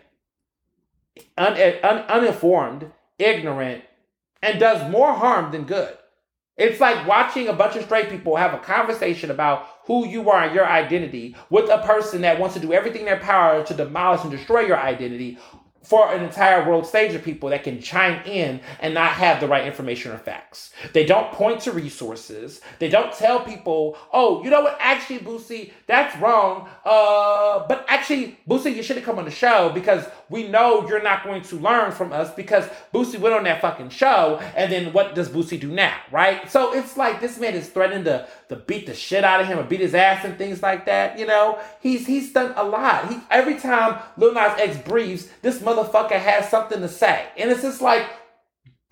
un, 1.37 1.53
un, 1.83 1.97
uninformed, 2.07 2.91
ignorant, 3.17 3.83
and 4.43 4.59
does 4.59 4.89
more 4.91 5.13
harm 5.13 5.51
than 5.51 5.63
good. 5.63 5.97
It's 6.55 6.81
like 6.81 7.07
watching 7.07 7.47
a 7.47 7.53
bunch 7.53 7.77
of 7.77 7.85
straight 7.85 8.09
people 8.09 8.35
have 8.35 8.53
a 8.53 8.57
conversation 8.59 9.31
about 9.31 9.65
who 9.89 10.05
you 10.07 10.29
are 10.29 10.43
and 10.43 10.53
your 10.53 10.67
identity 10.67 11.35
with 11.49 11.67
a 11.67 11.79
person 11.79 12.21
that 12.21 12.39
wants 12.39 12.53
to 12.53 12.61
do 12.61 12.71
everything 12.71 13.01
in 13.01 13.05
their 13.07 13.19
power 13.19 13.65
to 13.65 13.73
demolish 13.73 14.21
and 14.21 14.29
destroy 14.29 14.59
your 14.59 14.77
identity 14.77 15.35
for 15.81 16.13
an 16.13 16.23
entire 16.23 16.69
world 16.69 16.85
stage 16.85 17.15
of 17.15 17.23
people 17.23 17.49
that 17.49 17.63
can 17.63 17.81
chime 17.81 18.21
in 18.23 18.61
and 18.81 18.93
not 18.93 19.13
have 19.13 19.39
the 19.39 19.47
right 19.47 19.65
information 19.65 20.11
or 20.11 20.19
facts. 20.19 20.71
They 20.93 21.05
don't 21.07 21.31
point 21.31 21.61
to 21.61 21.71
resources. 21.71 22.61
They 22.77 22.87
don't 22.87 23.11
tell 23.11 23.39
people, 23.39 23.97
oh, 24.13 24.43
you 24.43 24.51
know 24.51 24.61
what, 24.61 24.77
actually, 24.79 25.19
Boosie, 25.19 25.71
that's 25.87 26.15
wrong. 26.17 26.69
Uh, 26.85 27.65
but 27.67 27.83
actually, 27.87 28.37
Boosie, 28.47 28.75
you 28.75 28.83
should 28.83 28.97
have 28.97 29.05
come 29.05 29.17
on 29.17 29.25
the 29.25 29.31
show 29.31 29.71
because 29.73 30.05
we 30.29 30.47
know 30.47 30.87
you're 30.87 31.01
not 31.01 31.23
going 31.23 31.41
to 31.43 31.55
learn 31.55 31.91
from 31.91 32.13
us 32.13 32.33
because 32.33 32.65
Boosie 32.93 33.19
went 33.19 33.35
on 33.35 33.43
that 33.45 33.61
fucking 33.61 33.89
show. 33.89 34.39
And 34.55 34.71
then 34.71 34.93
what 34.93 35.15
does 35.15 35.27
Boosie 35.27 35.59
do 35.59 35.69
now, 35.69 35.95
right? 36.11 36.49
So 36.49 36.73
it's 36.73 36.97
like 36.97 37.19
this 37.19 37.39
man 37.39 37.55
is 37.55 37.69
threatening 37.69 38.03
to, 38.03 38.27
to 38.49 38.55
beat 38.55 38.85
the 38.85 38.93
shit 38.93 39.23
out 39.23 39.41
of 39.41 39.47
him 39.47 39.57
or 39.57 39.63
beat 39.63 39.79
his 39.79 39.95
ass 39.95 40.23
and 40.23 40.37
things 40.37 40.61
like 40.61 40.85
that. 40.85 41.17
You 41.17 41.25
know, 41.25 41.59
he's 41.81 42.05
he's 42.05 42.31
done 42.31 42.53
a 42.55 42.63
lot. 42.63 43.11
He 43.11 43.19
every 43.31 43.55
time 43.55 43.99
Lil 44.17 44.33
Nas 44.33 44.59
X 44.59 44.77
breathes, 44.77 45.29
this 45.41 45.59
motherfucker 45.59 46.19
has 46.19 46.49
something 46.49 46.81
to 46.81 46.89
say. 46.89 47.27
And 47.37 47.49
it's 47.49 47.63
just 47.63 47.81
like, 47.81 48.05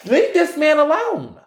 leave 0.06 0.34
this 0.34 0.58
man 0.58 0.80
alone. 0.80 1.40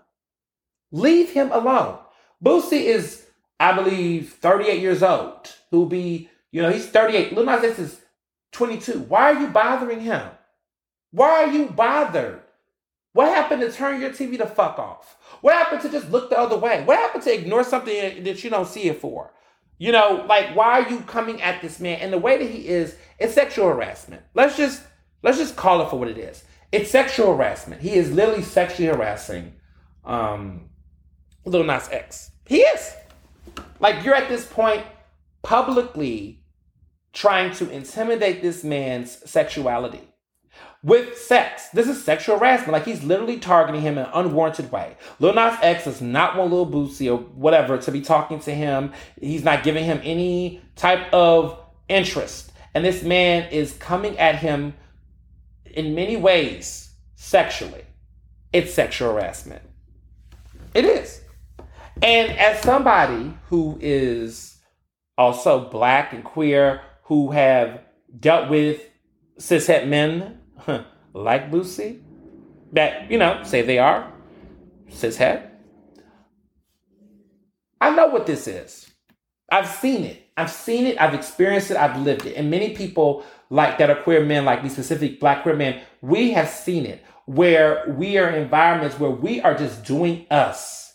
Leave 0.92 1.30
him 1.30 1.50
alone. 1.52 1.98
Boosie 2.44 2.84
is, 2.84 3.26
I 3.58 3.72
believe, 3.72 4.34
38 4.34 4.80
years 4.80 5.02
old. 5.02 5.54
Who'll 5.70 5.86
be, 5.86 6.28
you 6.50 6.62
know, 6.62 6.70
he's 6.70 6.86
38. 6.86 7.32
Lil 7.32 7.44
Nas 7.44 7.64
X 7.64 7.78
is 7.78 7.99
22. 8.52 9.00
Why 9.00 9.32
are 9.32 9.40
you 9.40 9.48
bothering 9.48 10.00
him? 10.00 10.28
Why 11.12 11.44
are 11.44 11.52
you 11.52 11.66
bothered? 11.66 12.42
What 13.12 13.28
happened 13.28 13.60
to 13.62 13.72
turn 13.72 14.00
your 14.00 14.10
TV 14.10 14.38
the 14.38 14.46
fuck 14.46 14.78
off? 14.78 15.16
What 15.40 15.54
happened 15.54 15.82
to 15.82 15.90
just 15.90 16.10
look 16.10 16.30
the 16.30 16.38
other 16.38 16.56
way? 16.56 16.84
What 16.84 16.98
happened 16.98 17.24
to 17.24 17.34
ignore 17.34 17.64
something 17.64 18.22
that 18.22 18.44
you 18.44 18.50
don't 18.50 18.68
see 18.68 18.84
it 18.84 19.00
for? 19.00 19.32
You 19.78 19.92
know, 19.92 20.24
like 20.28 20.54
why 20.54 20.82
are 20.82 20.90
you 20.90 21.00
coming 21.00 21.42
at 21.42 21.62
this 21.62 21.80
man? 21.80 21.98
And 22.00 22.12
the 22.12 22.18
way 22.18 22.38
that 22.38 22.48
he 22.48 22.68
is, 22.68 22.96
it's 23.18 23.34
sexual 23.34 23.68
harassment. 23.68 24.22
Let's 24.34 24.56
just 24.56 24.82
let's 25.22 25.38
just 25.38 25.56
call 25.56 25.80
it 25.82 25.90
for 25.90 25.98
what 25.98 26.08
it 26.08 26.18
is. 26.18 26.44
It's 26.70 26.90
sexual 26.90 27.34
harassment. 27.34 27.80
He 27.80 27.94
is 27.94 28.12
literally 28.12 28.42
sexually 28.42 28.88
harassing 28.88 29.54
um 30.04 30.68
Lil 31.44 31.64
Nas 31.64 31.88
X. 31.90 32.30
He 32.46 32.58
is. 32.58 32.94
Like 33.80 34.04
you're 34.04 34.14
at 34.14 34.28
this 34.28 34.44
point 34.46 34.84
publicly 35.42 36.39
trying 37.12 37.52
to 37.54 37.68
intimidate 37.70 38.42
this 38.42 38.62
man's 38.64 39.18
sexuality 39.28 40.10
with 40.82 41.18
sex. 41.18 41.68
This 41.70 41.88
is 41.88 42.02
sexual 42.02 42.38
harassment. 42.38 42.72
Like 42.72 42.84
he's 42.84 43.02
literally 43.02 43.38
targeting 43.38 43.82
him 43.82 43.98
in 43.98 44.04
an 44.04 44.10
unwarranted 44.14 44.72
way. 44.72 44.96
Lil 45.18 45.34
Nas 45.34 45.58
X 45.62 45.84
does 45.84 46.00
not 46.00 46.36
want 46.36 46.50
Lil 46.50 46.70
Boosie 46.70 47.10
or 47.10 47.18
whatever 47.18 47.78
to 47.78 47.92
be 47.92 48.00
talking 48.00 48.40
to 48.40 48.54
him. 48.54 48.92
He's 49.20 49.44
not 49.44 49.62
giving 49.62 49.84
him 49.84 50.00
any 50.02 50.62
type 50.76 51.12
of 51.12 51.58
interest. 51.88 52.52
And 52.74 52.84
this 52.84 53.02
man 53.02 53.50
is 53.50 53.72
coming 53.74 54.18
at 54.18 54.36
him 54.36 54.74
in 55.66 55.94
many 55.94 56.16
ways 56.16 56.90
sexually. 57.16 57.84
It's 58.52 58.72
sexual 58.72 59.12
harassment. 59.12 59.62
It 60.74 60.84
is. 60.84 61.20
And 62.02 62.30
as 62.38 62.62
somebody 62.62 63.34
who 63.48 63.78
is 63.80 64.56
also 65.18 65.68
black 65.68 66.12
and 66.12 66.24
queer, 66.24 66.80
who 67.10 67.32
have 67.32 67.80
dealt 68.20 68.48
with 68.48 68.88
cishet 69.36 69.88
men 69.88 70.38
like 71.12 71.50
Boosie, 71.50 72.00
that, 72.72 73.10
you 73.10 73.18
know, 73.18 73.42
say 73.42 73.62
they 73.62 73.80
are 73.80 74.12
cishet. 74.88 75.50
I 77.80 77.90
know 77.90 78.06
what 78.06 78.26
this 78.26 78.46
is. 78.46 78.92
I've 79.50 79.66
seen 79.66 80.04
it. 80.04 80.24
I've 80.36 80.52
seen 80.52 80.86
it. 80.86 81.00
I've 81.00 81.14
experienced 81.14 81.72
it. 81.72 81.76
I've 81.76 82.00
lived 82.00 82.26
it. 82.26 82.36
And 82.36 82.48
many 82.48 82.76
people 82.76 83.24
like 83.50 83.78
that 83.78 83.90
are 83.90 84.00
queer 84.00 84.24
men, 84.24 84.44
like 84.44 84.62
me, 84.62 84.68
specific 84.68 85.18
black 85.18 85.42
queer 85.42 85.56
men, 85.56 85.80
we 86.00 86.30
have 86.30 86.48
seen 86.48 86.86
it 86.86 87.04
where 87.26 87.92
we 87.98 88.18
are 88.18 88.28
in 88.28 88.40
environments 88.40 89.00
where 89.00 89.10
we 89.10 89.40
are 89.40 89.56
just 89.56 89.84
doing 89.84 90.26
us. 90.30 90.94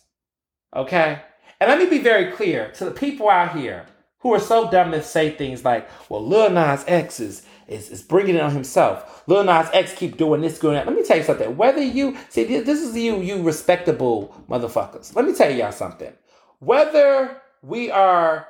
Okay? 0.73 1.21
And 1.59 1.69
let 1.69 1.77
me 1.77 1.87
be 1.87 2.01
very 2.01 2.31
clear 2.31 2.71
to 2.75 2.85
the 2.85 2.91
people 2.91 3.29
out 3.29 3.57
here 3.57 3.87
who 4.25 4.33
are 4.33 4.39
so 4.39 4.71
dumb 4.71 4.91
to 4.91 5.03
say 5.03 5.29
things 5.29 5.63
like, 5.63 5.87
well, 6.09 6.27
Lil 6.27 6.49
Nas 6.49 6.83
X 6.87 7.19
is, 7.19 7.45
is, 7.67 7.91
is 7.91 8.01
bringing 8.01 8.33
it 8.33 8.41
on 8.41 8.49
himself. 8.49 9.21
Lil 9.27 9.43
Nas 9.43 9.69
X 9.71 9.93
keep 9.93 10.17
doing 10.17 10.41
this, 10.41 10.57
doing 10.57 10.73
that. 10.73 10.87
Let 10.87 10.95
me 10.95 11.03
tell 11.03 11.17
you 11.17 11.23
something. 11.23 11.55
Whether 11.55 11.83
you, 11.83 12.17
see, 12.29 12.43
this 12.43 12.81
is 12.81 12.97
you, 12.97 13.21
you 13.21 13.43
respectable 13.43 14.35
motherfuckers. 14.49 15.15
Let 15.15 15.25
me 15.25 15.35
tell 15.35 15.51
y'all 15.51 15.71
something. 15.71 16.11
Whether 16.57 17.39
we 17.61 17.91
are 17.91 18.47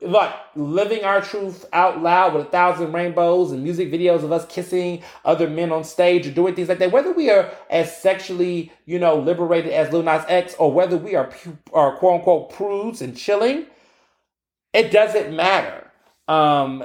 like 0.00 0.34
living 0.56 1.04
our 1.04 1.20
truth 1.20 1.64
out 1.72 2.02
loud 2.02 2.34
with 2.34 2.48
a 2.48 2.50
thousand 2.50 2.92
rainbows 2.92 3.52
and 3.52 3.62
music 3.62 3.88
videos 3.88 4.24
of 4.24 4.32
us 4.32 4.44
kissing 4.46 5.00
other 5.24 5.48
men 5.48 5.70
on 5.70 5.84
stage 5.84 6.26
or 6.26 6.32
doing 6.32 6.56
things 6.56 6.68
like 6.68 6.80
that, 6.80 6.90
whether 6.90 7.12
we 7.12 7.30
are 7.30 7.52
as 7.70 7.96
sexually, 7.96 8.72
you 8.84 8.98
know, 8.98 9.14
liberated 9.14 9.72
as 9.72 9.92
Lil 9.92 10.02
Nas 10.02 10.24
X 10.26 10.56
or 10.58 10.72
whether 10.72 10.96
we 10.96 11.14
are, 11.14 11.30
are 11.72 11.96
quote 11.98 12.14
unquote 12.16 12.52
prudes 12.52 13.00
and 13.00 13.16
chilling, 13.16 13.66
it 14.72 14.90
doesn't 14.90 15.34
matter. 15.34 15.90
Um, 16.28 16.84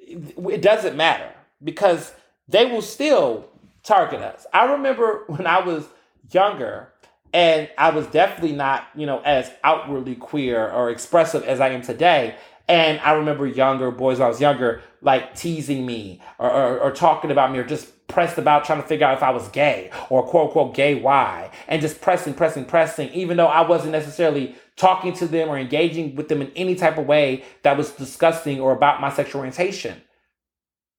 it 0.00 0.62
doesn't 0.62 0.96
matter 0.96 1.32
because 1.62 2.12
they 2.48 2.66
will 2.66 2.82
still 2.82 3.48
target 3.82 4.20
us. 4.20 4.46
I 4.52 4.72
remember 4.72 5.24
when 5.26 5.46
I 5.46 5.60
was 5.60 5.86
younger, 6.30 6.92
and 7.32 7.68
I 7.76 7.90
was 7.90 8.06
definitely 8.06 8.56
not, 8.56 8.86
you 8.94 9.06
know, 9.06 9.20
as 9.20 9.50
outwardly 9.62 10.14
queer 10.14 10.70
or 10.70 10.90
expressive 10.90 11.44
as 11.44 11.60
I 11.60 11.70
am 11.70 11.82
today. 11.82 12.36
And 12.68 12.98
I 13.00 13.12
remember 13.12 13.46
younger 13.46 13.90
boys 13.90 14.18
when 14.18 14.26
I 14.26 14.28
was 14.28 14.40
younger, 14.40 14.82
like 15.00 15.34
teasing 15.36 15.86
me 15.86 16.20
or, 16.38 16.50
or, 16.50 16.80
or, 16.80 16.90
talking 16.90 17.30
about 17.30 17.52
me 17.52 17.58
or 17.58 17.64
just 17.64 18.08
pressed 18.08 18.38
about 18.38 18.64
trying 18.64 18.82
to 18.82 18.88
figure 18.88 19.06
out 19.06 19.16
if 19.16 19.22
I 19.22 19.30
was 19.30 19.46
gay 19.48 19.90
or 20.10 20.26
quote 20.26 20.48
unquote 20.48 20.74
gay 20.74 20.94
why. 20.96 21.50
And 21.68 21.80
just 21.80 22.00
pressing, 22.00 22.34
pressing, 22.34 22.64
pressing, 22.64 23.10
even 23.10 23.36
though 23.36 23.46
I 23.46 23.60
wasn't 23.68 23.92
necessarily 23.92 24.56
talking 24.76 25.12
to 25.14 25.26
them 25.26 25.48
or 25.48 25.58
engaging 25.58 26.14
with 26.14 26.28
them 26.28 26.42
in 26.42 26.52
any 26.54 26.74
type 26.74 26.98
of 26.98 27.06
way 27.06 27.44
that 27.62 27.76
was 27.76 27.90
disgusting 27.92 28.60
or 28.60 28.72
about 28.72 29.00
my 29.00 29.10
sexual 29.10 29.40
orientation. 29.40 30.02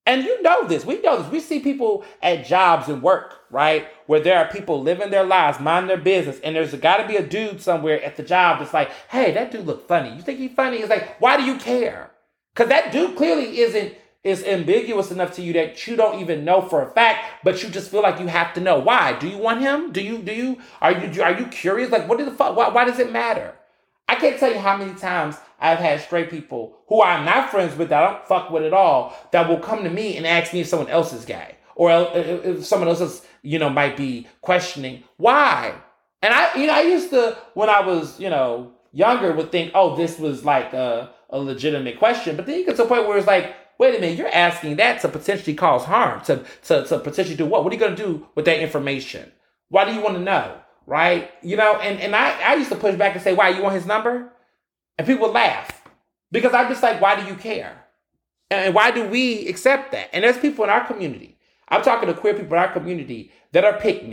And 0.08 0.24
you 0.24 0.42
know 0.42 0.66
this. 0.66 0.86
We 0.86 1.02
know 1.02 1.22
this. 1.22 1.30
We 1.30 1.42
see 1.42 1.60
people 1.60 2.06
at 2.24 2.46
jobs 2.46 2.88
and 2.88 3.04
work, 3.04 3.42
right? 3.52 3.88
Where 4.06 4.22
there 4.22 4.38
are 4.38 4.50
people 4.50 4.82
living 4.82 5.12
their 5.12 5.26
lives, 5.26 5.60
mind 5.60 5.90
their 5.90 5.98
business, 5.98 6.40
and 6.40 6.56
there's 6.56 6.74
got 6.76 6.98
to 6.98 7.08
be 7.08 7.18
a 7.18 7.28
dude 7.28 7.62
somewhere 7.62 8.02
at 8.02 8.16
the 8.16 8.24
job 8.24 8.60
that's 8.60 8.74
like, 8.74 8.90
hey, 9.10 9.34
that 9.34 9.52
dude 9.52 9.66
look 9.66 9.86
funny. 9.86 10.16
You 10.16 10.22
think 10.22 10.40
he's 10.40 10.54
funny? 10.54 10.78
It's 10.78 10.90
like, 10.90 11.20
why 11.20 11.36
do 11.36 11.44
you 11.44 11.58
care? 11.58 12.12
Because 12.56 12.70
that 12.70 12.94
dude 12.94 13.18
clearly 13.18 13.60
isn't 13.60 13.96
is 14.24 14.44
ambiguous 14.44 15.12
enough 15.12 15.34
to 15.36 15.42
you 15.42 15.54
that 15.54 15.88
you 15.88 15.96
don't 15.96 16.20
even 16.20 16.44
know 16.44 16.62
for 16.62 16.82
a 16.82 16.90
fact, 16.92 17.44
but 17.44 17.62
you 17.62 17.70
just 17.70 17.92
feel 17.92 18.02
like 18.02 18.20
you 18.20 18.28
have 18.28 18.54
to 18.54 18.62
know. 18.62 18.80
Why? 18.80 19.18
Do 19.20 19.28
you 19.28 19.38
want 19.38 19.62
him? 19.62 19.92
Do 19.92 20.02
you 20.02 20.20
do 20.20 20.34
you 20.34 20.58
are 20.82 20.92
you 20.92 21.22
are 21.22 21.38
you 21.38 21.48
curious? 21.48 21.92
Like, 21.92 22.08
what 22.08 22.18
the 22.18 22.32
fuck? 22.32 22.56
Why, 22.56 22.70
why 22.70 22.86
does 22.86 23.00
it 23.00 23.12
matter? 23.12 23.57
I 24.08 24.16
can't 24.16 24.40
tell 24.40 24.52
you 24.52 24.60
how 24.60 24.78
many 24.78 24.94
times 24.94 25.36
I've 25.60 25.80
had 25.80 26.02
straight 26.02 26.30
people 26.30 26.78
who 26.88 27.02
I'm 27.02 27.26
not 27.26 27.50
friends 27.50 27.76
with 27.76 27.90
that 27.90 28.04
I 28.04 28.14
don't 28.14 28.26
fuck 28.26 28.50
with 28.52 28.64
at 28.64 28.74
all 28.74 29.16
that 29.32 29.50
will 29.50 29.60
come 29.60 29.84
to 29.84 29.90
me 29.90 30.18
and 30.18 30.26
ask 30.26 30.54
me 30.54 30.62
if 30.62 30.68
someone 30.68 30.90
else 30.90 31.14
is 31.14 31.26
gay 31.26 31.56
or 31.76 31.92
if 32.14 32.66
someone 32.66 32.90
else 32.90 33.02
is, 33.02 33.22
you 33.42 33.60
know, 33.60 33.70
might 33.70 33.98
be 33.98 34.28
questioning 34.42 35.04
why. 35.18 35.74
And 36.22 36.34
I, 36.34 36.56
you 36.56 36.68
know, 36.68 36.74
I 36.74 36.82
used 36.82 37.10
to 37.12 37.38
when 37.54 37.70
I 37.70 37.82
was, 37.82 38.20
you 38.20 38.30
know, 38.30 38.74
younger 38.92 39.34
would 39.34 39.52
think, 39.52 39.72
oh, 39.76 39.96
this 39.96 40.18
was 40.18 40.44
like 40.44 40.74
a, 40.74 41.12
a 41.30 41.38
legitimate 41.38 42.00
question, 42.00 42.36
but 42.36 42.46
then 42.46 42.60
you 42.60 42.66
get 42.66 42.78
to 42.78 42.84
a 42.84 42.88
point 42.88 43.08
where 43.08 43.18
it's 43.18 43.28
like, 43.28 43.56
wait 43.78 43.96
a 43.96 44.00
minute, 44.00 44.18
you're 44.18 44.34
asking 44.34 44.78
that 44.78 45.02
to 45.02 45.10
potentially 45.10 45.54
cause 45.54 45.84
harm, 45.86 46.22
to 46.22 46.44
to, 46.64 46.86
to 46.86 47.00
potentially 47.00 47.38
do 47.38 47.46
what? 47.46 47.64
What 47.64 47.72
are 47.72 47.76
you 47.76 47.80
going 47.80 47.96
to 47.96 48.04
do 48.04 48.28
with 48.36 48.46
that 48.46 48.60
information? 48.60 49.32
Why 49.70 49.86
do 49.86 49.94
you 49.94 50.02
want 50.02 50.16
to 50.16 50.22
know? 50.22 50.60
Right? 50.88 51.30
You 51.44 51.58
know, 51.58 51.76
and, 51.76 52.00
and 52.00 52.16
I, 52.16 52.40
I 52.42 52.56
used 52.56 52.70
to 52.70 52.76
push 52.76 52.96
back 52.96 53.14
and 53.14 53.24
say, 53.24 53.36
why, 53.36 53.50
you 53.50 53.62
want 53.62 53.76
his 53.76 53.86
number? 53.86 54.32
And 54.98 55.06
people 55.06 55.32
laugh 55.32 55.84
because 56.32 56.54
I'm 56.54 56.70
just 56.70 56.82
like, 56.82 57.00
why 57.00 57.22
do 57.22 57.28
you 57.28 57.36
care? 57.36 57.84
And 58.50 58.74
why 58.74 58.92
do 58.92 59.06
we 59.06 59.48
accept 59.48 59.92
that? 59.92 60.10
And 60.14 60.24
there's 60.24 60.38
people 60.40 60.64
in 60.64 60.70
our 60.70 60.88
community. 60.88 61.38
I'm 61.70 61.84
talking 61.84 62.08
to 62.08 62.16
queer 62.16 62.34
people 62.34 62.54
in 62.54 62.64
our 62.64 62.72
community 62.72 63.32
that 63.52 63.66
are 63.66 63.78
pick 63.80 64.04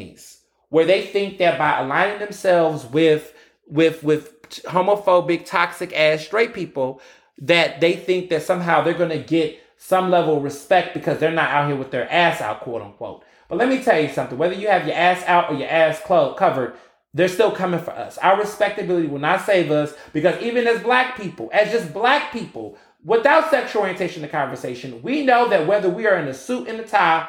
where 0.70 0.85
they 0.85 1.07
think 1.07 1.39
that 1.39 1.57
by 1.57 1.79
aligning 1.79 2.18
themselves 2.18 2.85
with 2.87 3.33
with 3.68 4.03
with 4.03 4.43
homophobic, 4.64 5.47
toxic 5.47 5.97
ass 5.97 6.25
straight 6.25 6.53
people, 6.53 7.01
that 7.39 7.81
they 7.81 7.95
think 7.95 8.31
that 8.31 8.43
somehow 8.43 8.83
they're 8.83 8.95
gonna 8.95 9.18
get 9.18 9.59
some 9.77 10.11
level 10.11 10.37
of 10.37 10.43
respect 10.43 10.95
because 10.95 11.18
they're 11.18 11.31
not 11.31 11.51
out 11.51 11.68
here 11.68 11.77
with 11.77 11.93
their 11.93 12.11
ass 12.11 12.41
out, 12.41 12.61
quote 12.61 12.83
unquote. 12.83 13.25
But 13.55 13.69
let 13.69 13.79
me 13.79 13.85
tell 13.85 14.01
you 14.01 14.09
something: 14.09 14.37
whether 14.37 14.55
you 14.55 14.67
have 14.67 14.85
your 14.85 14.97
ass 14.97 15.23
out 15.29 15.49
or 15.49 15.55
your 15.55 15.69
ass 15.69 16.01
clo- 16.01 16.35
covered, 16.35 16.75
they're 17.13 17.29
still 17.29 17.53
coming 17.53 17.79
for 17.79 17.93
us. 17.93 18.19
Our 18.19 18.37
respectability 18.37 19.07
will 19.07 19.21
not 19.21 19.47
save 19.47 19.71
us 19.71 19.95
because 20.13 20.43
even 20.43 20.67
as 20.67 20.83
black 20.83 21.17
people, 21.17 21.51
as 21.53 21.71
just 21.71 21.95
black 21.95 22.33
people, 22.33 22.77
without 23.05 23.51
sexual 23.51 23.83
orientation 23.83 24.25
in 24.25 24.29
the 24.29 24.33
conversation, 24.33 25.01
we 25.03 25.25
know 25.25 25.49
that 25.51 25.69
whether 25.69 25.89
we 25.89 26.05
are 26.09 26.17
in 26.17 26.27
a 26.27 26.35
suit 26.35 26.67
and 26.67 26.81
a 26.81 26.83
tie, 26.83 27.29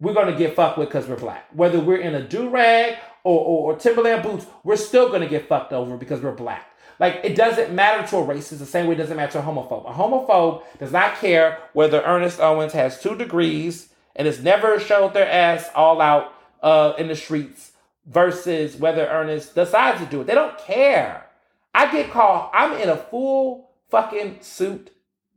we're 0.00 0.12
going 0.12 0.26
to 0.26 0.36
get 0.36 0.56
fucked 0.56 0.76
with 0.76 0.88
because 0.88 1.06
we're 1.06 1.14
black. 1.14 1.46
Whether 1.52 1.78
we're 1.78 1.98
in 1.98 2.16
a 2.16 2.26
do 2.26 2.48
rag 2.48 2.98
or, 3.22 3.38
or, 3.38 3.72
or, 3.72 3.78
Timberland 3.78 4.24
boots, 4.24 4.46
we're 4.64 4.74
still 4.74 5.08
going 5.08 5.22
to 5.22 5.28
get 5.28 5.46
fucked 5.46 5.72
over 5.72 5.96
because 5.96 6.20
we're 6.20 6.32
black. 6.32 6.66
Like 6.98 7.20
it 7.22 7.36
doesn't 7.36 7.72
matter 7.72 8.04
to 8.08 8.16
a 8.16 8.26
racist 8.26 8.58
the 8.58 8.66
same 8.66 8.88
way 8.88 8.96
it 8.96 8.98
doesn't 8.98 9.16
matter 9.16 9.34
to 9.34 9.38
a 9.38 9.42
homophobe. 9.42 9.88
A 9.88 9.94
homophobe 9.94 10.64
does 10.80 10.90
not 10.90 11.14
care 11.18 11.60
whether 11.74 12.02
Ernest 12.02 12.40
Owens 12.40 12.72
has 12.72 13.00
two 13.00 13.14
degrees 13.14 13.90
and 14.16 14.26
has 14.26 14.42
never 14.42 14.78
showed 14.78 15.14
their 15.14 15.28
ass 15.28 15.68
all 15.74 16.00
out 16.00 16.32
uh, 16.62 16.94
in 16.98 17.08
the 17.08 17.16
streets 17.16 17.72
versus 18.06 18.76
whether 18.76 19.06
Ernest 19.06 19.54
decides 19.54 20.00
to 20.00 20.06
do 20.06 20.20
it. 20.20 20.26
They 20.26 20.34
don't 20.34 20.58
care. 20.58 21.26
I 21.74 21.90
get 21.90 22.10
called, 22.10 22.50
I'm 22.52 22.80
in 22.80 22.88
a 22.88 22.96
full 22.96 23.70
fucking 23.90 24.38
suit 24.40 24.90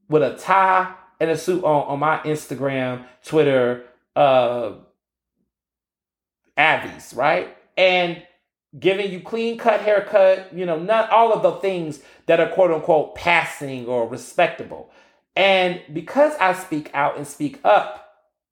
with 0.07 0.21
a 0.23 0.37
tie 0.37 0.93
and 1.19 1.29
a 1.29 1.37
suit 1.37 1.63
on, 1.63 1.87
on 1.87 1.99
my 1.99 2.19
Instagram, 2.19 3.05
Twitter, 3.23 3.85
uh, 4.15 4.73
Abby's, 6.55 7.13
right? 7.13 7.55
And 7.75 8.23
giving 8.77 9.11
you 9.11 9.21
clean 9.21 9.57
cut 9.57 9.81
haircut, 9.81 10.53
you 10.53 10.65
know, 10.65 10.79
not 10.79 11.09
all 11.09 11.33
of 11.33 11.41
the 11.41 11.53
things 11.53 12.01
that 12.25 12.39
are 12.39 12.49
quote 12.49 12.71
unquote 12.71 13.15
passing 13.15 13.85
or 13.87 14.07
respectable. 14.07 14.91
And 15.35 15.81
because 15.93 16.35
I 16.39 16.53
speak 16.53 16.91
out 16.93 17.17
and 17.17 17.27
speak 17.27 17.59
up 17.63 18.06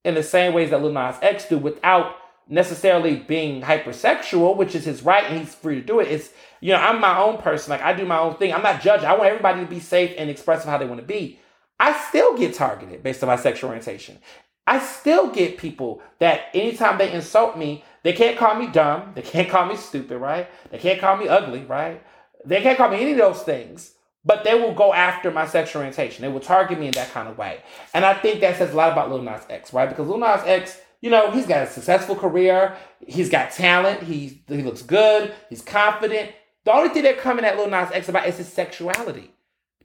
in 0.05 0.15
the 0.15 0.23
same 0.23 0.53
ways 0.53 0.69
that 0.69 0.81
Lil 0.81 0.93
Nas 0.93 1.17
X 1.21 1.49
do 1.49 1.57
without 1.57 2.15
necessarily 2.47 3.15
being 3.15 3.61
hypersexual, 3.61 4.55
which 4.55 4.75
is 4.75 4.85
his 4.85 5.01
right 5.01 5.25
and 5.25 5.39
he's 5.39 5.55
free 5.55 5.75
to 5.75 5.81
do 5.81 5.99
it. 5.99 6.07
It's, 6.07 6.29
you 6.61 6.71
know, 6.71 6.79
I'm 6.79 7.01
my 7.01 7.17
own 7.17 7.39
person. 7.39 7.71
Like 7.71 7.81
I 7.81 7.93
do 7.93 8.05
my 8.05 8.19
own 8.19 8.35
thing. 8.35 8.53
I'm 8.53 8.61
not 8.61 8.81
judging. 8.81 9.07
I 9.07 9.13
want 9.13 9.25
everybody 9.25 9.61
to 9.61 9.67
be 9.67 9.79
safe 9.79 10.13
and 10.17 10.29
expressive 10.29 10.69
how 10.69 10.77
they 10.77 10.85
want 10.85 11.01
to 11.01 11.07
be. 11.07 11.39
I 11.79 11.93
still 12.07 12.37
get 12.37 12.53
targeted 12.53 13.03
based 13.03 13.23
on 13.23 13.27
my 13.27 13.35
sexual 13.35 13.69
orientation. 13.69 14.19
I 14.67 14.79
still 14.79 15.29
get 15.29 15.57
people 15.57 16.01
that 16.19 16.45
anytime 16.53 16.97
they 16.97 17.11
insult 17.11 17.57
me, 17.57 17.83
they 18.03 18.13
can't 18.13 18.37
call 18.37 18.55
me 18.55 18.67
dumb. 18.67 19.11
They 19.15 19.21
can't 19.21 19.49
call 19.49 19.65
me 19.65 19.75
stupid, 19.75 20.17
right? 20.17 20.47
They 20.69 20.77
can't 20.77 20.99
call 20.99 21.17
me 21.17 21.27
ugly, 21.27 21.65
right? 21.65 22.01
They 22.45 22.61
can't 22.61 22.77
call 22.77 22.89
me 22.89 23.01
any 23.01 23.11
of 23.11 23.17
those 23.17 23.41
things, 23.41 23.93
but 24.25 24.43
they 24.43 24.55
will 24.55 24.73
go 24.73 24.93
after 24.93 25.31
my 25.31 25.45
sexual 25.45 25.81
orientation. 25.81 26.23
They 26.23 26.31
will 26.31 26.39
target 26.39 26.79
me 26.79 26.87
in 26.87 26.93
that 26.93 27.11
kind 27.11 27.27
of 27.27 27.37
way. 27.37 27.59
And 27.93 28.03
I 28.03 28.13
think 28.13 28.41
that 28.41 28.57
says 28.57 28.73
a 28.73 28.75
lot 28.75 28.91
about 28.91 29.11
Lil 29.11 29.21
Nas 29.21 29.43
X, 29.49 29.73
right? 29.73 29.87
Because 29.87 30.07
Lil 30.07 30.17
Nas 30.17 30.41
X 30.45 30.79
you 31.05 31.11
know, 31.11 31.29
he's 31.29 31.45
got 31.45 31.61
a 31.61 31.67
successful 31.67 32.15
career. 32.15 32.75
He's 33.05 33.29
got 33.29 33.51
talent. 33.51 34.01
He 34.01 34.41
he 34.47 34.63
looks 34.63 34.81
good. 34.81 35.33
He's 35.49 35.61
confident. 35.61 36.31
The 36.63 36.73
only 36.73 36.89
thing 36.89 37.03
they're 37.03 37.13
coming 37.13 37.45
at 37.45 37.57
Lil 37.57 37.69
Nas 37.69 37.91
X 37.91 38.09
about 38.09 38.27
is 38.27 38.37
his 38.37 38.51
sexuality. 38.51 39.31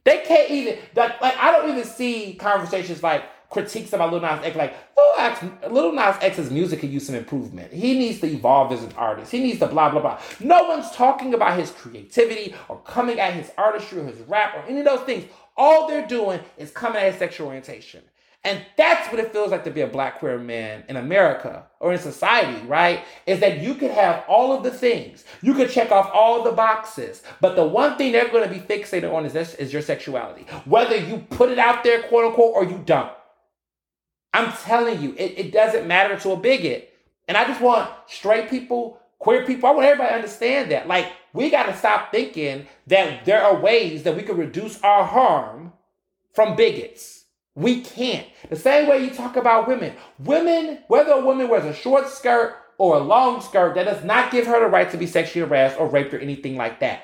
They 0.03 0.23
can't 0.25 0.49
even 0.49 0.79
like, 0.95 1.21
like 1.21 1.37
I 1.37 1.51
don't 1.51 1.69
even 1.69 1.83
see 1.83 2.33
conversations 2.33 3.03
like 3.03 3.23
critiques 3.51 3.93
about 3.93 4.11
Lil 4.11 4.21
Nas 4.21 4.43
X 4.43 4.55
like 4.55 4.73
Lil, 4.97 5.25
X, 5.25 5.45
Lil 5.69 5.91
Nas 5.91 6.15
X's 6.21 6.49
music 6.49 6.79
could 6.79 6.89
use 6.89 7.05
some 7.05 7.15
improvement. 7.15 7.71
He 7.71 7.97
needs 7.97 8.19
to 8.21 8.27
evolve 8.27 8.71
as 8.71 8.83
an 8.83 8.93
artist. 8.93 9.31
He 9.31 9.43
needs 9.43 9.59
to 9.59 9.67
blah 9.67 9.89
blah 9.89 10.01
blah. 10.01 10.19
No 10.39 10.63
one's 10.63 10.89
talking 10.91 11.33
about 11.33 11.59
his 11.59 11.71
creativity 11.71 12.55
or 12.69 12.79
coming 12.79 13.19
at 13.19 13.33
his 13.33 13.51
artistry 13.57 13.99
or 13.99 14.05
his 14.05 14.21
rap 14.21 14.55
or 14.55 14.63
any 14.67 14.79
of 14.79 14.85
those 14.85 15.01
things. 15.01 15.25
All 15.57 15.87
they're 15.87 16.07
doing 16.07 16.39
is 16.57 16.71
coming 16.71 17.01
at 17.01 17.11
his 17.11 17.19
sexual 17.19 17.47
orientation. 17.47 18.01
And 18.43 18.59
that's 18.75 19.11
what 19.11 19.19
it 19.19 19.31
feels 19.31 19.51
like 19.51 19.63
to 19.65 19.69
be 19.69 19.81
a 19.81 19.87
black 19.87 20.17
queer 20.17 20.39
man 20.39 20.83
in 20.89 20.97
America 20.97 21.67
or 21.79 21.93
in 21.93 21.99
society, 21.99 22.59
right? 22.65 23.03
Is 23.27 23.39
that 23.41 23.59
you 23.59 23.75
could 23.75 23.91
have 23.91 24.23
all 24.27 24.51
of 24.51 24.63
the 24.63 24.71
things. 24.71 25.25
You 25.43 25.53
could 25.53 25.69
check 25.69 25.91
off 25.91 26.09
all 26.11 26.43
the 26.43 26.51
boxes. 26.51 27.21
But 27.39 27.55
the 27.55 27.63
one 27.63 27.97
thing 27.97 28.11
they're 28.11 28.29
going 28.29 28.49
to 28.49 28.53
be 28.53 28.59
fixated 28.59 29.13
on 29.13 29.27
is 29.27 29.33
this 29.33 29.53
is 29.55 29.71
your 29.71 29.83
sexuality. 29.83 30.47
Whether 30.65 30.95
you 30.95 31.19
put 31.29 31.51
it 31.51 31.59
out 31.59 31.83
there, 31.83 32.01
quote 32.03 32.25
unquote, 32.25 32.55
or 32.55 32.63
you 32.63 32.81
don't. 32.83 33.11
I'm 34.33 34.51
telling 34.53 35.01
you, 35.01 35.13
it, 35.17 35.33
it 35.37 35.51
doesn't 35.51 35.87
matter 35.87 36.17
to 36.19 36.31
a 36.31 36.37
bigot. 36.37 36.93
And 37.27 37.37
I 37.37 37.45
just 37.45 37.61
want 37.61 37.89
straight 38.07 38.49
people, 38.49 38.99
queer 39.19 39.45
people, 39.45 39.69
I 39.69 39.73
want 39.73 39.85
everybody 39.85 40.09
to 40.09 40.15
understand 40.15 40.71
that. 40.71 40.87
Like, 40.87 41.11
we 41.33 41.49
got 41.49 41.67
to 41.67 41.77
stop 41.77 42.11
thinking 42.11 42.67
that 42.87 43.25
there 43.25 43.41
are 43.41 43.59
ways 43.59 44.03
that 44.03 44.15
we 44.15 44.23
can 44.23 44.37
reduce 44.37 44.81
our 44.81 45.05
harm 45.05 45.73
from 46.33 46.55
bigots. 46.55 47.25
We 47.55 47.81
can't. 47.81 48.27
The 48.49 48.55
same 48.55 48.87
way 48.87 49.03
you 49.03 49.09
talk 49.09 49.35
about 49.35 49.67
women. 49.67 49.95
Women, 50.19 50.79
whether 50.87 51.11
a 51.11 51.25
woman 51.25 51.49
wears 51.49 51.65
a 51.65 51.73
short 51.73 52.07
skirt 52.07 52.55
or 52.77 52.95
a 52.95 52.99
long 52.99 53.41
skirt, 53.41 53.75
that 53.75 53.83
does 53.83 54.03
not 54.03 54.31
give 54.31 54.47
her 54.47 54.59
the 54.59 54.67
right 54.67 54.89
to 54.91 54.97
be 54.97 55.07
sexually 55.07 55.45
harassed 55.45 55.77
or 55.77 55.87
raped 55.87 56.13
or 56.13 56.19
anything 56.19 56.55
like 56.55 56.79
that. 56.79 57.03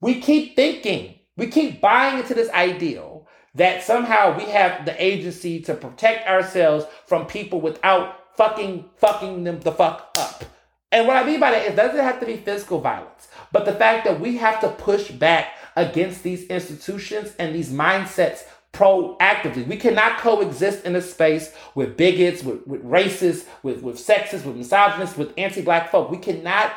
We 0.00 0.20
keep 0.20 0.56
thinking, 0.56 1.14
we 1.36 1.46
keep 1.46 1.80
buying 1.80 2.18
into 2.18 2.34
this 2.34 2.50
ideal 2.50 3.13
that 3.54 3.82
somehow 3.82 4.36
we 4.36 4.44
have 4.44 4.84
the 4.84 5.04
agency 5.04 5.60
to 5.60 5.74
protect 5.74 6.28
ourselves 6.28 6.86
from 7.06 7.26
people 7.26 7.60
without 7.60 8.36
fucking 8.36 8.84
fucking 8.96 9.44
them 9.44 9.60
the 9.60 9.72
fuck 9.72 10.10
up. 10.18 10.44
And 10.90 11.06
what 11.06 11.16
I 11.16 11.24
mean 11.24 11.40
by 11.40 11.50
that, 11.52 11.66
it 11.66 11.76
doesn't 11.76 12.04
have 12.04 12.20
to 12.20 12.26
be 12.26 12.36
physical 12.36 12.80
violence, 12.80 13.28
but 13.52 13.64
the 13.64 13.72
fact 13.72 14.04
that 14.04 14.20
we 14.20 14.36
have 14.36 14.60
to 14.60 14.68
push 14.68 15.10
back 15.10 15.48
against 15.76 16.22
these 16.22 16.44
institutions 16.46 17.32
and 17.38 17.54
these 17.54 17.70
mindsets 17.70 18.44
proactively. 18.72 19.66
We 19.66 19.76
cannot 19.76 20.18
coexist 20.18 20.84
in 20.84 20.96
a 20.96 21.00
space 21.00 21.54
with 21.74 21.96
bigots, 21.96 22.42
with, 22.42 22.66
with 22.66 22.84
racists, 22.84 23.46
with, 23.62 23.82
with 23.82 23.96
sexists, 23.96 24.44
with 24.44 24.56
misogynists, 24.56 25.16
with 25.16 25.32
anti-black 25.38 25.90
folk. 25.90 26.10
We 26.10 26.18
cannot 26.18 26.72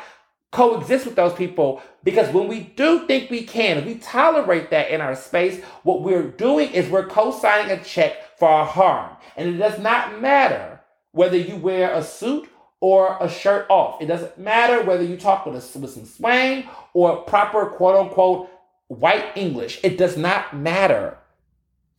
coexist 0.50 1.04
with 1.04 1.16
those 1.16 1.34
people 1.34 1.82
because 2.04 2.32
when 2.32 2.48
we 2.48 2.60
do 2.60 3.06
think 3.06 3.30
we 3.30 3.42
can, 3.44 3.78
if 3.78 3.84
we 3.84 3.96
tolerate 3.96 4.70
that 4.70 4.90
in 4.90 5.00
our 5.00 5.14
space, 5.14 5.62
what 5.82 6.02
we're 6.02 6.22
doing 6.22 6.70
is 6.70 6.88
we're 6.88 7.06
co-signing 7.06 7.70
a 7.70 7.82
check 7.84 8.38
for 8.38 8.48
our 8.48 8.66
harm. 8.66 9.16
And 9.36 9.48
it 9.48 9.58
does 9.58 9.78
not 9.78 10.20
matter 10.20 10.80
whether 11.12 11.36
you 11.36 11.56
wear 11.56 11.92
a 11.92 12.02
suit 12.02 12.48
or 12.80 13.18
a 13.20 13.28
shirt 13.28 13.66
off. 13.68 14.00
It 14.00 14.06
doesn't 14.06 14.38
matter 14.38 14.82
whether 14.82 15.02
you 15.02 15.16
talk 15.16 15.44
with, 15.44 15.54
a, 15.54 15.78
with 15.78 15.90
some 15.90 16.06
swang 16.06 16.64
or 16.94 17.22
proper 17.22 17.66
quote 17.66 17.96
unquote 17.96 18.48
white 18.86 19.32
English. 19.36 19.80
It 19.82 19.98
does 19.98 20.16
not 20.16 20.56
matter 20.56 21.18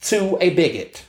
to 0.01 0.37
a 0.41 0.51
bigot. 0.51 1.05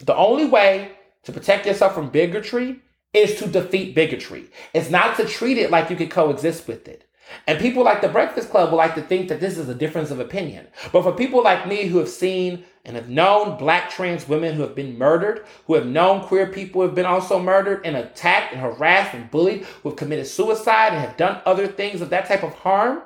The 0.00 0.14
only 0.14 0.44
way 0.44 0.92
to 1.24 1.32
protect 1.32 1.66
yourself 1.66 1.94
from 1.94 2.10
bigotry 2.10 2.80
is 3.12 3.36
to 3.36 3.46
defeat 3.46 3.94
bigotry. 3.94 4.50
It's 4.74 4.90
not 4.90 5.16
to 5.16 5.24
treat 5.24 5.58
it 5.58 5.70
like 5.70 5.90
you 5.90 5.96
could 5.96 6.10
coexist 6.10 6.68
with 6.68 6.88
it. 6.88 7.04
And 7.46 7.58
people 7.58 7.84
like 7.84 8.00
the 8.00 8.08
Breakfast 8.08 8.50
Club 8.50 8.70
will 8.70 8.78
like 8.78 8.94
to 8.94 9.02
think 9.02 9.28
that 9.28 9.40
this 9.40 9.58
is 9.58 9.68
a 9.68 9.74
difference 9.74 10.10
of 10.10 10.20
opinion. 10.20 10.66
But 10.92 11.02
for 11.02 11.12
people 11.12 11.42
like 11.42 11.68
me 11.68 11.86
who 11.86 11.98
have 11.98 12.08
seen 12.08 12.64
and 12.84 12.96
have 12.96 13.08
known 13.08 13.58
black 13.58 13.90
trans 13.90 14.26
women 14.26 14.54
who 14.54 14.62
have 14.62 14.74
been 14.74 14.96
murdered, 14.96 15.44
who 15.66 15.74
have 15.74 15.86
known 15.86 16.26
queer 16.26 16.46
people 16.46 16.80
who 16.80 16.86
have 16.86 16.94
been 16.94 17.04
also 17.04 17.38
murdered 17.38 17.84
and 17.84 17.96
attacked 17.96 18.52
and 18.52 18.62
harassed 18.62 19.14
and 19.14 19.30
bullied, 19.30 19.64
who 19.82 19.90
have 19.90 19.98
committed 19.98 20.26
suicide 20.26 20.94
and 20.94 21.00
have 21.00 21.16
done 21.18 21.42
other 21.44 21.66
things 21.66 22.00
of 22.00 22.10
that 22.10 22.26
type 22.26 22.42
of 22.42 22.54
harm. 22.54 23.02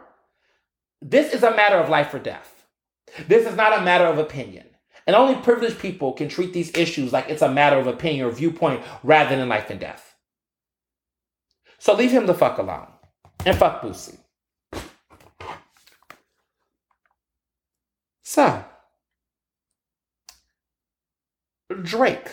This 1.00 1.34
is 1.34 1.42
a 1.42 1.56
matter 1.56 1.76
of 1.76 1.88
life 1.88 2.14
or 2.14 2.20
death. 2.20 2.64
This 3.26 3.46
is 3.46 3.56
not 3.56 3.76
a 3.76 3.82
matter 3.82 4.04
of 4.04 4.18
opinion. 4.18 4.66
And 5.06 5.16
only 5.16 5.34
privileged 5.34 5.78
people 5.78 6.12
can 6.12 6.28
treat 6.28 6.52
these 6.52 6.76
issues 6.76 7.12
like 7.12 7.28
it's 7.28 7.42
a 7.42 7.50
matter 7.50 7.78
of 7.78 7.86
opinion 7.86 8.26
or 8.26 8.30
viewpoint 8.30 8.82
rather 9.02 9.36
than 9.36 9.48
life 9.48 9.70
and 9.70 9.80
death. 9.80 10.14
So 11.78 11.94
leave 11.94 12.12
him 12.12 12.26
the 12.26 12.34
fuck 12.34 12.58
alone. 12.58 12.86
And 13.44 13.56
fuck 13.56 13.82
Boosie. 13.82 14.18
So, 18.22 18.64
Drake. 21.82 22.28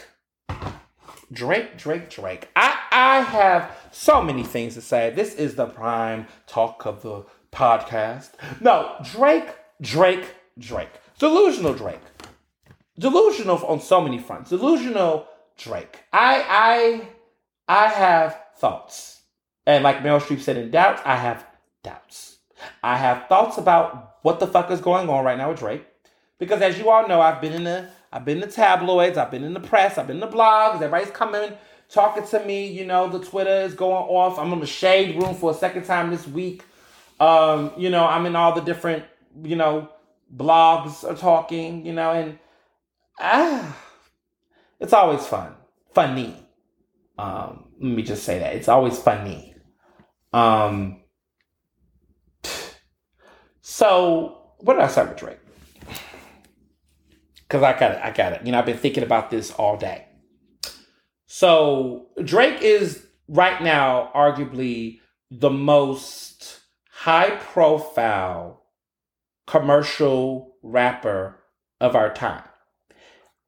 Drake, 1.32 1.78
Drake, 1.78 2.10
Drake. 2.10 2.50
I, 2.56 2.78
I 2.92 3.22
have 3.22 3.72
so 3.92 4.22
many 4.22 4.44
things 4.44 4.76
to 4.76 4.82
say. 4.82 5.10
This 5.10 5.34
is 5.36 5.56
the 5.56 5.66
prime 5.66 6.28
talk 6.48 6.86
of 6.86 7.02
the 7.02 7.26
podcast. 7.52 8.32
No, 8.62 8.96
Drake, 9.04 9.56
Drake, 9.82 10.36
Drake. 10.58 10.90
Delusional 11.20 11.74
Drake. 11.74 12.00
Delusional 13.00 13.66
on 13.66 13.80
so 13.80 14.02
many 14.02 14.20
fronts. 14.20 14.50
Delusional 14.50 15.28
Drake. 15.58 16.04
I 16.14 16.46
I 16.48 17.08
I 17.68 17.88
have 17.88 18.40
thoughts. 18.58 19.22
And 19.66 19.84
like 19.84 20.00
Meryl 20.00 20.20
Streep 20.20 20.42
said 20.42 20.58
in 20.58 20.70
Doubts, 20.70 21.02
I 21.06 21.16
have 21.16 21.46
doubts. 21.84 22.38
I 22.84 22.98
have 22.98 23.28
thoughts 23.28 23.58
about 23.58 24.18
what 24.22 24.40
the 24.40 24.48
fuck 24.48 24.70
is 24.72 24.82
going 24.82 25.08
on 25.10 25.24
right 25.24 25.38
now 25.38 25.50
with 25.50 25.60
Drake. 25.60 25.86
Because 26.40 26.62
as 26.62 26.78
you 26.78 26.90
all 26.90 27.08
know, 27.08 27.22
I've 27.22 27.42
been 27.42 27.54
in 27.54 27.64
the 27.64 27.90
I've 28.12 28.26
been 28.26 28.42
in 28.42 28.50
the 28.50 28.54
tabloids, 28.54 29.18
I've 29.18 29.32
been 29.32 29.44
in 29.44 29.54
the 29.54 29.60
press, 29.60 29.98
I've 29.98 30.08
been 30.08 30.18
in 30.18 30.30
the 30.30 30.36
blogs, 30.36 30.76
everybody's 30.76 31.12
coming, 31.12 31.52
talking 31.90 32.26
to 32.28 32.44
me, 32.44 32.68
you 32.68 32.86
know, 32.86 33.08
the 33.08 33.24
Twitter 33.24 33.62
is 33.62 33.76
going 33.76 34.08
off. 34.08 34.40
I'm 34.40 34.52
in 34.52 34.60
the 34.60 34.68
shade 34.68 35.22
room 35.22 35.36
for 35.36 35.52
a 35.52 35.54
second 35.54 35.84
time 35.86 36.10
this 36.10 36.28
week. 36.28 36.64
Um, 37.20 37.72
you 37.78 37.90
know, 37.90 38.06
I'm 38.06 38.26
in 38.26 38.36
all 38.36 38.54
the 38.54 38.62
different, 38.62 39.04
you 39.44 39.56
know, 39.56 39.90
blogs 40.36 41.04
are 41.04 41.16
talking, 41.16 41.86
you 41.86 41.94
know, 41.94 42.12
and 42.12 42.40
ah 43.20 43.78
it's 44.80 44.94
always 44.94 45.26
fun. 45.26 45.54
Funny. 45.94 46.36
Um, 47.18 47.66
let 47.82 47.92
me 47.92 48.04
just 48.04 48.24
say 48.24 48.40
that. 48.40 48.56
It's 48.56 48.70
always 48.70 48.98
funny. 48.98 49.56
Um 50.32 51.02
so 53.62 54.54
what 54.60 54.74
did 54.74 54.84
I 54.84 54.88
start 54.88 55.10
with 55.10 55.18
Drake? 55.18 55.40
Because 57.48 57.64
I 57.64 57.78
got 57.78 57.92
it, 57.92 58.00
I 58.04 58.12
got 58.12 58.34
it. 58.34 58.46
You 58.46 58.52
know, 58.52 58.60
I've 58.60 58.66
been 58.66 58.78
thinking 58.78 59.04
about 59.04 59.32
this 59.32 59.52
all 59.52 59.78
day. 59.78 60.06
So 61.26 62.08
Drake 62.24 62.62
is 62.62 63.06
right 63.28 63.62
now 63.62 64.12
arguably 64.16 65.00
the 65.32 65.50
most 65.50 66.60
high 66.92 67.32
profile 67.32 68.66
commercial 69.48 70.56
rapper 70.62 71.38
of 71.80 71.96
our 71.96 72.14
time. 72.14 72.44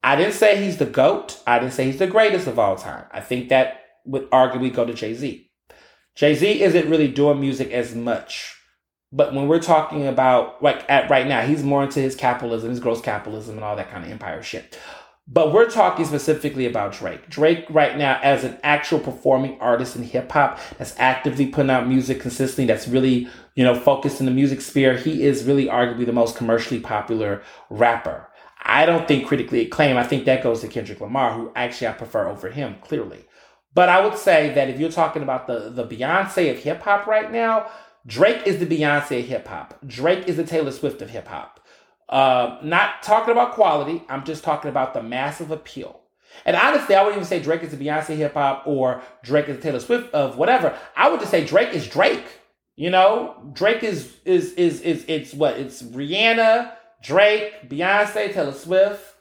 I 0.04 0.16
didn't 0.16 0.34
say 0.34 0.64
he's 0.64 0.78
the 0.78 0.86
GOAT. 0.86 1.40
I 1.46 1.60
didn't 1.60 1.74
say 1.74 1.86
he's 1.86 2.00
the 2.00 2.08
greatest 2.08 2.48
of 2.48 2.58
all 2.58 2.76
time. 2.76 3.06
I 3.12 3.22
think 3.22 3.50
that 3.50 3.82
would 4.06 4.30
arguably 4.32 4.74
go 4.74 4.86
to 4.86 4.94
Jay 4.94 5.14
Z. 5.14 5.50
Jay 6.16 6.36
Z 6.36 6.62
isn't 6.62 6.90
really 6.90 7.08
doing 7.08 7.40
music 7.40 7.72
as 7.72 7.96
much. 7.96 8.58
But 9.14 9.34
when 9.34 9.48
we're 9.48 9.60
talking 9.60 10.08
about, 10.08 10.64
like, 10.64 10.90
at 10.90 11.10
right 11.10 11.28
now, 11.28 11.42
he's 11.42 11.64
more 11.64 11.84
into 11.84 12.00
his 12.00 12.16
capitalism, 12.16 12.70
his 12.70 12.80
gross 12.80 13.02
capitalism, 13.02 13.56
and 13.56 13.64
all 13.64 13.76
that 13.76 13.92
kind 13.92 14.06
of 14.06 14.12
empire 14.12 14.42
shit. 14.42 14.80
But 15.28 15.54
we're 15.54 15.70
talking 15.70 16.06
specifically 16.06 16.66
about 16.66 16.94
Drake. 16.94 17.30
Drake, 17.30 17.66
right 17.70 17.98
now, 17.98 18.20
as 18.24 18.44
an 18.44 18.58
actual 18.64 19.00
performing 19.00 19.60
artist 19.60 19.96
in 19.96 20.04
hip 20.04 20.32
hop 20.32 20.60
that's 20.78 20.96
actively 20.98 21.48
putting 21.48 21.70
out 21.70 21.88
music 21.88 22.20
consistently, 22.20 22.66
that's 22.66 22.88
really, 22.88 23.30
you 23.56 23.64
know, 23.64 23.76
focused 23.76 24.20
in 24.20 24.26
the 24.26 24.32
music 24.32 24.62
sphere, 24.62 24.98
he 24.98 25.24
is 25.24 25.44
really 25.44 25.68
arguably 25.68 26.06
the 26.06 26.12
most 26.12 26.36
commercially 26.36 26.80
popular 26.80 27.44
rapper. 27.70 28.28
I 28.62 28.86
don't 28.86 29.08
think 29.08 29.28
critically 29.28 29.62
acclaimed. 29.62 29.98
I 29.98 30.04
think 30.04 30.26
that 30.26 30.44
goes 30.44 30.62
to 30.62 30.68
Kendrick 30.68 31.02
Lamar, 31.02 31.34
who 31.34 31.52
actually 31.56 31.88
I 31.88 31.94
prefer 31.94 32.28
over 32.28 32.50
him, 32.50 32.76
clearly. 32.82 33.26
But 33.74 33.90
I 33.90 34.06
would 34.06 34.18
say 34.18 34.54
that 34.54 34.70
if 34.70 34.80
you're 34.80 34.92
talking 34.92 35.24
about 35.24 35.48
the, 35.48 35.70
the 35.70 35.86
Beyonce 35.86 36.52
of 36.52 36.60
hip 36.60 36.82
hop 36.82 37.08
right 37.08 37.32
now, 37.32 37.70
Drake 38.06 38.46
is 38.46 38.60
the 38.60 38.66
Beyonce 38.66 39.20
of 39.20 39.26
hip 39.26 39.48
hop. 39.48 39.80
Drake 39.86 40.28
is 40.28 40.38
the 40.38 40.44
Taylor 40.44 40.72
Swift 40.72 41.02
of 41.02 41.10
hip 41.10 41.28
hop. 41.28 41.60
Uh, 42.10 42.58
not 42.62 43.02
talking 43.04 43.32
about 43.32 43.54
quality, 43.54 44.04
I'm 44.10 44.26
just 44.26 44.44
talking 44.44 44.70
about 44.70 44.94
the 44.94 45.02
massive 45.02 45.50
appeal. 45.50 46.02
And 46.46 46.56
honestly, 46.56 46.96
I 46.96 47.02
wouldn't 47.04 47.18
even 47.18 47.28
say 47.28 47.42
Drake 47.42 47.64
is 47.64 47.72
the 47.72 47.78
Beyonce 47.78 48.16
hip 48.16 48.34
hop 48.34 48.64
or 48.66 49.02
Drake 49.24 49.48
is 49.48 49.58
the 49.58 49.62
Taylor 49.62 49.80
Swift 49.80 50.14
of 50.14 50.38
whatever. 50.38 50.78
I 50.96 51.10
would 51.10 51.20
just 51.20 51.32
say 51.32 51.46
Drake 51.46 51.74
is 51.74 51.88
Drake. 51.88 52.26
You 52.76 52.90
know, 52.90 53.52
Drake 53.54 53.84
is 53.84 54.16
is 54.26 54.54
is 54.54 54.82
is 54.82 55.06
it's 55.08 55.34
what 55.34 55.58
it's 55.58 55.84
Rihanna, 55.84 56.74
Drake, 57.02 57.70
Beyonce, 57.70 58.34
Taylor 58.34 58.54
Swift, 58.54 59.16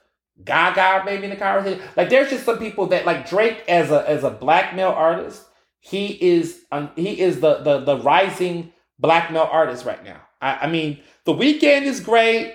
Gaga, 0.45 1.03
maybe 1.05 1.25
in 1.25 1.31
the 1.31 1.37
conversation. 1.37 1.83
Like, 1.97 2.09
there's 2.09 2.31
just 2.31 2.45
some 2.45 2.59
people 2.59 2.87
that 2.87 3.07
like 3.07 3.29
Drake 3.29 3.63
as 3.69 3.91
a 3.91 4.09
as 4.09 4.25
a 4.25 4.31
black 4.31 4.75
male 4.75 4.91
artist. 4.91 5.45
He 5.81 6.07
is 6.09 6.63
um, 6.73 6.91
he 6.97 7.21
is 7.21 7.41
the 7.41 7.59
the 7.59 7.81
the 7.81 7.99
rising 7.99 8.73
black 8.99 9.33
male 9.33 9.49
artist 9.51 9.85
right 9.85 10.05
now. 10.05 10.21
I, 10.41 10.57
I 10.63 10.71
mean, 10.71 11.01
the 11.25 11.33
Weeknd 11.33 11.83
is 11.83 12.01
great, 12.01 12.55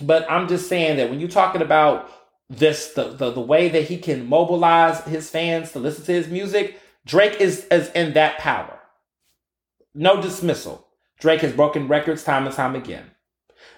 but 0.00 0.30
I'm 0.30 0.48
just 0.48 0.68
saying 0.68 0.96
that 0.96 1.10
when 1.10 1.20
you're 1.20 1.28
talking 1.28 1.62
about 1.62 2.10
this, 2.48 2.92
the, 2.92 3.08
the 3.08 3.30
the 3.30 3.40
way 3.40 3.68
that 3.68 3.84
he 3.84 3.98
can 3.98 4.26
mobilize 4.26 5.02
his 5.04 5.28
fans 5.30 5.72
to 5.72 5.78
listen 5.78 6.04
to 6.06 6.12
his 6.12 6.28
music, 6.28 6.78
Drake 7.06 7.40
is 7.40 7.66
is 7.66 7.90
in 7.90 8.14
that 8.14 8.38
power. 8.38 8.78
No 9.94 10.20
dismissal. 10.20 10.86
Drake 11.18 11.40
has 11.42 11.52
broken 11.52 11.88
records 11.88 12.24
time 12.24 12.46
and 12.46 12.54
time 12.54 12.74
again. 12.74 13.10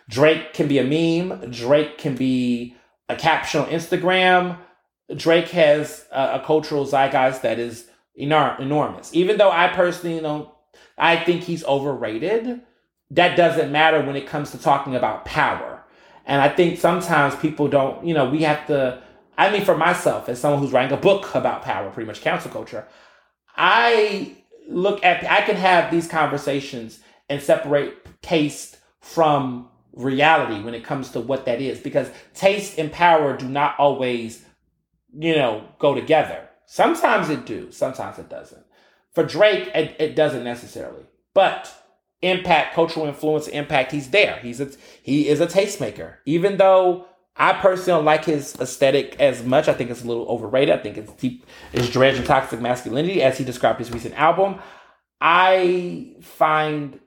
Drake 0.08 0.54
can 0.54 0.68
be 0.68 0.78
a 0.78 0.84
meme. 0.84 1.50
Drake 1.50 1.98
can 1.98 2.14
be 2.14 2.76
a 3.08 3.16
caption 3.16 3.62
on 3.62 3.68
Instagram. 3.68 4.58
Drake 5.14 5.48
has 5.48 6.06
a, 6.12 6.40
a 6.40 6.42
cultural 6.44 6.84
zeitgeist 6.84 7.42
that 7.42 7.58
is 7.58 7.88
enorm- 8.20 8.60
enormous. 8.60 9.14
Even 9.14 9.36
though 9.36 9.50
I 9.50 9.68
personally 9.68 10.20
don't, 10.20 10.48
I 10.98 11.16
think 11.16 11.42
he's 11.42 11.64
overrated. 11.64 12.60
That 13.10 13.36
doesn't 13.36 13.70
matter 13.70 14.00
when 14.02 14.16
it 14.16 14.26
comes 14.26 14.50
to 14.50 14.58
talking 14.58 14.96
about 14.96 15.24
power. 15.24 15.84
And 16.24 16.42
I 16.42 16.48
think 16.48 16.78
sometimes 16.78 17.36
people 17.36 17.68
don't, 17.68 18.04
you 18.04 18.14
know, 18.14 18.28
we 18.28 18.42
have 18.42 18.66
to. 18.66 19.02
I 19.38 19.50
mean, 19.50 19.64
for 19.64 19.76
myself, 19.76 20.28
as 20.28 20.40
someone 20.40 20.60
who's 20.60 20.72
writing 20.72 20.96
a 20.96 21.00
book 21.00 21.34
about 21.34 21.62
power, 21.62 21.90
pretty 21.90 22.06
much 22.06 22.22
cancel 22.22 22.50
culture, 22.50 22.86
I 23.54 24.36
look 24.68 25.04
at, 25.04 25.30
I 25.30 25.42
can 25.42 25.56
have 25.56 25.90
these 25.90 26.08
conversations 26.08 27.00
and 27.28 27.40
separate 27.40 28.22
taste 28.22 28.78
from 29.00 29.68
reality 29.96 30.62
when 30.62 30.74
it 30.74 30.84
comes 30.84 31.10
to 31.10 31.20
what 31.20 31.46
that 31.46 31.60
is 31.60 31.80
because 31.80 32.10
taste 32.34 32.78
and 32.78 32.92
power 32.92 33.36
do 33.36 33.48
not 33.48 33.74
always 33.78 34.44
you 35.18 35.34
know 35.34 35.66
go 35.78 35.94
together 35.94 36.46
sometimes 36.66 37.30
it 37.30 37.46
do 37.46 37.72
sometimes 37.72 38.18
it 38.18 38.28
doesn't 38.28 38.64
for 39.12 39.24
drake 39.24 39.68
it, 39.74 39.96
it 39.98 40.14
doesn't 40.14 40.44
necessarily 40.44 41.02
but 41.32 41.72
impact 42.20 42.74
cultural 42.74 43.06
influence 43.06 43.48
impact 43.48 43.90
he's 43.90 44.10
there 44.10 44.38
he's 44.42 44.60
a 44.60 44.70
he 45.02 45.28
is 45.28 45.40
a 45.40 45.46
tastemaker 45.46 46.16
even 46.26 46.58
though 46.58 47.06
I 47.38 47.52
personally 47.54 47.98
don't 47.98 48.04
like 48.06 48.24
his 48.24 48.56
aesthetic 48.58 49.20
as 49.20 49.44
much. 49.44 49.68
I 49.68 49.74
think 49.74 49.90
it's 49.90 50.02
a 50.02 50.06
little 50.06 50.26
overrated. 50.26 50.74
I 50.74 50.78
think 50.78 50.96
it's 50.96 51.12
deep, 51.12 51.44
it's 51.74 51.90
dredged 51.90 52.18
in 52.18 52.24
toxic 52.24 52.62
masculinity, 52.62 53.22
as 53.22 53.36
he 53.36 53.44
described 53.44 53.78
his 53.78 53.92
recent 53.92 54.18
album. 54.18 54.58
I 55.20 56.14
find 56.22 56.98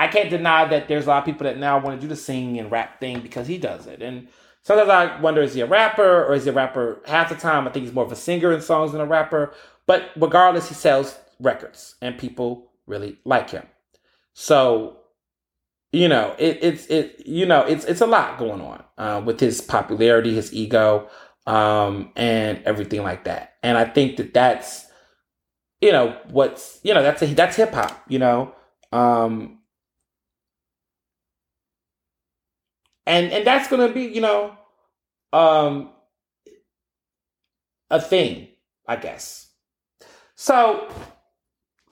I 0.00 0.08
can't 0.08 0.30
deny 0.30 0.66
that 0.66 0.88
there's 0.88 1.04
a 1.04 1.10
lot 1.10 1.18
of 1.18 1.24
people 1.26 1.44
that 1.44 1.58
now 1.58 1.78
want 1.78 1.94
to 1.94 2.00
do 2.00 2.08
the 2.08 2.16
sing 2.16 2.58
and 2.58 2.70
rap 2.70 3.00
thing 3.00 3.20
because 3.20 3.46
he 3.46 3.58
does 3.58 3.86
it. 3.86 4.00
And 4.00 4.28
sometimes 4.62 4.88
I 4.88 5.20
wonder 5.20 5.42
is 5.42 5.52
he 5.52 5.60
a 5.60 5.66
rapper 5.66 6.24
or 6.24 6.32
is 6.32 6.44
he 6.44 6.50
a 6.50 6.54
rapper 6.54 7.02
half 7.06 7.28
the 7.28 7.34
time? 7.34 7.68
I 7.68 7.70
think 7.70 7.84
he's 7.84 7.92
more 7.92 8.06
of 8.06 8.10
a 8.10 8.16
singer 8.16 8.50
in 8.50 8.62
songs 8.62 8.92
than 8.92 9.02
a 9.02 9.06
rapper. 9.06 9.52
But 9.86 10.10
regardless, 10.16 10.70
he 10.70 10.74
sells 10.74 11.18
records 11.38 11.96
and 12.00 12.16
people 12.16 12.70
really 12.86 13.18
like 13.26 13.50
him. 13.50 13.66
So, 14.32 15.00
you 15.92 16.08
know, 16.08 16.34
it, 16.38 16.60
it's 16.62 16.86
it 16.86 17.22
you 17.26 17.44
know 17.44 17.60
it's 17.66 17.84
it's 17.84 18.00
a 18.00 18.06
lot 18.06 18.38
going 18.38 18.62
on 18.62 18.82
uh, 18.96 19.20
with 19.22 19.38
his 19.38 19.60
popularity, 19.60 20.34
his 20.34 20.54
ego, 20.54 21.10
um, 21.46 22.10
and 22.16 22.62
everything 22.64 23.02
like 23.02 23.24
that. 23.24 23.56
And 23.62 23.76
I 23.76 23.84
think 23.84 24.16
that 24.16 24.32
that's 24.32 24.86
you 25.82 25.92
know 25.92 26.16
what's 26.30 26.80
you 26.84 26.94
know 26.94 27.02
that's 27.02 27.20
a, 27.20 27.26
that's 27.26 27.56
hip 27.56 27.74
hop. 27.74 28.02
You 28.08 28.18
know, 28.18 28.54
um, 28.92 29.58
and 33.10 33.32
and 33.32 33.46
that's 33.46 33.68
gonna 33.68 33.92
be 33.92 34.02
you 34.04 34.20
know 34.20 34.56
um 35.32 35.90
a 37.90 38.00
thing 38.00 38.48
i 38.86 38.96
guess 38.96 39.48
so 40.36 40.88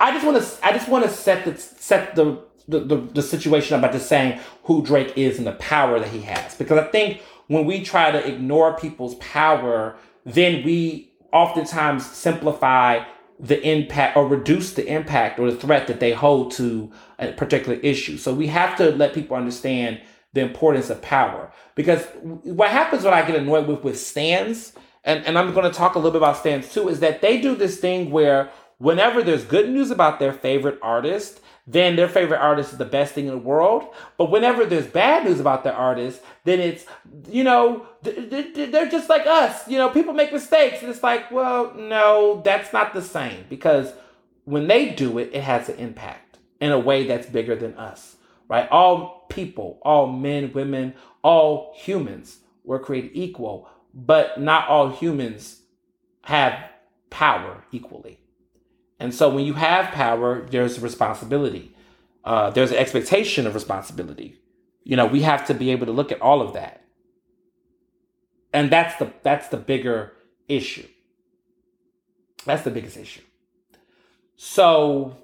i 0.01 0.13
just 0.13 0.25
want 0.25 0.43
to 0.43 0.67
i 0.67 0.73
just 0.73 0.89
want 0.89 1.05
to 1.05 1.11
set 1.11 1.45
the 1.45 1.57
set 1.57 2.15
the, 2.15 2.43
the 2.69 2.81
the, 2.81 2.97
the 2.97 3.23
situation 3.23 3.79
about 3.79 3.93
just 3.93 4.09
saying 4.09 4.41
who 4.65 4.83
drake 4.83 5.13
is 5.17 5.39
and 5.39 5.47
the 5.47 5.53
power 5.53 5.99
that 5.99 6.09
he 6.09 6.21
has 6.23 6.55
because 6.57 6.79
i 6.79 6.85
think 6.85 7.21
when 7.49 7.65
we 7.65 7.83
try 7.83 8.11
to 8.11 8.27
ignore 8.27 8.77
people's 8.77 9.17
power, 9.17 9.97
then 10.25 10.65
we 10.65 11.13
oftentimes 11.33 12.07
simplify 12.07 13.03
the 13.41 13.61
impact 13.67 14.17
or 14.17 14.27
reduce 14.27 14.73
the 14.75 14.87
impact 14.87 15.39
or 15.39 15.51
the 15.51 15.57
threat 15.57 15.87
that 15.87 16.01
they 16.01 16.13
hold 16.13 16.51
to 16.53 16.91
a 17.19 17.33
particular 17.33 17.79
issue. 17.81 18.17
So 18.17 18.35
we 18.35 18.47
have 18.49 18.77
to 18.79 18.91
let 18.93 19.15
people 19.15 19.37
understand 19.37 20.01
the 20.33 20.41
importance 20.41 20.91
of 20.91 21.01
power. 21.03 21.51
Because 21.75 22.05
what 22.23 22.71
happens 22.71 23.05
when 23.05 23.15
I 23.15 23.27
get 23.27 23.37
annoyed 23.37 23.67
with 23.67 23.83
with 23.83 23.99
stands, 23.99 24.73
and, 25.05 25.25
and 25.25 25.39
I'm 25.39 25.55
going 25.55 25.71
to 25.71 25.77
talk 25.77 25.95
a 25.95 25.99
little 25.99 26.13
bit 26.13 26.19
about 26.19 26.37
stands 26.37 26.73
too, 26.73 26.89
is 26.89 27.01
that 27.01 27.23
they 27.23 27.41
do 27.41 27.55
this 27.55 27.79
thing 27.79 28.11
where 28.11 28.51
whenever 28.79 29.23
there's 29.23 29.45
good 29.45 29.69
news 29.69 29.91
about 29.91 30.19
their 30.19 30.33
favorite 30.33 30.79
artist, 30.83 31.41
then 31.67 31.97
their 31.97 32.09
favorite 32.09 32.39
artist 32.39 32.73
is 32.73 32.79
the 32.79 32.85
best 32.85 33.13
thing 33.13 33.27
in 33.27 33.33
the 33.33 33.39
world. 33.39 33.85
But 34.17 34.31
whenever 34.31 34.65
there's 34.65 34.87
bad 34.87 35.25
news 35.25 35.39
about 35.39 35.65
their 35.65 35.75
artist, 35.75 36.23
then 36.45 36.61
it's, 36.61 36.87
you 37.29 37.45
know, 37.45 37.87
they're 38.03 38.89
just 38.89 39.11
like 39.11 39.27
us. 39.27 39.69
You 39.69 39.77
know, 39.77 39.91
people 39.91 40.15
make 40.15 40.33
mistakes. 40.33 40.81
And 40.81 40.91
it's 40.91 41.03
like, 41.03 41.31
well, 41.31 41.75
no, 41.75 42.41
that's 42.43 42.73
not 42.73 42.95
the 42.95 43.03
same. 43.03 43.45
Because 43.51 43.93
when 44.45 44.67
they 44.67 44.91
do 44.91 45.19
it, 45.19 45.31
it 45.35 45.43
has 45.43 45.69
an 45.69 45.77
impact 45.77 46.39
in 46.59 46.73
a 46.73 46.79
way 46.79 47.07
that's 47.07 47.27
bigger 47.27 47.55
than 47.55 47.75
us, 47.75 48.17
right? 48.49 48.69
All 48.71 49.27
people, 49.29 49.79
all 49.83 50.07
men, 50.07 50.53
women, 50.53 50.95
all 51.23 51.75
humans 51.77 52.39
were 52.65 52.79
created 52.79 53.13
equal, 53.15 53.69
but 53.95 54.41
not 54.41 54.69
all 54.69 54.91
humans 54.91 55.63
have 56.23 56.71
power 57.11 57.65
equally. 57.73 58.21
And 59.01 59.15
so 59.15 59.29
when 59.29 59.45
you 59.45 59.55
have 59.55 59.93
power, 59.93 60.47
there's 60.51 60.81
responsibility. 60.81 61.75
Uh, 62.25 62.51
there's 62.51 62.71
an 62.71 62.77
expectation 62.79 63.47
of 63.47 63.55
responsibility. 63.55 64.41
You 64.85 64.97
know, 64.97 65.07
we 65.07 65.23
have 65.23 65.47
to 65.47 65.55
be 65.55 65.71
able 65.71 65.87
to 65.87 65.93
look 65.93 66.11
at 66.13 66.21
all 66.21 66.41
of 66.41 66.55
that. 66.55 66.85
And 68.53 68.71
that's 68.71 68.97
the 68.99 69.13
that's 69.23 69.49
the 69.49 69.57
bigger 69.59 70.13
issue. 70.49 70.87
That's 72.45 72.63
the 72.63 72.71
biggest 72.71 72.97
issue. 72.97 73.21
So 74.37 75.17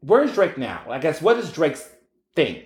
where's 0.00 0.32
Drake 0.32 0.58
now? 0.58 0.82
I 0.88 0.98
guess 0.98 1.20
what 1.20 1.36
is 1.38 1.52
Drake's 1.52 1.88
thing? 2.34 2.62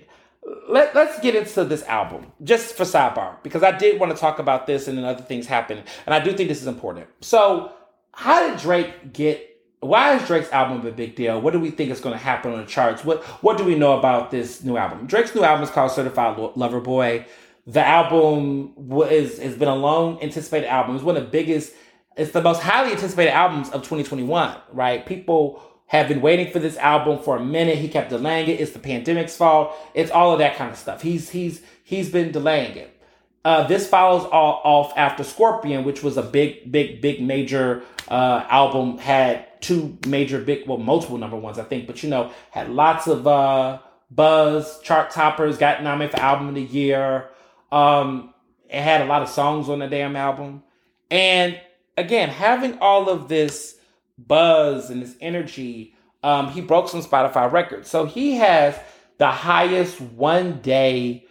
Let, 0.69 0.95
let's 0.95 1.21
get 1.21 1.35
into 1.35 1.65
this 1.65 1.83
album 1.85 2.33
just 2.43 2.75
for 2.75 2.85
sidebar 2.85 3.43
because 3.43 3.63
I 3.63 3.77
did 3.77 4.01
want 4.01 4.15
to 4.15 4.19
talk 4.19 4.39
about 4.39 4.67
this 4.67 4.89
and 4.89 4.97
then 4.97 5.05
other 5.05 5.23
things 5.23 5.47
happen 5.47 5.83
and 6.07 6.15
I 6.15 6.21
do 6.21 6.33
think 6.33 6.49
this 6.49 6.63
is 6.63 6.67
important. 6.67 7.09
So 7.21 7.73
how 8.13 8.49
did 8.49 8.59
Drake 8.59 9.13
get? 9.13 9.47
Why 9.81 10.15
is 10.17 10.27
Drake's 10.27 10.51
album 10.51 10.87
a 10.87 10.91
big 10.91 11.15
deal? 11.15 11.41
What 11.41 11.53
do 11.53 11.61
we 11.61 11.71
think 11.71 11.91
is 11.91 12.01
going 12.01 12.13
to 12.13 12.23
happen 12.23 12.53
on 12.53 12.59
the 12.59 12.67
charts? 12.67 13.05
What 13.05 13.23
What 13.43 13.59
do 13.59 13.65
we 13.65 13.75
know 13.75 13.99
about 13.99 14.31
this 14.31 14.63
new 14.63 14.77
album? 14.77 15.07
Drake's 15.07 15.35
new 15.35 15.43
album 15.43 15.65
is 15.65 15.71
called 15.71 15.91
Certified 15.93 16.39
Lover 16.57 16.81
Boy. 16.81 17.27
The 17.67 17.87
album 17.87 18.75
is 19.09 19.39
has 19.39 19.57
been 19.57 19.69
a 19.69 19.75
long 19.75 20.23
anticipated 20.23 20.69
album. 20.69 20.97
It's 20.97 21.05
one 21.05 21.17
of 21.17 21.25
the 21.25 21.31
biggest. 21.31 21.73
It's 22.17 22.33
the 22.33 22.43
most 22.43 22.61
highly 22.61 22.93
anticipated 22.93 23.33
albums 23.33 23.69
of 23.69 23.83
2021. 23.83 24.57
Right? 24.73 25.07
People 25.07 25.63
have 25.91 26.07
been 26.07 26.21
waiting 26.21 26.53
for 26.53 26.61
this 26.61 26.77
album 26.77 27.19
for 27.19 27.37
a 27.37 27.45
minute. 27.45 27.77
He 27.77 27.89
kept 27.89 28.11
delaying 28.11 28.49
it. 28.49 28.61
It's 28.61 28.71
the 28.71 28.79
pandemic's 28.79 29.37
fault. 29.37 29.75
It's 29.93 30.13
all 30.13 30.33
of 30.33 30.39
that 30.39 30.57
kind 30.57 30.71
of 30.71 30.79
stuff. 30.79 31.03
He's 31.03 31.31
he's 31.31 31.63
he's 31.83 32.09
been 32.09 32.31
delaying 32.31 32.77
it. 32.77 32.97
Uh, 33.45 33.67
this 33.67 33.89
follows 33.89 34.25
all, 34.31 34.61
off 34.63 34.93
after 34.97 35.25
Scorpion, 35.25 35.83
which 35.83 36.05
was 36.05 36.17
a 36.17 36.23
big, 36.23 36.71
big, 36.71 37.01
big 37.01 37.21
major 37.21 37.83
uh, 38.07 38.45
album. 38.49 38.99
Had 38.99 39.61
two 39.61 39.99
major, 40.07 40.41
big, 40.41 40.69
well, 40.69 40.79
multiple 40.79 41.19
number 41.19 41.37
ones, 41.37 41.59
I 41.59 41.65
think, 41.65 41.89
but 41.89 42.05
you 42.05 42.09
know, 42.09 42.31
had 42.53 42.71
lots 42.71 43.09
of 43.09 43.27
uh, 43.27 43.81
buzz, 44.13 44.79
chart 44.83 45.11
toppers, 45.11 45.59
got 45.59 45.83
nominated 45.83 46.17
for 46.17 46.23
album 46.23 46.51
of 46.51 46.55
the 46.55 46.63
year. 46.63 47.31
Um, 47.73 48.33
it 48.69 48.81
had 48.81 49.01
a 49.01 49.07
lot 49.07 49.23
of 49.23 49.29
songs 49.29 49.69
on 49.69 49.81
the 49.81 49.89
damn 49.89 50.15
album, 50.15 50.63
and 51.11 51.61
again, 51.97 52.29
having 52.29 52.79
all 52.79 53.09
of 53.09 53.29
this 53.29 53.80
buzz 54.27 54.91
and 54.91 55.03
this 55.03 55.17
energy, 55.21 55.95
um, 56.23 56.49
he 56.49 56.61
broke 56.61 56.89
some 56.89 57.03
Spotify 57.03 57.51
records. 57.51 57.89
So 57.89 58.05
he 58.05 58.37
has 58.37 58.79
the 59.19 59.31
highest 59.31 60.01
one 60.01 60.61
day 60.61 61.27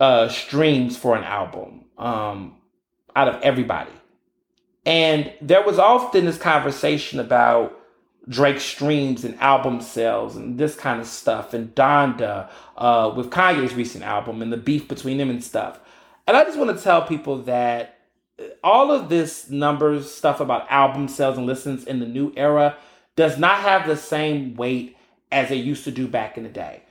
uh, 0.00 0.28
streams 0.28 0.96
for 0.96 1.16
an 1.16 1.24
album 1.24 1.84
um, 1.98 2.56
out 3.14 3.28
of 3.28 3.40
everybody. 3.42 3.90
And 4.86 5.32
there 5.40 5.64
was 5.64 5.78
often 5.78 6.26
this 6.26 6.38
conversation 6.38 7.20
about 7.20 7.80
Drake 8.28 8.60
streams 8.60 9.24
and 9.24 9.38
album 9.40 9.80
sales 9.80 10.36
and 10.36 10.58
this 10.58 10.74
kind 10.74 11.00
of 11.00 11.06
stuff, 11.06 11.52
and 11.52 11.74
Donda 11.74 12.48
uh, 12.76 13.12
with 13.14 13.30
Kanye's 13.30 13.74
recent 13.74 14.04
album 14.04 14.40
and 14.40 14.52
the 14.52 14.56
beef 14.56 14.88
between 14.88 15.18
them 15.18 15.30
and 15.30 15.44
stuff. 15.44 15.80
And 16.26 16.36
I 16.36 16.44
just 16.44 16.58
want 16.58 16.76
to 16.76 16.82
tell 16.82 17.02
people 17.02 17.42
that 17.42 17.93
all 18.62 18.90
of 18.90 19.08
this 19.08 19.48
numbers 19.50 20.12
stuff 20.12 20.40
about 20.40 20.70
album 20.70 21.08
sales 21.08 21.36
and 21.36 21.46
listens 21.46 21.84
in 21.84 22.00
the 22.00 22.06
new 22.06 22.32
era 22.36 22.76
does 23.16 23.38
not 23.38 23.58
have 23.60 23.86
the 23.86 23.96
same 23.96 24.54
weight 24.56 24.96
as 25.30 25.50
it 25.50 25.56
used 25.56 25.84
to 25.84 25.90
do 25.90 26.08
back 26.08 26.36
in 26.36 26.42
the 26.42 26.48
day 26.48 26.82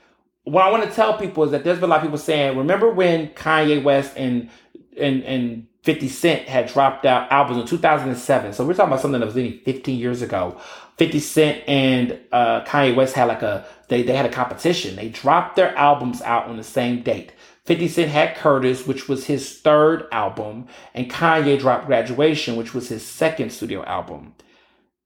what 0.44 0.62
I 0.64 0.70
want 0.70 0.84
to 0.84 0.94
tell 0.94 1.16
people 1.16 1.44
is 1.44 1.50
that 1.50 1.64
there's 1.64 1.78
been 1.78 1.88
a 1.88 1.92
lot 1.92 1.96
of 1.96 2.02
people 2.02 2.18
saying, 2.18 2.56
remember 2.56 2.90
when 2.90 3.28
Kanye 3.30 3.82
West 3.82 4.12
and 4.16 4.50
and 4.96 5.22
and 5.24 5.66
50 5.82 6.08
Cent 6.08 6.48
had 6.48 6.66
dropped 6.66 7.04
out 7.04 7.30
albums 7.30 7.60
in 7.60 7.66
2007. 7.66 8.52
So 8.52 8.64
we're 8.64 8.72
talking 8.74 8.90
about 8.90 9.02
something 9.02 9.20
that 9.20 9.26
was 9.26 9.34
maybe 9.34 9.58
15 9.64 9.98
years 9.98 10.22
ago. 10.22 10.58
50 10.96 11.18
Cent 11.18 11.68
and 11.68 12.18
uh, 12.32 12.64
Kanye 12.64 12.94
West 12.94 13.14
had 13.14 13.24
like 13.24 13.42
a 13.42 13.66
they 13.88 14.02
they 14.02 14.14
had 14.14 14.26
a 14.26 14.30
competition. 14.30 14.96
They 14.96 15.08
dropped 15.08 15.56
their 15.56 15.74
albums 15.76 16.22
out 16.22 16.46
on 16.46 16.56
the 16.56 16.64
same 16.64 17.02
date. 17.02 17.32
50 17.66 17.88
Cent 17.88 18.10
had 18.10 18.36
Curtis, 18.36 18.86
which 18.86 19.08
was 19.08 19.26
his 19.26 19.60
third 19.60 20.06
album, 20.12 20.66
and 20.92 21.10
Kanye 21.10 21.58
dropped 21.58 21.86
Graduation, 21.86 22.56
which 22.56 22.74
was 22.74 22.88
his 22.88 23.04
second 23.04 23.50
studio 23.50 23.82
album. 23.84 24.34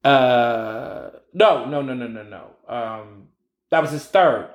Uh, 0.03 1.11
no, 1.33 1.65
no, 1.67 1.83
no, 1.83 1.95
no, 1.95 2.09
no, 2.09 2.23
no. 2.23 2.75
Um, 2.75 3.29
that 3.71 3.81
was 3.81 3.91
his 3.91 4.05
third. 4.05 4.51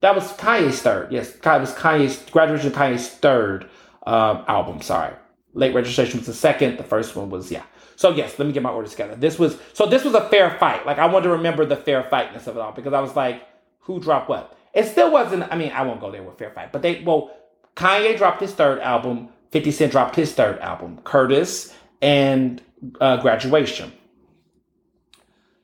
That 0.00 0.14
was 0.14 0.32
Kanye's 0.34 0.80
third. 0.80 1.10
Yes, 1.10 1.34
it 1.34 1.44
was 1.44 1.74
Kanye's 1.74 2.24
graduation. 2.30 2.70
Kanye's 2.70 3.08
third 3.08 3.68
um, 4.06 4.44
album. 4.46 4.80
Sorry, 4.80 5.14
late 5.54 5.74
registration 5.74 6.18
was 6.18 6.26
the 6.26 6.34
second. 6.34 6.78
The 6.78 6.84
first 6.84 7.16
one 7.16 7.30
was 7.30 7.50
yeah. 7.50 7.64
So 7.96 8.10
yes, 8.10 8.38
let 8.38 8.46
me 8.46 8.52
get 8.52 8.62
my 8.62 8.70
order 8.70 8.88
together. 8.88 9.16
This 9.16 9.38
was 9.38 9.58
so 9.72 9.86
this 9.86 10.04
was 10.04 10.14
a 10.14 10.28
fair 10.28 10.56
fight. 10.58 10.86
Like 10.86 10.98
I 10.98 11.06
want 11.06 11.24
to 11.24 11.30
remember 11.30 11.64
the 11.64 11.76
fair 11.76 12.04
fightness 12.04 12.46
of 12.46 12.56
it 12.56 12.60
all 12.60 12.72
because 12.72 12.92
I 12.92 13.00
was 13.00 13.16
like, 13.16 13.42
who 13.80 13.98
dropped 14.00 14.28
what? 14.28 14.56
It 14.72 14.84
still 14.86 15.10
wasn't. 15.10 15.50
I 15.50 15.56
mean, 15.56 15.72
I 15.72 15.82
won't 15.82 16.00
go 16.00 16.12
there 16.12 16.22
with 16.22 16.38
fair 16.38 16.50
fight, 16.50 16.70
but 16.70 16.82
they 16.82 17.02
well, 17.02 17.32
Kanye 17.78 18.18
dropped 18.18 18.40
his 18.40 18.52
third 18.52 18.80
album. 18.80 19.28
Fifty 19.52 19.70
Cent 19.70 19.92
dropped 19.92 20.16
his 20.16 20.32
third 20.32 20.58
album, 20.58 20.98
Curtis 21.04 21.72
and 22.02 22.60
uh, 23.00 23.18
Graduation. 23.18 23.92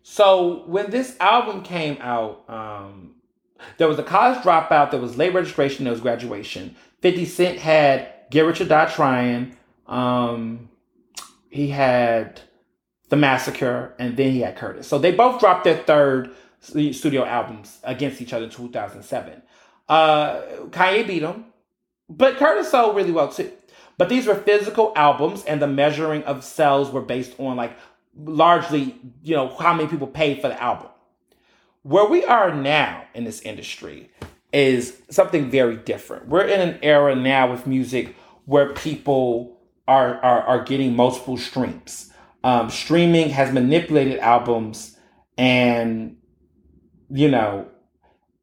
So 0.02 0.62
when 0.66 0.90
this 0.90 1.16
album 1.18 1.62
came 1.62 1.98
out, 2.00 2.48
um, 2.48 3.16
there 3.78 3.88
was 3.88 3.98
a 3.98 4.02
college 4.02 4.38
dropout, 4.38 4.92
there 4.92 5.00
was 5.00 5.18
late 5.18 5.34
registration, 5.34 5.84
there 5.84 5.92
was 5.92 6.00
graduation. 6.00 6.76
50 7.00 7.24
Cent 7.24 7.58
had 7.58 8.12
Get 8.30 8.42
Rich 8.42 8.60
or 8.60 8.66
Die 8.66 8.92
Trying. 8.92 9.56
Um, 9.86 10.68
he 11.50 11.68
had 11.68 12.40
The 13.08 13.16
Massacre, 13.16 13.94
and 13.98 14.16
then 14.16 14.30
he 14.30 14.40
had 14.40 14.56
Curtis. 14.56 14.86
So 14.86 14.98
they 14.98 15.12
both 15.12 15.40
dropped 15.40 15.64
their 15.64 15.78
third 15.78 16.30
studio 16.60 17.24
albums 17.24 17.78
against 17.82 18.20
each 18.20 18.32
other 18.32 18.44
in 18.44 18.50
2007. 18.50 19.42
Uh, 19.88 20.42
Kanye 20.70 21.06
beat 21.06 21.22
him, 21.22 21.46
but 22.09 22.36
Curtis 22.36 22.70
sold 22.70 22.97
really 22.97 23.12
well 23.12 23.32
too. 23.32 23.51
But 23.97 24.09
these 24.09 24.26
were 24.26 24.35
physical 24.35 24.93
albums, 24.97 25.44
and 25.44 25.62
the 25.62 25.68
measuring 25.68 26.24
of 26.24 26.44
sales 26.44 26.90
were 26.90 27.01
based 27.01 27.39
on 27.39 27.56
like 27.56 27.76
largely, 28.16 28.98
you 29.22 29.36
know, 29.36 29.48
how 29.56 29.74
many 29.74 29.89
people 29.89 30.06
paid 30.06 30.40
for 30.40 30.48
the 30.48 30.60
album. 30.60 30.89
Where 31.82 32.06
we 32.06 32.24
are 32.24 32.55
now 32.55 33.05
in 33.14 33.24
this 33.24 33.40
industry 33.43 34.10
is 34.52 35.01
something 35.10 35.51
very 35.51 35.76
different. 35.76 36.28
We're 36.28 36.47
in 36.47 36.60
an 36.60 36.78
era 36.82 37.14
now 37.14 37.51
with 37.51 37.66
music 37.66 38.16
where 38.47 38.72
people 38.72 39.60
are 39.86 40.16
are, 40.22 40.43
are 40.43 40.64
getting 40.64 40.97
multiple 40.97 41.36
streams. 41.36 42.10
Um, 42.43 42.68
streaming 42.70 43.31
has 43.31 43.52
manipulated 43.52 44.18
albums, 44.18 44.97
and 45.39 46.16
you 47.10 47.31
know, 47.31 47.68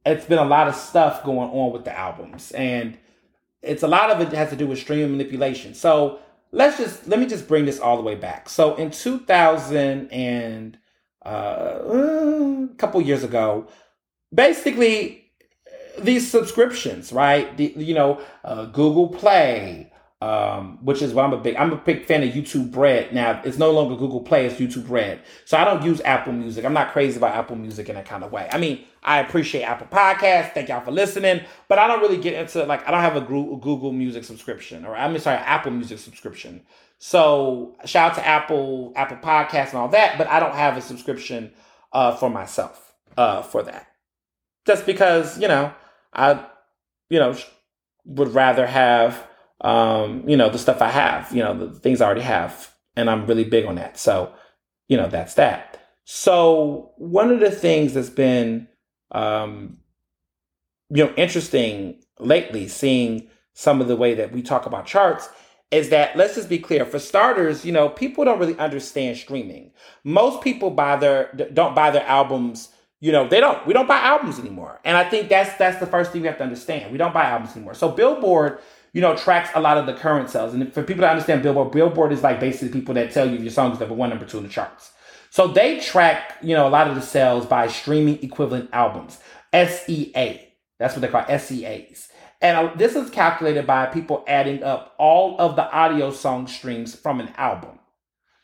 it's 0.05 0.25
been 0.25 0.39
a 0.39 0.45
lot 0.45 0.67
of 0.67 0.75
stuff 0.75 1.23
going 1.23 1.49
on 1.49 1.73
with 1.73 1.83
the 1.83 1.97
albums, 1.97 2.51
and 2.51 2.97
it's 3.61 3.83
a 3.83 3.87
lot 3.87 4.09
of 4.09 4.21
it 4.21 4.33
has 4.33 4.49
to 4.49 4.55
do 4.55 4.67
with 4.67 4.79
stream 4.79 5.11
manipulation. 5.11 5.73
So 5.73 6.19
let's 6.51 6.77
just 6.77 7.07
let 7.07 7.19
me 7.19 7.25
just 7.25 7.47
bring 7.47 7.65
this 7.65 7.79
all 7.79 7.97
the 7.97 8.03
way 8.03 8.15
back. 8.15 8.49
So 8.49 8.75
in 8.75 8.91
2000 8.91 10.11
and 10.11 10.77
uh, 11.25 12.67
a 12.71 12.75
couple 12.77 13.01
years 13.01 13.23
ago. 13.23 13.67
Basically, 14.33 15.25
these 15.99 16.29
subscriptions, 16.29 17.11
right? 17.11 17.55
The, 17.57 17.73
you 17.75 17.93
know, 17.93 18.21
uh, 18.43 18.65
Google 18.65 19.09
Play, 19.09 19.90
um, 20.21 20.77
which 20.83 21.01
is 21.01 21.13
what 21.13 21.25
I'm 21.25 21.33
a 21.33 21.37
big. 21.37 21.55
I'm 21.55 21.73
a 21.73 21.77
big 21.77 22.05
fan 22.05 22.21
of 22.21 22.29
YouTube 22.29 22.75
Red. 22.75 23.11
Now 23.11 23.41
it's 23.43 23.57
no 23.57 23.71
longer 23.71 23.95
Google 23.95 24.21
Play; 24.21 24.45
it's 24.45 24.59
YouTube 24.59 24.89
Red. 24.89 25.21
So 25.45 25.57
I 25.57 25.63
don't 25.63 25.83
use 25.83 25.99
Apple 26.01 26.33
Music. 26.33 26.63
I'm 26.63 26.73
not 26.73 26.91
crazy 26.91 27.17
about 27.17 27.35
Apple 27.35 27.55
Music 27.55 27.89
in 27.89 27.95
that 27.95 28.05
kind 28.05 28.23
of 28.23 28.31
way. 28.31 28.47
I 28.51 28.59
mean, 28.59 28.83
I 29.01 29.19
appreciate 29.19 29.63
Apple 29.63 29.87
Podcasts. 29.87 30.53
Thank 30.53 30.69
y'all 30.69 30.81
for 30.81 30.91
listening, 30.91 31.41
but 31.67 31.79
I 31.79 31.87
don't 31.87 32.01
really 32.01 32.17
get 32.17 32.35
into 32.35 32.63
like 32.65 32.87
I 32.87 32.91
don't 32.91 33.01
have 33.01 33.15
a 33.15 33.21
Google 33.21 33.91
Music 33.91 34.23
subscription, 34.23 34.85
or 34.85 34.95
I'm 34.95 35.17
sorry, 35.17 35.37
Apple 35.37 35.71
Music 35.71 35.97
subscription. 35.97 36.61
So 36.99 37.75
shout 37.85 38.11
out 38.11 38.15
to 38.17 38.27
Apple, 38.27 38.93
Apple 38.95 39.17
Podcasts, 39.17 39.69
and 39.69 39.79
all 39.79 39.89
that. 39.89 40.19
But 40.19 40.27
I 40.27 40.39
don't 40.39 40.53
have 40.53 40.77
a 40.77 40.81
subscription 40.81 41.51
uh, 41.91 42.15
for 42.15 42.29
myself 42.29 42.93
uh, 43.17 43.41
for 43.41 43.63
that, 43.63 43.87
just 44.67 44.85
because 44.85 45.39
you 45.39 45.47
know 45.47 45.73
I, 46.13 46.45
you 47.09 47.17
know, 47.17 47.35
would 48.05 48.35
rather 48.35 48.67
have 48.67 49.27
um, 49.61 50.27
you 50.27 50.35
know, 50.35 50.49
the 50.49 50.57
stuff 50.57 50.81
I 50.81 50.89
have, 50.89 51.31
you 51.33 51.43
know, 51.43 51.67
the 51.67 51.79
things 51.79 52.01
I 52.01 52.05
already 52.05 52.21
have. 52.21 52.73
And 52.95 53.09
I'm 53.09 53.25
really 53.25 53.45
big 53.45 53.65
on 53.65 53.75
that. 53.75 53.97
So, 53.97 54.33
you 54.87 54.97
know, 54.97 55.07
that's 55.07 55.35
that. 55.35 55.79
So 56.03 56.91
one 56.97 57.31
of 57.31 57.39
the 57.39 57.51
things 57.51 57.93
that's 57.93 58.09
been, 58.09 58.67
um, 59.11 59.77
you 60.89 61.05
know, 61.05 61.13
interesting 61.15 62.01
lately, 62.19 62.67
seeing 62.67 63.29
some 63.53 63.81
of 63.81 63.87
the 63.87 63.95
way 63.95 64.13
that 64.15 64.31
we 64.31 64.41
talk 64.41 64.65
about 64.65 64.85
charts 64.85 65.29
is 65.71 65.89
that 65.89 66.17
let's 66.17 66.35
just 66.35 66.49
be 66.49 66.59
clear 66.59 66.85
for 66.85 66.99
starters 66.99 67.65
you 67.65 67.71
know 67.71 67.89
people 67.89 68.23
don't 68.25 68.39
really 68.39 68.57
understand 68.57 69.17
streaming 69.17 69.71
most 70.03 70.41
people 70.41 70.69
buy 70.69 70.95
their 70.95 71.31
don't 71.53 71.73
buy 71.73 71.89
their 71.89 72.05
albums 72.05 72.69
you 72.99 73.11
know 73.11 73.27
they 73.27 73.39
don't 73.39 73.65
we 73.65 73.73
don't 73.73 73.87
buy 73.87 73.99
albums 73.99 74.39
anymore 74.39 74.79
and 74.83 74.97
i 74.97 75.09
think 75.09 75.29
that's 75.29 75.55
that's 75.57 75.79
the 75.79 75.85
first 75.85 76.11
thing 76.11 76.21
we 76.21 76.27
have 76.27 76.37
to 76.37 76.43
understand 76.43 76.91
we 76.91 76.97
don't 76.97 77.13
buy 77.13 77.23
albums 77.23 77.55
anymore 77.55 77.73
so 77.73 77.89
billboard 77.89 78.59
you 78.93 79.01
know, 79.01 79.15
tracks 79.15 79.49
a 79.55 79.61
lot 79.61 79.77
of 79.77 79.85
the 79.85 79.93
current 79.93 80.29
sales. 80.29 80.53
And 80.53 80.71
for 80.73 80.83
people 80.83 81.01
to 81.01 81.09
understand 81.09 81.43
Billboard, 81.43 81.71
Billboard 81.71 82.11
is 82.11 82.23
like 82.23 82.39
basically 82.39 82.69
people 82.69 82.93
that 82.95 83.11
tell 83.11 83.29
you 83.29 83.37
your 83.37 83.51
song 83.51 83.71
is 83.71 83.79
number 83.79 83.95
one, 83.95 84.09
number 84.09 84.25
two 84.25 84.37
in 84.37 84.43
the 84.43 84.49
charts. 84.49 84.91
So 85.29 85.47
they 85.47 85.79
track, 85.79 86.37
you 86.41 86.55
know, 86.55 86.67
a 86.67 86.69
lot 86.69 86.89
of 86.89 86.95
the 86.95 87.01
sales 87.01 87.45
by 87.45 87.67
streaming 87.67 88.21
equivalent 88.21 88.69
albums, 88.73 89.19
SEA. 89.53 90.41
That's 90.77 90.93
what 90.95 91.01
they 91.01 91.07
call 91.07 91.25
SEAs. 91.39 92.09
And 92.41 92.57
uh, 92.57 92.73
this 92.75 92.95
is 92.95 93.09
calculated 93.09 93.65
by 93.65 93.85
people 93.85 94.25
adding 94.27 94.63
up 94.63 94.95
all 94.97 95.39
of 95.39 95.55
the 95.55 95.71
audio 95.71 96.11
song 96.11 96.47
streams 96.47 96.95
from 96.95 97.21
an 97.21 97.29
album. 97.37 97.79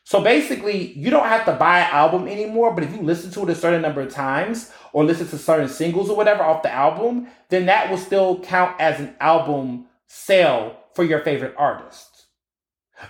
So 0.04 0.22
basically, 0.22 0.92
you 0.92 1.10
don't 1.10 1.26
have 1.26 1.44
to 1.44 1.52
buy 1.52 1.80
an 1.80 1.90
album 1.92 2.28
anymore, 2.28 2.72
but 2.72 2.84
if 2.84 2.94
you 2.94 3.02
listen 3.02 3.30
to 3.32 3.42
it 3.42 3.50
a 3.50 3.54
certain 3.54 3.82
number 3.82 4.00
of 4.00 4.10
times 4.10 4.72
or 4.94 5.04
listen 5.04 5.28
to 5.28 5.36
certain 5.36 5.68
singles 5.68 6.08
or 6.08 6.16
whatever 6.16 6.42
off 6.42 6.62
the 6.62 6.72
album, 6.72 7.26
then 7.50 7.66
that 7.66 7.90
will 7.90 7.98
still 7.98 8.40
count 8.40 8.80
as 8.80 8.98
an 9.00 9.14
album 9.20 9.87
sale 10.08 10.76
for 10.94 11.04
your 11.04 11.20
favorite 11.20 11.54
artist. 11.56 12.26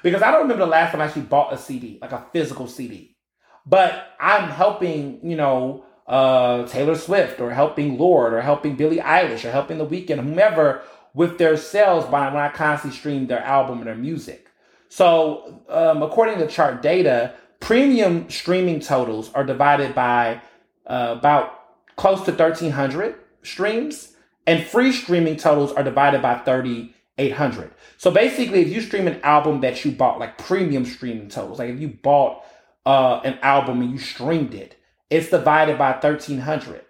Because 0.02 0.20
I 0.20 0.30
don't 0.30 0.42
remember 0.42 0.64
the 0.64 0.70
last 0.70 0.92
time 0.92 1.00
I 1.00 1.06
actually 1.06 1.22
bought 1.22 1.52
a 1.52 1.58
CD, 1.58 1.98
like 2.02 2.12
a 2.12 2.26
physical 2.32 2.66
CD. 2.66 3.16
But 3.64 4.08
I'm 4.20 4.50
helping, 4.50 5.20
you 5.22 5.36
know, 5.36 5.84
uh, 6.06 6.66
Taylor 6.66 6.94
Swift 6.94 7.40
or 7.40 7.50
helping 7.50 7.98
Lorde 7.98 8.34
or 8.34 8.40
helping 8.40 8.76
Billie 8.76 8.98
Eilish 8.98 9.44
or 9.44 9.50
helping 9.50 9.78
The 9.78 9.86
Weeknd, 9.86 10.16
whomever, 10.16 10.82
with 11.14 11.38
their 11.38 11.56
sales 11.56 12.04
by 12.06 12.32
when 12.32 12.42
I 12.42 12.48
constantly 12.48 12.98
stream 12.98 13.26
their 13.26 13.42
album 13.42 13.78
and 13.78 13.86
their 13.86 13.94
music. 13.94 14.48
So, 14.88 15.62
um, 15.68 16.02
according 16.02 16.38
to 16.38 16.46
chart 16.46 16.82
data, 16.82 17.34
premium 17.60 18.28
streaming 18.30 18.80
totals 18.80 19.32
are 19.34 19.44
divided 19.44 19.94
by 19.94 20.40
uh, 20.86 21.16
about 21.18 21.96
close 21.96 22.24
to 22.24 22.30
1,300 22.30 23.16
streams 23.42 24.14
and 24.48 24.64
free 24.64 24.92
streaming 24.92 25.36
totals 25.36 25.72
are 25.72 25.84
divided 25.84 26.22
by 26.22 26.38
3,800. 26.38 27.70
So 27.98 28.10
basically, 28.10 28.62
if 28.62 28.68
you 28.68 28.80
stream 28.80 29.06
an 29.06 29.20
album 29.22 29.60
that 29.60 29.84
you 29.84 29.92
bought, 29.92 30.18
like 30.18 30.38
premium 30.38 30.86
streaming 30.86 31.28
totals, 31.28 31.58
like 31.58 31.68
if 31.68 31.78
you 31.78 31.88
bought 31.88 32.42
uh, 32.86 33.20
an 33.24 33.38
album 33.42 33.82
and 33.82 33.90
you 33.90 33.98
streamed 33.98 34.54
it, 34.54 34.80
it's 35.10 35.28
divided 35.28 35.76
by 35.76 35.90
1,300. 35.90 36.80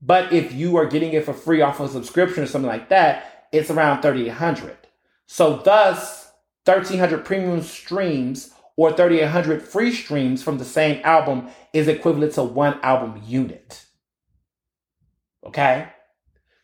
But 0.00 0.32
if 0.32 0.54
you 0.54 0.76
are 0.78 0.86
getting 0.86 1.12
it 1.12 1.26
for 1.26 1.34
free 1.34 1.60
off 1.60 1.78
of 1.78 1.90
a 1.90 1.92
subscription 1.92 2.42
or 2.42 2.46
something 2.46 2.70
like 2.70 2.88
that, 2.88 3.48
it's 3.52 3.70
around 3.70 4.00
3,800. 4.00 4.74
So 5.26 5.58
thus, 5.58 6.32
1,300 6.64 7.22
premium 7.22 7.60
streams 7.60 8.54
or 8.76 8.92
3,800 8.92 9.60
free 9.60 9.92
streams 9.92 10.42
from 10.42 10.56
the 10.56 10.64
same 10.64 11.02
album 11.04 11.48
is 11.74 11.86
equivalent 11.86 12.32
to 12.34 12.44
one 12.44 12.80
album 12.80 13.20
unit. 13.26 13.84
Okay? 15.44 15.88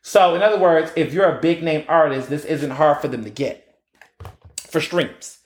So, 0.03 0.35
in 0.35 0.43
other 0.43 0.59
words, 0.59 0.93
if 0.97 1.13
you're 1.13 1.37
a 1.37 1.41
big 1.41 1.63
name 1.63 1.85
artist, 1.89 2.31
this 2.31 2.45
isn't 2.45 2.71
hard 2.71 3.01
for 3.01 3.09
them 3.09 3.25
to 3.25 3.31
get 3.31 3.79
for 4.57 4.81
streams. 4.81 5.39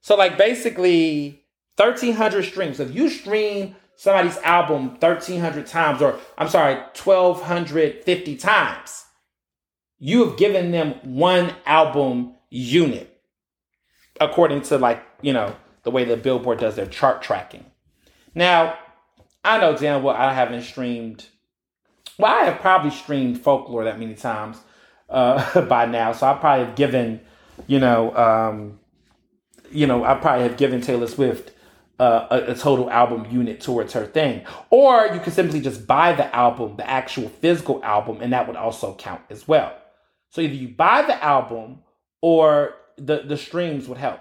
So, 0.00 0.16
like 0.16 0.38
basically, 0.38 1.44
1,300 1.76 2.44
streams. 2.44 2.80
If 2.80 2.94
you 2.94 3.10
stream 3.10 3.76
somebody's 3.96 4.38
album 4.38 4.90
1,300 4.90 5.66
times, 5.66 6.00
or 6.00 6.18
I'm 6.38 6.48
sorry, 6.48 6.74
1,250 6.74 8.36
times, 8.36 9.04
you 9.98 10.24
have 10.24 10.38
given 10.38 10.70
them 10.70 10.94
one 11.02 11.54
album 11.66 12.34
unit, 12.50 13.20
according 14.20 14.62
to 14.62 14.78
like, 14.78 15.02
you 15.20 15.32
know, 15.32 15.54
the 15.82 15.90
way 15.90 16.04
the 16.04 16.16
Billboard 16.16 16.58
does 16.58 16.76
their 16.76 16.86
chart 16.86 17.22
tracking. 17.22 17.64
Now, 18.34 18.78
I 19.44 19.58
know 19.58 19.76
damn 19.76 20.02
well 20.02 20.16
I 20.16 20.32
haven't 20.32 20.62
streamed 20.62 21.26
well, 22.18 22.32
I 22.32 22.44
have 22.44 22.60
probably 22.60 22.90
streamed 22.90 23.40
folklore 23.40 23.84
that 23.84 23.98
many 23.98 24.14
times 24.14 24.58
uh, 25.08 25.60
by 25.68 25.86
now, 25.86 26.12
so 26.12 26.26
I 26.26 26.34
probably 26.34 26.66
have 26.66 26.76
given, 26.76 27.20
you 27.66 27.78
know, 27.78 28.14
um, 28.16 28.80
you 29.70 29.86
know, 29.86 30.04
I 30.04 30.14
probably 30.14 30.44
have 30.48 30.56
given 30.56 30.80
Taylor 30.80 31.06
Swift 31.06 31.52
uh, 32.00 32.26
a, 32.30 32.52
a, 32.52 32.54
total 32.54 32.88
album 32.90 33.26
unit 33.30 33.60
towards 33.60 33.92
her 33.92 34.06
thing. 34.06 34.44
Or 34.70 35.08
you 35.12 35.20
could 35.20 35.32
simply 35.32 35.60
just 35.60 35.86
buy 35.86 36.12
the 36.12 36.34
album, 36.34 36.76
the 36.76 36.88
actual 36.88 37.28
physical 37.28 37.82
album, 37.84 38.18
and 38.20 38.32
that 38.32 38.46
would 38.46 38.56
also 38.56 38.94
count 38.94 39.22
as 39.30 39.48
well. 39.48 39.76
So 40.30 40.40
either 40.40 40.54
you 40.54 40.68
buy 40.68 41.02
the 41.02 41.22
album 41.22 41.80
or 42.20 42.74
the, 42.96 43.22
the 43.24 43.36
streams 43.36 43.88
would 43.88 43.98
help. 43.98 44.20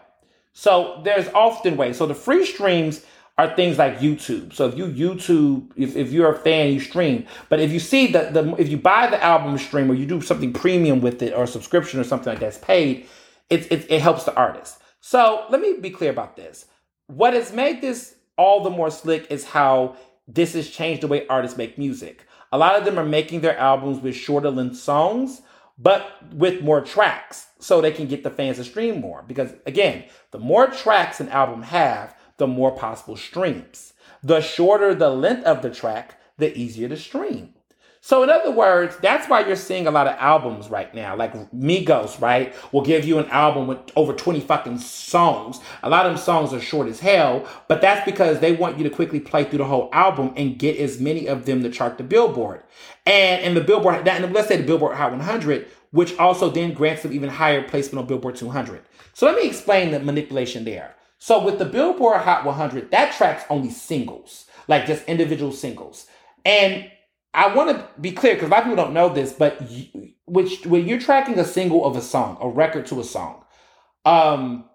So 0.54 1.02
there's 1.04 1.28
often 1.30 1.78
ways. 1.78 1.98
So 1.98 2.08
the 2.08 2.16
free 2.16 2.46
streams 2.46 3.06
are 3.38 3.56
things 3.56 3.78
like 3.78 4.00
YouTube. 4.00 4.54
So 4.54 4.68
if 4.68 4.78
you 4.78 4.88
YouTube, 4.88 5.70
if, 5.76 5.96
if 5.96 6.12
you're 6.12 6.34
a 6.34 6.38
fan, 6.38 6.74
you 6.74 6.80
stream. 6.80 7.26
But 7.50 7.60
if 7.60 7.72
you 7.72 7.80
see 7.80 8.08
that 8.08 8.34
the 8.34 8.56
if 8.56 8.70
you 8.70 8.78
buy 8.78 9.08
the 9.08 9.24
album 9.24 9.58
stream 9.58 9.92
or 9.92 9.94
you 9.94 10.06
do 10.06 10.22
something 10.22 10.54
premium 10.54 11.02
with 11.02 11.22
it 11.22 11.34
or 11.34 11.46
subscription 11.46 12.00
or 12.00 12.04
something 12.04 12.32
like 12.32 12.40
that's 12.40 12.58
paid, 12.58 13.08
it, 13.50 13.72
it, 13.72 13.92
it 13.92 14.02
helps 14.02 14.24
the 14.24 14.36
artist. 14.36 14.80
So 15.02 15.46
let 15.50 15.62
me 15.62 15.74
be 15.80 15.92
clear 15.92 16.10
about 16.10 16.36
this. 16.36 16.66
What 17.06 17.34
has 17.34 17.54
made 17.54 17.82
this 17.82 18.16
all 18.38 18.64
the 18.64 18.70
more 18.70 18.90
slick 18.90 19.28
is 19.30 19.46
how 19.46 19.96
this 20.28 20.54
has 20.54 20.70
changed 20.70 21.04
the 21.04 21.08
way 21.08 21.28
artists 21.28 21.58
make 21.58 21.78
music. 21.78 22.26
A 22.52 22.58
lot 22.58 22.76
of 22.76 22.86
them 22.86 22.98
are 22.98 23.06
making 23.06 23.42
their 23.42 23.58
albums 23.58 24.00
with 24.00 24.16
shorter 24.16 24.50
length 24.50 24.78
songs, 24.78 25.42
but 25.78 26.24
with 26.34 26.62
more 26.62 26.82
tracks 26.82 27.48
so 27.60 27.82
they 27.82 27.92
can 27.92 28.08
get 28.08 28.24
the 28.24 28.30
fans 28.30 28.58
to 28.58 28.64
stream 28.64 29.00
more. 29.00 29.24
Because 29.28 29.54
again, 29.66 30.06
the 30.32 30.40
more 30.40 30.68
tracks 30.68 31.20
an 31.20 31.30
album 31.30 31.62
have, 31.62 32.16
the 32.38 32.48
more 32.48 32.72
possible 32.72 33.16
streams. 33.16 33.94
The 34.24 34.42
shorter 34.42 34.96
the 34.96 35.10
length 35.10 35.46
of 35.46 35.62
the 35.62 35.70
track, 35.70 36.20
the 36.38 36.58
easier 36.58 36.90
to 36.90 36.98
stream. 36.98 37.54
So, 38.00 38.24
in 38.24 38.30
other 38.30 38.52
words, 38.52 38.96
that's 39.02 39.28
why 39.28 39.46
you're 39.46 39.58
seeing 39.58 39.86
a 39.86 39.92
lot 39.92 40.08
of 40.08 40.16
albums 40.18 40.70
right 40.70 40.94
now. 40.96 41.16
Like 41.16 41.34
Migos, 41.52 42.22
right, 42.22 42.54
will 42.72 42.84
give 42.84 43.04
you 43.04 43.18
an 43.20 43.26
album 43.32 43.68
with 43.68 43.80
over 43.98 44.14
20 44.14 44.40
fucking 44.40 44.78
songs. 44.78 45.60
A 45.84 45.90
lot 45.90 46.06
of 46.06 46.14
them 46.14 46.22
songs 46.24 46.54
are 46.54 46.62
short 46.62 46.88
as 46.88 47.02
hell, 47.02 47.46
but 47.68 47.82
that's 47.82 48.06
because 48.06 48.40
they 48.40 48.54
want 48.54 48.78
you 48.78 48.86
to 48.86 48.90
quickly 48.90 49.20
play 49.20 49.44
through 49.44 49.58
the 49.58 49.66
whole 49.66 49.90
album 49.92 50.32
and 50.38 50.58
get 50.58 50.78
as 50.78 51.02
many 51.02 51.28
of 51.28 51.46
them 51.46 51.64
to 51.64 51.70
chart 51.70 51.98
the 51.98 52.04
Billboard. 52.06 52.64
And 53.06 53.44
in 53.44 53.56
the 53.56 53.62
Billboard, 53.62 54.06
that, 54.06 54.32
let's 54.32 54.48
say 54.48 54.58
the 54.58 54.64
Billboard 54.64 54.96
Hot 54.96 55.12
100, 55.12 55.68
which 55.92 56.18
also 56.18 56.50
then 56.50 56.74
grants 56.74 57.04
them 57.04 57.12
even 57.12 57.30
higher 57.30 57.68
placement 57.68 58.00
on 58.00 58.08
Billboard 58.08 58.38
200. 58.38 58.84
So 59.14 59.26
let 59.26 59.36
me 59.36 59.48
explain 59.48 59.92
the 59.92 60.00
manipulation 60.00 60.64
there. 60.64 60.96
So 61.20 61.44
with 61.44 61.60
the 61.60 61.66
Billboard 61.66 62.22
Hot 62.22 62.46
100, 62.46 62.92
that 62.92 63.14
tracks 63.16 63.44
only 63.50 63.70
singles, 63.70 64.46
like 64.68 64.86
just 64.86 65.06
individual 65.06 65.52
singles. 65.52 66.08
And 66.46 66.90
I 67.34 67.54
want 67.54 67.72
to 67.72 67.88
be 68.00 68.12
clear 68.12 68.36
because 68.36 68.48
a 68.48 68.52
lot 68.52 68.60
of 68.60 68.66
people 68.66 68.84
don't 68.84 68.94
know 68.94 69.10
this, 69.10 69.34
but 69.34 69.70
you, 69.70 70.14
which 70.26 70.66
when 70.66 70.88
you're 70.88 71.00
tracking 71.00 71.40
a 71.40 71.46
single 71.46 71.86
of 71.86 71.96
a 71.96 72.02
song, 72.02 72.38
a 72.42 72.48
record 72.48 72.86
to 72.88 73.00
a 73.00 73.04
song, 73.04 73.44
um, 74.06 74.66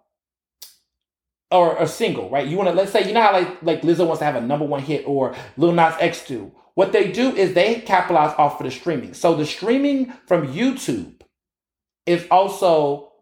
or 1.51 1.77
a 1.77 1.87
single, 1.87 2.31
right? 2.31 2.47
You 2.47 2.57
want 2.57 2.71
to 2.71 2.75
let's 2.75 2.93
say 2.93 3.07
you 3.07 3.13
know 3.13 3.21
how 3.21 3.33
like 3.33 3.63
like 3.63 3.83
Lizzo 3.83 4.07
wants 4.07 4.21
to 4.21 4.25
have 4.25 4.37
a 4.37 4.41
number 4.41 4.65
one 4.65 4.83
hit 4.83 5.05
or 5.07 5.35
Lil 5.57 5.73
Nas 5.73 5.95
X 6.01 6.27
do. 6.27 6.53
What 6.75 6.93
they 6.93 7.13
do 7.13 7.35
is 7.35 7.53
they 7.53 7.81
capitalize 7.81 8.35
off 8.39 8.61
of 8.61 8.65
the 8.65 8.71
streaming. 8.71 9.13
So 9.13 9.35
the 9.35 9.45
streaming 9.45 10.13
from 10.27 10.53
YouTube 10.53 11.21
is 12.07 12.27
also 12.31 13.13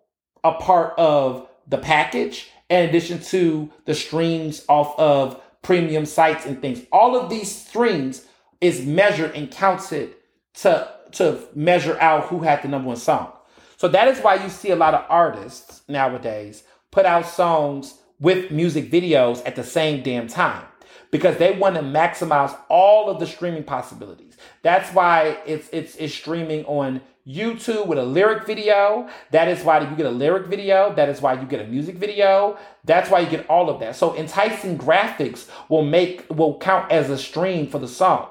a 0.45 0.53
part 0.53 0.99
of 0.99 1.49
the 1.67 1.79
package 1.79 2.49
in 2.71 2.89
addition 2.89 3.21
to 3.21 3.71
the 3.85 3.95
streams 3.95 4.65
off 4.69 4.99
of 4.99 5.43
premium 5.63 6.07
sites 6.07 6.47
and 6.47 6.63
things. 6.63 6.81
All 6.91 7.17
of 7.17 7.29
these 7.29 7.55
streams 7.55 8.25
is 8.61 8.87
measured 8.87 9.35
and 9.35 9.51
counted 9.51 10.15
to 10.55 10.91
to 11.13 11.41
measure 11.55 11.99
out 12.01 12.27
who 12.27 12.41
had 12.41 12.63
the 12.63 12.69
number 12.69 12.89
one 12.89 12.97
song. 12.97 13.33
So 13.77 13.89
that 13.89 14.07
is 14.09 14.21
why 14.21 14.37
you 14.37 14.49
see 14.49 14.71
a 14.71 14.77
lot 14.77 14.95
of 14.95 15.05
artists 15.09 15.83
nowadays 15.89 16.63
put 16.93 17.05
out 17.05 17.27
songs 17.27 17.95
with 18.21 18.51
music 18.53 18.91
videos 18.91 19.43
at 19.45 19.57
the 19.57 19.65
same 19.65 20.03
damn 20.03 20.29
time 20.29 20.65
because 21.11 21.37
they 21.39 21.53
want 21.53 21.75
to 21.75 21.83
maximize 21.83 22.57
all 22.69 23.11
of 23.11 23.19
the 23.19 23.27
streaming 23.27 23.65
possibilities. 23.65 24.37
That's 24.63 24.95
why 24.95 25.39
it's 25.47 25.69
it's 25.73 25.97
it's 25.97 26.15
streaming 26.15 26.65
on 26.67 27.01
YouTube 27.27 27.87
with 27.87 27.99
a 27.99 28.05
lyric 28.05 28.47
video. 28.47 29.09
That 29.31 29.49
is 29.49 29.63
why 29.63 29.81
you 29.81 29.97
get 29.97 30.07
a 30.07 30.11
lyric 30.11 30.47
video. 30.47 30.93
That 30.95 31.09
is 31.09 31.21
why 31.21 31.35
you 31.35 31.47
get 31.47 31.61
a 31.61 31.67
music 31.67 31.97
video. 31.97 32.59
That's 32.85 33.11
why 33.11 33.21
you 33.21 33.29
get 33.29 33.49
all 33.49 33.71
of 33.71 33.81
that. 33.81 33.97
So 33.97 34.17
enticing 34.17 34.79
graphics 34.79 35.49
will 35.69 35.85
make 35.85 36.25
will 36.31 36.59
count 36.59 36.91
as 36.91 37.11
a 37.11 37.19
stream 37.19 37.67
for 37.67 37.79
the 37.79 37.89
song. 37.89 38.29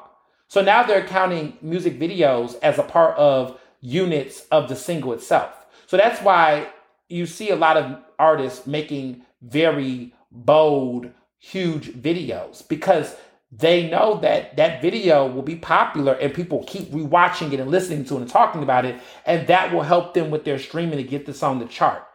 So 0.48 0.62
now 0.62 0.84
they're 0.84 1.06
counting 1.06 1.58
music 1.62 2.00
videos 2.00 2.56
as 2.64 2.80
a 2.80 2.84
part 2.84 3.16
of 3.18 3.60
units 3.82 4.46
of 4.52 4.68
the 4.68 4.76
single 4.76 5.14
itself. 5.14 5.66
So 5.86 5.96
that's 5.96 6.22
why 6.22 6.70
you 7.08 7.26
see 7.26 7.50
a 7.50 7.56
lot 7.56 7.78
of 7.78 8.00
artists 8.18 8.68
making 8.68 9.22
very 9.42 10.14
bold, 10.32 11.12
huge 11.38 11.90
videos 11.94 12.68
because 12.68 13.16
they 13.52 13.90
know 13.90 14.20
that 14.22 14.58
that 14.58 14.82
video 14.82 15.28
will 15.28 15.42
be 15.42 15.56
popular 15.56 16.14
and 16.14 16.34
people 16.34 16.64
keep 16.68 16.92
rewatching 16.92 17.52
it 17.52 17.60
and 17.60 17.72
listening 17.72 18.06
to 18.06 18.16
it 18.16 18.22
and 18.22 18.30
talking 18.30 18.62
about 18.62 18.86
it, 18.86 19.00
and 19.26 19.48
that 19.48 19.74
will 19.74 19.82
help 19.82 20.14
them 20.14 20.30
with 20.30 20.46
their 20.46 20.60
streaming 20.60 20.98
to 20.98 21.04
get 21.04 21.26
this 21.26 21.42
on 21.42 21.60
the 21.60 21.66
chart. 21.66 22.06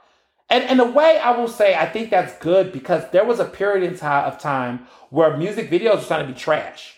And 0.48 0.64
in 0.70 0.78
a 0.78 0.90
way, 0.90 1.18
I 1.18 1.36
will 1.36 1.48
say 1.48 1.74
I 1.74 1.86
think 1.86 2.10
that's 2.10 2.38
good 2.38 2.72
because 2.72 3.10
there 3.10 3.24
was 3.24 3.40
a 3.40 3.44
period 3.44 3.90
in 3.90 3.98
time 3.98 4.30
of 4.30 4.38
time 4.38 4.86
where 5.10 5.36
music 5.36 5.70
videos 5.70 5.96
were 5.96 6.06
trying 6.06 6.26
to 6.26 6.32
be 6.32 6.38
trash. 6.38 6.94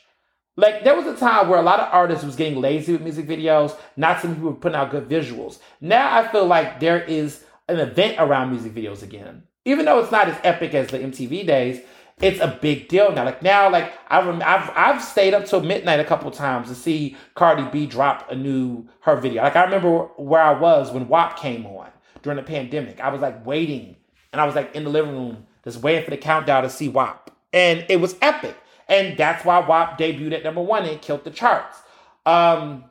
Like 0.57 0.85
there 0.85 0.97
was 0.97 1.07
a 1.07 1.17
time 1.17 1.49
where 1.49 1.59
a 1.59 1.63
lot 1.63 1.81
of 1.81 1.93
artists 1.93 2.25
was 2.25 2.37
getting 2.37 2.61
lazy 2.61 2.93
with 2.93 3.03
music 3.03 3.27
videos, 3.27 3.77
not 3.97 4.21
some 4.21 4.35
people 4.35 4.51
were 4.51 4.57
putting 4.57 4.77
out 4.77 4.91
good 4.91 5.09
visuals. 5.09 5.59
Now 5.81 6.17
I 6.17 6.29
feel 6.29 6.47
like 6.47 6.81
there 6.81 7.03
is 7.03 7.45
an 7.69 7.79
event 7.79 8.17
around 8.19 8.51
music 8.51 8.75
videos 8.75 9.03
again. 9.03 9.45
Even 9.65 9.85
though 9.85 9.99
it's 9.99 10.13
not 10.13 10.29
as 10.29 10.39
epic 10.45 10.75
as 10.75 10.89
the 10.89 10.99
MTV 10.99 11.47
days, 11.47 11.81
it's 12.21 12.41
a 12.41 12.59
big 12.63 12.89
deal 12.89 13.13
now. 13.13 13.25
Like 13.25 13.43
now, 13.43 13.71
like 13.71 13.93
I 14.09 14.21
rem- 14.23 14.43
I've 14.45 14.71
I've 14.75 15.03
stayed 15.03 15.35
up 15.35 15.45
till 15.45 15.61
midnight 15.61 16.01
a 16.01 16.05
couple 16.05 16.31
times 16.31 16.69
to 16.69 16.75
see 16.75 17.17
Cardi 17.35 17.65
B 17.71 17.87
drop 17.87 18.31
a 18.31 18.35
new 18.35 18.89
her 19.01 19.17
video. 19.17 19.43
Like 19.43 19.57
I 19.57 19.65
remember 19.65 20.05
where 20.17 20.41
I 20.41 20.59
was 20.59 20.91
when 20.91 21.09
WAP 21.09 21.39
came 21.39 21.67
on 21.67 21.91
during 22.23 22.37
the 22.37 22.43
pandemic. 22.43 23.01
I 23.01 23.11
was 23.11 23.21
like 23.21 23.45
waiting, 23.45 23.97
and 24.33 24.41
I 24.41 24.47
was 24.47 24.55
like 24.55 24.75
in 24.75 24.85
the 24.85 24.91
living 24.91 25.13
room 25.13 25.47
just 25.63 25.83
waiting 25.83 26.05
for 26.05 26.11
the 26.11 26.17
countdown 26.17 26.63
to 26.63 26.71
see 26.71 26.89
WAP, 26.89 27.31
and 27.53 27.85
it 27.89 28.01
was 28.01 28.17
epic. 28.23 28.57
And 28.89 29.19
that's 29.19 29.45
why 29.45 29.59
WAP 29.59 29.99
debuted 29.99 30.33
at 30.33 30.45
number 30.45 30.63
one 30.63 30.85
and 30.85 31.03
killed 31.03 31.25
the 31.25 31.31
charts. 31.31 31.83
Um, 32.25 32.85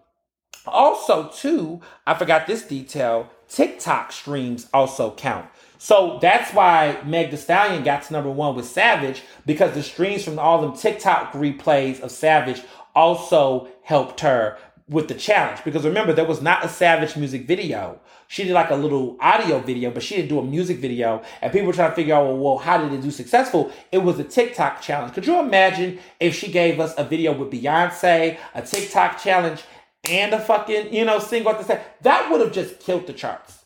also, 0.68 1.30
too, 1.30 1.82
I 2.06 2.16
forgot 2.16 2.48
this 2.48 2.64
detail. 2.64 3.30
TikTok 3.48 4.12
streams 4.12 4.68
also 4.74 5.12
count. 5.12 5.46
So 5.86 6.18
that's 6.20 6.52
why 6.52 7.00
Meg 7.06 7.30
Thee 7.30 7.38
Stallion 7.38 7.84
got 7.84 8.02
to 8.02 8.14
number 8.14 8.32
one 8.32 8.56
with 8.56 8.66
Savage 8.66 9.22
because 9.46 9.76
the 9.76 9.84
streams 9.84 10.24
from 10.24 10.40
all 10.40 10.60
them 10.60 10.76
TikTok 10.76 11.34
replays 11.34 12.00
of 12.00 12.10
Savage 12.10 12.64
also 12.96 13.68
helped 13.84 14.22
her 14.22 14.58
with 14.90 15.10
the 15.10 15.14
challenge. 15.14 15.64
Because 15.64 15.86
remember, 15.86 16.12
there 16.12 16.26
was 16.26 16.42
not 16.42 16.66
a 16.66 16.70
Savage 16.70 17.16
music 17.16 17.46
video. 17.46 18.00
She 18.28 18.46
did 18.46 18.54
like 18.54 18.72
a 18.72 18.76
little 18.76 19.16
audio 19.20 19.60
video, 19.60 19.92
but 19.92 20.02
she 20.02 20.16
didn't 20.16 20.30
do 20.30 20.40
a 20.40 20.44
music 20.44 20.80
video. 20.80 21.22
And 21.40 21.54
people 21.54 21.68
were 21.68 21.74
trying 21.74 21.92
to 21.92 21.96
figure 21.96 22.16
out, 22.16 22.26
well, 22.26 22.38
well, 22.38 22.58
how 22.58 22.80
did 22.80 22.92
it 22.92 23.04
do 23.04 23.12
successful? 23.12 23.72
It 23.92 24.00
was 24.00 24.18
a 24.18 24.24
TikTok 24.24 24.82
challenge. 24.82 25.14
Could 25.14 25.28
you 25.28 25.40
imagine 25.40 26.00
if 26.20 26.34
she 26.34 26.52
gave 26.52 26.80
us 26.80 26.96
a 26.98 27.04
video 27.04 27.32
with 27.32 27.52
Beyonce, 27.52 28.40
a 28.56 28.62
TikTok 28.64 29.20
challenge, 29.22 29.64
and 30.10 30.34
a 30.34 30.40
fucking, 30.40 30.92
you 30.92 31.06
know, 31.06 31.20
single 31.20 31.52
at 31.52 31.60
the 31.60 31.64
same? 31.64 31.80
That 32.02 32.32
would 32.32 32.42
have 32.42 32.54
just 32.54 32.80
killed 32.80 33.06
the 33.06 33.14
charts. 33.14 33.65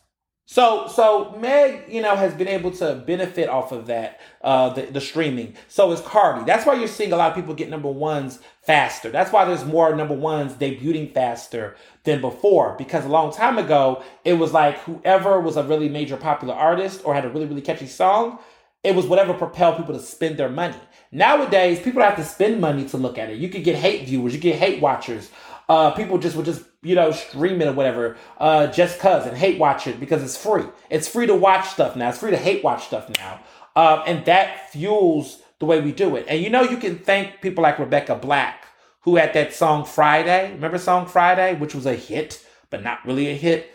So, 0.52 0.88
so 0.88 1.36
Meg, 1.40 1.84
you 1.88 2.02
know, 2.02 2.16
has 2.16 2.34
been 2.34 2.48
able 2.48 2.72
to 2.72 2.96
benefit 3.06 3.48
off 3.48 3.70
of 3.70 3.86
that, 3.86 4.18
uh, 4.42 4.70
the, 4.70 4.82
the 4.82 5.00
streaming. 5.00 5.54
So 5.68 5.92
is 5.92 6.00
Cardi. 6.00 6.44
That's 6.44 6.66
why 6.66 6.74
you're 6.74 6.88
seeing 6.88 7.12
a 7.12 7.16
lot 7.16 7.30
of 7.30 7.36
people 7.36 7.54
get 7.54 7.70
number 7.70 7.88
ones 7.88 8.40
faster. 8.62 9.10
That's 9.10 9.30
why 9.30 9.44
there's 9.44 9.64
more 9.64 9.94
number 9.94 10.16
ones 10.16 10.54
debuting 10.54 11.14
faster 11.14 11.76
than 12.02 12.20
before. 12.20 12.74
Because 12.76 13.04
a 13.04 13.08
long 13.08 13.32
time 13.32 13.58
ago, 13.58 14.02
it 14.24 14.32
was 14.32 14.52
like 14.52 14.78
whoever 14.78 15.40
was 15.40 15.56
a 15.56 15.62
really 15.62 15.88
major 15.88 16.16
popular 16.16 16.54
artist 16.54 17.02
or 17.04 17.14
had 17.14 17.24
a 17.24 17.28
really, 17.28 17.46
really 17.46 17.62
catchy 17.62 17.86
song, 17.86 18.40
it 18.82 18.96
was 18.96 19.06
whatever 19.06 19.32
propelled 19.34 19.76
people 19.76 19.94
to 19.94 20.00
spend 20.00 20.36
their 20.36 20.48
money. 20.48 20.74
Nowadays, 21.12 21.78
people 21.78 22.02
have 22.02 22.16
to 22.16 22.24
spend 22.24 22.60
money 22.60 22.88
to 22.88 22.96
look 22.96 23.18
at 23.18 23.30
it. 23.30 23.38
You 23.38 23.50
could 23.50 23.62
get 23.62 23.76
hate 23.76 24.08
viewers, 24.08 24.34
you 24.34 24.40
get 24.40 24.58
hate 24.58 24.82
watchers. 24.82 25.30
Uh, 25.68 25.92
people 25.92 26.18
just 26.18 26.34
would 26.34 26.46
just 26.46 26.64
you 26.82 26.94
know 26.94 27.12
stream 27.12 27.60
it 27.60 27.68
or 27.68 27.72
whatever, 27.72 28.16
uh, 28.38 28.66
just 28.68 28.98
cause 28.98 29.26
and 29.26 29.36
hate 29.36 29.58
watch 29.58 29.86
it 29.86 30.00
because 30.00 30.22
it's 30.22 30.36
free. 30.36 30.64
It's 30.88 31.08
free 31.08 31.26
to 31.26 31.34
watch 31.34 31.68
stuff 31.68 31.96
now. 31.96 32.08
It's 32.08 32.18
free 32.18 32.30
to 32.30 32.36
hate 32.36 32.64
watch 32.64 32.86
stuff 32.86 33.08
now, 33.18 33.40
uh, 33.76 34.02
and 34.06 34.24
that 34.26 34.70
fuels 34.70 35.42
the 35.58 35.66
way 35.66 35.80
we 35.80 35.92
do 35.92 36.16
it. 36.16 36.26
And 36.28 36.42
you 36.42 36.50
know 36.50 36.62
you 36.62 36.76
can 36.76 36.98
thank 36.98 37.40
people 37.40 37.62
like 37.62 37.78
Rebecca 37.78 38.14
Black 38.14 38.66
who 39.02 39.16
had 39.16 39.32
that 39.34 39.54
song 39.54 39.84
Friday. 39.84 40.52
Remember 40.52 40.78
song 40.78 41.06
Friday, 41.06 41.54
which 41.54 41.74
was 41.74 41.86
a 41.86 41.94
hit, 41.94 42.44
but 42.68 42.82
not 42.82 43.04
really 43.06 43.28
a 43.28 43.34
hit. 43.34 43.72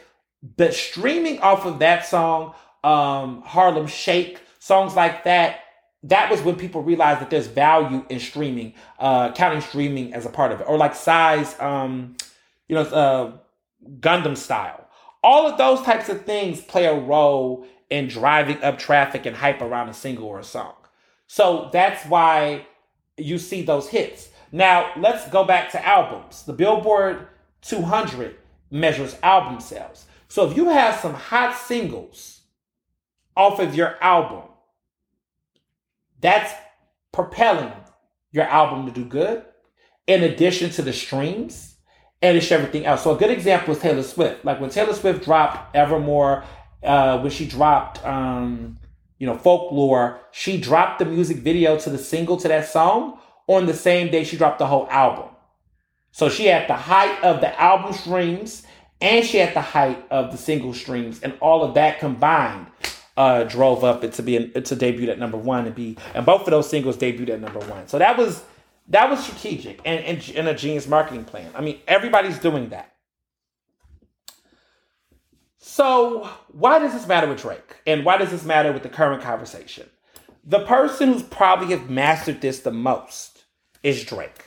But 0.57 0.73
streaming 0.73 1.39
off 1.39 1.65
of 1.65 1.79
that 1.79 2.05
song, 2.05 2.53
um, 2.83 3.41
Harlem 3.41 3.87
Shake, 3.87 4.39
songs 4.59 4.95
like 4.95 5.23
that 5.23 5.61
that 6.05 6.29
was 6.29 6.41
when 6.41 6.55
people 6.55 6.83
realized 6.83 7.19
that 7.21 7.29
there's 7.29 7.47
value 7.47 8.05
in 8.09 8.19
streaming, 8.19 8.73
uh, 8.99 9.31
counting 9.31 9.61
streaming 9.61 10.13
as 10.13 10.25
a 10.25 10.29
part 10.29 10.51
of 10.51 10.61
it, 10.61 10.65
or 10.67 10.77
like 10.77 10.95
size, 10.95 11.59
um, 11.59 12.15
you 12.67 12.75
know, 12.75 12.81
uh, 12.81 13.31
Gangnam 13.99 14.37
style. 14.37 14.87
All 15.23 15.47
of 15.47 15.57
those 15.57 15.81
types 15.81 16.09
of 16.09 16.25
things 16.25 16.61
play 16.61 16.85
a 16.85 16.93
role 16.99 17.65
in 17.89 18.07
driving 18.07 18.61
up 18.63 18.77
traffic 18.77 19.25
and 19.25 19.35
hype 19.35 19.61
around 19.61 19.89
a 19.89 19.93
single 19.93 20.25
or 20.25 20.39
a 20.39 20.43
song. 20.43 20.73
So 21.27 21.69
that's 21.71 22.05
why 22.05 22.67
you 23.17 23.37
see 23.37 23.61
those 23.61 23.89
hits. 23.89 24.29
Now 24.51 24.91
let's 24.97 25.27
go 25.29 25.43
back 25.43 25.71
to 25.71 25.85
albums. 25.85 26.43
The 26.43 26.53
Billboard 26.53 27.27
200 27.61 28.35
measures 28.71 29.15
album 29.23 29.59
sales. 29.59 30.05
So 30.27 30.49
if 30.49 30.55
you 30.55 30.69
have 30.69 30.99
some 30.99 31.13
hot 31.13 31.57
singles 31.57 32.41
off 33.35 33.59
of 33.59 33.75
your 33.75 34.01
album 34.01 34.49
that's 36.21 36.53
propelling 37.11 37.71
your 38.31 38.45
album 38.45 38.85
to 38.85 38.91
do 38.91 39.05
good, 39.05 39.43
in 40.07 40.23
addition 40.23 40.69
to 40.71 40.81
the 40.81 40.93
streams 40.93 41.74
and 42.25 42.37
it's 42.37 42.51
everything 42.51 42.85
else. 42.85 43.03
So 43.03 43.15
a 43.15 43.17
good 43.17 43.31
example 43.31 43.75
is 43.75 43.81
Taylor 43.81 44.03
Swift. 44.03 44.43
Like 44.43 44.59
when 44.59 44.69
Taylor 44.69 44.93
Swift 44.93 45.23
dropped 45.23 45.75
Evermore, 45.75 46.43
uh, 46.83 47.19
when 47.19 47.31
she 47.31 47.45
dropped 47.47 48.03
um, 48.05 48.77
you 49.19 49.27
know, 49.27 49.37
folklore, 49.37 50.19
she 50.31 50.59
dropped 50.59 50.99
the 50.99 51.05
music 51.05 51.37
video 51.37 51.77
to 51.79 51.89
the 51.89 51.97
single 51.97 52.37
to 52.37 52.47
that 52.47 52.67
song 52.67 53.19
on 53.47 53.65
the 53.65 53.73
same 53.73 54.11
day 54.11 54.23
she 54.23 54.37
dropped 54.37 54.59
the 54.59 54.67
whole 54.67 54.87
album. 54.89 55.29
So 56.11 56.29
she 56.29 56.45
had 56.45 56.67
the 56.67 56.75
height 56.75 57.23
of 57.23 57.41
the 57.41 57.59
album 57.61 57.93
streams 57.93 58.65
and 59.01 59.25
she 59.25 59.37
had 59.37 59.53
the 59.53 59.61
height 59.61 60.05
of 60.09 60.31
the 60.31 60.37
single 60.37 60.73
streams, 60.73 61.21
and 61.21 61.37
all 61.41 61.63
of 61.63 61.73
that 61.73 61.99
combined 61.99 62.67
uh, 63.17 63.43
drove 63.43 63.83
up 63.83 64.03
it 64.03 64.13
to 64.13 64.23
be 64.23 64.37
an, 64.37 64.63
to 64.63 64.75
debut 64.75 65.09
at 65.09 65.19
number 65.19 65.37
one 65.37 65.65
and 65.65 65.75
be 65.75 65.97
and 66.13 66.25
both 66.25 66.41
of 66.41 66.47
those 66.47 66.69
singles 66.69 66.97
debuted 66.97 67.29
at 67.29 67.41
number 67.41 67.59
one. 67.59 67.87
So 67.87 67.99
that 67.99 68.17
was 68.17 68.43
that 68.89 69.09
was 69.09 69.23
strategic 69.23 69.81
and, 69.85 70.03
and, 70.03 70.33
and 70.35 70.47
a 70.47 70.53
genius 70.53 70.87
marketing 70.87 71.25
plan. 71.25 71.51
I 71.55 71.61
mean, 71.61 71.79
everybody's 71.87 72.39
doing 72.39 72.69
that. 72.69 72.91
So 75.57 76.29
why 76.51 76.79
does 76.79 76.93
this 76.93 77.07
matter 77.07 77.27
with 77.27 77.41
Drake? 77.41 77.77
And 77.87 78.05
why 78.05 78.17
does 78.17 78.31
this 78.31 78.45
matter 78.45 78.71
with 78.71 78.83
the 78.83 78.89
current 78.89 79.21
conversation? 79.23 79.89
The 80.43 80.63
person 80.65 81.11
who's 81.11 81.23
probably 81.23 81.75
have 81.75 81.89
mastered 81.89 82.39
this 82.41 82.59
the 82.59 82.71
most 82.71 83.45
is 83.81 84.05
Drake. 84.05 84.45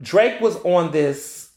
Drake 0.00 0.40
was 0.40 0.56
on 0.64 0.92
this, 0.92 1.50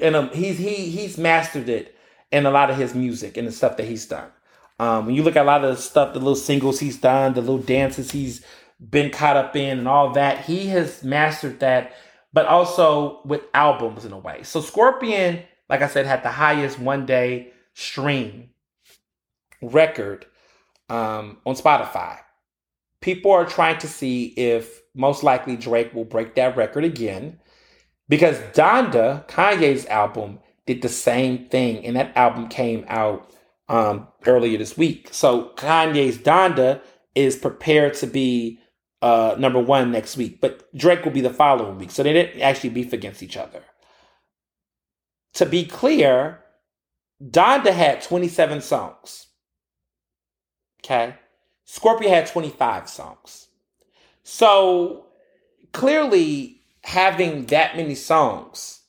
and 0.00 0.30
he's 0.30 0.58
he 0.58 0.88
he's 0.90 1.18
mastered 1.18 1.68
it 1.68 1.96
in 2.32 2.46
a 2.46 2.50
lot 2.50 2.70
of 2.70 2.76
his 2.76 2.94
music 2.94 3.36
and 3.36 3.46
the 3.46 3.52
stuff 3.52 3.76
that 3.76 3.86
he's 3.86 4.06
done. 4.06 4.30
Um, 4.78 5.06
when 5.06 5.14
you 5.14 5.22
look 5.22 5.36
at 5.36 5.42
a 5.42 5.46
lot 5.46 5.64
of 5.64 5.76
the 5.76 5.82
stuff, 5.82 6.12
the 6.12 6.18
little 6.18 6.36
singles 6.36 6.80
he's 6.80 6.98
done, 6.98 7.34
the 7.34 7.40
little 7.40 7.58
dances 7.58 8.10
he's 8.10 8.44
been 8.80 9.10
caught 9.10 9.36
up 9.36 9.56
in, 9.56 9.78
and 9.78 9.88
all 9.88 10.12
that, 10.12 10.44
he 10.44 10.66
has 10.68 11.02
mastered 11.02 11.60
that, 11.60 11.92
but 12.32 12.46
also 12.46 13.20
with 13.24 13.42
albums 13.54 14.04
in 14.04 14.12
a 14.12 14.18
way. 14.18 14.42
So 14.42 14.60
Scorpion, 14.60 15.42
like 15.68 15.82
I 15.82 15.88
said, 15.88 16.06
had 16.06 16.22
the 16.22 16.30
highest 16.30 16.78
one 16.78 17.06
day 17.06 17.52
stream 17.74 18.50
record 19.60 20.26
um, 20.88 21.38
on 21.44 21.54
Spotify. 21.54 22.18
People 23.00 23.32
are 23.32 23.46
trying 23.46 23.78
to 23.78 23.88
see 23.88 24.26
if 24.26 24.80
most 24.94 25.22
likely 25.22 25.56
Drake 25.56 25.94
will 25.94 26.04
break 26.04 26.34
that 26.34 26.56
record 26.56 26.84
again 26.84 27.38
because 28.08 28.38
Donda, 28.52 29.26
Kanye's 29.28 29.86
album, 29.86 30.40
did 30.66 30.82
the 30.82 30.88
same 30.88 31.48
thing, 31.48 31.84
and 31.84 31.96
that 31.96 32.16
album 32.16 32.48
came 32.48 32.84
out 32.88 33.32
um, 33.68 34.08
earlier 34.26 34.58
this 34.58 34.76
week. 34.76 35.08
So 35.12 35.52
Kanye's 35.56 36.18
Donda 36.18 36.80
is 37.14 37.36
prepared 37.36 37.94
to 37.94 38.06
be 38.06 38.58
uh, 39.00 39.36
number 39.38 39.60
one 39.60 39.92
next 39.92 40.16
week, 40.16 40.40
but 40.40 40.74
Drake 40.76 41.04
will 41.04 41.12
be 41.12 41.20
the 41.20 41.30
following 41.30 41.78
week. 41.78 41.90
So 41.90 42.02
they 42.02 42.12
didn't 42.12 42.40
actually 42.40 42.70
beef 42.70 42.92
against 42.92 43.22
each 43.22 43.36
other. 43.36 43.62
To 45.34 45.46
be 45.46 45.64
clear, 45.64 46.40
Donda 47.22 47.72
had 47.72 48.02
27 48.02 48.60
songs. 48.60 49.26
Okay. 50.84 51.14
Scorpion 51.64 52.12
had 52.12 52.26
25 52.26 52.88
songs. 52.88 53.48
So 54.22 55.06
clearly, 55.72 56.62
having 56.82 57.46
that 57.46 57.76
many 57.76 57.94
songs, 57.94 58.80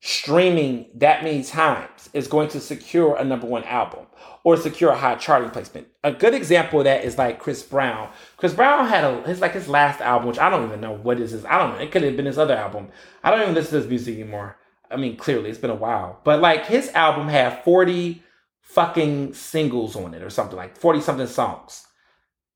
streaming 0.00 0.86
that 0.94 1.22
many 1.22 1.42
times, 1.42 2.08
is 2.12 2.28
going 2.28 2.48
to 2.48 2.60
secure 2.60 3.16
a 3.16 3.24
number 3.24 3.46
one 3.46 3.64
album 3.64 4.06
or 4.48 4.56
secure 4.56 4.90
a 4.90 4.96
high 4.96 5.14
charting 5.14 5.50
placement. 5.50 5.86
A 6.02 6.10
good 6.10 6.32
example 6.32 6.80
of 6.80 6.84
that 6.84 7.04
is 7.04 7.18
like 7.18 7.38
Chris 7.38 7.62
Brown. 7.62 8.08
Chris 8.38 8.54
Brown 8.54 8.88
had 8.88 9.04
a 9.04 9.20
his 9.24 9.42
like 9.42 9.52
his 9.52 9.68
last 9.68 10.00
album, 10.00 10.26
which 10.26 10.38
I 10.38 10.48
don't 10.48 10.64
even 10.64 10.80
know 10.80 10.94
what 10.94 11.20
is 11.20 11.32
his. 11.32 11.44
I 11.44 11.58
don't 11.58 11.74
know. 11.74 11.82
It 11.82 11.92
could 11.92 12.02
have 12.02 12.16
been 12.16 12.24
his 12.24 12.38
other 12.38 12.56
album. 12.56 12.88
I 13.22 13.30
don't 13.30 13.42
even 13.42 13.54
listen 13.54 13.72
to 13.72 13.76
his 13.80 13.86
music 13.88 14.14
anymore. 14.14 14.56
I 14.90 14.96
mean, 14.96 15.18
clearly 15.18 15.50
it's 15.50 15.58
been 15.58 15.68
a 15.68 15.74
while. 15.74 16.22
But 16.24 16.40
like 16.40 16.64
his 16.64 16.88
album 16.94 17.28
had 17.28 17.62
40 17.62 18.22
fucking 18.62 19.34
singles 19.34 19.94
on 19.94 20.14
it 20.14 20.22
or 20.22 20.30
something 20.30 20.56
like 20.56 20.78
40 20.78 21.02
something 21.02 21.26
songs. 21.26 21.86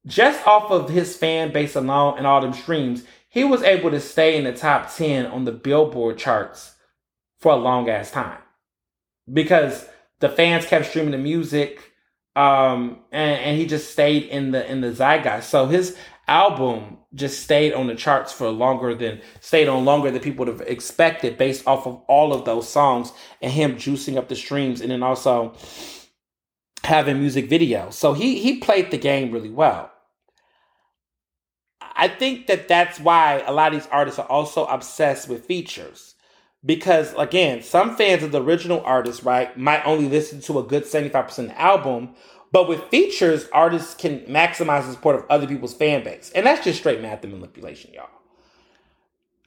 Just 0.06 0.46
off 0.46 0.70
of 0.70 0.88
his 0.88 1.14
fan 1.14 1.52
base 1.52 1.76
alone 1.76 2.16
and 2.16 2.26
all 2.26 2.40
them 2.40 2.54
streams, 2.54 3.04
he 3.28 3.44
was 3.44 3.62
able 3.62 3.90
to 3.90 4.00
stay 4.00 4.38
in 4.38 4.44
the 4.44 4.54
top 4.54 4.90
10 4.96 5.26
on 5.26 5.44
the 5.44 5.52
Billboard 5.52 6.16
charts 6.16 6.74
for 7.38 7.52
a 7.52 7.56
long 7.56 7.90
ass 7.90 8.10
time. 8.10 8.40
Because 9.30 9.86
the 10.22 10.28
fans 10.28 10.64
kept 10.64 10.86
streaming 10.86 11.10
the 11.10 11.18
music 11.18 11.92
um, 12.36 13.00
and, 13.10 13.40
and 13.40 13.58
he 13.58 13.66
just 13.66 13.90
stayed 13.90 14.22
in 14.24 14.52
the 14.52 14.70
in 14.70 14.80
the 14.80 14.92
zeitgeist. 14.92 15.50
So 15.50 15.66
his 15.66 15.96
album 16.28 16.98
just 17.12 17.42
stayed 17.42 17.74
on 17.74 17.88
the 17.88 17.96
charts 17.96 18.32
for 18.32 18.48
longer 18.48 18.94
than 18.94 19.20
stayed 19.40 19.68
on 19.68 19.84
longer 19.84 20.12
than 20.12 20.22
people 20.22 20.46
would 20.46 20.60
have 20.60 20.66
expected 20.66 21.36
based 21.36 21.66
off 21.66 21.88
of 21.88 21.96
all 22.06 22.32
of 22.32 22.44
those 22.44 22.68
songs 22.68 23.12
and 23.42 23.52
him 23.52 23.74
juicing 23.74 24.16
up 24.16 24.28
the 24.28 24.36
streams 24.36 24.80
and 24.80 24.92
then 24.92 25.02
also 25.02 25.54
having 26.84 27.18
music 27.18 27.50
videos. 27.50 27.94
So 27.94 28.12
he 28.12 28.38
he 28.38 28.58
played 28.58 28.92
the 28.92 28.98
game 28.98 29.32
really 29.32 29.50
well. 29.50 29.90
I 31.80 32.06
think 32.06 32.46
that 32.46 32.68
that's 32.68 33.00
why 33.00 33.42
a 33.44 33.52
lot 33.52 33.74
of 33.74 33.80
these 33.80 33.90
artists 33.90 34.20
are 34.20 34.26
also 34.26 34.66
obsessed 34.66 35.28
with 35.28 35.46
features. 35.46 36.11
Because 36.64 37.12
again, 37.14 37.62
some 37.62 37.96
fans 37.96 38.22
of 38.22 38.30
the 38.30 38.42
original 38.42 38.82
artist, 38.84 39.24
right, 39.24 39.56
might 39.58 39.84
only 39.84 40.08
listen 40.08 40.40
to 40.42 40.58
a 40.58 40.62
good 40.62 40.84
75% 40.84 41.54
album, 41.56 42.14
but 42.52 42.68
with 42.68 42.84
features, 42.84 43.48
artists 43.52 43.94
can 43.94 44.20
maximize 44.20 44.86
the 44.86 44.92
support 44.92 45.16
of 45.16 45.24
other 45.28 45.46
people's 45.46 45.74
fan 45.74 46.04
base. 46.04 46.30
And 46.34 46.46
that's 46.46 46.62
just 46.62 46.78
straight 46.78 47.00
math 47.00 47.24
and 47.24 47.32
manipulation, 47.32 47.92
y'all. 47.94 48.08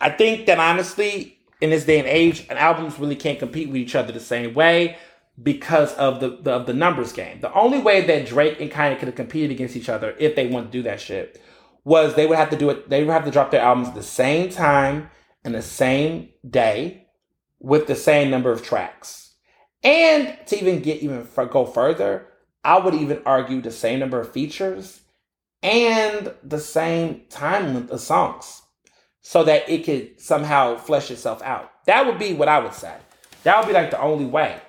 I 0.02 0.10
think 0.10 0.48
that 0.48 0.60
honestly, 0.60 1.38
in 1.62 1.70
this 1.70 1.86
day 1.86 2.00
and 2.00 2.08
age, 2.08 2.46
an 2.50 2.58
albums 2.58 3.00
really 3.00 3.16
can't 3.16 3.40
compete 3.40 3.68
with 3.68 3.78
each 3.78 3.96
other 3.96 4.12
the 4.12 4.20
same 4.20 4.54
way 4.54 4.98
because 5.42 5.94
of 5.96 6.20
the, 6.20 6.38
the 6.42 6.52
of 6.52 6.66
the 6.66 6.74
numbers 6.74 7.14
game. 7.14 7.40
The 7.42 7.54
only 7.54 7.80
way 7.80 8.02
that 8.06 8.26
Drake 8.26 8.60
and 8.60 8.72
Kanye 8.72 8.98
could 8.98 9.08
have 9.08 9.16
competed 9.16 9.52
against 9.52 9.76
each 9.76 9.90
other 9.90 10.16
if 10.20 10.36
they 10.36 10.48
wanted 10.48 10.68
to 10.68 10.72
do 10.72 10.84
that 10.84 11.00
shit 11.00 11.42
was 11.84 12.16
they 12.16 12.26
would 12.26 12.38
have 12.38 12.50
to 12.50 12.58
do 12.58 12.70
it. 12.70 12.90
They 12.90 13.04
would 13.04 13.14
have 13.14 13.26
to 13.26 13.32
drop 13.32 13.52
their 13.52 13.62
albums 13.62 13.94
the 13.94 14.04
same 14.04 14.50
time 14.50 15.10
and 15.44 15.54
the 15.54 15.62
same 15.62 16.30
day 16.50 17.05
with 17.60 17.88
the 17.88 17.96
same 17.96 18.30
number 18.30 18.52
of 18.52 18.64
tracks. 18.64 19.34
And 19.84 20.36
to 20.48 20.60
even 20.60 20.82
get 20.82 21.02
even 21.02 21.28
go 21.52 21.66
further, 21.66 22.28
I 22.64 22.80
would 22.80 22.96
even 22.96 23.22
argue 23.26 23.62
the 23.62 23.72
same 23.72 24.00
number 24.00 24.20
of 24.20 24.32
features 24.32 25.02
and 25.62 26.34
the 26.44 26.60
same 26.60 27.22
time 27.30 27.74
length 27.74 27.92
of 27.92 28.00
songs 28.02 28.62
so 29.22 29.44
that 29.44 29.70
it 29.70 29.84
could 29.84 30.20
somehow 30.20 30.78
flesh 30.78 31.10
itself 31.12 31.42
out. 31.42 31.72
That 31.86 32.06
would 32.06 32.20
be 32.20 32.34
what 32.34 32.48
I 32.48 32.60
would 32.60 32.74
say. 32.74 32.96
That 33.44 33.58
would 33.58 33.68
be 33.68 33.74
like 33.74 33.92
the 33.92 34.02
only 34.02 34.26
way 34.26 34.60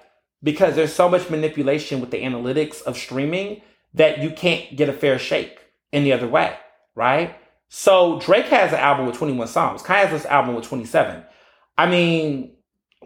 because 0.43 0.77
there's 0.77 0.95
so 0.95 1.09
much 1.09 1.31
manipulation 1.31 2.01
with 2.01 2.11
the 2.11 2.23
analytics 2.23 2.83
of 2.83 2.97
streaming 2.97 3.63
that 3.95 4.19
you 4.19 4.31
can't 4.31 4.77
get 4.77 4.89
a 4.89 4.93
fair 4.93 5.19
shake 5.19 5.59
any 5.93 6.13
other 6.13 6.29
way, 6.29 6.57
right? 6.95 7.35
So 7.69 8.21
Drake 8.21 8.47
has 8.47 8.73
an 8.73 8.79
album 8.79 9.07
with 9.07 9.17
21 9.17 9.49
songs. 9.49 9.83
Kanye 9.83 10.07
has 10.07 10.11
this 10.11 10.27
album 10.27 10.55
with 10.55 10.65
27. 10.65 11.23
I 11.79 11.87
mean, 11.87 12.56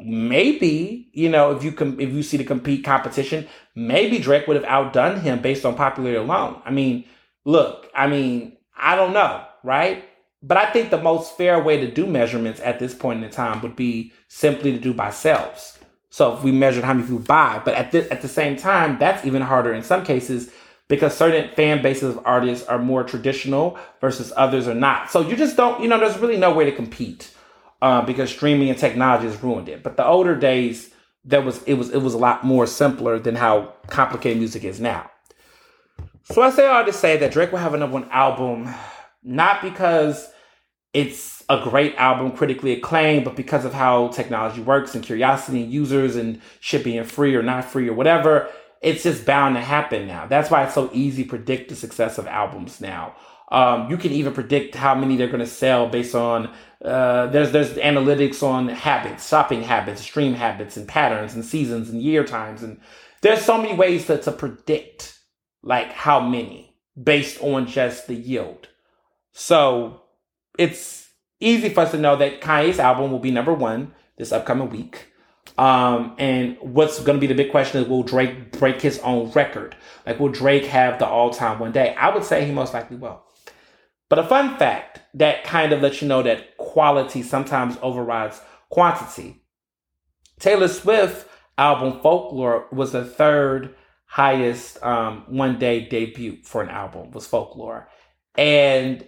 maybe 0.04 1.08
you 1.12 1.28
know 1.28 1.52
if 1.52 1.64
you 1.64 1.72
com- 1.72 2.00
if 2.00 2.10
you 2.10 2.22
see 2.22 2.36
the 2.36 2.44
compete 2.44 2.84
competition, 2.84 3.48
maybe 3.74 4.18
Drake 4.18 4.46
would 4.46 4.56
have 4.56 4.64
outdone 4.64 5.20
him 5.20 5.40
based 5.40 5.64
on 5.64 5.74
popularity 5.74 6.18
alone. 6.18 6.60
I 6.64 6.70
mean, 6.70 7.04
look, 7.44 7.88
I 7.94 8.06
mean, 8.06 8.56
I 8.76 8.96
don't 8.96 9.12
know, 9.12 9.44
right? 9.62 10.04
But 10.42 10.56
I 10.56 10.70
think 10.70 10.90
the 10.90 11.02
most 11.02 11.36
fair 11.36 11.62
way 11.62 11.78
to 11.78 11.90
do 11.90 12.06
measurements 12.06 12.60
at 12.60 12.78
this 12.78 12.94
point 12.94 13.22
in 13.22 13.30
time 13.30 13.60
would 13.60 13.76
be 13.76 14.12
simply 14.28 14.72
to 14.72 14.78
do 14.78 14.94
by 14.94 15.10
sales. 15.10 15.78
So 16.08 16.36
if 16.36 16.42
we 16.42 16.50
measured 16.50 16.84
how 16.84 16.94
many 16.94 17.06
people 17.06 17.20
buy, 17.20 17.60
but 17.64 17.74
at 17.74 17.92
the 17.92 18.10
at 18.12 18.22
the 18.22 18.28
same 18.28 18.56
time, 18.56 18.98
that's 18.98 19.24
even 19.24 19.42
harder 19.42 19.72
in 19.72 19.82
some 19.82 20.04
cases 20.04 20.50
because 20.88 21.16
certain 21.16 21.48
fan 21.54 21.82
bases 21.82 22.16
of 22.16 22.26
artists 22.26 22.66
are 22.66 22.78
more 22.78 23.04
traditional 23.04 23.78
versus 24.00 24.32
others 24.36 24.66
are 24.66 24.74
not. 24.74 25.08
So 25.10 25.20
you 25.20 25.36
just 25.36 25.56
don't, 25.56 25.80
you 25.80 25.88
know, 25.88 26.00
there's 26.00 26.18
really 26.18 26.36
no 26.36 26.52
way 26.52 26.64
to 26.64 26.72
compete 26.72 27.32
uh, 27.82 28.02
because 28.02 28.30
streaming 28.30 28.70
and 28.70 28.78
technology 28.78 29.26
has 29.26 29.42
ruined 29.42 29.68
it. 29.68 29.82
But 29.82 29.96
the 29.96 30.06
older 30.06 30.36
days, 30.36 30.90
that 31.24 31.44
was 31.44 31.62
it 31.64 31.74
was 31.74 31.90
it 31.90 31.98
was 31.98 32.14
a 32.14 32.18
lot 32.18 32.44
more 32.44 32.66
simpler 32.66 33.18
than 33.18 33.36
how 33.36 33.74
complicated 33.88 34.38
music 34.38 34.64
is 34.64 34.80
now. 34.80 35.10
So 36.24 36.42
I 36.42 36.50
say 36.50 36.66
all 36.66 36.84
to 36.84 36.92
say 36.92 37.16
that 37.16 37.32
Drake 37.32 37.50
will 37.50 37.58
have 37.58 37.74
another 37.74 37.92
one 37.92 38.08
album, 38.10 38.72
not 39.22 39.62
because 39.62 40.30
it's 40.92 41.42
a 41.48 41.60
great 41.62 41.94
album, 41.96 42.32
critically 42.32 42.72
acclaimed, 42.72 43.24
but 43.24 43.36
because 43.36 43.64
of 43.64 43.74
how 43.74 44.08
technology 44.08 44.60
works 44.60 44.94
and 44.94 45.04
curiosity 45.04 45.62
and 45.62 45.72
users 45.72 46.16
and 46.16 46.40
shipping 46.60 46.98
and 46.98 47.10
free 47.10 47.34
or 47.34 47.42
not 47.42 47.64
free 47.64 47.88
or 47.88 47.94
whatever, 47.94 48.48
it's 48.80 49.02
just 49.02 49.26
bound 49.26 49.56
to 49.56 49.60
happen 49.60 50.06
now. 50.06 50.26
That's 50.26 50.50
why 50.50 50.64
it's 50.64 50.74
so 50.74 50.90
easy 50.92 51.24
to 51.24 51.28
predict 51.28 51.68
the 51.68 51.76
success 51.76 52.18
of 52.18 52.26
albums 52.26 52.80
now. 52.80 53.14
Um, 53.50 53.90
you 53.90 53.96
can 53.96 54.12
even 54.12 54.32
predict 54.32 54.74
how 54.74 54.94
many 54.94 55.16
they're 55.16 55.26
going 55.26 55.40
to 55.40 55.46
sell 55.46 55.88
based 55.88 56.14
on 56.14 56.52
uh, 56.84 57.26
there's 57.26 57.52
there's 57.52 57.72
analytics 57.74 58.42
on 58.42 58.68
habits, 58.68 59.28
shopping 59.28 59.62
habits, 59.62 60.02
stream 60.02 60.34
habits, 60.34 60.76
and 60.76 60.86
patterns, 60.86 61.34
and 61.34 61.44
seasons, 61.44 61.90
and 61.90 62.00
year 62.00 62.24
times, 62.24 62.62
and 62.62 62.80
there's 63.22 63.42
so 63.42 63.60
many 63.60 63.74
ways 63.74 64.06
to, 64.06 64.18
to 64.18 64.32
predict 64.32 65.18
like 65.62 65.92
how 65.92 66.20
many 66.20 66.74
based 67.00 67.42
on 67.42 67.66
just 67.66 68.06
the 68.06 68.14
yield. 68.14 68.68
So 69.32 70.02
it's 70.58 71.08
easy 71.38 71.68
for 71.68 71.80
us 71.80 71.90
to 71.90 71.98
know 71.98 72.16
that 72.16 72.40
Kanye's 72.40 72.78
album 72.78 73.10
will 73.10 73.18
be 73.18 73.30
number 73.30 73.52
one 73.54 73.92
this 74.16 74.32
upcoming 74.32 74.70
week. 74.70 75.06
Um, 75.58 76.14
and 76.18 76.56
what's 76.60 77.00
going 77.00 77.16
to 77.16 77.20
be 77.20 77.26
the 77.26 77.34
big 77.34 77.50
question 77.50 77.82
is 77.82 77.88
will 77.88 78.02
Drake 78.02 78.52
break 78.52 78.80
his 78.80 78.98
own 79.00 79.30
record? 79.32 79.76
Like, 80.06 80.18
will 80.18 80.28
Drake 80.28 80.64
have 80.66 80.98
the 80.98 81.06
all 81.06 81.30
time 81.30 81.58
one 81.58 81.72
day? 81.72 81.94
I 81.94 82.14
would 82.14 82.24
say 82.24 82.44
he 82.46 82.52
most 82.52 82.72
likely 82.72 82.96
will. 82.96 83.22
But 84.10 84.18
a 84.18 84.24
fun 84.24 84.56
fact 84.58 85.00
that 85.14 85.44
kind 85.44 85.72
of 85.72 85.80
lets 85.80 86.02
you 86.02 86.08
know 86.08 86.22
that 86.22 86.56
quality 86.58 87.22
sometimes 87.22 87.78
overrides 87.80 88.40
quantity. 88.68 89.42
Taylor 90.40 90.68
Swift 90.68 91.28
album 91.56 92.00
Folklore 92.00 92.66
was 92.72 92.92
the 92.92 93.04
third 93.04 93.74
highest 94.06 94.82
um, 94.82 95.24
one 95.28 95.58
day 95.60 95.88
debut 95.88 96.38
for 96.42 96.60
an 96.60 96.68
album 96.68 97.12
was 97.12 97.28
Folklore. 97.28 97.88
And 98.36 99.06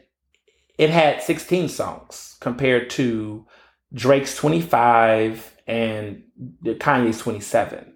it 0.78 0.90
had 0.90 1.20
16 1.20 1.68
songs 1.68 2.36
compared 2.40 2.88
to 2.90 3.44
Drake's 3.92 4.36
25 4.36 5.56
and 5.66 6.22
Kanye's 6.64 7.18
27. 7.18 7.92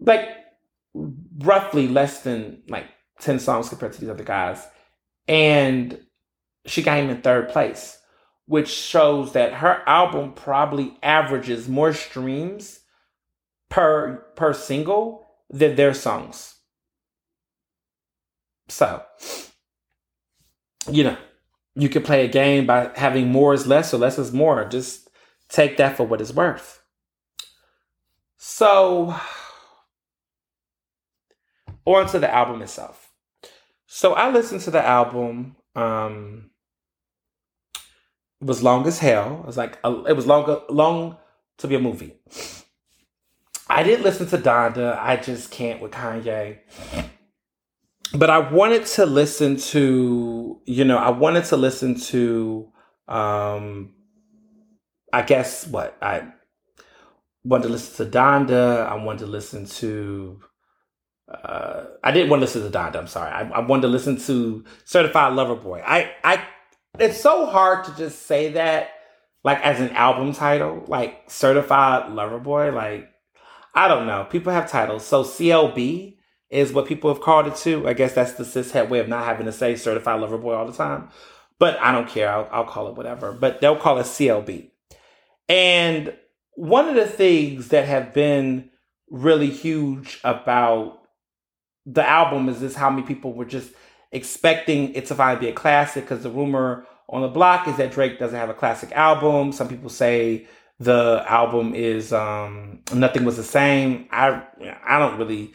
Like 0.00 0.28
roughly 0.94 1.88
less 1.88 2.22
than 2.22 2.62
like 2.68 2.86
10 3.20 3.38
songs 3.38 3.68
compared 3.68 3.92
to 3.92 4.00
these 4.00 4.10
other 4.10 4.24
guys 4.24 4.66
and 5.28 6.00
she 6.66 6.82
got 6.82 6.98
him 6.98 7.10
in 7.10 7.22
third 7.22 7.48
place, 7.48 7.98
which 8.46 8.68
shows 8.68 9.32
that 9.32 9.54
her 9.54 9.82
album 9.86 10.32
probably 10.32 10.96
averages 11.02 11.68
more 11.68 11.92
streams 11.92 12.80
per 13.68 14.16
per 14.36 14.52
single 14.52 15.26
than 15.50 15.76
their 15.76 15.94
songs. 15.94 16.56
So, 18.68 19.02
you 20.90 21.04
know, 21.04 21.16
you 21.74 21.88
can 21.88 22.02
play 22.02 22.24
a 22.24 22.28
game 22.28 22.66
by 22.66 22.90
having 22.96 23.28
more 23.28 23.54
is 23.54 23.66
less 23.66 23.92
or 23.92 23.98
less 23.98 24.18
is 24.18 24.32
more. 24.32 24.64
Just 24.64 25.08
take 25.48 25.76
that 25.76 25.96
for 25.96 26.04
what 26.04 26.20
it's 26.20 26.32
worth. 26.32 26.82
So, 28.38 29.14
on 31.86 32.06
to 32.08 32.18
the 32.18 32.32
album 32.32 32.62
itself. 32.62 33.11
So 33.94 34.14
I 34.14 34.30
listened 34.30 34.62
to 34.62 34.70
the 34.70 34.82
album. 34.82 35.54
Um, 35.76 36.50
it 38.40 38.46
was 38.46 38.62
long 38.62 38.86
as 38.86 38.98
hell. 38.98 39.40
It 39.40 39.46
was 39.46 39.58
like 39.58 39.76
a, 39.84 40.04
it 40.06 40.16
was 40.16 40.26
long, 40.26 40.62
long 40.70 41.18
to 41.58 41.68
be 41.68 41.74
a 41.74 41.78
movie. 41.78 42.14
I 43.68 43.82
didn't 43.82 44.02
listen 44.02 44.26
to 44.28 44.38
Donda. 44.38 44.98
I 44.98 45.18
just 45.18 45.50
can't 45.50 45.82
with 45.82 45.92
Kanye. 45.92 46.60
But 48.14 48.30
I 48.30 48.38
wanted 48.38 48.86
to 48.86 49.04
listen 49.04 49.58
to, 49.58 50.58
you 50.64 50.84
know, 50.86 50.96
I 50.96 51.10
wanted 51.10 51.44
to 51.44 51.58
listen 51.58 52.00
to, 52.00 52.72
um, 53.08 53.92
I 55.12 55.20
guess 55.20 55.66
what 55.66 55.98
I 56.00 56.32
wanted 57.44 57.64
to 57.64 57.68
listen 57.68 58.06
to 58.06 58.18
Donda. 58.18 58.86
I 58.86 58.94
wanted 58.94 59.20
to 59.20 59.26
listen 59.26 59.66
to. 59.66 60.40
Uh, 61.28 61.84
I 62.02 62.10
didn't 62.10 62.30
want 62.30 62.40
to 62.40 62.44
listen 62.44 62.70
to 62.70 62.78
Donda. 62.78 62.96
I'm 62.96 63.06
sorry. 63.06 63.30
I, 63.30 63.48
I 63.48 63.60
wanted 63.60 63.82
to 63.82 63.88
listen 63.88 64.18
to 64.18 64.64
Certified 64.84 65.34
Lover 65.34 65.54
Boy. 65.54 65.82
I, 65.84 66.12
I, 66.24 66.44
it's 66.98 67.20
so 67.20 67.46
hard 67.46 67.84
to 67.84 67.96
just 67.96 68.26
say 68.26 68.52
that, 68.52 68.90
like 69.44 69.60
as 69.60 69.80
an 69.80 69.90
album 69.90 70.32
title, 70.32 70.84
like 70.86 71.30
Certified 71.30 72.12
Lover 72.12 72.38
Boy. 72.38 72.70
Like, 72.72 73.08
I 73.74 73.88
don't 73.88 74.06
know. 74.06 74.26
People 74.30 74.52
have 74.52 74.70
titles. 74.70 75.06
So 75.06 75.24
CLB 75.24 76.16
is 76.50 76.72
what 76.72 76.86
people 76.86 77.12
have 77.12 77.22
called 77.22 77.46
it 77.46 77.56
too. 77.56 77.88
I 77.88 77.94
guess 77.94 78.12
that's 78.12 78.34
the 78.34 78.44
cishet 78.44 78.88
way 78.88 78.98
of 78.98 79.08
not 79.08 79.24
having 79.24 79.46
to 79.46 79.52
say 79.52 79.74
Certified 79.74 80.20
Lover 80.20 80.38
Boy 80.38 80.54
all 80.54 80.66
the 80.66 80.72
time. 80.72 81.08
But 81.58 81.80
I 81.80 81.92
don't 81.92 82.08
care. 82.08 82.30
I'll, 82.30 82.48
I'll 82.52 82.64
call 82.64 82.88
it 82.88 82.96
whatever. 82.96 83.32
But 83.32 83.60
they'll 83.60 83.76
call 83.76 83.98
it 83.98 84.02
CLB. 84.02 84.70
And 85.48 86.14
one 86.54 86.88
of 86.88 86.94
the 86.94 87.06
things 87.06 87.68
that 87.68 87.86
have 87.86 88.12
been 88.12 88.70
really 89.10 89.50
huge 89.50 90.20
about 90.24 91.01
the 91.86 92.06
album 92.06 92.48
is 92.48 92.60
this 92.60 92.74
how 92.74 92.90
many 92.90 93.02
people 93.02 93.32
were 93.32 93.44
just 93.44 93.72
expecting 94.12 94.94
it 94.94 95.06
to 95.06 95.14
finally 95.14 95.40
be 95.40 95.48
a 95.48 95.54
classic 95.54 96.04
because 96.04 96.22
the 96.22 96.30
rumor 96.30 96.86
on 97.08 97.22
the 97.22 97.28
block 97.28 97.66
is 97.68 97.76
that 97.76 97.92
Drake 97.92 98.18
doesn't 98.18 98.38
have 98.38 98.50
a 98.50 98.54
classic 98.54 98.92
album. 98.92 99.52
Some 99.52 99.68
people 99.68 99.90
say 99.90 100.46
the 100.78 101.24
album 101.28 101.74
is 101.74 102.12
um, 102.12 102.80
nothing 102.94 103.24
was 103.24 103.36
the 103.36 103.44
same. 103.44 104.08
I 104.10 104.42
I 104.84 104.98
don't 104.98 105.18
really 105.18 105.54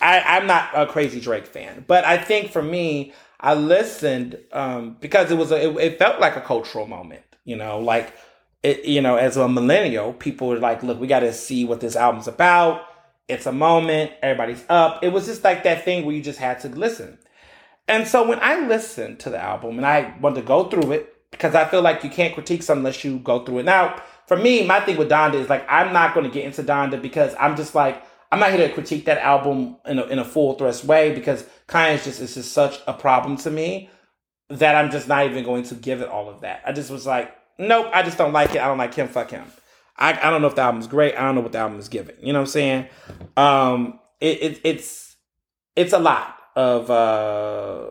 I, 0.00 0.20
I'm 0.20 0.46
not 0.46 0.70
a 0.74 0.86
crazy 0.86 1.20
Drake 1.20 1.46
fan, 1.46 1.84
but 1.86 2.04
I 2.04 2.18
think 2.18 2.50
for 2.50 2.62
me, 2.62 3.12
I 3.40 3.54
listened 3.54 4.38
um, 4.52 4.96
because 5.00 5.30
it 5.30 5.36
was 5.36 5.52
a, 5.52 5.68
it, 5.68 5.76
it 5.76 5.98
felt 5.98 6.20
like 6.20 6.36
a 6.36 6.40
cultural 6.40 6.86
moment. 6.86 7.22
You 7.44 7.56
know, 7.56 7.78
like 7.78 8.14
it, 8.62 8.84
you 8.84 9.00
know, 9.00 9.16
as 9.16 9.36
a 9.36 9.48
millennial, 9.48 10.12
people 10.12 10.48
were 10.48 10.58
like, 10.58 10.82
look, 10.82 10.98
we 10.98 11.06
got 11.06 11.20
to 11.20 11.32
see 11.32 11.64
what 11.64 11.80
this 11.80 11.96
album's 11.96 12.28
about. 12.28 12.86
It's 13.28 13.46
a 13.46 13.52
moment. 13.52 14.12
Everybody's 14.22 14.64
up. 14.68 15.02
It 15.02 15.12
was 15.12 15.26
just 15.26 15.44
like 15.44 15.64
that 15.64 15.84
thing 15.84 16.04
where 16.04 16.14
you 16.14 16.22
just 16.22 16.38
had 16.38 16.60
to 16.60 16.68
listen. 16.68 17.18
And 17.88 18.06
so 18.06 18.26
when 18.26 18.38
I 18.40 18.66
listened 18.66 19.20
to 19.20 19.30
the 19.30 19.42
album 19.42 19.76
and 19.76 19.86
I 19.86 20.14
wanted 20.20 20.40
to 20.40 20.46
go 20.46 20.64
through 20.64 20.92
it, 20.92 21.10
because 21.30 21.54
I 21.54 21.64
feel 21.64 21.82
like 21.82 22.04
you 22.04 22.10
can't 22.10 22.32
critique 22.32 22.62
something 22.62 22.80
unless 22.80 23.02
you 23.04 23.18
go 23.18 23.44
through 23.44 23.58
it. 23.58 23.64
Now, 23.64 24.00
for 24.26 24.36
me, 24.36 24.64
my 24.64 24.80
thing 24.80 24.96
with 24.96 25.10
Donda 25.10 25.34
is 25.34 25.48
like, 25.48 25.66
I'm 25.68 25.92
not 25.92 26.14
going 26.14 26.24
to 26.24 26.32
get 26.32 26.44
into 26.44 26.62
Donda 26.62 27.00
because 27.00 27.34
I'm 27.38 27.56
just 27.56 27.74
like, 27.74 28.02
I'm 28.30 28.40
not 28.40 28.52
here 28.52 28.66
to 28.66 28.72
critique 28.72 29.04
that 29.06 29.18
album 29.18 29.76
in 29.84 29.98
a, 29.98 30.04
in 30.04 30.18
a 30.18 30.24
full 30.24 30.54
thrust 30.54 30.84
way 30.84 31.14
because 31.14 31.44
Kanye's 31.68 32.04
just, 32.04 32.20
it's 32.20 32.34
just 32.34 32.52
such 32.52 32.80
a 32.86 32.92
problem 32.92 33.36
to 33.38 33.50
me 33.50 33.90
that 34.48 34.76
I'm 34.76 34.90
just 34.90 35.08
not 35.08 35.26
even 35.26 35.44
going 35.44 35.64
to 35.64 35.74
give 35.74 36.00
it 36.00 36.08
all 36.08 36.28
of 36.28 36.40
that. 36.42 36.62
I 36.64 36.72
just 36.72 36.90
was 36.90 37.06
like, 37.06 37.36
nope, 37.58 37.90
I 37.92 38.02
just 38.02 38.18
don't 38.18 38.32
like 38.32 38.54
it. 38.54 38.60
I 38.60 38.68
don't 38.68 38.78
like 38.78 38.94
him. 38.94 39.08
Fuck 39.08 39.30
him. 39.30 39.44
I, 39.96 40.12
I 40.12 40.30
don't 40.30 40.42
know 40.42 40.48
if 40.48 40.54
the 40.56 40.62
album's 40.62 40.86
great. 40.86 41.14
I 41.14 41.22
don't 41.22 41.34
know 41.36 41.40
what 41.40 41.52
the 41.52 41.58
album 41.58 41.78
is 41.78 41.88
giving. 41.88 42.16
You 42.20 42.32
know 42.32 42.40
what 42.40 42.48
I'm 42.48 42.52
saying? 42.52 42.88
Um, 43.36 44.00
it, 44.20 44.42
it 44.42 44.60
it's 44.64 45.16
it's 45.76 45.92
a 45.92 45.98
lot 45.98 46.36
of 46.56 46.90
uh 46.90 47.90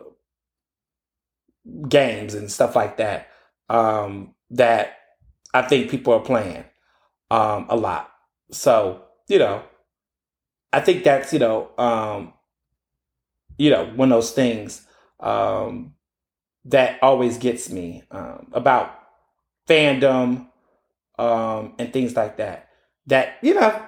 games 1.88 2.34
and 2.34 2.52
stuff 2.52 2.76
like 2.76 2.98
that. 2.98 3.30
Um, 3.70 4.36
that 4.52 4.98
I 5.54 5.62
think 5.64 5.90
people 5.90 6.14
are 6.14 6.20
playing 6.20 6.66
um 7.32 7.68
a 7.70 7.76
lot. 7.76 8.12
So 8.52 9.04
you 9.28 9.40
know, 9.40 9.64
I 10.72 10.82
think 10.82 11.04
that's 11.04 11.32
you 11.34 11.40
know 11.40 11.70
um 11.78 12.34
you 13.58 13.70
know 13.70 13.86
one 13.96 14.12
of 14.12 14.18
those 14.18 14.32
things 14.32 14.86
um 15.20 15.94
that 16.66 17.00
always 17.02 17.38
gets 17.38 17.70
me 17.70 18.04
um, 18.12 18.48
about 18.54 19.00
fandom, 19.68 20.48
um, 21.18 21.74
and 21.80 21.92
things 21.92 22.16
like 22.16 22.38
that. 22.38 22.70
That 23.08 23.38
you 23.42 23.54
know, 23.54 23.82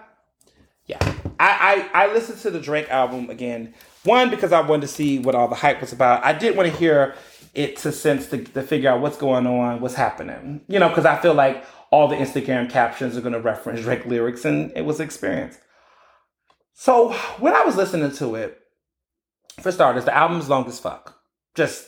yeah. 0.85 1.13
I, 1.39 1.89
I 1.93 2.05
I 2.05 2.13
listened 2.13 2.39
to 2.39 2.51
the 2.51 2.59
Drake 2.59 2.89
album 2.89 3.29
again. 3.29 3.73
One 4.03 4.29
because 4.29 4.51
I 4.51 4.61
wanted 4.61 4.83
to 4.83 4.87
see 4.87 5.19
what 5.19 5.35
all 5.35 5.47
the 5.47 5.55
hype 5.55 5.81
was 5.81 5.91
about. 5.91 6.23
I 6.23 6.33
did 6.33 6.55
want 6.55 6.69
to 6.71 6.77
hear 6.77 7.15
it 7.53 7.77
to 7.77 7.91
sense 7.91 8.27
to, 8.27 8.43
to 8.43 8.61
figure 8.61 8.89
out 8.89 9.01
what's 9.01 9.17
going 9.17 9.47
on, 9.47 9.79
what's 9.81 9.95
happening. 9.95 10.61
You 10.67 10.79
know, 10.79 10.89
because 10.89 11.05
I 11.05 11.19
feel 11.19 11.33
like 11.33 11.65
all 11.91 12.07
the 12.07 12.15
Instagram 12.15 12.69
captions 12.69 13.17
are 13.17 13.21
going 13.21 13.33
to 13.33 13.39
reference 13.39 13.81
Drake 13.81 14.05
lyrics, 14.05 14.45
and 14.45 14.71
it 14.75 14.85
was 14.85 14.99
experience. 14.99 15.57
So 16.73 17.13
when 17.39 17.55
I 17.55 17.63
was 17.63 17.77
listening 17.77 18.11
to 18.11 18.35
it, 18.35 18.59
for 19.61 19.71
starters, 19.71 20.05
the 20.05 20.15
album's 20.15 20.49
long 20.49 20.67
as 20.67 20.79
fuck. 20.79 21.17
Just 21.55 21.87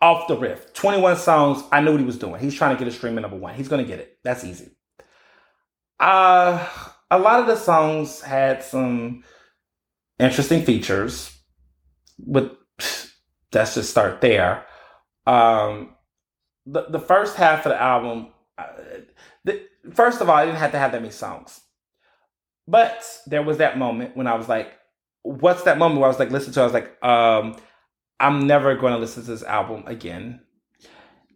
off 0.00 0.28
the 0.28 0.36
riff. 0.36 0.72
21 0.72 1.16
songs. 1.16 1.62
I 1.70 1.80
knew 1.80 1.92
what 1.92 2.00
he 2.00 2.06
was 2.06 2.18
doing. 2.18 2.40
He's 2.40 2.54
trying 2.54 2.76
to 2.76 2.78
get 2.78 2.88
a 2.88 2.94
streaming 2.94 3.22
number 3.22 3.36
one. 3.36 3.54
He's 3.54 3.68
going 3.68 3.84
to 3.84 3.88
get 3.88 4.00
it. 4.00 4.18
That's 4.24 4.44
easy. 4.44 4.70
Uh, 5.98 6.66
a 7.10 7.18
lot 7.18 7.40
of 7.40 7.46
the 7.46 7.56
songs 7.56 8.20
had 8.20 8.62
some 8.62 9.24
interesting 10.18 10.64
features. 10.64 11.36
With 12.18 12.52
let's 13.52 13.74
just 13.74 13.90
start 13.90 14.20
there. 14.20 14.64
Um, 15.26 15.94
the 16.66 16.86
the 16.88 17.00
first 17.00 17.36
half 17.36 17.66
of 17.66 17.70
the 17.70 17.80
album, 17.80 18.28
uh, 18.56 18.66
the, 19.44 19.66
first 19.92 20.20
of 20.20 20.28
all, 20.28 20.36
I 20.36 20.44
didn't 20.44 20.58
have 20.58 20.72
to 20.72 20.78
have 20.78 20.92
that 20.92 21.02
many 21.02 21.12
songs, 21.12 21.60
but 22.66 23.04
there 23.26 23.42
was 23.42 23.58
that 23.58 23.78
moment 23.78 24.16
when 24.16 24.26
I 24.26 24.34
was 24.34 24.48
like, 24.48 24.72
"What's 25.22 25.62
that 25.64 25.78
moment?" 25.78 26.00
Where 26.00 26.06
I 26.06 26.08
was 26.08 26.18
like, 26.18 26.30
listen 26.30 26.52
to, 26.54 26.60
it, 26.60 26.62
I 26.62 26.66
was 26.66 26.72
like, 26.72 27.04
um, 27.04 27.56
I'm 28.20 28.46
never 28.46 28.76
going 28.76 28.92
to 28.92 28.98
listen 28.98 29.24
to 29.24 29.30
this 29.30 29.42
album 29.42 29.82
again. 29.86 30.40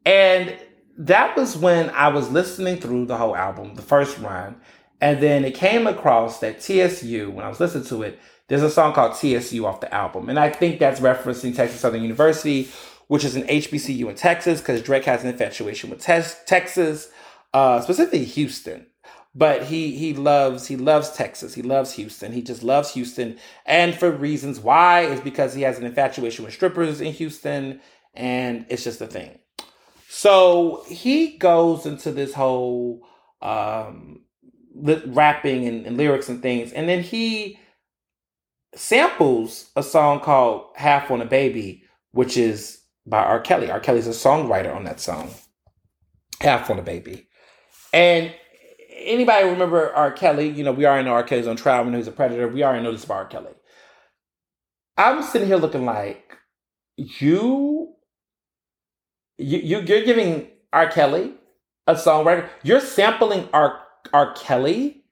And 0.04 0.56
that 0.98 1.36
was 1.36 1.56
when 1.56 1.90
I 1.90 2.08
was 2.08 2.30
listening 2.30 2.76
through 2.76 3.06
the 3.06 3.16
whole 3.16 3.34
album, 3.34 3.74
the 3.74 3.82
first 3.82 4.18
run. 4.18 4.56
And 5.00 5.20
then 5.20 5.44
it 5.44 5.54
came 5.54 5.86
across 5.86 6.40
that 6.40 6.60
TSU, 6.60 7.30
when 7.30 7.44
I 7.44 7.48
was 7.48 7.58
listening 7.58 7.84
to 7.86 8.02
it, 8.02 8.20
there's 8.48 8.62
a 8.62 8.70
song 8.70 8.92
called 8.92 9.16
TSU 9.16 9.64
off 9.66 9.80
the 9.80 9.92
album. 9.92 10.28
And 10.28 10.38
I 10.38 10.50
think 10.50 10.78
that's 10.78 11.00
referencing 11.00 11.56
Texas 11.56 11.80
Southern 11.80 12.02
University, 12.02 12.68
which 13.08 13.24
is 13.24 13.34
an 13.34 13.44
HBCU 13.44 14.08
in 14.08 14.14
Texas, 14.14 14.60
because 14.60 14.82
Drake 14.82 15.04
has 15.04 15.24
an 15.24 15.30
infatuation 15.30 15.90
with 15.90 16.00
te- 16.00 16.22
Texas, 16.46 17.10
uh, 17.54 17.80
specifically 17.80 18.24
Houston 18.24 18.86
but 19.34 19.64
he 19.64 19.96
he 19.96 20.14
loves 20.14 20.66
he 20.66 20.76
loves 20.76 21.10
Texas. 21.10 21.54
He 21.54 21.62
loves 21.62 21.92
Houston. 21.94 22.32
He 22.32 22.42
just 22.42 22.62
loves 22.62 22.94
Houston, 22.94 23.38
and 23.66 23.94
for 23.94 24.10
reasons 24.10 24.60
why 24.60 25.02
is 25.02 25.20
because 25.20 25.54
he 25.54 25.62
has 25.62 25.78
an 25.78 25.86
infatuation 25.86 26.44
with 26.44 26.54
strippers 26.54 27.00
in 27.00 27.12
Houston, 27.12 27.80
and 28.14 28.64
it's 28.68 28.84
just 28.84 29.00
a 29.00 29.06
thing. 29.06 29.38
So 30.08 30.84
he 30.88 31.36
goes 31.36 31.86
into 31.86 32.12
this 32.12 32.32
whole 32.32 33.04
um, 33.42 34.22
rapping 34.74 35.66
and, 35.66 35.86
and 35.86 35.96
lyrics 35.96 36.28
and 36.28 36.40
things, 36.40 36.72
and 36.72 36.88
then 36.88 37.02
he 37.02 37.58
samples 38.76 39.70
a 39.74 39.82
song 39.82 40.20
called 40.20 40.66
"Half 40.76 41.10
on 41.10 41.20
a 41.20 41.26
Baby," 41.26 41.82
which 42.12 42.36
is 42.36 42.80
by 43.04 43.18
R. 43.24 43.40
Kelly. 43.40 43.68
R. 43.68 43.80
Kelly's 43.80 44.06
a 44.06 44.10
songwriter 44.10 44.74
on 44.74 44.84
that 44.84 45.00
song, 45.00 45.30
"Half 46.40 46.70
on 46.70 46.78
a 46.78 46.82
Baby," 46.82 47.26
and 47.92 48.32
anybody 48.94 49.48
remember 49.48 49.92
R. 49.94 50.12
Kelly? 50.12 50.48
You 50.48 50.64
know, 50.64 50.72
we 50.72 50.86
already 50.86 51.04
know 51.04 51.12
R. 51.12 51.22
Kelly's 51.22 51.46
on 51.46 51.56
trial. 51.56 51.84
We 51.84 51.90
know 51.90 51.98
he's 51.98 52.08
a 52.08 52.12
predator. 52.12 52.48
We 52.48 52.62
already 52.62 52.82
know 52.82 52.92
this 52.92 53.04
about 53.04 53.16
R. 53.16 53.26
Kelly. 53.26 53.52
I'm 54.96 55.22
sitting 55.22 55.48
here 55.48 55.56
looking 55.56 55.84
like 55.84 56.38
you, 56.96 57.94
you, 59.38 59.58
you 59.58 59.80
you're 59.80 60.04
giving 60.04 60.48
R. 60.72 60.88
Kelly 60.88 61.34
a 61.86 61.94
songwriter. 61.94 62.48
You're 62.62 62.80
sampling 62.80 63.48
R. 63.52 63.80
R. 64.12 64.32
Kelly 64.34 65.04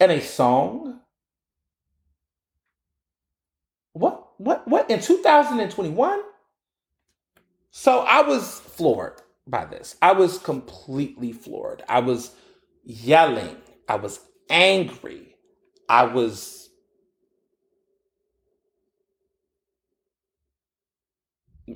in 0.00 0.10
a 0.10 0.20
song. 0.20 1.00
What? 3.92 4.28
What? 4.38 4.66
What? 4.68 4.90
In 4.90 5.00
2021? 5.00 6.20
So 7.70 8.00
I 8.00 8.22
was 8.22 8.60
floored 8.60 9.20
by 9.46 9.66
this. 9.66 9.96
I 10.00 10.12
was 10.12 10.38
completely 10.38 11.32
floored. 11.32 11.82
I 11.88 12.00
was 12.00 12.32
yelling. 12.86 13.56
I 13.88 13.96
was 13.96 14.20
angry. 14.48 15.34
I 15.88 16.04
was 16.04 16.70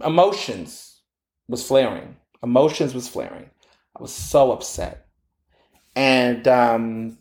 emotions 0.05 1.01
was 1.49 1.66
flaring. 1.66 2.16
Emotions 2.43 2.95
was 2.95 3.09
flaring. 3.09 3.51
I 3.97 4.03
was 4.03 4.12
so 4.12 4.53
upset. 4.53 5.09
And 5.97 6.47
um 6.47 7.19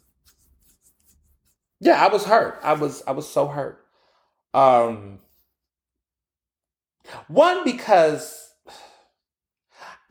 yeah, 1.81 2.03
I 2.03 2.09
was 2.09 2.25
hurt. 2.25 2.59
I 2.63 2.73
was 2.73 3.01
I 3.07 3.11
was 3.11 3.27
so 3.27 3.47
hurt. 3.47 3.83
Um 4.53 5.19
one 7.27 7.63
because 7.63 8.53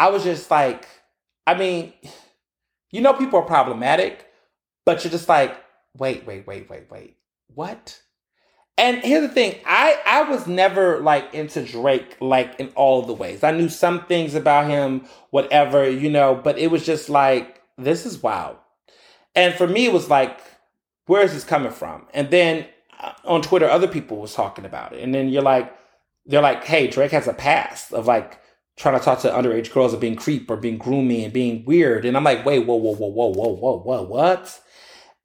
I 0.00 0.10
was 0.10 0.24
just 0.24 0.50
like 0.50 0.88
I 1.46 1.54
mean 1.54 1.92
you 2.90 3.00
know, 3.00 3.12
people 3.14 3.38
are 3.38 3.44
problematic, 3.44 4.26
but 4.84 5.04
you're 5.04 5.10
just 5.10 5.28
like, 5.28 5.56
wait, 5.96 6.26
wait, 6.26 6.46
wait, 6.46 6.68
wait, 6.70 6.90
wait. 6.90 7.16
What? 7.54 8.00
And 8.76 8.98
here's 8.98 9.26
the 9.26 9.34
thing, 9.34 9.56
I 9.66 10.00
I 10.06 10.22
was 10.30 10.46
never 10.46 11.00
like 11.00 11.34
into 11.34 11.64
Drake 11.64 12.16
like 12.20 12.60
in 12.60 12.68
all 12.76 13.02
the 13.02 13.12
ways. 13.12 13.42
I 13.42 13.50
knew 13.50 13.68
some 13.68 14.06
things 14.06 14.36
about 14.36 14.68
him, 14.68 15.06
whatever, 15.30 15.88
you 15.90 16.08
know, 16.08 16.36
but 16.36 16.58
it 16.58 16.70
was 16.70 16.86
just 16.86 17.08
like 17.08 17.60
this 17.76 18.06
is 18.06 18.22
wild. 18.22 18.56
And 19.34 19.52
for 19.54 19.66
me 19.66 19.86
it 19.86 19.92
was 19.92 20.08
like 20.08 20.40
where 21.06 21.22
is 21.22 21.32
this 21.32 21.42
coming 21.42 21.72
from? 21.72 22.06
And 22.14 22.30
then 22.30 22.66
uh, 23.00 23.12
on 23.24 23.42
Twitter, 23.42 23.68
other 23.68 23.88
people 23.88 24.18
was 24.18 24.34
talking 24.34 24.64
about 24.64 24.92
it. 24.92 25.02
And 25.02 25.12
then 25.12 25.28
you're 25.28 25.42
like, 25.42 25.74
they're 26.26 26.42
like, 26.42 26.64
hey, 26.64 26.86
Drake 26.86 27.12
has 27.12 27.26
a 27.26 27.32
past 27.32 27.92
of 27.92 28.06
like 28.06 28.38
trying 28.78 28.98
to 28.98 29.04
talk 29.04 29.20
to 29.20 29.30
underage 29.30 29.72
girls 29.72 29.92
of 29.92 30.00
being 30.00 30.16
creep 30.16 30.50
or 30.50 30.56
being 30.56 30.78
groomy 30.78 31.24
and 31.24 31.32
being 31.32 31.64
weird. 31.64 32.04
And 32.04 32.16
I'm 32.16 32.24
like, 32.24 32.44
wait, 32.46 32.60
whoa, 32.60 32.76
whoa, 32.76 32.94
whoa, 32.94 33.08
whoa, 33.08 33.32
whoa, 33.32 33.48
whoa, 33.48 33.78
whoa, 33.78 34.02
what? 34.02 34.60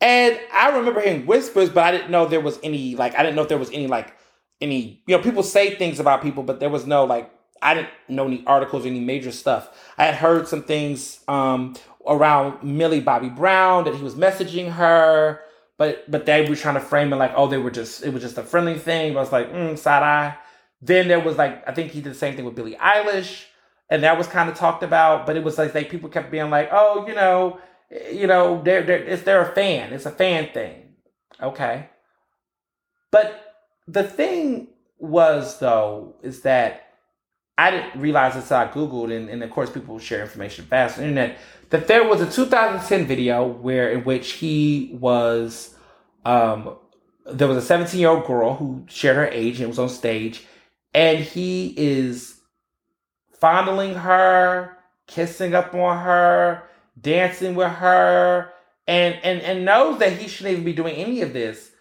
And 0.01 0.37
I 0.51 0.75
remember 0.75 0.99
hearing 0.99 1.25
whispers, 1.25 1.69
but 1.69 1.83
I 1.83 1.91
didn't 1.91 2.11
know 2.11 2.25
there 2.25 2.41
was 2.41 2.59
any 2.61 2.95
like 2.95 3.17
I 3.17 3.23
didn't 3.23 3.35
know 3.35 3.43
if 3.43 3.49
there 3.49 3.57
was 3.57 3.71
any 3.71 3.87
like 3.87 4.13
any 4.59 5.01
you 5.07 5.15
know 5.15 5.23
people 5.23 5.43
say 5.43 5.75
things 5.75 5.99
about 5.99 6.21
people, 6.21 6.43
but 6.43 6.59
there 6.59 6.69
was 6.69 6.85
no 6.85 7.05
like 7.05 7.31
I 7.61 7.73
didn't 7.75 7.89
know 8.09 8.25
any 8.25 8.43
articles, 8.45 8.85
any 8.85 8.99
major 8.99 9.31
stuff. 9.31 9.69
I 9.97 10.05
had 10.05 10.15
heard 10.15 10.49
some 10.49 10.63
things 10.63 11.21
um, 11.29 11.75
around 12.05 12.63
Millie 12.63 12.99
Bobby 12.99 13.29
Brown 13.29 13.85
that 13.85 13.95
he 13.95 14.03
was 14.03 14.15
messaging 14.15 14.73
her, 14.73 15.39
but 15.77 16.09
but 16.11 16.25
they 16.25 16.49
were 16.49 16.57
trying 16.57 16.75
to 16.75 16.81
frame 16.81 17.13
it 17.13 17.15
like 17.15 17.31
oh 17.37 17.47
they 17.47 17.57
were 17.57 17.71
just 17.71 18.03
it 18.03 18.11
was 18.11 18.21
just 18.21 18.37
a 18.37 18.43
friendly 18.43 18.77
thing. 18.77 19.13
But 19.13 19.19
I 19.19 19.21
was 19.21 19.31
like 19.31 19.53
mm, 19.53 19.77
side 19.77 20.03
eye. 20.03 20.37
Then 20.85 21.07
there 21.07 21.19
was 21.19 21.37
like 21.37 21.67
I 21.67 21.73
think 21.73 21.91
he 21.91 22.01
did 22.01 22.11
the 22.11 22.17
same 22.17 22.35
thing 22.35 22.45
with 22.45 22.55
Billie 22.55 22.75
Eilish, 22.75 23.45
and 23.89 24.03
that 24.03 24.17
was 24.17 24.27
kind 24.27 24.49
of 24.49 24.55
talked 24.55 24.83
about. 24.83 25.25
But 25.25 25.37
it 25.37 25.43
was 25.43 25.57
like, 25.57 25.89
people 25.89 26.09
kept 26.09 26.31
being 26.31 26.49
like 26.49 26.69
oh 26.71 27.07
you 27.07 27.15
know 27.15 27.59
you 28.11 28.27
know, 28.27 28.61
they're, 28.63 28.83
they're, 28.83 29.03
it's, 29.03 29.23
they're 29.23 29.49
a 29.49 29.53
fan. 29.53 29.93
It's 29.93 30.05
a 30.05 30.11
fan 30.11 30.49
thing. 30.53 30.95
Okay. 31.41 31.89
But 33.11 33.55
the 33.87 34.03
thing 34.03 34.69
was, 34.97 35.59
though, 35.59 36.15
is 36.23 36.41
that 36.41 36.87
I 37.57 37.71
didn't 37.71 37.99
realize 37.99 38.35
until 38.35 38.57
I 38.57 38.67
Googled, 38.67 39.15
and, 39.15 39.29
and 39.29 39.43
of 39.43 39.51
course, 39.51 39.69
people 39.69 39.99
share 39.99 40.21
information 40.21 40.65
fast 40.65 40.97
on 40.97 41.03
the 41.03 41.09
internet, 41.09 41.37
that 41.69 41.87
there 41.87 42.07
was 42.07 42.21
a 42.21 42.29
2010 42.29 43.05
video 43.05 43.45
where 43.45 43.91
in 43.91 44.03
which 44.03 44.33
he 44.33 44.97
was, 44.99 45.75
um, 46.25 46.77
there 47.25 47.47
was 47.47 47.57
a 47.57 47.61
17 47.61 47.99
year 47.99 48.09
old 48.09 48.25
girl 48.25 48.55
who 48.55 48.85
shared 48.87 49.17
her 49.17 49.27
age 49.27 49.59
and 49.59 49.69
was 49.69 49.79
on 49.79 49.89
stage, 49.89 50.45
and 50.93 51.19
he 51.19 51.73
is 51.77 52.39
fondling 53.39 53.95
her, 53.95 54.77
kissing 55.07 55.53
up 55.55 55.73
on 55.73 55.97
her, 55.99 56.63
dancing 56.99 57.55
with 57.55 57.71
her, 57.71 58.51
and 58.87 59.15
and 59.23 59.41
and 59.41 59.65
knows 59.65 59.99
that 59.99 60.13
he 60.13 60.27
shouldn't 60.27 60.53
even 60.53 60.65
be 60.65 60.73
doing 60.73 60.95
any 60.95 61.21
of 61.21 61.33
this, 61.33 61.71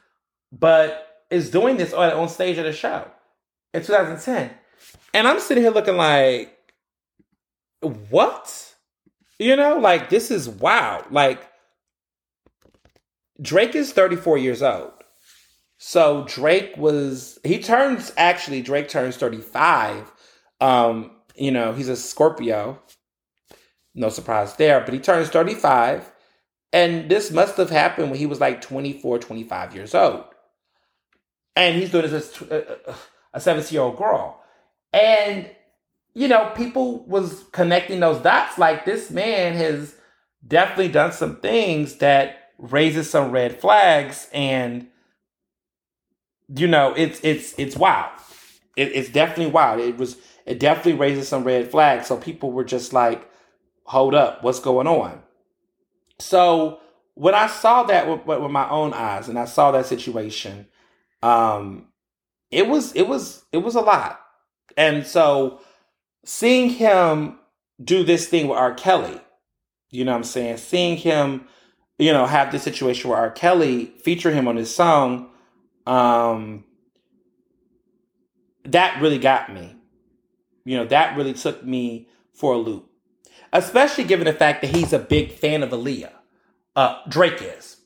but 0.50 1.24
is 1.30 1.50
doing 1.50 1.76
this 1.76 1.92
on, 1.92 2.12
on 2.12 2.28
stage 2.28 2.58
at 2.58 2.66
a 2.66 2.72
show 2.72 3.10
in 3.72 3.82
2010. 3.82 4.50
And 5.14 5.28
I'm 5.28 5.40
sitting 5.40 5.62
here 5.62 5.72
looking 5.72 5.96
like, 5.96 6.56
what? 7.80 8.74
You 9.38 9.56
know, 9.56 9.78
like 9.78 10.08
this 10.08 10.30
is 10.30 10.48
wow. 10.48 11.04
Like 11.10 11.46
Drake 13.40 13.74
is 13.74 13.92
34 13.92 14.38
years 14.38 14.62
old. 14.62 14.92
So 15.84 16.24
Drake 16.28 16.76
was 16.76 17.40
he 17.42 17.58
turns 17.58 18.12
actually 18.16 18.62
Drake 18.62 18.88
turns 18.88 19.16
35. 19.16 20.12
Um, 20.60 21.10
you 21.34 21.50
know, 21.50 21.72
he's 21.72 21.88
a 21.88 21.96
Scorpio. 21.96 22.80
No 23.92 24.08
surprise 24.08 24.54
there. 24.54 24.80
But 24.82 24.94
he 24.94 25.00
turns 25.00 25.28
35. 25.30 26.08
And 26.72 27.10
this 27.10 27.32
must 27.32 27.56
have 27.56 27.70
happened 27.70 28.10
when 28.10 28.20
he 28.20 28.26
was 28.26 28.40
like 28.40 28.60
24, 28.60 29.18
25 29.18 29.74
years 29.74 29.92
old. 29.92 30.22
And 31.56 31.74
he's 31.74 31.90
doing 31.90 32.08
this 32.08 32.40
as 32.40 32.78
a 33.34 33.40
17 33.40 33.74
year 33.74 33.82
old 33.82 33.96
girl. 33.96 34.40
And, 34.92 35.50
you 36.14 36.28
know, 36.28 36.52
people 36.54 37.04
was 37.06 37.42
connecting 37.50 37.98
those 37.98 38.22
dots 38.22 38.56
like 38.56 38.84
this 38.84 39.10
man 39.10 39.54
has 39.54 39.96
definitely 40.46 40.92
done 40.92 41.10
some 41.10 41.40
things 41.40 41.96
that 41.96 42.52
raises 42.56 43.10
some 43.10 43.32
red 43.32 43.60
flags 43.60 44.28
and 44.32 44.86
you 46.56 46.66
know 46.66 46.94
it's 46.96 47.20
it's 47.22 47.54
it's 47.58 47.76
wild 47.76 48.10
it, 48.76 48.92
it's 48.94 49.10
definitely 49.10 49.52
wild 49.52 49.80
it 49.80 49.96
was 49.96 50.16
it 50.46 50.58
definitely 50.58 50.94
raises 50.94 51.28
some 51.28 51.44
red 51.44 51.70
flags 51.70 52.06
so 52.06 52.16
people 52.16 52.52
were 52.52 52.64
just 52.64 52.92
like 52.92 53.28
hold 53.84 54.14
up, 54.14 54.42
what's 54.42 54.60
going 54.60 54.86
on? 54.86 55.22
So 56.18 56.80
when 57.14 57.34
I 57.34 57.46
saw 57.46 57.82
that 57.84 58.08
with, 58.08 58.24
with 58.40 58.50
my 58.50 58.68
own 58.70 58.92
eyes 58.94 59.28
and 59.28 59.38
I 59.38 59.44
saw 59.44 59.70
that 59.72 59.86
situation, 59.86 60.66
um, 61.22 61.88
it 62.50 62.68
was 62.68 62.92
it 62.94 63.08
was 63.08 63.44
it 63.52 63.58
was 63.58 63.74
a 63.74 63.80
lot. 63.80 64.20
And 64.76 65.06
so 65.06 65.60
seeing 66.24 66.70
him 66.70 67.38
do 67.82 68.04
this 68.04 68.28
thing 68.28 68.48
with 68.48 68.58
R. 68.58 68.74
Kelly, 68.74 69.20
you 69.90 70.04
know 70.04 70.12
what 70.12 70.18
I'm 70.18 70.24
saying? 70.24 70.58
Seeing 70.58 70.96
him, 70.96 71.46
you 71.98 72.12
know, 72.12 72.26
have 72.26 72.52
this 72.52 72.62
situation 72.62 73.10
where 73.10 73.18
R. 73.18 73.30
Kelly 73.30 73.86
feature 74.02 74.30
him 74.30 74.48
on 74.48 74.56
his 74.56 74.74
song, 74.74 75.30
um, 75.86 76.64
that 78.64 79.00
really 79.00 79.18
got 79.18 79.52
me. 79.52 79.76
You 80.64 80.78
know, 80.78 80.84
that 80.86 81.16
really 81.16 81.34
took 81.34 81.64
me 81.64 82.08
for 82.32 82.54
a 82.54 82.58
loop 82.58 82.92
especially 83.52 84.04
given 84.04 84.26
the 84.26 84.32
fact 84.32 84.62
that 84.62 84.74
he's 84.74 84.92
a 84.92 84.98
big 84.98 85.32
fan 85.32 85.62
of 85.62 85.70
Aaliyah. 85.70 86.12
Uh, 86.74 86.98
Drake 87.08 87.42
is. 87.42 87.78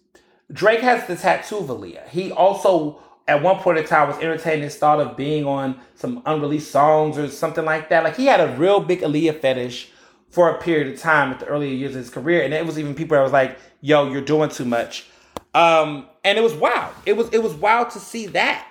Drake 0.52 0.80
has 0.80 1.06
the 1.06 1.16
tattoo 1.16 1.58
of 1.58 1.66
Aaliyah. 1.66 2.08
He 2.08 2.30
also, 2.30 3.00
at 3.26 3.42
one 3.42 3.58
point 3.58 3.78
in 3.78 3.84
time, 3.84 4.08
was 4.08 4.18
entertaining 4.18 4.62
his 4.62 4.76
thought 4.76 5.00
of 5.00 5.16
being 5.16 5.44
on 5.44 5.80
some 5.94 6.22
unreleased 6.24 6.70
songs 6.70 7.18
or 7.18 7.28
something 7.28 7.64
like 7.64 7.88
that. 7.88 8.04
Like 8.04 8.16
he 8.16 8.26
had 8.26 8.40
a 8.40 8.56
real 8.56 8.80
big 8.80 9.00
Aaliyah 9.00 9.40
fetish 9.40 9.90
for 10.30 10.50
a 10.50 10.58
period 10.58 10.92
of 10.92 11.00
time 11.00 11.32
at 11.32 11.40
the 11.40 11.46
earlier 11.46 11.72
years 11.72 11.92
of 11.92 11.98
his 11.98 12.10
career, 12.10 12.42
and 12.42 12.54
it 12.54 12.64
was 12.64 12.78
even 12.78 12.94
people 12.94 13.16
that 13.16 13.22
was 13.22 13.32
like, 13.32 13.58
"Yo, 13.80 14.10
you're 14.10 14.20
doing 14.20 14.50
too 14.50 14.64
much," 14.64 15.06
um, 15.56 16.06
and 16.22 16.36
it 16.36 16.42
was 16.42 16.52
wild. 16.52 16.94
It 17.06 17.16
was 17.16 17.30
it 17.32 17.42
was 17.42 17.54
wild 17.54 17.90
to 17.90 17.98
see 17.98 18.26
that. 18.26 18.68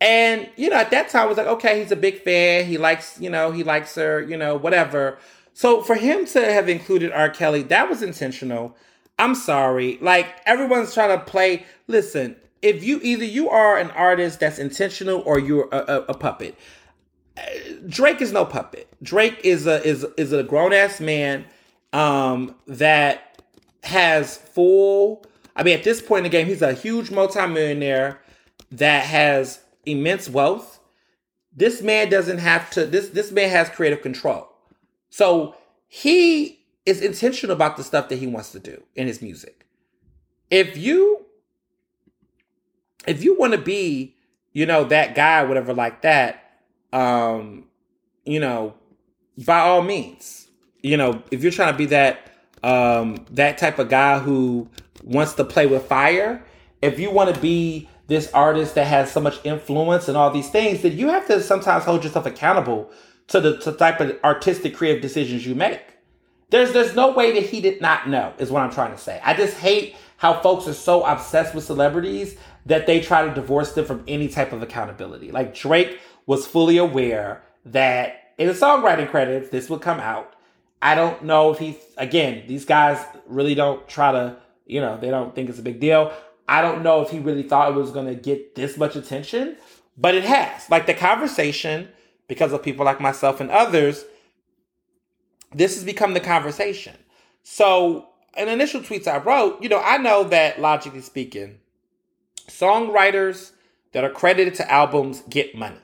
And 0.00 0.48
you 0.56 0.68
know, 0.68 0.76
at 0.76 0.90
that 0.90 1.08
time, 1.08 1.22
I 1.22 1.26
was 1.26 1.38
like, 1.38 1.46
okay, 1.46 1.80
he's 1.80 1.90
a 1.90 1.96
big 1.96 2.20
fan. 2.20 2.66
He 2.66 2.76
likes, 2.76 3.18
you 3.18 3.30
know, 3.30 3.50
he 3.50 3.64
likes 3.64 3.94
her, 3.94 4.20
you 4.20 4.36
know, 4.36 4.56
whatever. 4.56 5.18
So 5.54 5.80
for 5.82 5.94
him 5.94 6.26
to 6.26 6.52
have 6.52 6.68
included 6.68 7.12
R. 7.12 7.30
Kelly, 7.30 7.62
that 7.64 7.88
was 7.88 8.02
intentional. 8.02 8.76
I'm 9.18 9.34
sorry. 9.34 9.98
Like 10.02 10.26
everyone's 10.44 10.92
trying 10.92 11.18
to 11.18 11.24
play. 11.24 11.64
Listen, 11.86 12.36
if 12.60 12.84
you 12.84 13.00
either 13.02 13.24
you 13.24 13.48
are 13.48 13.78
an 13.78 13.90
artist 13.92 14.40
that's 14.40 14.58
intentional 14.58 15.22
or 15.24 15.38
you're 15.38 15.68
a, 15.72 15.78
a, 15.78 15.96
a 16.08 16.14
puppet. 16.14 16.58
Drake 17.88 18.20
is 18.20 18.32
no 18.32 18.44
puppet. 18.44 18.86
Drake 19.02 19.40
is 19.44 19.66
a 19.66 19.82
is 19.82 20.04
is 20.18 20.34
a 20.34 20.42
grown 20.42 20.74
ass 20.74 21.00
man 21.00 21.46
um, 21.94 22.54
that 22.66 23.40
has 23.82 24.36
full. 24.36 25.24
I 25.54 25.62
mean, 25.62 25.76
at 25.76 25.84
this 25.84 26.00
point 26.00 26.24
in 26.24 26.30
the 26.30 26.36
game, 26.36 26.46
he's 26.46 26.62
a 26.62 26.72
huge 26.72 27.10
multimillionaire 27.10 28.20
that 28.70 29.04
has 29.04 29.60
immense 29.84 30.28
wealth. 30.28 30.80
This 31.54 31.82
man 31.82 32.08
doesn't 32.08 32.38
have 32.38 32.70
to. 32.70 32.86
This 32.86 33.10
this 33.10 33.30
man 33.30 33.50
has 33.50 33.68
creative 33.68 34.00
control. 34.00 34.48
So 35.10 35.54
he 35.86 36.64
is 36.86 37.02
intentional 37.02 37.54
about 37.54 37.76
the 37.76 37.84
stuff 37.84 38.08
that 38.08 38.16
he 38.16 38.26
wants 38.26 38.52
to 38.52 38.58
do 38.58 38.82
in 38.96 39.06
his 39.06 39.20
music. 39.20 39.66
If 40.50 40.76
you 40.76 41.26
if 43.06 43.22
you 43.22 43.36
want 43.38 43.52
to 43.52 43.58
be, 43.58 44.16
you 44.52 44.64
know, 44.64 44.84
that 44.84 45.14
guy, 45.14 45.44
whatever 45.44 45.74
like 45.74 46.02
that, 46.02 46.60
um, 46.92 47.64
you 48.24 48.40
know, 48.40 48.74
by 49.44 49.58
all 49.60 49.82
means, 49.82 50.48
you 50.82 50.96
know, 50.96 51.22
if 51.30 51.42
you're 51.42 51.52
trying 51.52 51.72
to 51.72 51.78
be 51.78 51.86
that 51.86 52.28
um 52.62 53.26
that 53.30 53.58
type 53.58 53.78
of 53.78 53.88
guy 53.88 54.18
who 54.20 54.68
wants 55.02 55.34
to 55.34 55.44
play 55.44 55.66
with 55.66 55.86
fire, 55.86 56.44
if 56.80 56.98
you 56.98 57.10
want 57.10 57.34
to 57.34 57.40
be 57.40 57.88
this 58.08 58.30
artist 58.32 58.74
that 58.74 58.86
has 58.86 59.10
so 59.10 59.20
much 59.20 59.38
influence 59.44 60.08
and 60.08 60.16
all 60.16 60.30
these 60.30 60.50
things, 60.50 60.82
then 60.82 60.96
you 60.96 61.08
have 61.08 61.26
to 61.28 61.40
sometimes 61.40 61.84
hold 61.84 62.04
yourself 62.04 62.26
accountable 62.26 62.90
to 63.28 63.40
the 63.40 63.58
to 63.58 63.72
type 63.72 64.00
of 64.00 64.18
artistic 64.24 64.74
creative 64.74 65.00
decisions 65.00 65.46
you 65.46 65.54
make. 65.54 65.82
There's 66.50 66.72
there's 66.72 66.94
no 66.94 67.12
way 67.12 67.32
that 67.32 67.48
he 67.48 67.60
did 67.60 67.80
not 67.80 68.08
know, 68.08 68.34
is 68.38 68.50
what 68.50 68.62
I'm 68.62 68.72
trying 68.72 68.92
to 68.92 68.98
say. 68.98 69.20
I 69.24 69.34
just 69.34 69.56
hate 69.56 69.96
how 70.18 70.40
folks 70.40 70.68
are 70.68 70.74
so 70.74 71.04
obsessed 71.04 71.54
with 71.54 71.64
celebrities 71.64 72.36
that 72.66 72.86
they 72.86 73.00
try 73.00 73.26
to 73.26 73.34
divorce 73.34 73.72
them 73.72 73.84
from 73.84 74.04
any 74.06 74.28
type 74.28 74.52
of 74.52 74.62
accountability. 74.62 75.32
Like 75.32 75.54
Drake 75.54 75.98
was 76.26 76.46
fully 76.46 76.76
aware 76.76 77.42
that 77.64 78.34
in 78.38 78.48
the 78.48 78.54
songwriting 78.54 79.10
credits, 79.10 79.48
this 79.48 79.70
would 79.70 79.80
come 79.80 79.98
out. 79.98 80.34
I 80.80 80.94
don't 80.94 81.24
know 81.24 81.52
if 81.52 81.58
he 81.58 81.78
again, 81.96 82.44
these 82.46 82.64
guys 82.64 83.04
really 83.26 83.54
don't 83.54 83.88
try 83.88 84.12
to, 84.12 84.36
you 84.72 84.80
know, 84.80 84.96
they 84.96 85.10
don't 85.10 85.34
think 85.34 85.48
it's 85.48 85.58
a 85.58 85.62
big 85.62 85.80
deal. 85.80 86.12
I 86.48 86.62
don't 86.62 86.82
know 86.82 87.02
if 87.02 87.10
he 87.10 87.18
really 87.18 87.42
thought 87.42 87.70
it 87.70 87.74
was 87.74 87.90
gonna 87.90 88.14
get 88.14 88.54
this 88.54 88.76
much 88.76 88.96
attention, 88.96 89.56
but 89.96 90.14
it 90.14 90.24
has. 90.24 90.68
Like 90.70 90.86
the 90.86 90.94
conversation 90.94 91.88
because 92.28 92.52
of 92.52 92.62
people 92.62 92.84
like 92.84 93.00
myself 93.00 93.40
and 93.40 93.50
others, 93.50 94.04
this 95.54 95.74
has 95.74 95.84
become 95.84 96.14
the 96.14 96.20
conversation. 96.20 96.96
So, 97.42 98.08
in 98.36 98.48
initial 98.48 98.80
tweets 98.80 99.06
I 99.06 99.18
wrote, 99.18 99.62
you 99.62 99.68
know, 99.68 99.80
I 99.80 99.98
know 99.98 100.24
that 100.24 100.60
logically 100.60 101.02
speaking, 101.02 101.58
songwriters 102.48 103.52
that 103.92 104.04
are 104.04 104.10
credited 104.10 104.54
to 104.54 104.70
albums 104.70 105.22
get 105.28 105.54
money, 105.54 105.76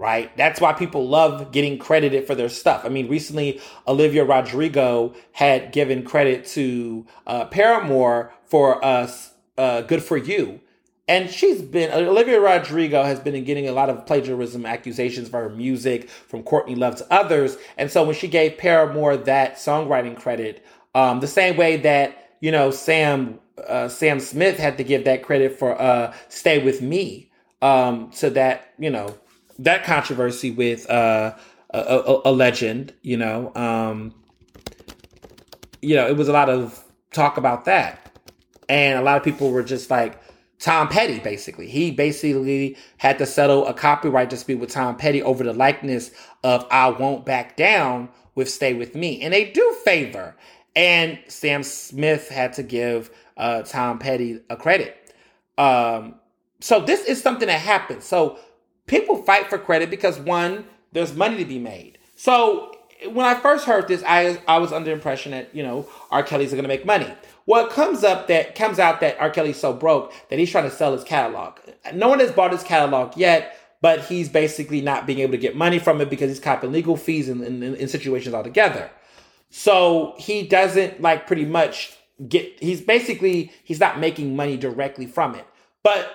right? 0.00 0.34
That's 0.34 0.62
why 0.62 0.72
people 0.72 1.06
love 1.06 1.52
getting 1.52 1.76
credited 1.76 2.26
for 2.26 2.34
their 2.34 2.48
stuff. 2.48 2.86
I 2.86 2.88
mean, 2.88 3.06
recently, 3.06 3.60
Olivia 3.86 4.24
Rodrigo 4.24 5.14
had 5.32 5.72
given 5.72 6.02
credit 6.02 6.46
to 6.46 7.06
uh, 7.26 7.44
Paramore 7.44 8.32
for 8.46 8.82
us 8.82 9.34
uh, 9.58 9.82
"Good 9.82 10.02
for 10.02 10.16
You." 10.16 10.60
And 11.06 11.28
she's 11.28 11.60
been 11.60 11.92
Olivia 11.92 12.40
Rodrigo 12.40 13.02
has 13.02 13.20
been 13.20 13.44
getting 13.44 13.68
a 13.68 13.72
lot 13.72 13.90
of 13.90 14.06
plagiarism 14.06 14.64
accusations 14.64 15.28
for 15.28 15.42
her 15.42 15.50
music 15.50 16.08
from 16.08 16.44
Courtney 16.44 16.76
Love 16.76 16.96
to 16.96 17.06
others. 17.12 17.58
And 17.76 17.90
so 17.90 18.02
when 18.02 18.14
she 18.14 18.26
gave 18.26 18.56
Paramore 18.56 19.18
that 19.18 19.56
songwriting 19.56 20.16
credit, 20.16 20.64
um, 20.94 21.20
the 21.20 21.26
same 21.26 21.58
way 21.58 21.76
that 21.76 22.30
you 22.40 22.50
know 22.50 22.70
Sam 22.70 23.38
uh, 23.68 23.88
Sam 23.88 24.18
Smith 24.18 24.58
had 24.58 24.78
to 24.78 24.84
give 24.84 25.04
that 25.04 25.22
credit 25.22 25.58
for 25.58 25.78
uh, 25.78 26.14
"Stay 26.30 26.64
with 26.64 26.80
Me," 26.80 27.30
um, 27.60 28.10
so 28.14 28.30
that 28.30 28.72
you 28.78 28.88
know 28.88 29.14
that 29.60 29.84
controversy 29.84 30.50
with 30.50 30.88
uh, 30.90 31.34
a, 31.70 31.78
a, 31.78 32.20
a, 32.26 32.32
legend, 32.32 32.94
you 33.02 33.16
know, 33.16 33.52
um, 33.54 34.14
you 35.82 35.94
know, 35.94 36.06
it 36.06 36.16
was 36.16 36.28
a 36.28 36.32
lot 36.32 36.48
of 36.48 36.82
talk 37.12 37.36
about 37.36 37.66
that, 37.66 38.18
and 38.68 38.98
a 38.98 39.02
lot 39.02 39.16
of 39.16 39.22
people 39.22 39.50
were 39.50 39.62
just 39.62 39.90
like 39.90 40.20
Tom 40.58 40.88
Petty. 40.88 41.18
Basically, 41.18 41.68
he 41.68 41.90
basically 41.90 42.76
had 42.96 43.18
to 43.18 43.26
settle 43.26 43.66
a 43.66 43.74
copyright 43.74 44.30
dispute 44.30 44.58
with 44.58 44.70
Tom 44.70 44.96
Petty 44.96 45.22
over 45.22 45.44
the 45.44 45.52
likeness 45.52 46.10
of 46.42 46.66
"I 46.70 46.88
Won't 46.90 47.24
Back 47.26 47.56
Down" 47.56 48.08
with 48.34 48.50
"Stay 48.50 48.74
with 48.74 48.94
Me," 48.94 49.20
and 49.20 49.32
they 49.32 49.50
do 49.50 49.76
favor. 49.84 50.36
And 50.76 51.18
Sam 51.26 51.62
Smith 51.62 52.28
had 52.28 52.52
to 52.54 52.62
give 52.62 53.10
uh, 53.36 53.62
Tom 53.62 53.98
Petty 53.98 54.40
a 54.48 54.56
credit. 54.56 55.12
Um, 55.58 56.14
so 56.60 56.80
this 56.80 57.04
is 57.04 57.20
something 57.20 57.48
that 57.48 57.60
happens. 57.60 58.04
So 58.04 58.38
people 58.90 59.22
fight 59.22 59.48
for 59.48 59.56
credit 59.56 59.88
because 59.88 60.18
one, 60.18 60.64
there's 60.92 61.14
money 61.14 61.38
to 61.38 61.44
be 61.44 61.58
made. 61.58 61.98
So 62.16 62.74
when 63.12 63.24
I 63.24 63.34
first 63.34 63.64
heard 63.64 63.88
this, 63.88 64.02
I 64.06 64.42
I 64.46 64.58
was 64.58 64.72
under 64.72 64.90
the 64.90 64.92
impression 64.92 65.32
that 65.32 65.54
you 65.54 65.62
know 65.62 65.88
R. 66.10 66.22
Kelly's 66.22 66.50
going 66.50 66.64
to 66.64 66.68
make 66.68 66.84
money. 66.84 67.10
Well, 67.46 67.66
it 67.66 67.72
comes 67.72 68.04
up 68.04 68.26
that 68.26 68.54
comes 68.54 68.78
out 68.78 69.00
that 69.00 69.18
R. 69.18 69.30
Kelly's 69.30 69.58
so 69.58 69.72
broke 69.72 70.12
that 70.28 70.38
he's 70.38 70.50
trying 70.50 70.68
to 70.68 70.76
sell 70.76 70.92
his 70.92 71.04
catalog. 71.04 71.58
No 71.94 72.08
one 72.08 72.18
has 72.18 72.32
bought 72.32 72.52
his 72.52 72.62
catalog 72.62 73.16
yet, 73.16 73.56
but 73.80 74.04
he's 74.04 74.28
basically 74.28 74.80
not 74.80 75.06
being 75.06 75.20
able 75.20 75.32
to 75.32 75.38
get 75.38 75.56
money 75.56 75.78
from 75.78 76.00
it 76.00 76.10
because 76.10 76.28
he's 76.28 76.40
copping 76.40 76.72
legal 76.72 76.96
fees 76.96 77.28
in, 77.28 77.42
in, 77.42 77.62
in 77.62 77.88
situations 77.88 78.34
altogether. 78.34 78.90
So 79.48 80.14
he 80.18 80.46
doesn't 80.46 81.00
like 81.00 81.26
pretty 81.26 81.46
much 81.46 81.96
get. 82.28 82.52
He's 82.60 82.80
basically 82.80 83.52
he's 83.64 83.80
not 83.80 84.00
making 84.00 84.36
money 84.36 84.56
directly 84.56 85.06
from 85.06 85.34
it, 85.36 85.46
but 85.82 86.10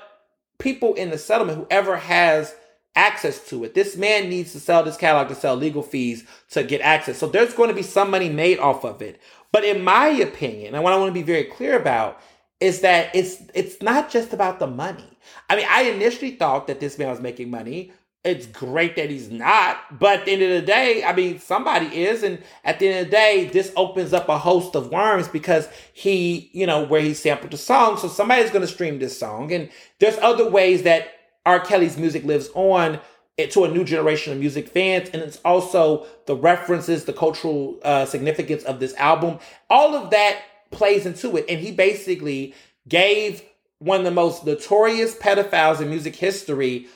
people 0.59 0.93
in 0.93 1.09
the 1.09 1.17
settlement, 1.17 1.57
whoever 1.57 1.97
has 1.97 2.55
access 2.95 3.47
to 3.49 3.63
it. 3.63 3.73
This 3.73 3.97
man 3.97 4.29
needs 4.29 4.51
to 4.53 4.59
sell 4.59 4.83
this 4.83 4.97
catalog 4.97 5.27
to 5.29 5.35
sell 5.35 5.55
legal 5.55 5.83
fees 5.83 6.23
to 6.51 6.63
get 6.63 6.81
access. 6.81 7.17
So 7.17 7.27
there's 7.27 7.53
going 7.53 7.69
to 7.69 7.75
be 7.75 7.83
some 7.83 8.09
money 8.09 8.29
made 8.29 8.59
off 8.59 8.85
of 8.85 9.01
it. 9.01 9.21
But 9.51 9.63
in 9.63 9.83
my 9.83 10.07
opinion, 10.07 10.75
and 10.75 10.83
what 10.83 10.93
I 10.93 10.97
want 10.97 11.09
to 11.09 11.13
be 11.13 11.23
very 11.23 11.45
clear 11.45 11.79
about 11.79 12.19
is 12.59 12.81
that 12.81 13.13
it's 13.15 13.41
it's 13.53 13.81
not 13.81 14.09
just 14.09 14.33
about 14.33 14.59
the 14.59 14.67
money. 14.67 15.17
I 15.49 15.55
mean, 15.55 15.65
I 15.69 15.83
initially 15.83 16.31
thought 16.31 16.67
that 16.67 16.79
this 16.79 16.97
man 16.97 17.09
was 17.09 17.19
making 17.21 17.49
money. 17.49 17.91
It's 18.23 18.47
great 18.47 18.95
that 18.95 19.11
he's 19.11 19.29
not, 19.29 19.99
but 19.99 20.21
at 20.21 20.25
the 20.25 20.31
end 20.31 20.41
of 20.41 20.49
the 20.49 20.65
day, 20.65 21.03
I 21.03 21.13
mean, 21.13 21.37
somebody 21.39 22.05
is, 22.05 22.23
and 22.23 22.41
at 22.63 22.79
the 22.79 22.87
end 22.87 22.99
of 23.01 23.05
the 23.05 23.11
day, 23.11 23.49
this 23.53 23.71
opens 23.75 24.13
up 24.13 24.27
a 24.29 24.37
host 24.39 24.75
of 24.75 24.89
worms 24.89 25.27
because 25.27 25.69
he, 25.93 26.49
you 26.51 26.65
know, 26.65 26.83
where 26.83 27.01
he 27.01 27.13
sampled 27.13 27.51
the 27.51 27.57
song, 27.57 27.97
so 27.97 28.07
somebody's 28.07 28.49
going 28.49 28.65
to 28.65 28.67
stream 28.67 28.97
this 28.97 29.19
song, 29.19 29.51
and 29.51 29.69
there's 29.99 30.17
other 30.17 30.49
ways 30.49 30.81
that 30.83 31.14
R. 31.45 31.59
Kelly's 31.59 31.97
music 31.97 32.23
lives 32.23 32.49
on 32.53 32.99
to 33.37 33.65
a 33.65 33.67
new 33.67 33.83
generation 33.83 34.31
of 34.31 34.39
music 34.39 34.69
fans, 34.69 35.09
and 35.09 35.21
it's 35.21 35.39
also 35.43 36.05
the 36.25 36.35
references, 36.35 37.05
the 37.05 37.13
cultural 37.13 37.77
uh, 37.83 38.05
significance 38.05 38.63
of 38.63 38.79
this 38.79 38.93
album. 38.95 39.39
All 39.69 39.93
of 39.93 40.09
that 40.11 40.39
plays 40.71 41.05
into 41.05 41.35
it, 41.37 41.45
and 41.49 41.59
he 41.59 41.71
basically 41.71 42.53
gave 42.87 43.43
one 43.79 43.99
of 43.99 44.05
the 44.05 44.11
most 44.11 44.45
notorious 44.45 45.15
pedophiles 45.15 45.81
in 45.81 45.89
music 45.89 46.15
history 46.15 46.87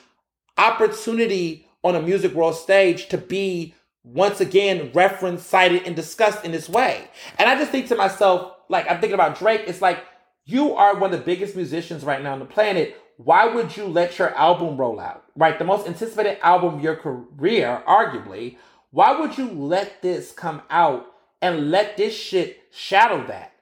opportunity 0.56 1.66
on 1.82 1.94
a 1.94 2.02
music 2.02 2.34
world 2.34 2.54
stage 2.54 3.08
to 3.08 3.18
be 3.18 3.74
once 4.02 4.40
again 4.40 4.90
referenced, 4.94 5.46
cited, 5.46 5.82
and 5.86 5.94
discussed 5.94 6.44
in 6.44 6.52
this 6.52 6.68
way. 6.68 7.08
And 7.38 7.48
I 7.48 7.56
just 7.56 7.70
think 7.70 7.88
to 7.88 7.96
myself, 7.96 8.54
like 8.68 8.90
I'm 8.90 9.00
thinking 9.00 9.14
about 9.14 9.38
Drake, 9.38 9.64
it's 9.66 9.82
like 9.82 10.04
you 10.46 10.74
are 10.74 10.96
one 10.96 11.12
of 11.12 11.18
the 11.18 11.24
biggest 11.24 11.54
musicians 11.54 12.02
right 12.02 12.22
now 12.22 12.32
on 12.32 12.38
the 12.38 12.44
planet 12.46 12.96
why 13.24 13.46
would 13.46 13.76
you 13.76 13.84
let 13.84 14.18
your 14.18 14.34
album 14.34 14.78
roll 14.78 14.98
out? 14.98 15.24
Right? 15.36 15.58
The 15.58 15.64
most 15.64 15.86
anticipated 15.86 16.38
album 16.42 16.74
of 16.76 16.82
your 16.82 16.96
career, 16.96 17.82
arguably. 17.86 18.56
Why 18.92 19.20
would 19.20 19.36
you 19.36 19.50
let 19.50 20.00
this 20.00 20.32
come 20.32 20.62
out 20.70 21.06
and 21.42 21.70
let 21.70 21.98
this 21.98 22.14
shit 22.16 22.62
shadow 22.72 23.26
that? 23.26 23.52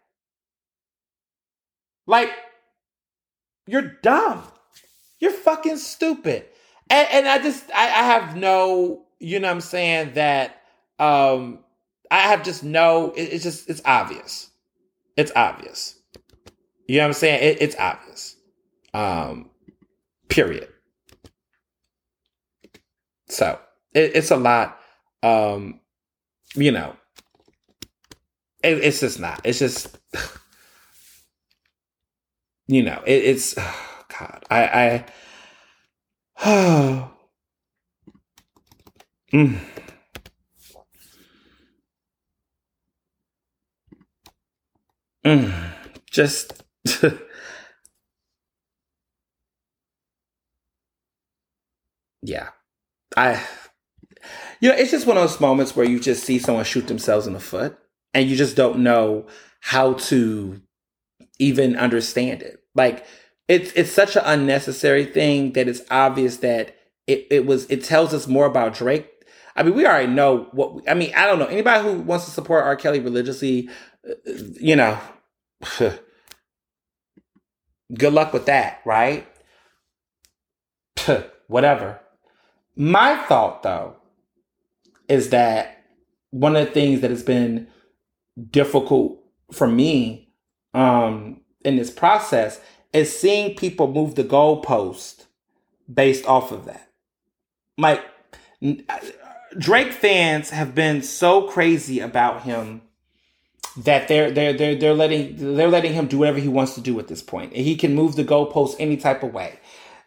Like, 2.07 2.31
you're 3.67 3.97
dumb. 4.03 4.45
You're 5.19 5.33
fucking 5.33 5.79
stupid. 5.79 6.47
And, 6.89 7.09
and 7.11 7.29
I 7.29 7.43
just, 7.43 7.69
I, 7.75 7.87
I 7.87 8.05
have 8.05 8.37
no, 8.37 9.07
you 9.19 9.41
know 9.41 9.49
what 9.49 9.55
I'm 9.55 9.61
saying, 9.61 10.15
that 10.15 10.63
um 11.01 11.59
I 12.11 12.21
have 12.21 12.45
just 12.45 12.63
no, 12.63 13.11
it, 13.11 13.25
it's 13.25 13.45
just, 13.45 13.69
it's 13.69 13.83
obvious. 13.85 14.51
It's 15.17 15.33
obvious. 15.35 15.97
You 16.87 16.99
know 16.99 17.03
what 17.03 17.09
I'm 17.09 17.15
saying? 17.15 17.43
It, 17.43 17.61
it's 17.61 17.77
obvious. 17.77 18.37
Um, 18.95 19.51
period. 20.29 20.69
So 23.29 23.59
it, 23.95 24.13
it's 24.17 24.31
a 24.31 24.37
lot. 24.37 24.79
Um, 25.23 25.81
you 26.55 26.73
know, 26.73 26.97
it, 28.63 28.79
it's 28.79 29.01
just 29.01 29.21
not. 29.21 29.41
It's 29.45 29.59
just, 29.59 29.99
you 32.69 32.83
know, 32.83 33.03
it, 33.07 33.25
it's 33.25 33.55
oh 33.59 34.05
God. 34.19 34.45
I, 34.51 34.65
I, 34.65 35.05
oh, 36.45 37.11
mm. 39.33 39.59
Mm. 45.25 45.73
just. 46.11 46.63
yeah, 52.29 52.51
I, 53.17 53.43
you 54.61 54.69
know, 54.69 54.77
it's 54.77 54.91
just 54.91 55.07
one 55.07 55.17
of 55.17 55.23
those 55.23 55.41
moments 55.41 55.75
where 55.75 55.87
you 55.87 55.99
just 55.99 56.25
see 56.25 56.39
someone 56.39 56.65
shoot 56.65 56.87
themselves 56.87 57.27
in 57.27 57.33
the 57.33 57.41
foot 57.41 57.79
and 58.13 58.29
you 58.29 58.37
just 58.37 58.55
don't 58.55 58.81
know 58.81 59.27
how 59.61 59.95
to 59.95 60.61
even 61.39 61.77
understand 61.77 62.43
it. 62.43 62.63
Like 62.75 63.07
it's 63.49 63.73
it's 63.73 63.91
such 63.91 64.15
an 64.17 64.23
unnecessary 64.25 65.07
thing 65.07 65.53
that 65.55 65.69
it's 65.69 65.81
obvious 65.91 66.39
that 66.39 66.77
it, 67.07 67.27
it 67.31 67.47
was 67.47 67.65
it 67.71 67.83
tells 67.83 68.13
us 68.13 68.27
more 68.27 68.45
about 68.47 68.75
Drake. 68.75 69.11
I 69.57 69.63
mean, 69.63 69.75
we 69.75 69.87
already 69.87 70.13
know 70.13 70.49
what 70.53 70.89
I 70.89 70.95
mean. 70.95 71.13
I 71.17 71.27
don't 71.27 71.39
know 71.39 71.47
anybody 71.47 71.83
who 71.83 72.01
wants 72.01 72.27
to 72.27 72.31
support 72.31 72.65
R. 72.65 72.77
Kelly 72.77 73.01
religiously. 73.01 73.71
Uh, 74.09 74.13
you 74.61 74.77
know, 74.77 74.99
good 77.95 78.13
luck 78.13 78.35
with 78.35 78.47
that, 78.47 78.81
right? 78.85 79.27
Whatever. 81.49 82.01
My 82.79 83.17
thought, 83.27 83.65
though, 83.65 83.97
is 85.09 85.31
that 85.31 85.85
one 86.31 86.55
of 86.55 86.65
the 86.65 86.73
things 86.73 87.01
that 87.01 87.11
has 87.11 87.25
been 87.25 87.67
difficult 88.51 89.19
for 89.51 89.67
me 89.67 90.31
um, 90.75 91.41
in 91.65 91.75
this 91.75 91.91
process 91.91 92.61
is 92.93 93.19
seeing 93.19 93.57
people 93.57 93.93
move 93.93 94.15
the 94.15 94.23
goalpost 94.23 95.25
based 95.93 96.25
off 96.27 96.53
of 96.53 96.67
that. 96.67 96.89
Like, 97.77 98.05
Drake 99.59 99.93
fans 99.93 100.51
have 100.51 100.77
been 100.77 101.03
so 101.03 101.49
crazy 101.49 101.99
about 101.99 102.43
him 102.43 102.83
that 103.79 104.09
they're 104.09 104.31
they're 104.31 104.53
they're 104.53 104.75
they're 104.75 104.95
letting 104.95 105.55
they're 105.57 105.69
letting 105.69 105.95
him 105.95 106.07
do 106.07 106.19
whatever 106.19 106.39
he 106.39 106.49
wants 106.49 106.75
to 106.75 106.81
do 106.81 106.99
at 106.99 107.09
this 107.09 107.23
point. 107.23 107.55
He 107.55 107.77
can 107.77 107.95
move 107.95 108.17
the 108.17 108.25
goalpost 108.25 108.77
any 108.79 108.97
type 108.97 109.23
of 109.23 109.33
way 109.33 109.59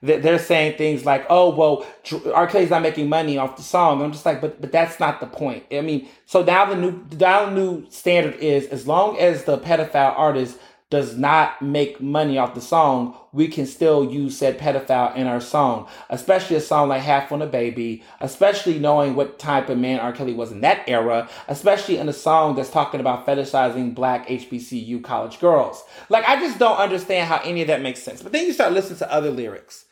they're 0.01 0.39
saying 0.39 0.77
things 0.77 1.05
like, 1.05 1.25
"Oh, 1.29 1.49
well, 1.51 1.85
R. 2.33 2.47
Kelly's 2.47 2.71
not 2.71 2.81
making 2.81 3.07
money 3.09 3.37
off 3.37 3.55
the 3.55 3.61
song." 3.61 4.01
I'm 4.01 4.11
just 4.11 4.25
like, 4.25 4.41
but 4.41 4.59
but 4.59 4.71
that's 4.71 4.99
not 4.99 5.19
the 5.19 5.27
point. 5.27 5.63
I 5.71 5.81
mean, 5.81 6.07
so 6.25 6.43
now 6.43 6.65
the 6.65 6.75
new 6.75 7.05
now 7.19 7.45
the 7.45 7.51
new 7.51 7.89
standard 7.89 8.35
is 8.35 8.67
as 8.67 8.87
long 8.87 9.17
as 9.19 9.43
the 9.43 9.59
pedophile 9.59 10.17
artist 10.17 10.57
does 10.91 11.17
not 11.17 11.61
make 11.61 12.01
money 12.01 12.37
off 12.37 12.53
the 12.53 12.61
song, 12.61 13.15
we 13.31 13.47
can 13.47 13.65
still 13.65 14.11
use 14.11 14.37
said 14.37 14.59
pedophile 14.59 15.15
in 15.15 15.25
our 15.25 15.39
song, 15.39 15.87
especially 16.09 16.57
a 16.57 16.61
song 16.61 16.89
like 16.89 17.01
Half 17.01 17.31
on 17.31 17.41
a 17.41 17.47
Baby, 17.47 18.03
especially 18.19 18.77
knowing 18.77 19.15
what 19.15 19.39
type 19.39 19.69
of 19.69 19.77
man 19.77 20.01
R. 20.01 20.11
Kelly 20.11 20.33
was 20.33 20.51
in 20.51 20.59
that 20.61 20.83
era, 20.87 21.29
especially 21.47 21.97
in 21.97 22.09
a 22.09 22.13
song 22.13 22.55
that's 22.55 22.69
talking 22.69 22.99
about 22.99 23.25
fetishizing 23.25 23.95
black 23.95 24.27
HBCU 24.27 25.01
college 25.01 25.39
girls. 25.39 25.81
Like, 26.09 26.25
I 26.25 26.37
just 26.41 26.59
don't 26.59 26.77
understand 26.77 27.29
how 27.29 27.39
any 27.45 27.61
of 27.61 27.67
that 27.67 27.81
makes 27.81 28.03
sense. 28.03 28.21
But 28.21 28.33
then 28.33 28.45
you 28.45 28.51
start 28.51 28.73
listening 28.73 28.99
to 28.99 29.11
other 29.11 29.31
lyrics. 29.31 29.85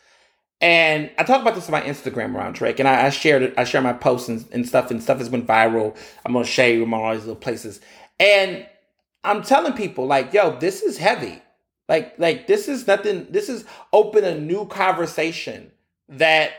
And 0.61 1.09
I 1.17 1.23
talk 1.23 1.41
about 1.41 1.55
this 1.55 1.67
on 1.67 1.71
my 1.71 1.81
Instagram 1.81 2.35
around 2.35 2.55
Drake, 2.55 2.79
and 2.79 2.87
I, 2.87 3.05
I 3.05 3.09
shared 3.11 3.43
it. 3.43 3.53
I 3.57 3.63
share 3.63 3.81
my 3.81 3.93
posts 3.93 4.27
and, 4.27 4.45
and, 4.51 4.67
stuff, 4.67 4.91
and 4.91 5.01
stuff 5.01 5.19
has 5.19 5.29
been 5.29 5.45
viral. 5.45 5.95
I'm 6.25 6.35
on 6.35 6.43
Shade, 6.43 6.81
on 6.81 6.93
all 6.93 7.13
these 7.13 7.21
little 7.21 7.35
places, 7.35 7.79
and 8.19 8.65
I'm 9.23 9.41
telling 9.41 9.73
people 9.73 10.05
like, 10.05 10.33
yo, 10.33 10.57
this 10.59 10.81
is 10.81 10.97
heavy. 10.97 11.41
Like, 11.87 12.19
like 12.19 12.47
this 12.47 12.67
is 12.67 12.87
nothing. 12.87 13.27
This 13.29 13.49
is 13.49 13.65
open 13.93 14.23
a 14.23 14.39
new 14.39 14.65
conversation 14.67 15.71
that 16.09 16.51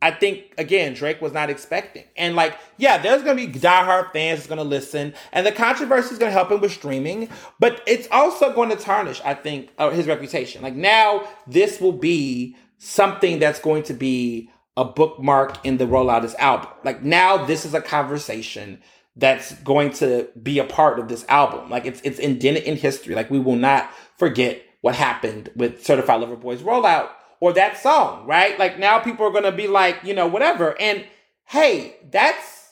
I 0.00 0.12
think 0.12 0.54
again 0.58 0.94
Drake 0.94 1.20
was 1.20 1.32
not 1.32 1.50
expecting. 1.50 2.04
And 2.16 2.36
like, 2.36 2.56
yeah, 2.76 2.98
there's 2.98 3.22
gonna 3.22 3.34
be 3.34 3.48
diehard 3.48 4.12
fans 4.12 4.40
that's 4.40 4.46
gonna 4.46 4.62
listen, 4.62 5.14
and 5.32 5.44
the 5.44 5.52
controversy 5.52 6.12
is 6.12 6.18
gonna 6.18 6.30
help 6.30 6.52
him 6.52 6.60
with 6.60 6.72
streaming, 6.72 7.28
but 7.58 7.82
it's 7.86 8.06
also 8.12 8.52
going 8.52 8.68
to 8.70 8.76
tarnish, 8.76 9.20
I 9.24 9.34
think, 9.34 9.70
uh, 9.78 9.90
his 9.90 10.06
reputation. 10.06 10.62
Like 10.62 10.74
now, 10.74 11.26
this 11.46 11.80
will 11.80 11.92
be 11.92 12.54
something 12.78 13.38
that's 13.38 13.60
going 13.60 13.82
to 13.84 13.94
be 13.94 14.50
a 14.76 14.84
bookmark 14.84 15.64
in 15.64 15.76
the 15.76 15.84
rollout 15.84 16.18
of 16.18 16.22
this 16.22 16.34
album. 16.36 16.70
Like 16.84 17.02
now, 17.02 17.44
this 17.44 17.64
is 17.64 17.74
a 17.74 17.80
conversation 17.80 18.80
that's 19.16 19.52
going 19.62 19.90
to 19.92 20.28
be 20.40 20.60
a 20.60 20.64
part 20.64 21.00
of 21.00 21.08
this 21.08 21.26
album. 21.28 21.68
Like 21.68 21.84
it's 21.84 22.00
it's 22.02 22.20
indented 22.20 22.62
in 22.62 22.76
history. 22.76 23.14
Like 23.14 23.30
we 23.30 23.40
will 23.40 23.56
not 23.56 23.90
forget 24.16 24.62
what 24.80 24.94
happened 24.94 25.50
with 25.56 25.84
Certified 25.84 26.20
Lover 26.20 26.36
Boy's 26.36 26.62
rollout 26.62 27.10
or 27.40 27.52
that 27.52 27.76
song, 27.76 28.26
right? 28.26 28.56
Like 28.58 28.78
now 28.78 29.00
people 29.00 29.26
are 29.26 29.32
gonna 29.32 29.52
be 29.52 29.66
like, 29.66 29.98
you 30.04 30.14
know, 30.14 30.28
whatever. 30.28 30.80
And 30.80 31.04
hey, 31.46 31.96
that's 32.10 32.70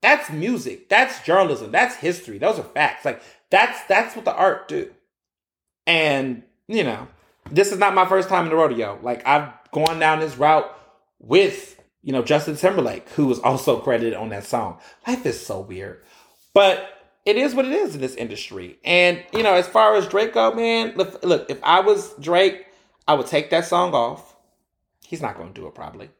that's 0.00 0.30
music. 0.30 0.88
That's 0.88 1.22
journalism. 1.22 1.70
That's 1.70 1.96
history. 1.96 2.38
Those 2.38 2.58
are 2.58 2.64
facts. 2.64 3.04
Like 3.04 3.22
that's 3.50 3.84
that's 3.84 4.16
what 4.16 4.24
the 4.24 4.34
art 4.34 4.66
do. 4.68 4.90
And 5.86 6.42
you 6.68 6.84
know, 6.84 7.08
this 7.50 7.72
is 7.72 7.78
not 7.78 7.94
my 7.94 8.06
first 8.06 8.28
time 8.28 8.44
in 8.44 8.50
the 8.50 8.56
rodeo. 8.56 8.98
Like 9.02 9.26
I've 9.26 9.50
gone 9.72 9.98
down 9.98 10.20
this 10.20 10.36
route 10.36 10.70
with 11.18 11.80
you 12.02 12.12
know 12.12 12.22
Justin 12.22 12.56
Timberlake, 12.56 13.08
who 13.10 13.26
was 13.26 13.38
also 13.40 13.80
credited 13.80 14.14
on 14.14 14.30
that 14.30 14.44
song. 14.44 14.78
Life 15.06 15.26
is 15.26 15.44
so 15.44 15.60
weird, 15.60 16.02
but 16.54 16.88
it 17.24 17.36
is 17.36 17.54
what 17.54 17.64
it 17.64 17.72
is 17.72 17.94
in 17.94 18.00
this 18.00 18.14
industry. 18.16 18.78
And 18.84 19.22
you 19.32 19.42
know, 19.42 19.54
as 19.54 19.66
far 19.66 19.94
as 19.94 20.06
Drake 20.08 20.34
go, 20.34 20.52
man, 20.52 20.94
look, 20.96 21.24
look 21.24 21.50
if 21.50 21.58
I 21.62 21.80
was 21.80 22.12
Drake 22.20 22.66
I 23.06 23.14
would 23.14 23.26
take 23.26 23.50
that 23.50 23.66
song 23.66 23.94
off. 23.94 24.36
He's 25.04 25.22
not 25.22 25.36
going 25.36 25.52
to 25.52 25.60
do 25.60 25.66
it 25.66 25.74
probably. 25.74 26.10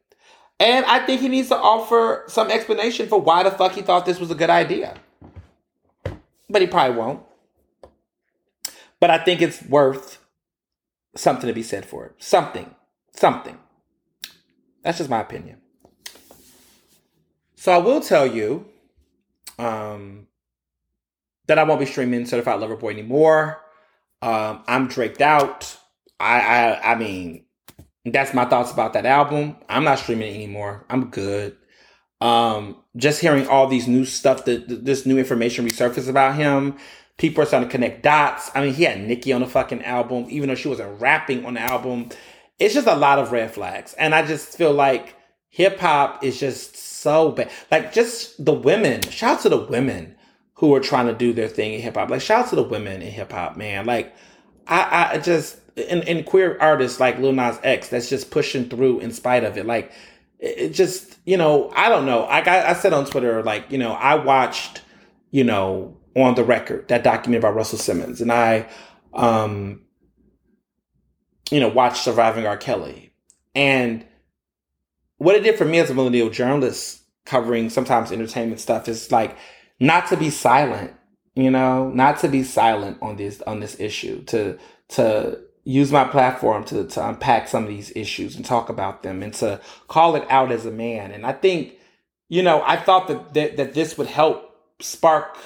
And 0.59 0.85
I 0.85 1.05
think 1.05 1.21
he 1.21 1.29
needs 1.29 1.49
to 1.49 1.57
offer 1.57 2.25
some 2.29 2.51
explanation 2.51 3.09
for 3.09 3.21
why 3.21 3.43
the 3.43 3.51
fuck 3.51 3.73
he 3.73 3.83
thought 3.83 4.07
this 4.07 4.21
was 4.21 4.31
a 4.31 4.35
good 4.35 4.51
idea. 4.51 4.97
But 6.49 6.61
he 6.61 6.69
probably 6.69 6.97
won't. 6.97 7.23
But 9.01 9.11
I 9.11 9.19
think 9.19 9.43
it's 9.43 9.63
worth 9.63 10.19
something 11.17 11.47
to 11.47 11.53
be 11.53 11.63
said 11.63 11.85
for 11.85 12.07
it. 12.07 12.15
Something. 12.19 12.75
Something. 13.15 13.59
That's 14.83 14.99
just 14.99 15.11
my 15.11 15.21
opinion. 15.21 15.59
So 17.57 17.73
I 17.73 17.79
will 17.79 18.01
tell 18.01 18.27
you 18.27 18.67
um, 19.59 20.27
that 21.47 21.59
I 21.59 21.65
won't 21.65 21.81
be 21.81 21.87
streaming 21.87 22.27
Certified 22.27 22.61
Lover 22.61 22.77
Boy 22.77 22.91
anymore. 22.91 23.61
Um, 24.21 24.65
I'm 24.67 24.89
draked 24.89 25.21
out. 25.21 25.77
I, 26.19 26.41
I 26.41 26.93
I 26.93 26.95
mean, 26.97 27.45
that's 28.05 28.35
my 28.35 28.45
thoughts 28.45 28.73
about 28.73 28.95
that 28.95 29.07
album. 29.07 29.57
I'm 29.69 29.85
not 29.85 29.99
streaming 29.99 30.33
it 30.33 30.35
anymore. 30.35 30.85
I'm 30.91 31.11
good. 31.11 31.57
Um, 32.21 32.77
just 32.97 33.21
hearing 33.21 33.49
all 33.49 33.67
these 33.67 33.89
new 33.89 34.05
stuff 34.05 34.45
that 34.45 34.85
this 34.85 35.07
new 35.07 35.19
information 35.19 35.67
resurface 35.67 36.09
about 36.09 36.37
him. 36.37 36.79
People 37.23 37.45
are 37.45 37.47
starting 37.47 37.69
to 37.69 37.73
connect 37.73 38.03
dots. 38.03 38.51
I 38.53 38.65
mean, 38.65 38.75
he 38.75 38.83
had 38.83 39.01
Nicki 39.01 39.33
on 39.33 39.43
the 39.43 39.47
fucking 39.47 39.85
album, 39.85 40.27
even 40.29 40.49
though 40.49 40.57
she 40.57 40.67
wasn't 40.67 41.01
rapping 41.01 41.47
on 41.47 41.55
the 41.55 41.61
album. 41.61 42.09
It's 42.59 42.75
just 42.75 42.89
a 42.89 42.97
lot 42.97 43.21
of 43.21 43.31
red 43.31 43.55
flags. 43.55 43.95
And 43.95 44.13
I 44.13 44.27
just 44.27 44.59
feel 44.59 44.73
like 44.73 45.15
hip 45.49 45.79
hop 45.79 46.25
is 46.25 46.41
just 46.41 46.75
so 46.75 47.31
bad. 47.31 47.49
Like 47.71 47.93
just 47.93 48.45
the 48.45 48.53
women, 48.53 49.03
shout 49.03 49.37
out 49.37 49.43
to 49.43 49.51
the 49.51 49.57
women 49.57 50.17
who 50.55 50.75
are 50.75 50.81
trying 50.81 51.07
to 51.07 51.15
do 51.15 51.33
their 51.33 51.47
thing 51.47 51.75
in 51.75 51.81
hip 51.81 51.95
hop. 51.95 52.11
Like 52.11 52.23
shout 52.23 52.47
out 52.47 52.51
to 52.51 52.57
the 52.57 52.65
women 52.65 53.01
in 53.01 53.13
hip 53.13 53.31
hop, 53.31 53.57
man. 53.57 53.87
Like 53.87 54.13
I, 54.67 55.13
I 55.13 55.19
just 55.19 55.61
and, 55.77 56.03
and 56.09 56.27
queer 56.27 56.59
artists 56.61 56.99
like 56.99 57.21
Lil 57.21 57.35
Nas 57.35 57.57
X 57.63 57.89
that's 57.89 58.11
just 58.11 58.33
pushing 58.33 58.69
through 58.69 58.99
in 58.99 59.13
spite 59.13 59.45
of 59.45 59.57
it. 59.57 59.65
Like 59.65 59.93
it 60.41 60.71
just, 60.71 61.21
you 61.25 61.37
know, 61.37 61.71
I 61.77 61.89
don't 61.89 62.05
know. 62.05 62.27
I 62.27 62.43
got, 62.43 62.67
I 62.67 62.73
said 62.73 62.93
on 62.93 63.07
Twitter, 63.07 63.45
like, 63.45 63.71
you 63.71 63.79
know, 63.79 63.93
I 63.93 64.17
watched, 64.17 64.83
you 65.31 65.45
know, 65.45 65.99
on 66.17 66.35
the 66.35 66.45
record 66.45 66.89
that 66.89 67.03
documentary 67.03 67.39
about 67.39 67.55
Russell 67.55 67.79
Simmons 67.79 68.21
and 68.21 68.31
I, 68.31 68.69
um, 69.15 69.83
you 71.51 71.61
know, 71.61 71.69
watched 71.69 72.05
Surviving 72.05 72.47
R. 72.47 72.57
Kelly. 72.57 73.13
And 73.55 74.05
what 75.19 75.37
it 75.37 75.43
did 75.43 75.57
for 75.57 75.65
me 75.65 75.79
as 75.79 75.91
a 75.91 75.95
millennial 75.95 76.31
journalist 76.31 77.03
covering 77.25 77.71
sometimes 77.71 78.11
entertainment 78.11 78.61
stuff 78.61 78.89
is 78.89 79.13
like 79.13 79.37
not 79.79 80.09
to 80.09 80.17
be 80.17 80.31
silent, 80.31 80.93
you 81.35 81.51
know, 81.51 81.91
not 81.91 82.19
to 82.21 82.29
be 82.29 82.43
silent 82.43 82.99
on 83.01 83.17
this, 83.17 83.41
on 83.43 83.61
this 83.61 83.79
issue, 83.79 84.25
to, 84.25 84.59
to 84.89 85.39
use 85.65 85.93
my 85.93 86.05
platform 86.05 86.65
to, 86.65 86.85
to 86.85 87.09
unpack 87.09 87.49
some 87.49 87.63
of 87.63 87.69
these 87.69 87.93
issues 87.95 88.35
and 88.37 88.45
talk 88.45 88.69
about 88.69 89.03
them 89.03 89.23
and 89.23 89.33
to 89.35 89.61
call 89.89 90.17
it 90.17 90.25
out 90.29 90.51
as 90.51 90.67
a 90.67 90.71
man. 90.71 91.13
And 91.13 91.25
I 91.25 91.33
think, 91.33 91.75
you 92.29 92.43
know, 92.43 92.63
I 92.67 92.77
thought 92.77 93.09
that, 93.09 93.35
that, 93.35 93.57
that 93.59 93.75
this 93.75 93.97
would 93.97 94.09
help 94.09 94.57
spark 94.81 95.37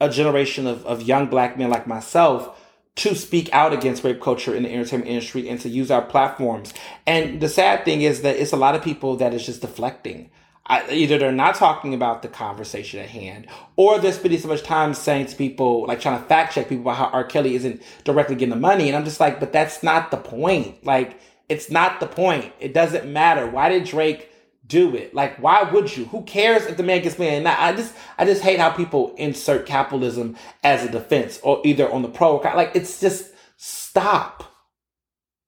a 0.00 0.08
generation 0.08 0.66
of, 0.66 0.84
of 0.86 1.02
young 1.02 1.26
black 1.26 1.58
men 1.58 1.70
like 1.70 1.86
myself 1.86 2.56
to 2.96 3.14
speak 3.14 3.48
out 3.52 3.72
against 3.72 4.04
rape 4.04 4.20
culture 4.20 4.54
in 4.54 4.64
the 4.64 4.72
entertainment 4.72 5.10
industry 5.10 5.48
and 5.48 5.60
to 5.60 5.68
use 5.68 5.90
our 5.90 6.02
platforms. 6.02 6.74
And 7.06 7.40
the 7.40 7.48
sad 7.48 7.84
thing 7.84 8.02
is 8.02 8.22
that 8.22 8.36
it's 8.36 8.52
a 8.52 8.56
lot 8.56 8.74
of 8.74 8.82
people 8.82 9.16
that 9.16 9.32
is 9.32 9.46
just 9.46 9.60
deflecting. 9.60 10.30
I, 10.66 10.88
either 10.90 11.18
they're 11.18 11.32
not 11.32 11.56
talking 11.56 11.94
about 11.94 12.22
the 12.22 12.28
conversation 12.28 13.00
at 13.00 13.08
hand, 13.08 13.46
or 13.76 13.98
they're 13.98 14.12
spending 14.12 14.38
so 14.38 14.48
much 14.48 14.62
time 14.62 14.94
saying 14.94 15.26
to 15.26 15.36
people, 15.36 15.86
like 15.86 16.00
trying 16.00 16.20
to 16.20 16.24
fact 16.26 16.54
check 16.54 16.68
people 16.68 16.82
about 16.82 16.96
how 16.96 17.06
R. 17.06 17.24
Kelly 17.24 17.54
isn't 17.56 17.82
directly 18.04 18.36
getting 18.36 18.50
the 18.50 18.56
money. 18.56 18.88
And 18.88 18.96
I'm 18.96 19.04
just 19.04 19.18
like, 19.18 19.40
but 19.40 19.52
that's 19.52 19.82
not 19.82 20.10
the 20.10 20.16
point. 20.16 20.84
Like, 20.84 21.18
it's 21.48 21.70
not 21.70 21.98
the 21.98 22.06
point. 22.06 22.52
It 22.60 22.72
doesn't 22.72 23.10
matter. 23.10 23.48
Why 23.48 23.68
did 23.68 23.84
Drake 23.84 24.29
do 24.70 24.96
it? 24.96 25.14
Like, 25.14 25.36
why 25.42 25.64
would 25.64 25.94
you? 25.94 26.06
Who 26.06 26.22
cares 26.22 26.64
if 26.64 26.78
the 26.78 26.82
man 26.82 27.02
gets 27.02 27.18
money? 27.18 27.40
Now, 27.40 27.56
I 27.58 27.74
just, 27.74 27.94
I 28.16 28.24
just 28.24 28.42
hate 28.42 28.58
how 28.58 28.70
people 28.70 29.14
insert 29.16 29.66
capitalism 29.66 30.36
as 30.64 30.84
a 30.84 30.90
defense, 30.90 31.38
or 31.42 31.60
either 31.64 31.90
on 31.92 32.00
the 32.00 32.08
pro. 32.08 32.36
Like, 32.36 32.74
it's 32.74 33.00
just 33.00 33.32
stop. 33.58 34.44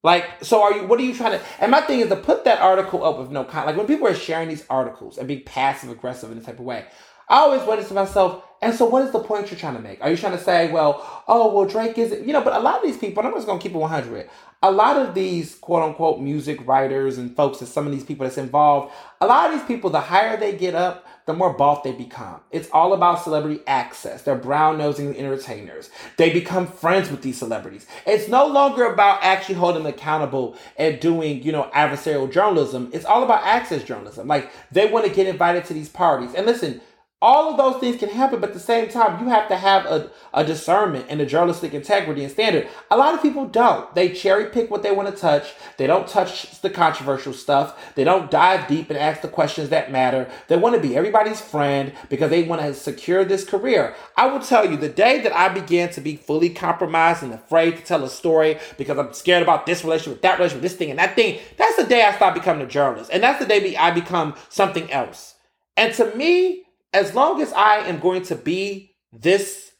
Like, 0.05 0.43
so 0.43 0.63
are 0.63 0.75
you, 0.77 0.87
what 0.87 0.99
are 0.99 1.05
you 1.05 1.15
trying 1.15 1.39
to, 1.39 1.45
and 1.61 1.71
my 1.71 1.81
thing 1.81 2.01
is 2.01 2.09
to 2.09 2.17
put 2.17 2.45
that 2.45 2.61
article 2.61 3.05
up 3.05 3.19
with 3.19 3.31
no 3.31 3.45
kind, 3.45 3.67
like 3.67 3.77
when 3.77 3.87
people 3.87 4.09
are 4.09 4.15
sharing 4.15 4.49
these 4.49 4.67
articles 4.69 5.17
and 5.17 5.29
being 5.29 5.45
passive 5.45 5.91
aggressive 5.91 6.29
in 6.33 6.39
this 6.39 6.47
type 6.47 6.59
of 6.59 6.65
way, 6.65 6.87
I 7.33 7.39
always 7.39 7.63
wonder 7.63 7.83
to 7.83 7.95
myself, 7.95 8.45
and 8.61 8.75
so 8.75 8.85
what 8.85 9.03
is 9.05 9.11
the 9.11 9.19
point 9.19 9.51
you're 9.51 9.59
trying 9.59 9.77
to 9.77 9.81
make? 9.81 10.03
Are 10.03 10.11
you 10.11 10.19
trying 10.19 10.37
to 10.37 10.45
say, 10.45 10.71
well, 10.71 11.25
oh, 11.27 11.51
well, 11.51 11.67
Drake 11.67 11.97
is, 11.97 12.13
you 12.27 12.35
know, 12.35 12.43
but 12.43 12.53
a 12.53 12.61
lot 12.61 12.77
of 12.77 12.83
these 12.83 12.99
people, 12.99 13.25
I'm 13.25 13.33
just 13.33 13.47
going 13.47 13.59
to 13.59 13.63
keep 13.63 13.75
it 13.75 13.79
100. 13.79 14.29
A 14.63 14.71
lot 14.71 14.99
of 14.99 15.15
these 15.15 15.55
quote 15.55 15.83
unquote 15.83 16.21
music 16.21 16.65
writers 16.67 17.17
and 17.17 17.35
folks 17.35 17.61
and 17.61 17.69
some 17.69 17.87
of 17.87 17.93
these 17.93 18.05
people 18.05 18.25
that's 18.25 18.37
involved, 18.37 18.93
a 19.23 19.27
lot 19.27 19.51
of 19.51 19.59
these 19.59 19.67
people, 19.67 19.89
the 19.89 19.99
higher 19.99 20.37
they 20.37 20.55
get 20.55 20.75
up, 20.75 21.07
the 21.25 21.33
more 21.33 21.55
bought 21.55 21.85
they 21.85 21.93
become. 21.93 22.41
It's 22.51 22.69
all 22.71 22.93
about 22.93 23.23
celebrity 23.23 23.63
access. 23.67 24.23
They're 24.23 24.37
brown 24.37 24.77
nosing 24.77 25.17
entertainers. 25.17 25.89
They 26.19 26.33
become 26.33 26.67
friends 26.67 27.11
with 27.11 27.23
these 27.23 27.39
celebrities. 27.39 27.87
It's 28.07 28.29
no 28.29 28.47
longer 28.47 28.85
about 28.85 29.23
actually 29.23 29.55
holding 29.55 29.85
them 29.85 29.93
accountable 29.95 30.57
and 30.77 31.01
doing, 31.01 31.43
you 31.43 31.53
know, 31.53 31.71
adversarial 31.75 32.31
journalism. 32.31 32.91
It's 32.93 33.07
all 33.07 33.23
about 33.23 33.43
access 33.45 33.83
journalism. 33.83 34.29
Like 34.29 34.51
they 34.71 34.87
want 34.87 35.07
to 35.07 35.13
get 35.13 35.27
invited 35.27 35.65
to 35.65 35.75
these 35.75 35.89
parties. 35.89 36.35
And 36.35 36.45
listen, 36.45 36.81
all 37.23 37.53
of 37.53 37.57
those 37.57 37.81
things 37.81 37.99
can 37.99 38.09
happen, 38.09 38.41
but 38.41 38.49
at 38.51 38.55
the 38.55 38.61
same 38.61 38.89
time, 38.89 39.23
you 39.23 39.31
have 39.31 39.47
to 39.47 39.57
have 39.57 39.87
a, 39.87 40.11
a 40.35 40.45
discernment 40.45 41.07
and 41.09 41.21
a 41.21 41.25
journalistic 41.25 41.73
integrity 41.73 42.25
and 42.25 42.33
standard. 42.33 42.69
A 42.91 42.97
lot 42.97 43.15
of 43.15 43.23
people 43.23 43.47
don't. 43.47 43.95
They 43.95 44.09
cherry 44.09 44.47
pick 44.47 44.73
what 44.73 44.83
they 44.83 44.91
want 44.91 45.09
to 45.09 45.17
touch. 45.17 45.55
They 45.79 45.87
don't 45.87 46.09
touch 46.09 46.61
the 46.63 46.69
controversial 46.69 47.33
stuff. 47.33 47.95
They 47.95 48.03
don't 48.03 48.29
dive 48.29 48.67
deep 48.67 48.91
and 48.91 48.99
ask 48.99 49.21
the 49.21 49.29
questions 49.29 49.69
that 49.69 49.93
matter. 49.93 50.29
They 50.49 50.57
want 50.57 50.75
to 50.75 50.81
be 50.81 50.97
everybody's 50.97 51.41
friend 51.41 51.93
because 52.09 52.31
they 52.31 52.43
want 52.43 52.61
to 52.61 52.75
secure 52.75 53.25
this 53.25 53.45
career. 53.45 53.95
I 54.17 54.27
will 54.27 54.41
tell 54.41 54.69
you, 54.69 54.77
the 54.77 54.89
day 54.89 55.21
that 55.21 55.33
I 55.33 55.49
began 55.49 55.91
to 55.91 56.01
be 56.01 56.17
fully 56.17 56.51
compromised 56.51 57.23
and 57.23 57.33
afraid 57.33 57.77
to 57.77 57.85
tell 57.85 58.03
a 58.03 58.11
story 58.11 58.59
because 58.77 58.99
I'm 58.99 59.13
scared 59.15 59.45
about 59.45 59.65
this 59.65 59.85
relationship, 59.85 60.15
with 60.15 60.23
that 60.23 60.39
relationship, 60.39 60.63
this 60.63 60.75
thing, 60.75 60.91
and 60.91 60.99
that 60.99 61.15
thing, 61.15 61.39
that's 61.57 61.77
the 61.77 61.85
day 61.85 62.03
I 62.03 62.17
start 62.17 62.35
becoming 62.35 62.67
a 62.67 62.69
journalist. 62.69 63.13
And 63.13 63.23
that's 63.23 63.39
the 63.39 63.47
day 63.47 63.77
I 63.77 63.93
become 63.93 64.35
something 64.49 64.91
else. 64.91 65.37
And 65.77 65.95
to 65.95 66.15
me, 66.17 66.62
as 66.93 67.15
long 67.15 67.41
as 67.41 67.53
I 67.53 67.79
am 67.79 67.99
going 68.01 68.23
to 68.25 68.35
be 68.35 68.95
this, 69.13 69.73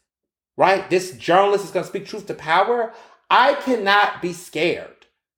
right, 0.57 0.89
this 0.89 1.11
journalist 1.17 1.65
is 1.65 1.71
going 1.71 1.83
to 1.83 1.89
speak 1.89 2.05
truth 2.05 2.27
to 2.27 2.33
power, 2.33 2.93
I 3.29 3.55
cannot 3.55 4.21
be 4.21 4.33
scared 4.33 4.89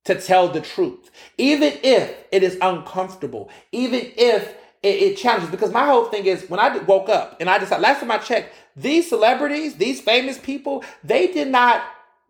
to 0.06 0.20
tell 0.20 0.48
the 0.50 0.62
truth, 0.62 1.10
even 1.38 1.74
if 1.84 2.16
it 2.32 2.44
is 2.44 2.58
uncomfortable, 2.62 3.50
even 3.72 4.12
if 4.16 4.56
it, 4.84 5.02
it 5.02 5.18
challenges. 5.18 5.50
Because 5.50 5.72
my 5.72 5.86
whole 5.86 6.06
thing 6.06 6.26
is 6.26 6.50
when 6.50 6.60
I 6.60 6.78
woke 6.80 7.10
up 7.10 7.38
and 7.40 7.50
I 7.50 7.58
decided, 7.58 7.82
last 7.82 8.02
time 8.02 8.12
I 8.12 8.20
checked, 8.20 8.54
these 8.76 9.10
celebrities, 9.10 9.76
these 9.76 10.02
famous 10.02 10.38
people, 10.38 10.84
they 11.04 11.28
did 11.28 11.48
not 11.48 11.84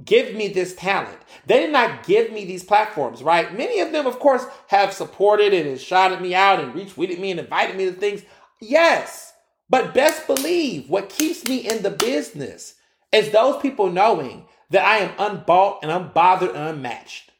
give 0.04 0.36
me 0.36 0.48
this 0.48 0.76
talent. 0.76 1.18
They 1.46 1.60
did 1.60 1.72
not 1.72 2.06
give 2.06 2.32
me 2.32 2.46
these 2.46 2.64
platforms, 2.64 3.24
right? 3.24 3.56
Many 3.58 3.80
of 3.80 3.92
them, 3.92 4.06
of 4.06 4.20
course, 4.20 4.46
have 4.68 4.94
supported 4.94 5.54
and 5.54 5.80
shouted 5.80 6.22
me 6.22 6.36
out 6.36 6.60
and 6.60 6.74
retweeted 6.74 7.20
me 7.20 7.32
and 7.32 7.40
invited 7.40 7.76
me 7.76 7.86
to 7.86 7.94
things. 7.94 8.24
Yes. 8.62 9.34
But 9.70 9.94
best 9.94 10.28
believe 10.28 10.90
what 10.90 11.10
keeps 11.10 11.46
me 11.46 11.58
in 11.58 11.82
the 11.82 11.90
business 11.90 12.76
is 13.12 13.32
those 13.32 13.62
people 13.62 13.92
knowing 13.92 14.46
that 14.70 14.86
I 14.86 14.98
am 14.98 15.12
unbought 15.18 15.80
and 15.84 15.92
unbothered 15.92 16.50
and 16.50 16.58
unmatched. 16.58 17.32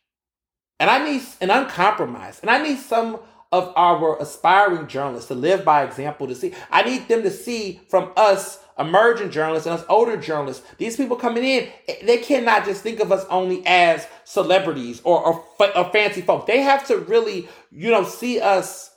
And 0.80 0.90
I 0.90 1.04
need 1.06 1.22
and 1.40 1.52
uncompromised. 1.52 2.42
And 2.42 2.50
I 2.50 2.62
need 2.62 2.80
some 2.80 3.20
of 3.52 3.72
our 3.78 4.20
aspiring 4.20 4.88
journalists 4.88 5.28
to 5.30 5.36
live 5.36 5.64
by 5.64 5.84
example 5.84 6.28
to 6.28 6.36
see. 6.36 6.54
I 6.72 6.84
need 6.84 7.08
them 7.08 7.24
to 7.24 7.32
see 7.32 7.82
from 7.90 8.12
us 8.18 8.60
emerging 8.78 9.32
journalists 9.32 9.68
and 9.68 9.80
us 9.80 9.86
older 9.88 10.18
journalists. 10.18 10.66
These 10.78 10.98
people 10.98 11.16
coming 11.16 11.44
in, 11.44 11.70
they 12.04 12.18
cannot 12.18 12.66
just 12.66 12.84
think 12.84 13.00
of 13.00 13.12
us 13.12 13.26
only 13.30 13.66
as 13.66 14.08
celebrities 14.26 15.02
or, 15.04 15.24
or, 15.24 15.46
or 15.76 15.92
fancy 15.92 16.22
folk. 16.22 16.48
They 16.48 16.62
have 16.62 16.86
to 16.88 16.98
really, 16.98 17.48
you 17.72 17.92
know, 17.92 18.04
see 18.04 18.42
us 18.42 18.95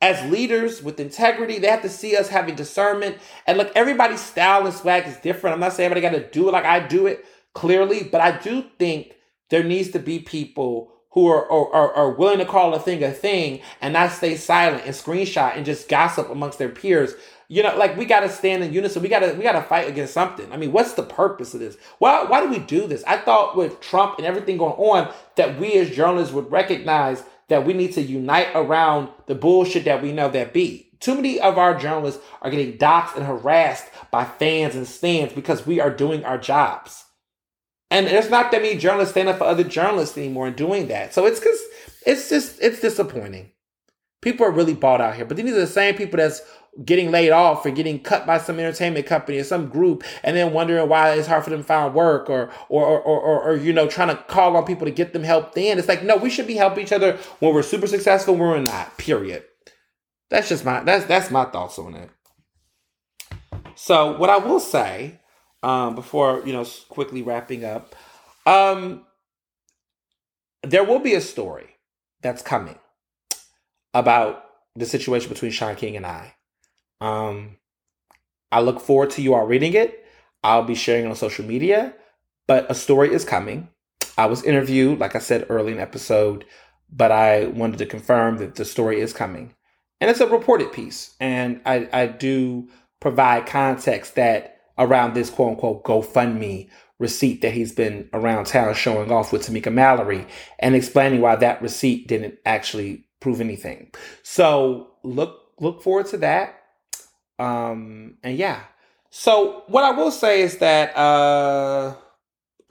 as 0.00 0.30
leaders 0.30 0.82
with 0.82 1.00
integrity. 1.00 1.58
They 1.58 1.68
have 1.68 1.82
to 1.82 1.88
see 1.88 2.16
us 2.16 2.28
having 2.28 2.54
discernment. 2.54 3.18
And 3.46 3.58
look, 3.58 3.72
everybody's 3.74 4.20
style 4.20 4.64
and 4.66 4.74
swag 4.74 5.06
is 5.06 5.16
different. 5.16 5.54
I'm 5.54 5.60
not 5.60 5.72
saying 5.72 5.90
everybody 5.90 6.16
got 6.16 6.22
to 6.22 6.30
do 6.30 6.48
it 6.48 6.52
like 6.52 6.64
I 6.64 6.86
do 6.86 7.06
it 7.06 7.24
clearly, 7.54 8.04
but 8.04 8.20
I 8.20 8.38
do 8.38 8.64
think 8.78 9.14
there 9.50 9.64
needs 9.64 9.90
to 9.90 9.98
be 9.98 10.18
people 10.18 10.92
who 11.10 11.26
are, 11.26 11.50
are, 11.50 11.92
are 11.94 12.10
willing 12.10 12.38
to 12.38 12.44
call 12.44 12.74
a 12.74 12.78
thing 12.78 13.02
a 13.02 13.10
thing 13.10 13.60
and 13.80 13.94
not 13.94 14.12
stay 14.12 14.36
silent 14.36 14.84
and 14.84 14.94
screenshot 14.94 15.56
and 15.56 15.66
just 15.66 15.88
gossip 15.88 16.30
amongst 16.30 16.58
their 16.58 16.68
peers. 16.68 17.14
You 17.48 17.62
know, 17.62 17.74
like 17.76 17.96
we 17.96 18.04
gotta 18.04 18.28
stand 18.28 18.62
in 18.62 18.74
unison. 18.74 19.02
We 19.02 19.08
gotta 19.08 19.34
we 19.34 19.42
gotta 19.42 19.62
fight 19.62 19.88
against 19.88 20.12
something. 20.12 20.52
I 20.52 20.58
mean, 20.58 20.70
what's 20.70 20.92
the 20.92 21.02
purpose 21.02 21.54
of 21.54 21.60
this? 21.60 21.78
Why 21.98 22.24
why 22.24 22.42
do 22.42 22.50
we 22.50 22.58
do 22.58 22.86
this? 22.86 23.02
I 23.06 23.16
thought 23.16 23.56
with 23.56 23.80
Trump 23.80 24.18
and 24.18 24.26
everything 24.26 24.58
going 24.58 24.74
on 24.74 25.12
that 25.36 25.58
we 25.58 25.72
as 25.78 25.90
journalists 25.90 26.34
would 26.34 26.52
recognize 26.52 27.24
that 27.48 27.66
we 27.66 27.72
need 27.72 27.92
to 27.94 28.02
unite 28.02 28.48
around 28.54 29.08
the 29.26 29.34
bullshit 29.34 29.84
that 29.84 30.02
we 30.02 30.12
know 30.12 30.28
that 30.30 30.52
be. 30.52 30.90
Too 31.00 31.14
many 31.14 31.40
of 31.40 31.58
our 31.58 31.78
journalists 31.78 32.22
are 32.42 32.50
getting 32.50 32.76
doxxed 32.76 33.16
and 33.16 33.26
harassed 33.26 33.86
by 34.10 34.24
fans 34.24 34.74
and 34.74 34.86
stands 34.86 35.32
because 35.32 35.66
we 35.66 35.80
are 35.80 35.90
doing 35.90 36.24
our 36.24 36.38
jobs. 36.38 37.04
And 37.90 38.06
there's 38.06 38.30
not 38.30 38.50
that 38.50 38.62
many 38.62 38.76
journalists 38.76 39.12
standing 39.12 39.32
up 39.32 39.38
for 39.38 39.44
other 39.44 39.64
journalists 39.64 40.18
anymore 40.18 40.46
and 40.46 40.56
doing 40.56 40.88
that. 40.88 41.14
So 41.14 41.24
it's 41.24 41.40
because 41.40 41.60
it's 42.04 42.28
just 42.28 42.60
it's 42.60 42.80
disappointing. 42.80 43.52
People 44.20 44.44
are 44.46 44.50
really 44.50 44.74
bought 44.74 45.00
out 45.00 45.14
here, 45.14 45.24
but 45.24 45.36
these 45.36 45.52
are 45.52 45.60
the 45.60 45.66
same 45.66 45.94
people 45.94 46.16
that's 46.18 46.42
getting 46.84 47.10
laid 47.10 47.30
off 47.30 47.64
or 47.66 47.70
getting 47.70 48.00
cut 48.00 48.26
by 48.26 48.38
some 48.38 48.58
entertainment 48.58 49.06
company 49.06 49.38
or 49.38 49.44
some 49.44 49.68
group, 49.68 50.04
and 50.22 50.36
then 50.36 50.52
wondering 50.52 50.88
why 50.88 51.12
it's 51.12 51.28
hard 51.28 51.44
for 51.44 51.50
them 51.50 51.60
to 51.60 51.64
find 51.64 51.94
work 51.94 52.28
or 52.30 52.50
or 52.68 52.84
or 52.86 53.20
or, 53.20 53.42
or 53.42 53.56
you 53.56 53.72
know 53.72 53.88
trying 53.88 54.08
to 54.08 54.22
call 54.24 54.56
on 54.56 54.64
people 54.64 54.86
to 54.86 54.92
get 54.92 55.12
them 55.12 55.22
help. 55.22 55.54
Then 55.54 55.78
it's 55.78 55.88
like 55.88 56.02
no, 56.02 56.16
we 56.16 56.30
should 56.30 56.46
be 56.46 56.54
helping 56.54 56.84
each 56.84 56.92
other 56.92 57.18
when 57.40 57.54
we're 57.54 57.62
super 57.62 57.86
successful, 57.86 58.34
when 58.34 58.48
we're 58.48 58.60
not. 58.60 58.96
Period. 58.98 59.44
That's 60.30 60.48
just 60.48 60.64
my 60.64 60.82
that's 60.82 61.06
that's 61.06 61.30
my 61.30 61.44
thoughts 61.44 61.78
on 61.78 61.94
it. 61.94 62.10
So 63.74 64.16
what 64.18 64.30
I 64.30 64.38
will 64.38 64.60
say 64.60 65.20
um, 65.62 65.94
before 65.94 66.42
you 66.44 66.52
know 66.52 66.64
quickly 66.88 67.22
wrapping 67.22 67.64
up 67.64 67.94
um, 68.48 69.04
there 70.62 70.84
will 70.84 71.00
be 71.00 71.14
a 71.14 71.20
story 71.20 71.76
that's 72.22 72.42
coming 72.42 72.78
about 73.92 74.42
the 74.74 74.86
situation 74.86 75.28
between 75.28 75.50
Shaun 75.50 75.76
King 75.76 75.96
and 75.96 76.06
I. 76.06 76.34
Um, 77.00 77.56
I 78.50 78.60
look 78.60 78.80
forward 78.80 79.10
to 79.10 79.22
you 79.22 79.34
all 79.34 79.46
reading 79.46 79.74
it. 79.74 80.04
I'll 80.42 80.64
be 80.64 80.74
sharing 80.74 81.04
it 81.04 81.08
on 81.08 81.16
social 81.16 81.44
media, 81.44 81.94
but 82.46 82.70
a 82.70 82.74
story 82.74 83.12
is 83.12 83.24
coming. 83.24 83.68
I 84.16 84.26
was 84.26 84.42
interviewed, 84.44 84.98
like 84.98 85.14
I 85.14 85.20
said 85.20 85.46
early 85.48 85.72
in 85.72 85.78
episode, 85.78 86.44
but 86.90 87.12
I 87.12 87.46
wanted 87.46 87.78
to 87.78 87.86
confirm 87.86 88.38
that 88.38 88.54
the 88.54 88.64
story 88.64 89.00
is 89.00 89.12
coming. 89.12 89.54
And 90.00 90.10
it's 90.10 90.20
a 90.20 90.26
reported 90.26 90.72
piece. 90.72 91.14
And 91.20 91.60
I, 91.66 91.88
I 91.92 92.06
do 92.06 92.68
provide 93.00 93.46
context 93.46 94.14
that 94.14 94.60
around 94.78 95.14
this 95.14 95.30
quote 95.30 95.50
unquote 95.52 95.84
GoFundMe 95.84 96.68
receipt 96.98 97.42
that 97.42 97.52
he's 97.52 97.72
been 97.72 98.08
around 98.12 98.46
town 98.46 98.74
showing 98.74 99.10
off 99.10 99.32
with 99.32 99.46
Tamika 99.46 99.72
Mallory 99.72 100.26
and 100.58 100.74
explaining 100.74 101.20
why 101.20 101.36
that 101.36 101.62
receipt 101.62 102.08
didn't 102.08 102.36
actually 102.44 103.04
prove 103.20 103.40
anything. 103.40 103.90
So 104.22 104.90
look 105.02 105.52
look 105.60 105.82
forward 105.82 106.06
to 106.06 106.16
that. 106.18 106.57
Um 107.38 108.16
and 108.22 108.36
yeah. 108.36 108.60
So 109.10 109.62
what 109.68 109.84
I 109.84 109.92
will 109.92 110.10
say 110.10 110.42
is 110.42 110.58
that 110.58 110.96
uh 110.96 111.94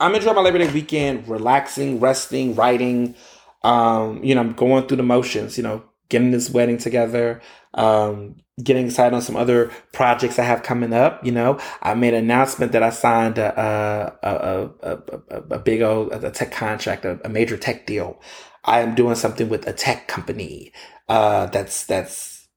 I'm 0.00 0.14
enjoying 0.14 0.36
my 0.36 0.42
Labor 0.42 0.58
Day 0.58 0.72
weekend, 0.72 1.26
relaxing, 1.26 1.98
resting, 1.98 2.54
writing. 2.54 3.16
Um, 3.64 4.22
you 4.22 4.34
know, 4.34 4.42
I'm 4.42 4.52
going 4.52 4.86
through 4.86 4.98
the 4.98 5.02
motions, 5.02 5.56
you 5.56 5.64
know, 5.64 5.82
getting 6.08 6.30
this 6.30 6.50
wedding 6.50 6.78
together, 6.78 7.40
um, 7.74 8.36
getting 8.62 8.86
excited 8.86 9.14
on 9.14 9.22
some 9.22 9.36
other 9.36 9.72
projects 9.92 10.38
I 10.38 10.44
have 10.44 10.62
coming 10.62 10.92
up. 10.92 11.24
You 11.24 11.32
know, 11.32 11.58
I 11.82 11.94
made 11.94 12.14
an 12.14 12.24
announcement 12.24 12.72
that 12.72 12.82
I 12.82 12.90
signed 12.90 13.38
a 13.38 14.16
a 14.22 14.70
a, 14.86 14.98
a, 15.30 15.36
a 15.54 15.58
big 15.58 15.82
old 15.82 16.12
a 16.12 16.30
tech 16.30 16.52
contract, 16.52 17.04
a, 17.04 17.18
a, 17.24 17.28
major 17.28 17.56
tech 17.56 17.86
deal. 17.86 18.20
I 18.64 18.80
am 18.80 18.94
doing 18.94 19.16
something 19.16 19.48
with 19.48 19.66
a 19.66 19.72
tech 19.72 20.06
company 20.06 20.72
uh, 21.08 21.46
that's 21.46 21.86
that's 21.86 22.48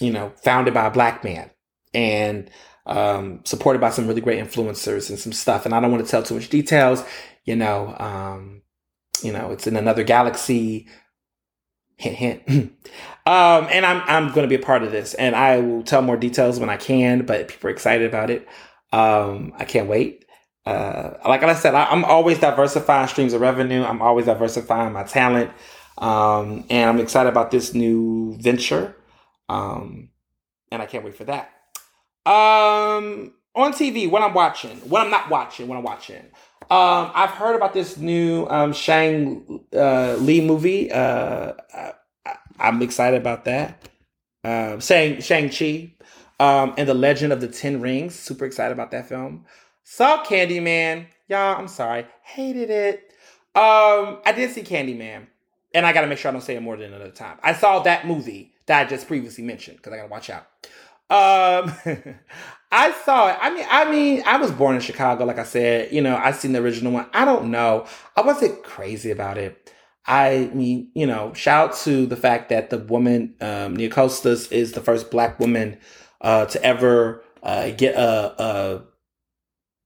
you 0.00 0.12
know 0.12 0.32
founded 0.42 0.72
by 0.72 0.86
a 0.86 0.90
black 0.90 1.22
man 1.22 1.50
and 1.94 2.50
um, 2.86 3.40
supported 3.44 3.80
by 3.80 3.90
some 3.90 4.06
really 4.06 4.20
great 4.20 4.42
influencers 4.42 5.10
and 5.10 5.18
some 5.18 5.32
stuff. 5.32 5.66
And 5.66 5.74
I 5.74 5.80
don't 5.80 5.90
want 5.90 6.04
to 6.04 6.10
tell 6.10 6.22
too 6.22 6.34
much 6.34 6.48
details. 6.48 7.04
You 7.44 7.56
know, 7.56 7.94
um, 7.98 8.62
you 9.22 9.32
know, 9.32 9.50
it's 9.50 9.66
in 9.66 9.76
another 9.76 10.04
galaxy. 10.04 10.88
Hint 11.96 12.16
hint. 12.16 12.72
Um 13.28 13.66
and 13.72 13.84
i'm 13.84 14.02
i'm 14.06 14.28
going 14.32 14.44
to 14.44 14.48
be 14.48 14.54
a 14.54 14.64
part 14.64 14.84
of 14.84 14.92
this 14.92 15.14
and 15.14 15.34
i 15.34 15.58
will 15.58 15.82
tell 15.82 16.00
more 16.00 16.16
details 16.16 16.60
when 16.60 16.70
i 16.70 16.76
can 16.76 17.26
but 17.26 17.48
people 17.48 17.68
are 17.68 17.72
excited 17.72 18.06
about 18.06 18.30
it. 18.30 18.46
Um 18.92 19.52
i 19.58 19.64
can't 19.64 19.88
wait. 19.88 20.24
Uh 20.64 21.14
like 21.26 21.42
i 21.42 21.52
said 21.54 21.74
I, 21.74 21.86
i'm 21.86 22.04
always 22.04 22.38
diversifying 22.38 23.08
streams 23.08 23.32
of 23.32 23.40
revenue. 23.40 23.82
I'm 23.82 24.00
always 24.00 24.26
diversifying 24.26 24.92
my 24.92 25.02
talent. 25.02 25.50
Um 25.98 26.66
and 26.70 26.88
i'm 26.88 27.00
excited 27.00 27.28
about 27.28 27.50
this 27.50 27.74
new 27.74 28.36
venture. 28.38 28.94
Um 29.48 30.10
and 30.70 30.80
i 30.80 30.86
can't 30.86 31.04
wait 31.04 31.16
for 31.16 31.24
that 31.24 31.50
um 32.26 33.32
on 33.54 33.72
tv 33.72 34.10
what 34.10 34.22
i'm 34.22 34.34
watching 34.34 34.76
what 34.88 35.00
i'm 35.00 35.10
not 35.10 35.30
watching 35.30 35.68
what 35.68 35.78
i'm 35.78 35.84
watching 35.84 36.24
um, 36.68 37.12
I've 37.14 37.30
heard 37.30 37.54
about 37.54 37.74
this 37.74 37.96
new 37.96 38.44
um, 38.48 38.72
Shang 38.72 39.60
uh, 39.72 40.16
Lee 40.18 40.40
movie. 40.40 40.90
Uh, 40.90 41.52
I, 41.72 41.92
am 42.58 42.82
excited 42.82 43.20
about 43.20 43.44
that. 43.44 43.88
Um, 44.42 44.80
Shang 44.80 45.20
Shang 45.20 45.48
Chi 45.48 45.94
um, 46.40 46.74
and 46.76 46.88
the 46.88 46.94
Legend 46.94 47.32
of 47.32 47.40
the 47.40 47.46
Ten 47.46 47.80
Rings. 47.80 48.16
Super 48.16 48.46
excited 48.46 48.72
about 48.72 48.90
that 48.90 49.08
film. 49.08 49.44
Saw 49.84 50.24
Candyman. 50.24 51.06
Y'all, 51.28 51.56
I'm 51.56 51.68
sorry, 51.68 52.06
hated 52.22 52.70
it. 52.70 53.12
Um, 53.54 54.18
I 54.26 54.32
did 54.34 54.50
see 54.50 54.62
Candyman, 54.62 55.28
and 55.72 55.86
I 55.86 55.92
got 55.92 56.00
to 56.00 56.08
make 56.08 56.18
sure 56.18 56.30
I 56.30 56.32
don't 56.32 56.40
say 56.40 56.56
it 56.56 56.62
more 56.62 56.76
than 56.76 56.92
another 56.92 57.12
time. 57.12 57.38
I 57.44 57.52
saw 57.52 57.78
that 57.80 58.08
movie 58.08 58.54
that 58.66 58.86
I 58.86 58.90
just 58.90 59.06
previously 59.06 59.44
mentioned 59.44 59.76
because 59.76 59.92
I 59.92 59.96
got 59.98 60.02
to 60.02 60.08
watch 60.08 60.30
out. 60.30 60.48
Um, 61.08 61.72
I 62.72 62.92
saw 63.04 63.28
it. 63.28 63.38
I 63.40 63.54
mean, 63.54 63.66
I 63.70 63.90
mean, 63.90 64.22
I 64.26 64.38
was 64.38 64.50
born 64.50 64.74
in 64.74 64.80
Chicago, 64.80 65.24
like 65.24 65.38
I 65.38 65.44
said. 65.44 65.92
You 65.92 66.02
know, 66.02 66.16
I 66.16 66.32
seen 66.32 66.52
the 66.52 66.60
original 66.60 66.92
one. 66.92 67.06
I 67.12 67.24
don't 67.24 67.50
know. 67.50 67.86
I 68.16 68.22
wasn't 68.22 68.62
crazy 68.64 69.10
about 69.10 69.38
it. 69.38 69.72
I 70.06 70.50
mean, 70.52 70.90
you 70.94 71.06
know, 71.06 71.32
shout 71.34 71.70
out 71.70 71.76
to 71.78 72.06
the 72.06 72.16
fact 72.16 72.48
that 72.50 72.70
the 72.70 72.78
woman, 72.78 73.34
um, 73.40 73.76
Nia 73.76 73.90
Costas, 73.90 74.50
is 74.52 74.72
the 74.72 74.80
first 74.80 75.10
black 75.10 75.40
woman 75.40 75.78
uh, 76.20 76.46
to 76.46 76.62
ever 76.62 77.24
uh, 77.42 77.70
get 77.70 77.94
a, 77.96 78.42
a, 78.42 78.82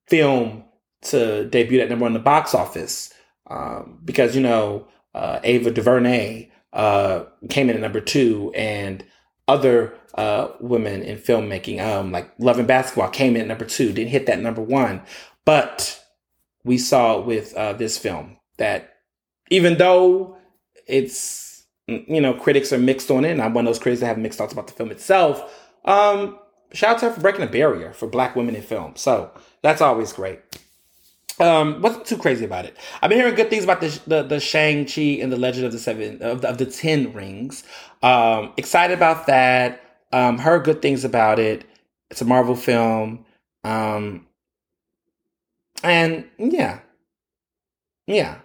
film 0.08 0.64
to 1.02 1.44
debut 1.48 1.80
at 1.80 1.88
number 1.88 2.02
one 2.02 2.10
in 2.10 2.14
the 2.14 2.18
box 2.18 2.52
office. 2.52 3.14
Um, 3.48 4.00
because, 4.04 4.34
you 4.34 4.42
know, 4.42 4.88
uh, 5.14 5.38
Ava 5.44 5.70
DuVernay 5.70 6.50
uh, 6.72 7.24
came 7.48 7.70
in 7.70 7.76
at 7.76 7.80
number 7.80 8.00
two, 8.00 8.52
and 8.56 9.04
other 9.46 9.96
uh, 10.14 10.48
women 10.60 11.02
in 11.02 11.18
filmmaking, 11.18 11.80
um, 11.80 12.12
like 12.12 12.30
Love 12.38 12.58
and 12.58 12.68
Basketball, 12.68 13.08
came 13.08 13.36
in 13.36 13.48
number 13.48 13.64
two, 13.64 13.92
didn't 13.92 14.10
hit 14.10 14.26
that 14.26 14.40
number 14.40 14.62
one. 14.62 15.02
But 15.44 16.02
we 16.64 16.78
saw 16.78 17.20
with 17.20 17.54
uh, 17.54 17.72
this 17.72 17.98
film 17.98 18.36
that 18.58 18.96
even 19.50 19.78
though 19.78 20.36
it's, 20.86 21.64
you 21.86 22.20
know, 22.20 22.34
critics 22.34 22.72
are 22.72 22.78
mixed 22.78 23.10
on 23.10 23.24
it, 23.24 23.30
and 23.30 23.42
I'm 23.42 23.54
one 23.54 23.66
of 23.66 23.68
those 23.68 23.78
critics 23.78 24.00
that 24.00 24.06
have 24.06 24.18
mixed 24.18 24.38
thoughts 24.38 24.52
about 24.52 24.66
the 24.66 24.72
film 24.72 24.90
itself, 24.90 25.68
um, 25.84 26.38
shout 26.72 26.94
out 26.94 26.98
to 27.00 27.06
her 27.06 27.12
for 27.12 27.20
breaking 27.20 27.42
a 27.42 27.46
barrier 27.46 27.92
for 27.92 28.06
black 28.06 28.36
women 28.36 28.54
in 28.54 28.62
film. 28.62 28.94
So 28.96 29.30
that's 29.62 29.80
always 29.80 30.12
great. 30.12 30.40
Um, 31.40 31.80
wasn't 31.80 32.04
too 32.04 32.18
crazy 32.18 32.44
about 32.44 32.66
it. 32.66 32.76
I've 33.00 33.08
been 33.08 33.18
hearing 33.18 33.34
good 33.34 33.48
things 33.48 33.64
about 33.64 33.80
the 33.80 33.98
the, 34.06 34.22
the 34.22 34.40
Shang 34.40 34.84
Chi 34.84 35.22
and 35.22 35.32
the 35.32 35.38
Legend 35.38 35.64
of 35.64 35.72
the 35.72 35.78
Seven 35.78 36.20
of 36.20 36.42
the, 36.42 36.48
of 36.48 36.58
the 36.58 36.66
Ten 36.66 37.14
Rings. 37.14 37.64
Um, 38.02 38.52
excited 38.58 38.94
about 38.94 39.26
that. 39.26 39.89
Um, 40.12 40.38
heard 40.38 40.64
good 40.64 40.82
things 40.82 41.04
about 41.04 41.38
it. 41.38 41.64
It's 42.10 42.20
a 42.20 42.24
Marvel 42.24 42.56
film. 42.56 43.24
Um, 43.64 44.26
and 45.82 46.24
yeah, 46.38 46.80
yeah. 48.06 48.38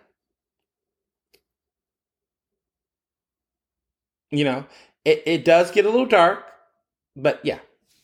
You 4.32 4.44
know, 4.44 4.66
it, 5.06 5.24
it 5.26 5.46
does 5.46 5.72
get 5.72 5.86
a 5.86 5.90
little 5.90 6.06
dark, 6.06 6.44
but 7.16 7.40
yeah, 7.44 7.60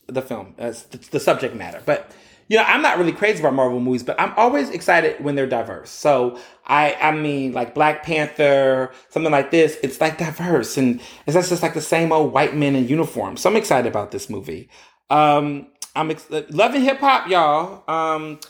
the 0.08 0.22
film, 0.22 0.56
as 0.58 0.84
the, 0.84 0.98
the 0.98 1.20
subject 1.20 1.56
matter. 1.56 1.82
But 1.86 2.12
you 2.52 2.58
know, 2.58 2.64
I'm 2.64 2.82
not 2.82 2.98
really 2.98 3.14
crazy 3.14 3.40
about 3.40 3.54
Marvel 3.54 3.80
movies, 3.80 4.04
but 4.04 4.20
I'm 4.20 4.34
always 4.36 4.70
excited 4.72 5.24
when 5.24 5.36
they're 5.36 5.48
diverse. 5.48 5.90
So 5.90 6.38
I, 6.66 6.96
I 6.96 7.14
mean, 7.14 7.54
like 7.54 7.74
Black 7.74 8.04
Panther, 8.04 8.92
something 9.08 9.32
like 9.32 9.52
this, 9.52 9.78
it's 9.82 10.02
like 10.02 10.18
diverse, 10.18 10.76
and 10.76 11.00
it's 11.26 11.48
just 11.48 11.64
like 11.64 11.74
the 11.74 11.80
same 11.80 12.12
old 12.12 12.34
white 12.34 12.54
men 12.54 12.76
in 12.76 12.90
uniform. 12.90 13.38
So 13.38 13.50
I'm 13.50 13.56
excited 13.56 13.88
about 13.88 14.12
this 14.12 14.30
movie. 14.30 14.70
Um, 15.10 15.68
I'm 15.96 16.12
ex- 16.12 16.30
loving 16.50 16.82
hip 16.82 16.98
hop, 16.98 17.30
y'all. 17.30 17.90
Um, 17.90 18.42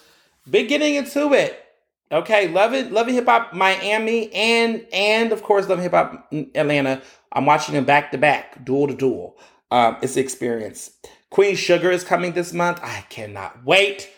been 0.49 0.65
getting 0.65 0.95
into 0.95 1.31
it. 1.33 1.63
Okay, 2.11 2.47
loving 2.47 2.91
loving 2.91 3.13
hip 3.13 3.27
hop 3.27 3.53
Miami 3.53 4.33
and 4.33 4.83
and 4.91 5.31
of 5.31 5.43
course 5.43 5.69
loving 5.69 5.83
hip 5.83 5.91
hop 5.91 6.27
Atlanta. 6.55 7.03
I'm 7.33 7.45
watching 7.45 7.75
them 7.75 7.85
back 7.85 8.11
to 8.13 8.17
back, 8.17 8.65
duel 8.65 8.87
to 8.87 8.95
duel. 8.95 9.37
Um, 9.69 9.97
it's 10.01 10.15
the 10.15 10.21
experience. 10.21 10.89
Queen 11.31 11.55
Sugar 11.55 11.89
is 11.89 12.03
coming 12.03 12.33
this 12.33 12.53
month. 12.53 12.79
I 12.83 13.03
cannot 13.09 13.65
wait. 13.65 14.09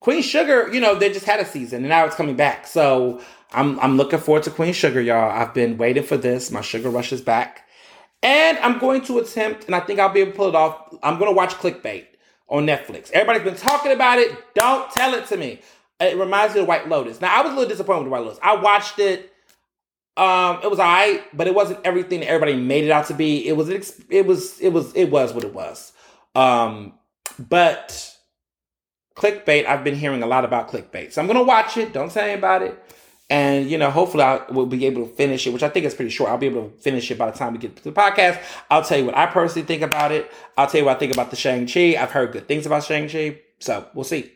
Queen 0.00 0.22
Sugar, 0.22 0.72
you 0.72 0.80
know, 0.80 0.94
they 0.94 1.12
just 1.12 1.26
had 1.26 1.40
a 1.40 1.44
season 1.44 1.78
and 1.78 1.88
now 1.88 2.04
it's 2.04 2.14
coming 2.14 2.36
back. 2.36 2.66
So 2.66 3.20
I'm 3.52 3.80
I'm 3.80 3.96
looking 3.96 4.20
forward 4.20 4.44
to 4.44 4.50
Queen 4.50 4.72
Sugar, 4.72 5.00
y'all. 5.00 5.30
I've 5.30 5.54
been 5.54 5.78
waiting 5.78 6.04
for 6.04 6.16
this. 6.16 6.50
My 6.52 6.60
sugar 6.60 6.90
rush 6.90 7.12
is 7.12 7.20
back. 7.20 7.64
And 8.22 8.58
I'm 8.58 8.78
going 8.78 9.02
to 9.02 9.18
attempt, 9.18 9.66
and 9.66 9.76
I 9.76 9.80
think 9.80 10.00
I'll 10.00 10.08
be 10.12 10.20
able 10.20 10.32
to 10.32 10.36
pull 10.36 10.48
it 10.48 10.54
off. 10.56 10.92
I'm 11.04 11.18
going 11.18 11.30
to 11.30 11.36
watch 11.36 11.54
Clickbait 11.54 12.04
on 12.48 12.66
Netflix. 12.66 13.12
Everybody's 13.12 13.44
been 13.44 13.54
talking 13.54 13.92
about 13.92 14.18
it. 14.18 14.36
Don't 14.54 14.90
tell 14.90 15.14
it 15.14 15.26
to 15.26 15.36
me. 15.36 15.60
It 16.00 16.16
reminds 16.16 16.54
me 16.54 16.62
of 16.62 16.66
White 16.66 16.88
Lotus. 16.88 17.20
Now, 17.20 17.38
I 17.38 17.42
was 17.42 17.52
a 17.52 17.54
little 17.54 17.68
disappointed 17.68 18.02
with 18.02 18.12
White 18.12 18.22
Lotus. 18.24 18.40
I 18.42 18.56
watched 18.56 18.98
it. 18.98 19.32
Um, 20.16 20.58
it 20.64 20.70
was 20.70 20.80
alright, 20.80 21.22
but 21.36 21.46
it 21.46 21.54
wasn't 21.54 21.78
everything 21.84 22.20
that 22.20 22.28
everybody 22.28 22.56
made 22.56 22.82
it 22.82 22.90
out 22.90 23.06
to 23.06 23.14
be. 23.14 23.46
It 23.46 23.56
was 23.56 23.68
it 23.68 24.26
was 24.26 24.60
it 24.60 24.70
was 24.70 24.92
it 24.94 25.10
was 25.12 25.32
what 25.32 25.44
it 25.44 25.54
was. 25.54 25.92
Um, 26.38 26.94
but 27.38 28.16
clickbait, 29.16 29.66
I've 29.66 29.82
been 29.82 29.96
hearing 29.96 30.22
a 30.22 30.26
lot 30.26 30.44
about 30.44 30.68
clickbait. 30.68 31.12
So 31.12 31.20
I'm 31.20 31.26
going 31.26 31.38
to 31.38 31.44
watch 31.44 31.76
it. 31.76 31.92
Don't 31.92 32.12
say 32.12 32.34
about 32.34 32.62
it. 32.62 32.80
And, 33.30 33.68
you 33.68 33.76
know, 33.76 33.90
hopefully 33.90 34.22
I 34.22 34.40
will 34.50 34.66
be 34.66 34.86
able 34.86 35.06
to 35.06 35.14
finish 35.14 35.46
it, 35.46 35.52
which 35.52 35.62
I 35.62 35.68
think 35.68 35.84
is 35.84 35.94
pretty 35.94 36.10
short. 36.10 36.30
I'll 36.30 36.38
be 36.38 36.46
able 36.46 36.70
to 36.70 36.76
finish 36.78 37.10
it 37.10 37.18
by 37.18 37.30
the 37.30 37.36
time 37.36 37.52
we 37.52 37.58
get 37.58 37.76
to 37.76 37.84
the 37.84 37.92
podcast. 37.92 38.40
I'll 38.70 38.84
tell 38.84 38.98
you 38.98 39.04
what 39.04 39.16
I 39.16 39.26
personally 39.26 39.66
think 39.66 39.82
about 39.82 40.12
it. 40.12 40.30
I'll 40.56 40.66
tell 40.66 40.80
you 40.80 40.86
what 40.86 40.96
I 40.96 40.98
think 40.98 41.12
about 41.12 41.30
the 41.30 41.36
Shang-Chi. 41.36 41.96
I've 42.00 42.12
heard 42.12 42.32
good 42.32 42.48
things 42.48 42.64
about 42.64 42.84
Shang-Chi. 42.84 43.40
So 43.58 43.86
we'll 43.92 44.04
see. 44.04 44.32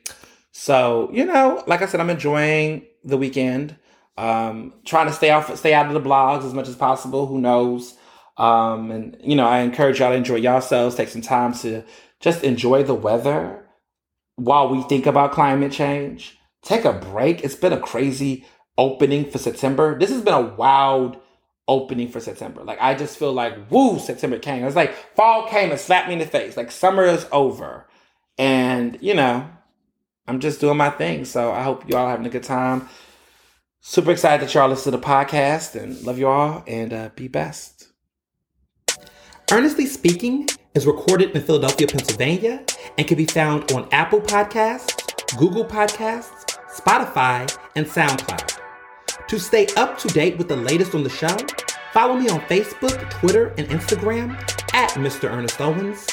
So, 0.50 1.08
you 1.12 1.24
know, 1.24 1.62
like 1.66 1.80
I 1.80 1.86
said, 1.86 2.00
I'm 2.00 2.10
enjoying 2.10 2.84
the 3.04 3.16
weekend. 3.16 3.76
Um, 4.18 4.74
trying 4.84 5.06
to 5.06 5.12
stay 5.12 5.30
off, 5.30 5.56
stay 5.56 5.72
out 5.72 5.86
of 5.86 5.94
the 5.94 6.06
blogs 6.06 6.44
as 6.44 6.52
much 6.52 6.68
as 6.68 6.76
possible. 6.76 7.26
Who 7.26 7.40
knows? 7.40 7.94
Um, 8.36 8.90
and 8.90 9.16
you 9.22 9.36
know, 9.36 9.46
I 9.46 9.60
encourage 9.60 10.00
y'all 10.00 10.10
to 10.10 10.16
enjoy 10.16 10.36
yourselves. 10.36 10.94
Take 10.94 11.08
some 11.08 11.22
time 11.22 11.52
to 11.54 11.84
just 12.20 12.44
enjoy 12.44 12.82
the 12.82 12.94
weather 12.94 13.66
while 14.36 14.68
we 14.68 14.82
think 14.82 15.06
about 15.06 15.32
climate 15.32 15.72
change. 15.72 16.38
Take 16.62 16.84
a 16.84 16.92
break. 16.92 17.42
It's 17.44 17.56
been 17.56 17.72
a 17.72 17.80
crazy 17.80 18.46
opening 18.78 19.30
for 19.30 19.38
September. 19.38 19.98
This 19.98 20.10
has 20.10 20.22
been 20.22 20.34
a 20.34 20.40
wild 20.54 21.16
opening 21.68 22.08
for 22.08 22.20
September. 22.20 22.62
Like 22.64 22.78
I 22.80 22.94
just 22.94 23.18
feel 23.18 23.32
like 23.32 23.70
woo, 23.70 23.98
September 23.98 24.38
came. 24.38 24.64
It's 24.64 24.76
like 24.76 24.94
fall 25.14 25.48
came 25.48 25.70
and 25.70 25.80
slapped 25.80 26.08
me 26.08 26.14
in 26.14 26.20
the 26.20 26.26
face. 26.26 26.56
Like 26.56 26.70
summer 26.70 27.04
is 27.04 27.26
over. 27.32 27.86
And, 28.38 28.98
you 29.00 29.14
know, 29.14 29.48
I'm 30.26 30.40
just 30.40 30.60
doing 30.60 30.76
my 30.76 30.90
thing. 30.90 31.24
So 31.24 31.52
I 31.52 31.62
hope 31.62 31.88
you 31.88 31.96
all 31.96 32.08
having 32.08 32.26
a 32.26 32.30
good 32.30 32.42
time. 32.42 32.88
Super 33.80 34.12
excited 34.12 34.46
that 34.46 34.54
y'all 34.54 34.68
listen 34.68 34.92
to 34.92 34.98
the 34.98 35.04
podcast 35.04 35.80
and 35.80 36.00
love 36.02 36.18
you 36.18 36.28
all 36.28 36.62
and 36.66 36.92
uh, 36.92 37.10
be 37.16 37.28
best. 37.28 37.71
Earnestly 39.50 39.86
Speaking 39.86 40.48
is 40.74 40.86
recorded 40.86 41.32
in 41.32 41.42
Philadelphia, 41.42 41.86
Pennsylvania, 41.86 42.64
and 42.96 43.06
can 43.06 43.16
be 43.16 43.26
found 43.26 43.70
on 43.72 43.86
Apple 43.92 44.20
Podcasts, 44.20 45.36
Google 45.36 45.64
Podcasts, 45.64 46.58
Spotify, 46.74 47.54
and 47.76 47.84
SoundCloud. 47.84 48.58
To 49.28 49.38
stay 49.38 49.66
up 49.76 49.98
to 49.98 50.08
date 50.08 50.38
with 50.38 50.48
the 50.48 50.56
latest 50.56 50.94
on 50.94 51.02
the 51.02 51.10
show, 51.10 51.36
follow 51.92 52.14
me 52.16 52.28
on 52.30 52.40
Facebook, 52.42 53.10
Twitter, 53.10 53.48
and 53.58 53.68
Instagram 53.68 54.34
at 54.74 54.90
Mr. 54.92 55.30
Ernest 55.30 55.60
Owens. 55.60 56.06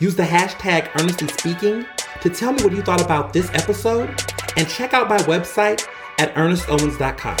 Use 0.00 0.16
the 0.16 0.24
hashtag 0.24 0.88
Earnestly 1.00 1.28
Speaking 1.28 1.86
to 2.20 2.30
tell 2.30 2.52
me 2.52 2.64
what 2.64 2.72
you 2.72 2.82
thought 2.82 3.02
about 3.02 3.32
this 3.32 3.48
episode, 3.50 4.08
and 4.56 4.68
check 4.68 4.92
out 4.94 5.08
my 5.08 5.18
website 5.18 5.86
at 6.18 6.34
ernestowens.com. 6.34 7.36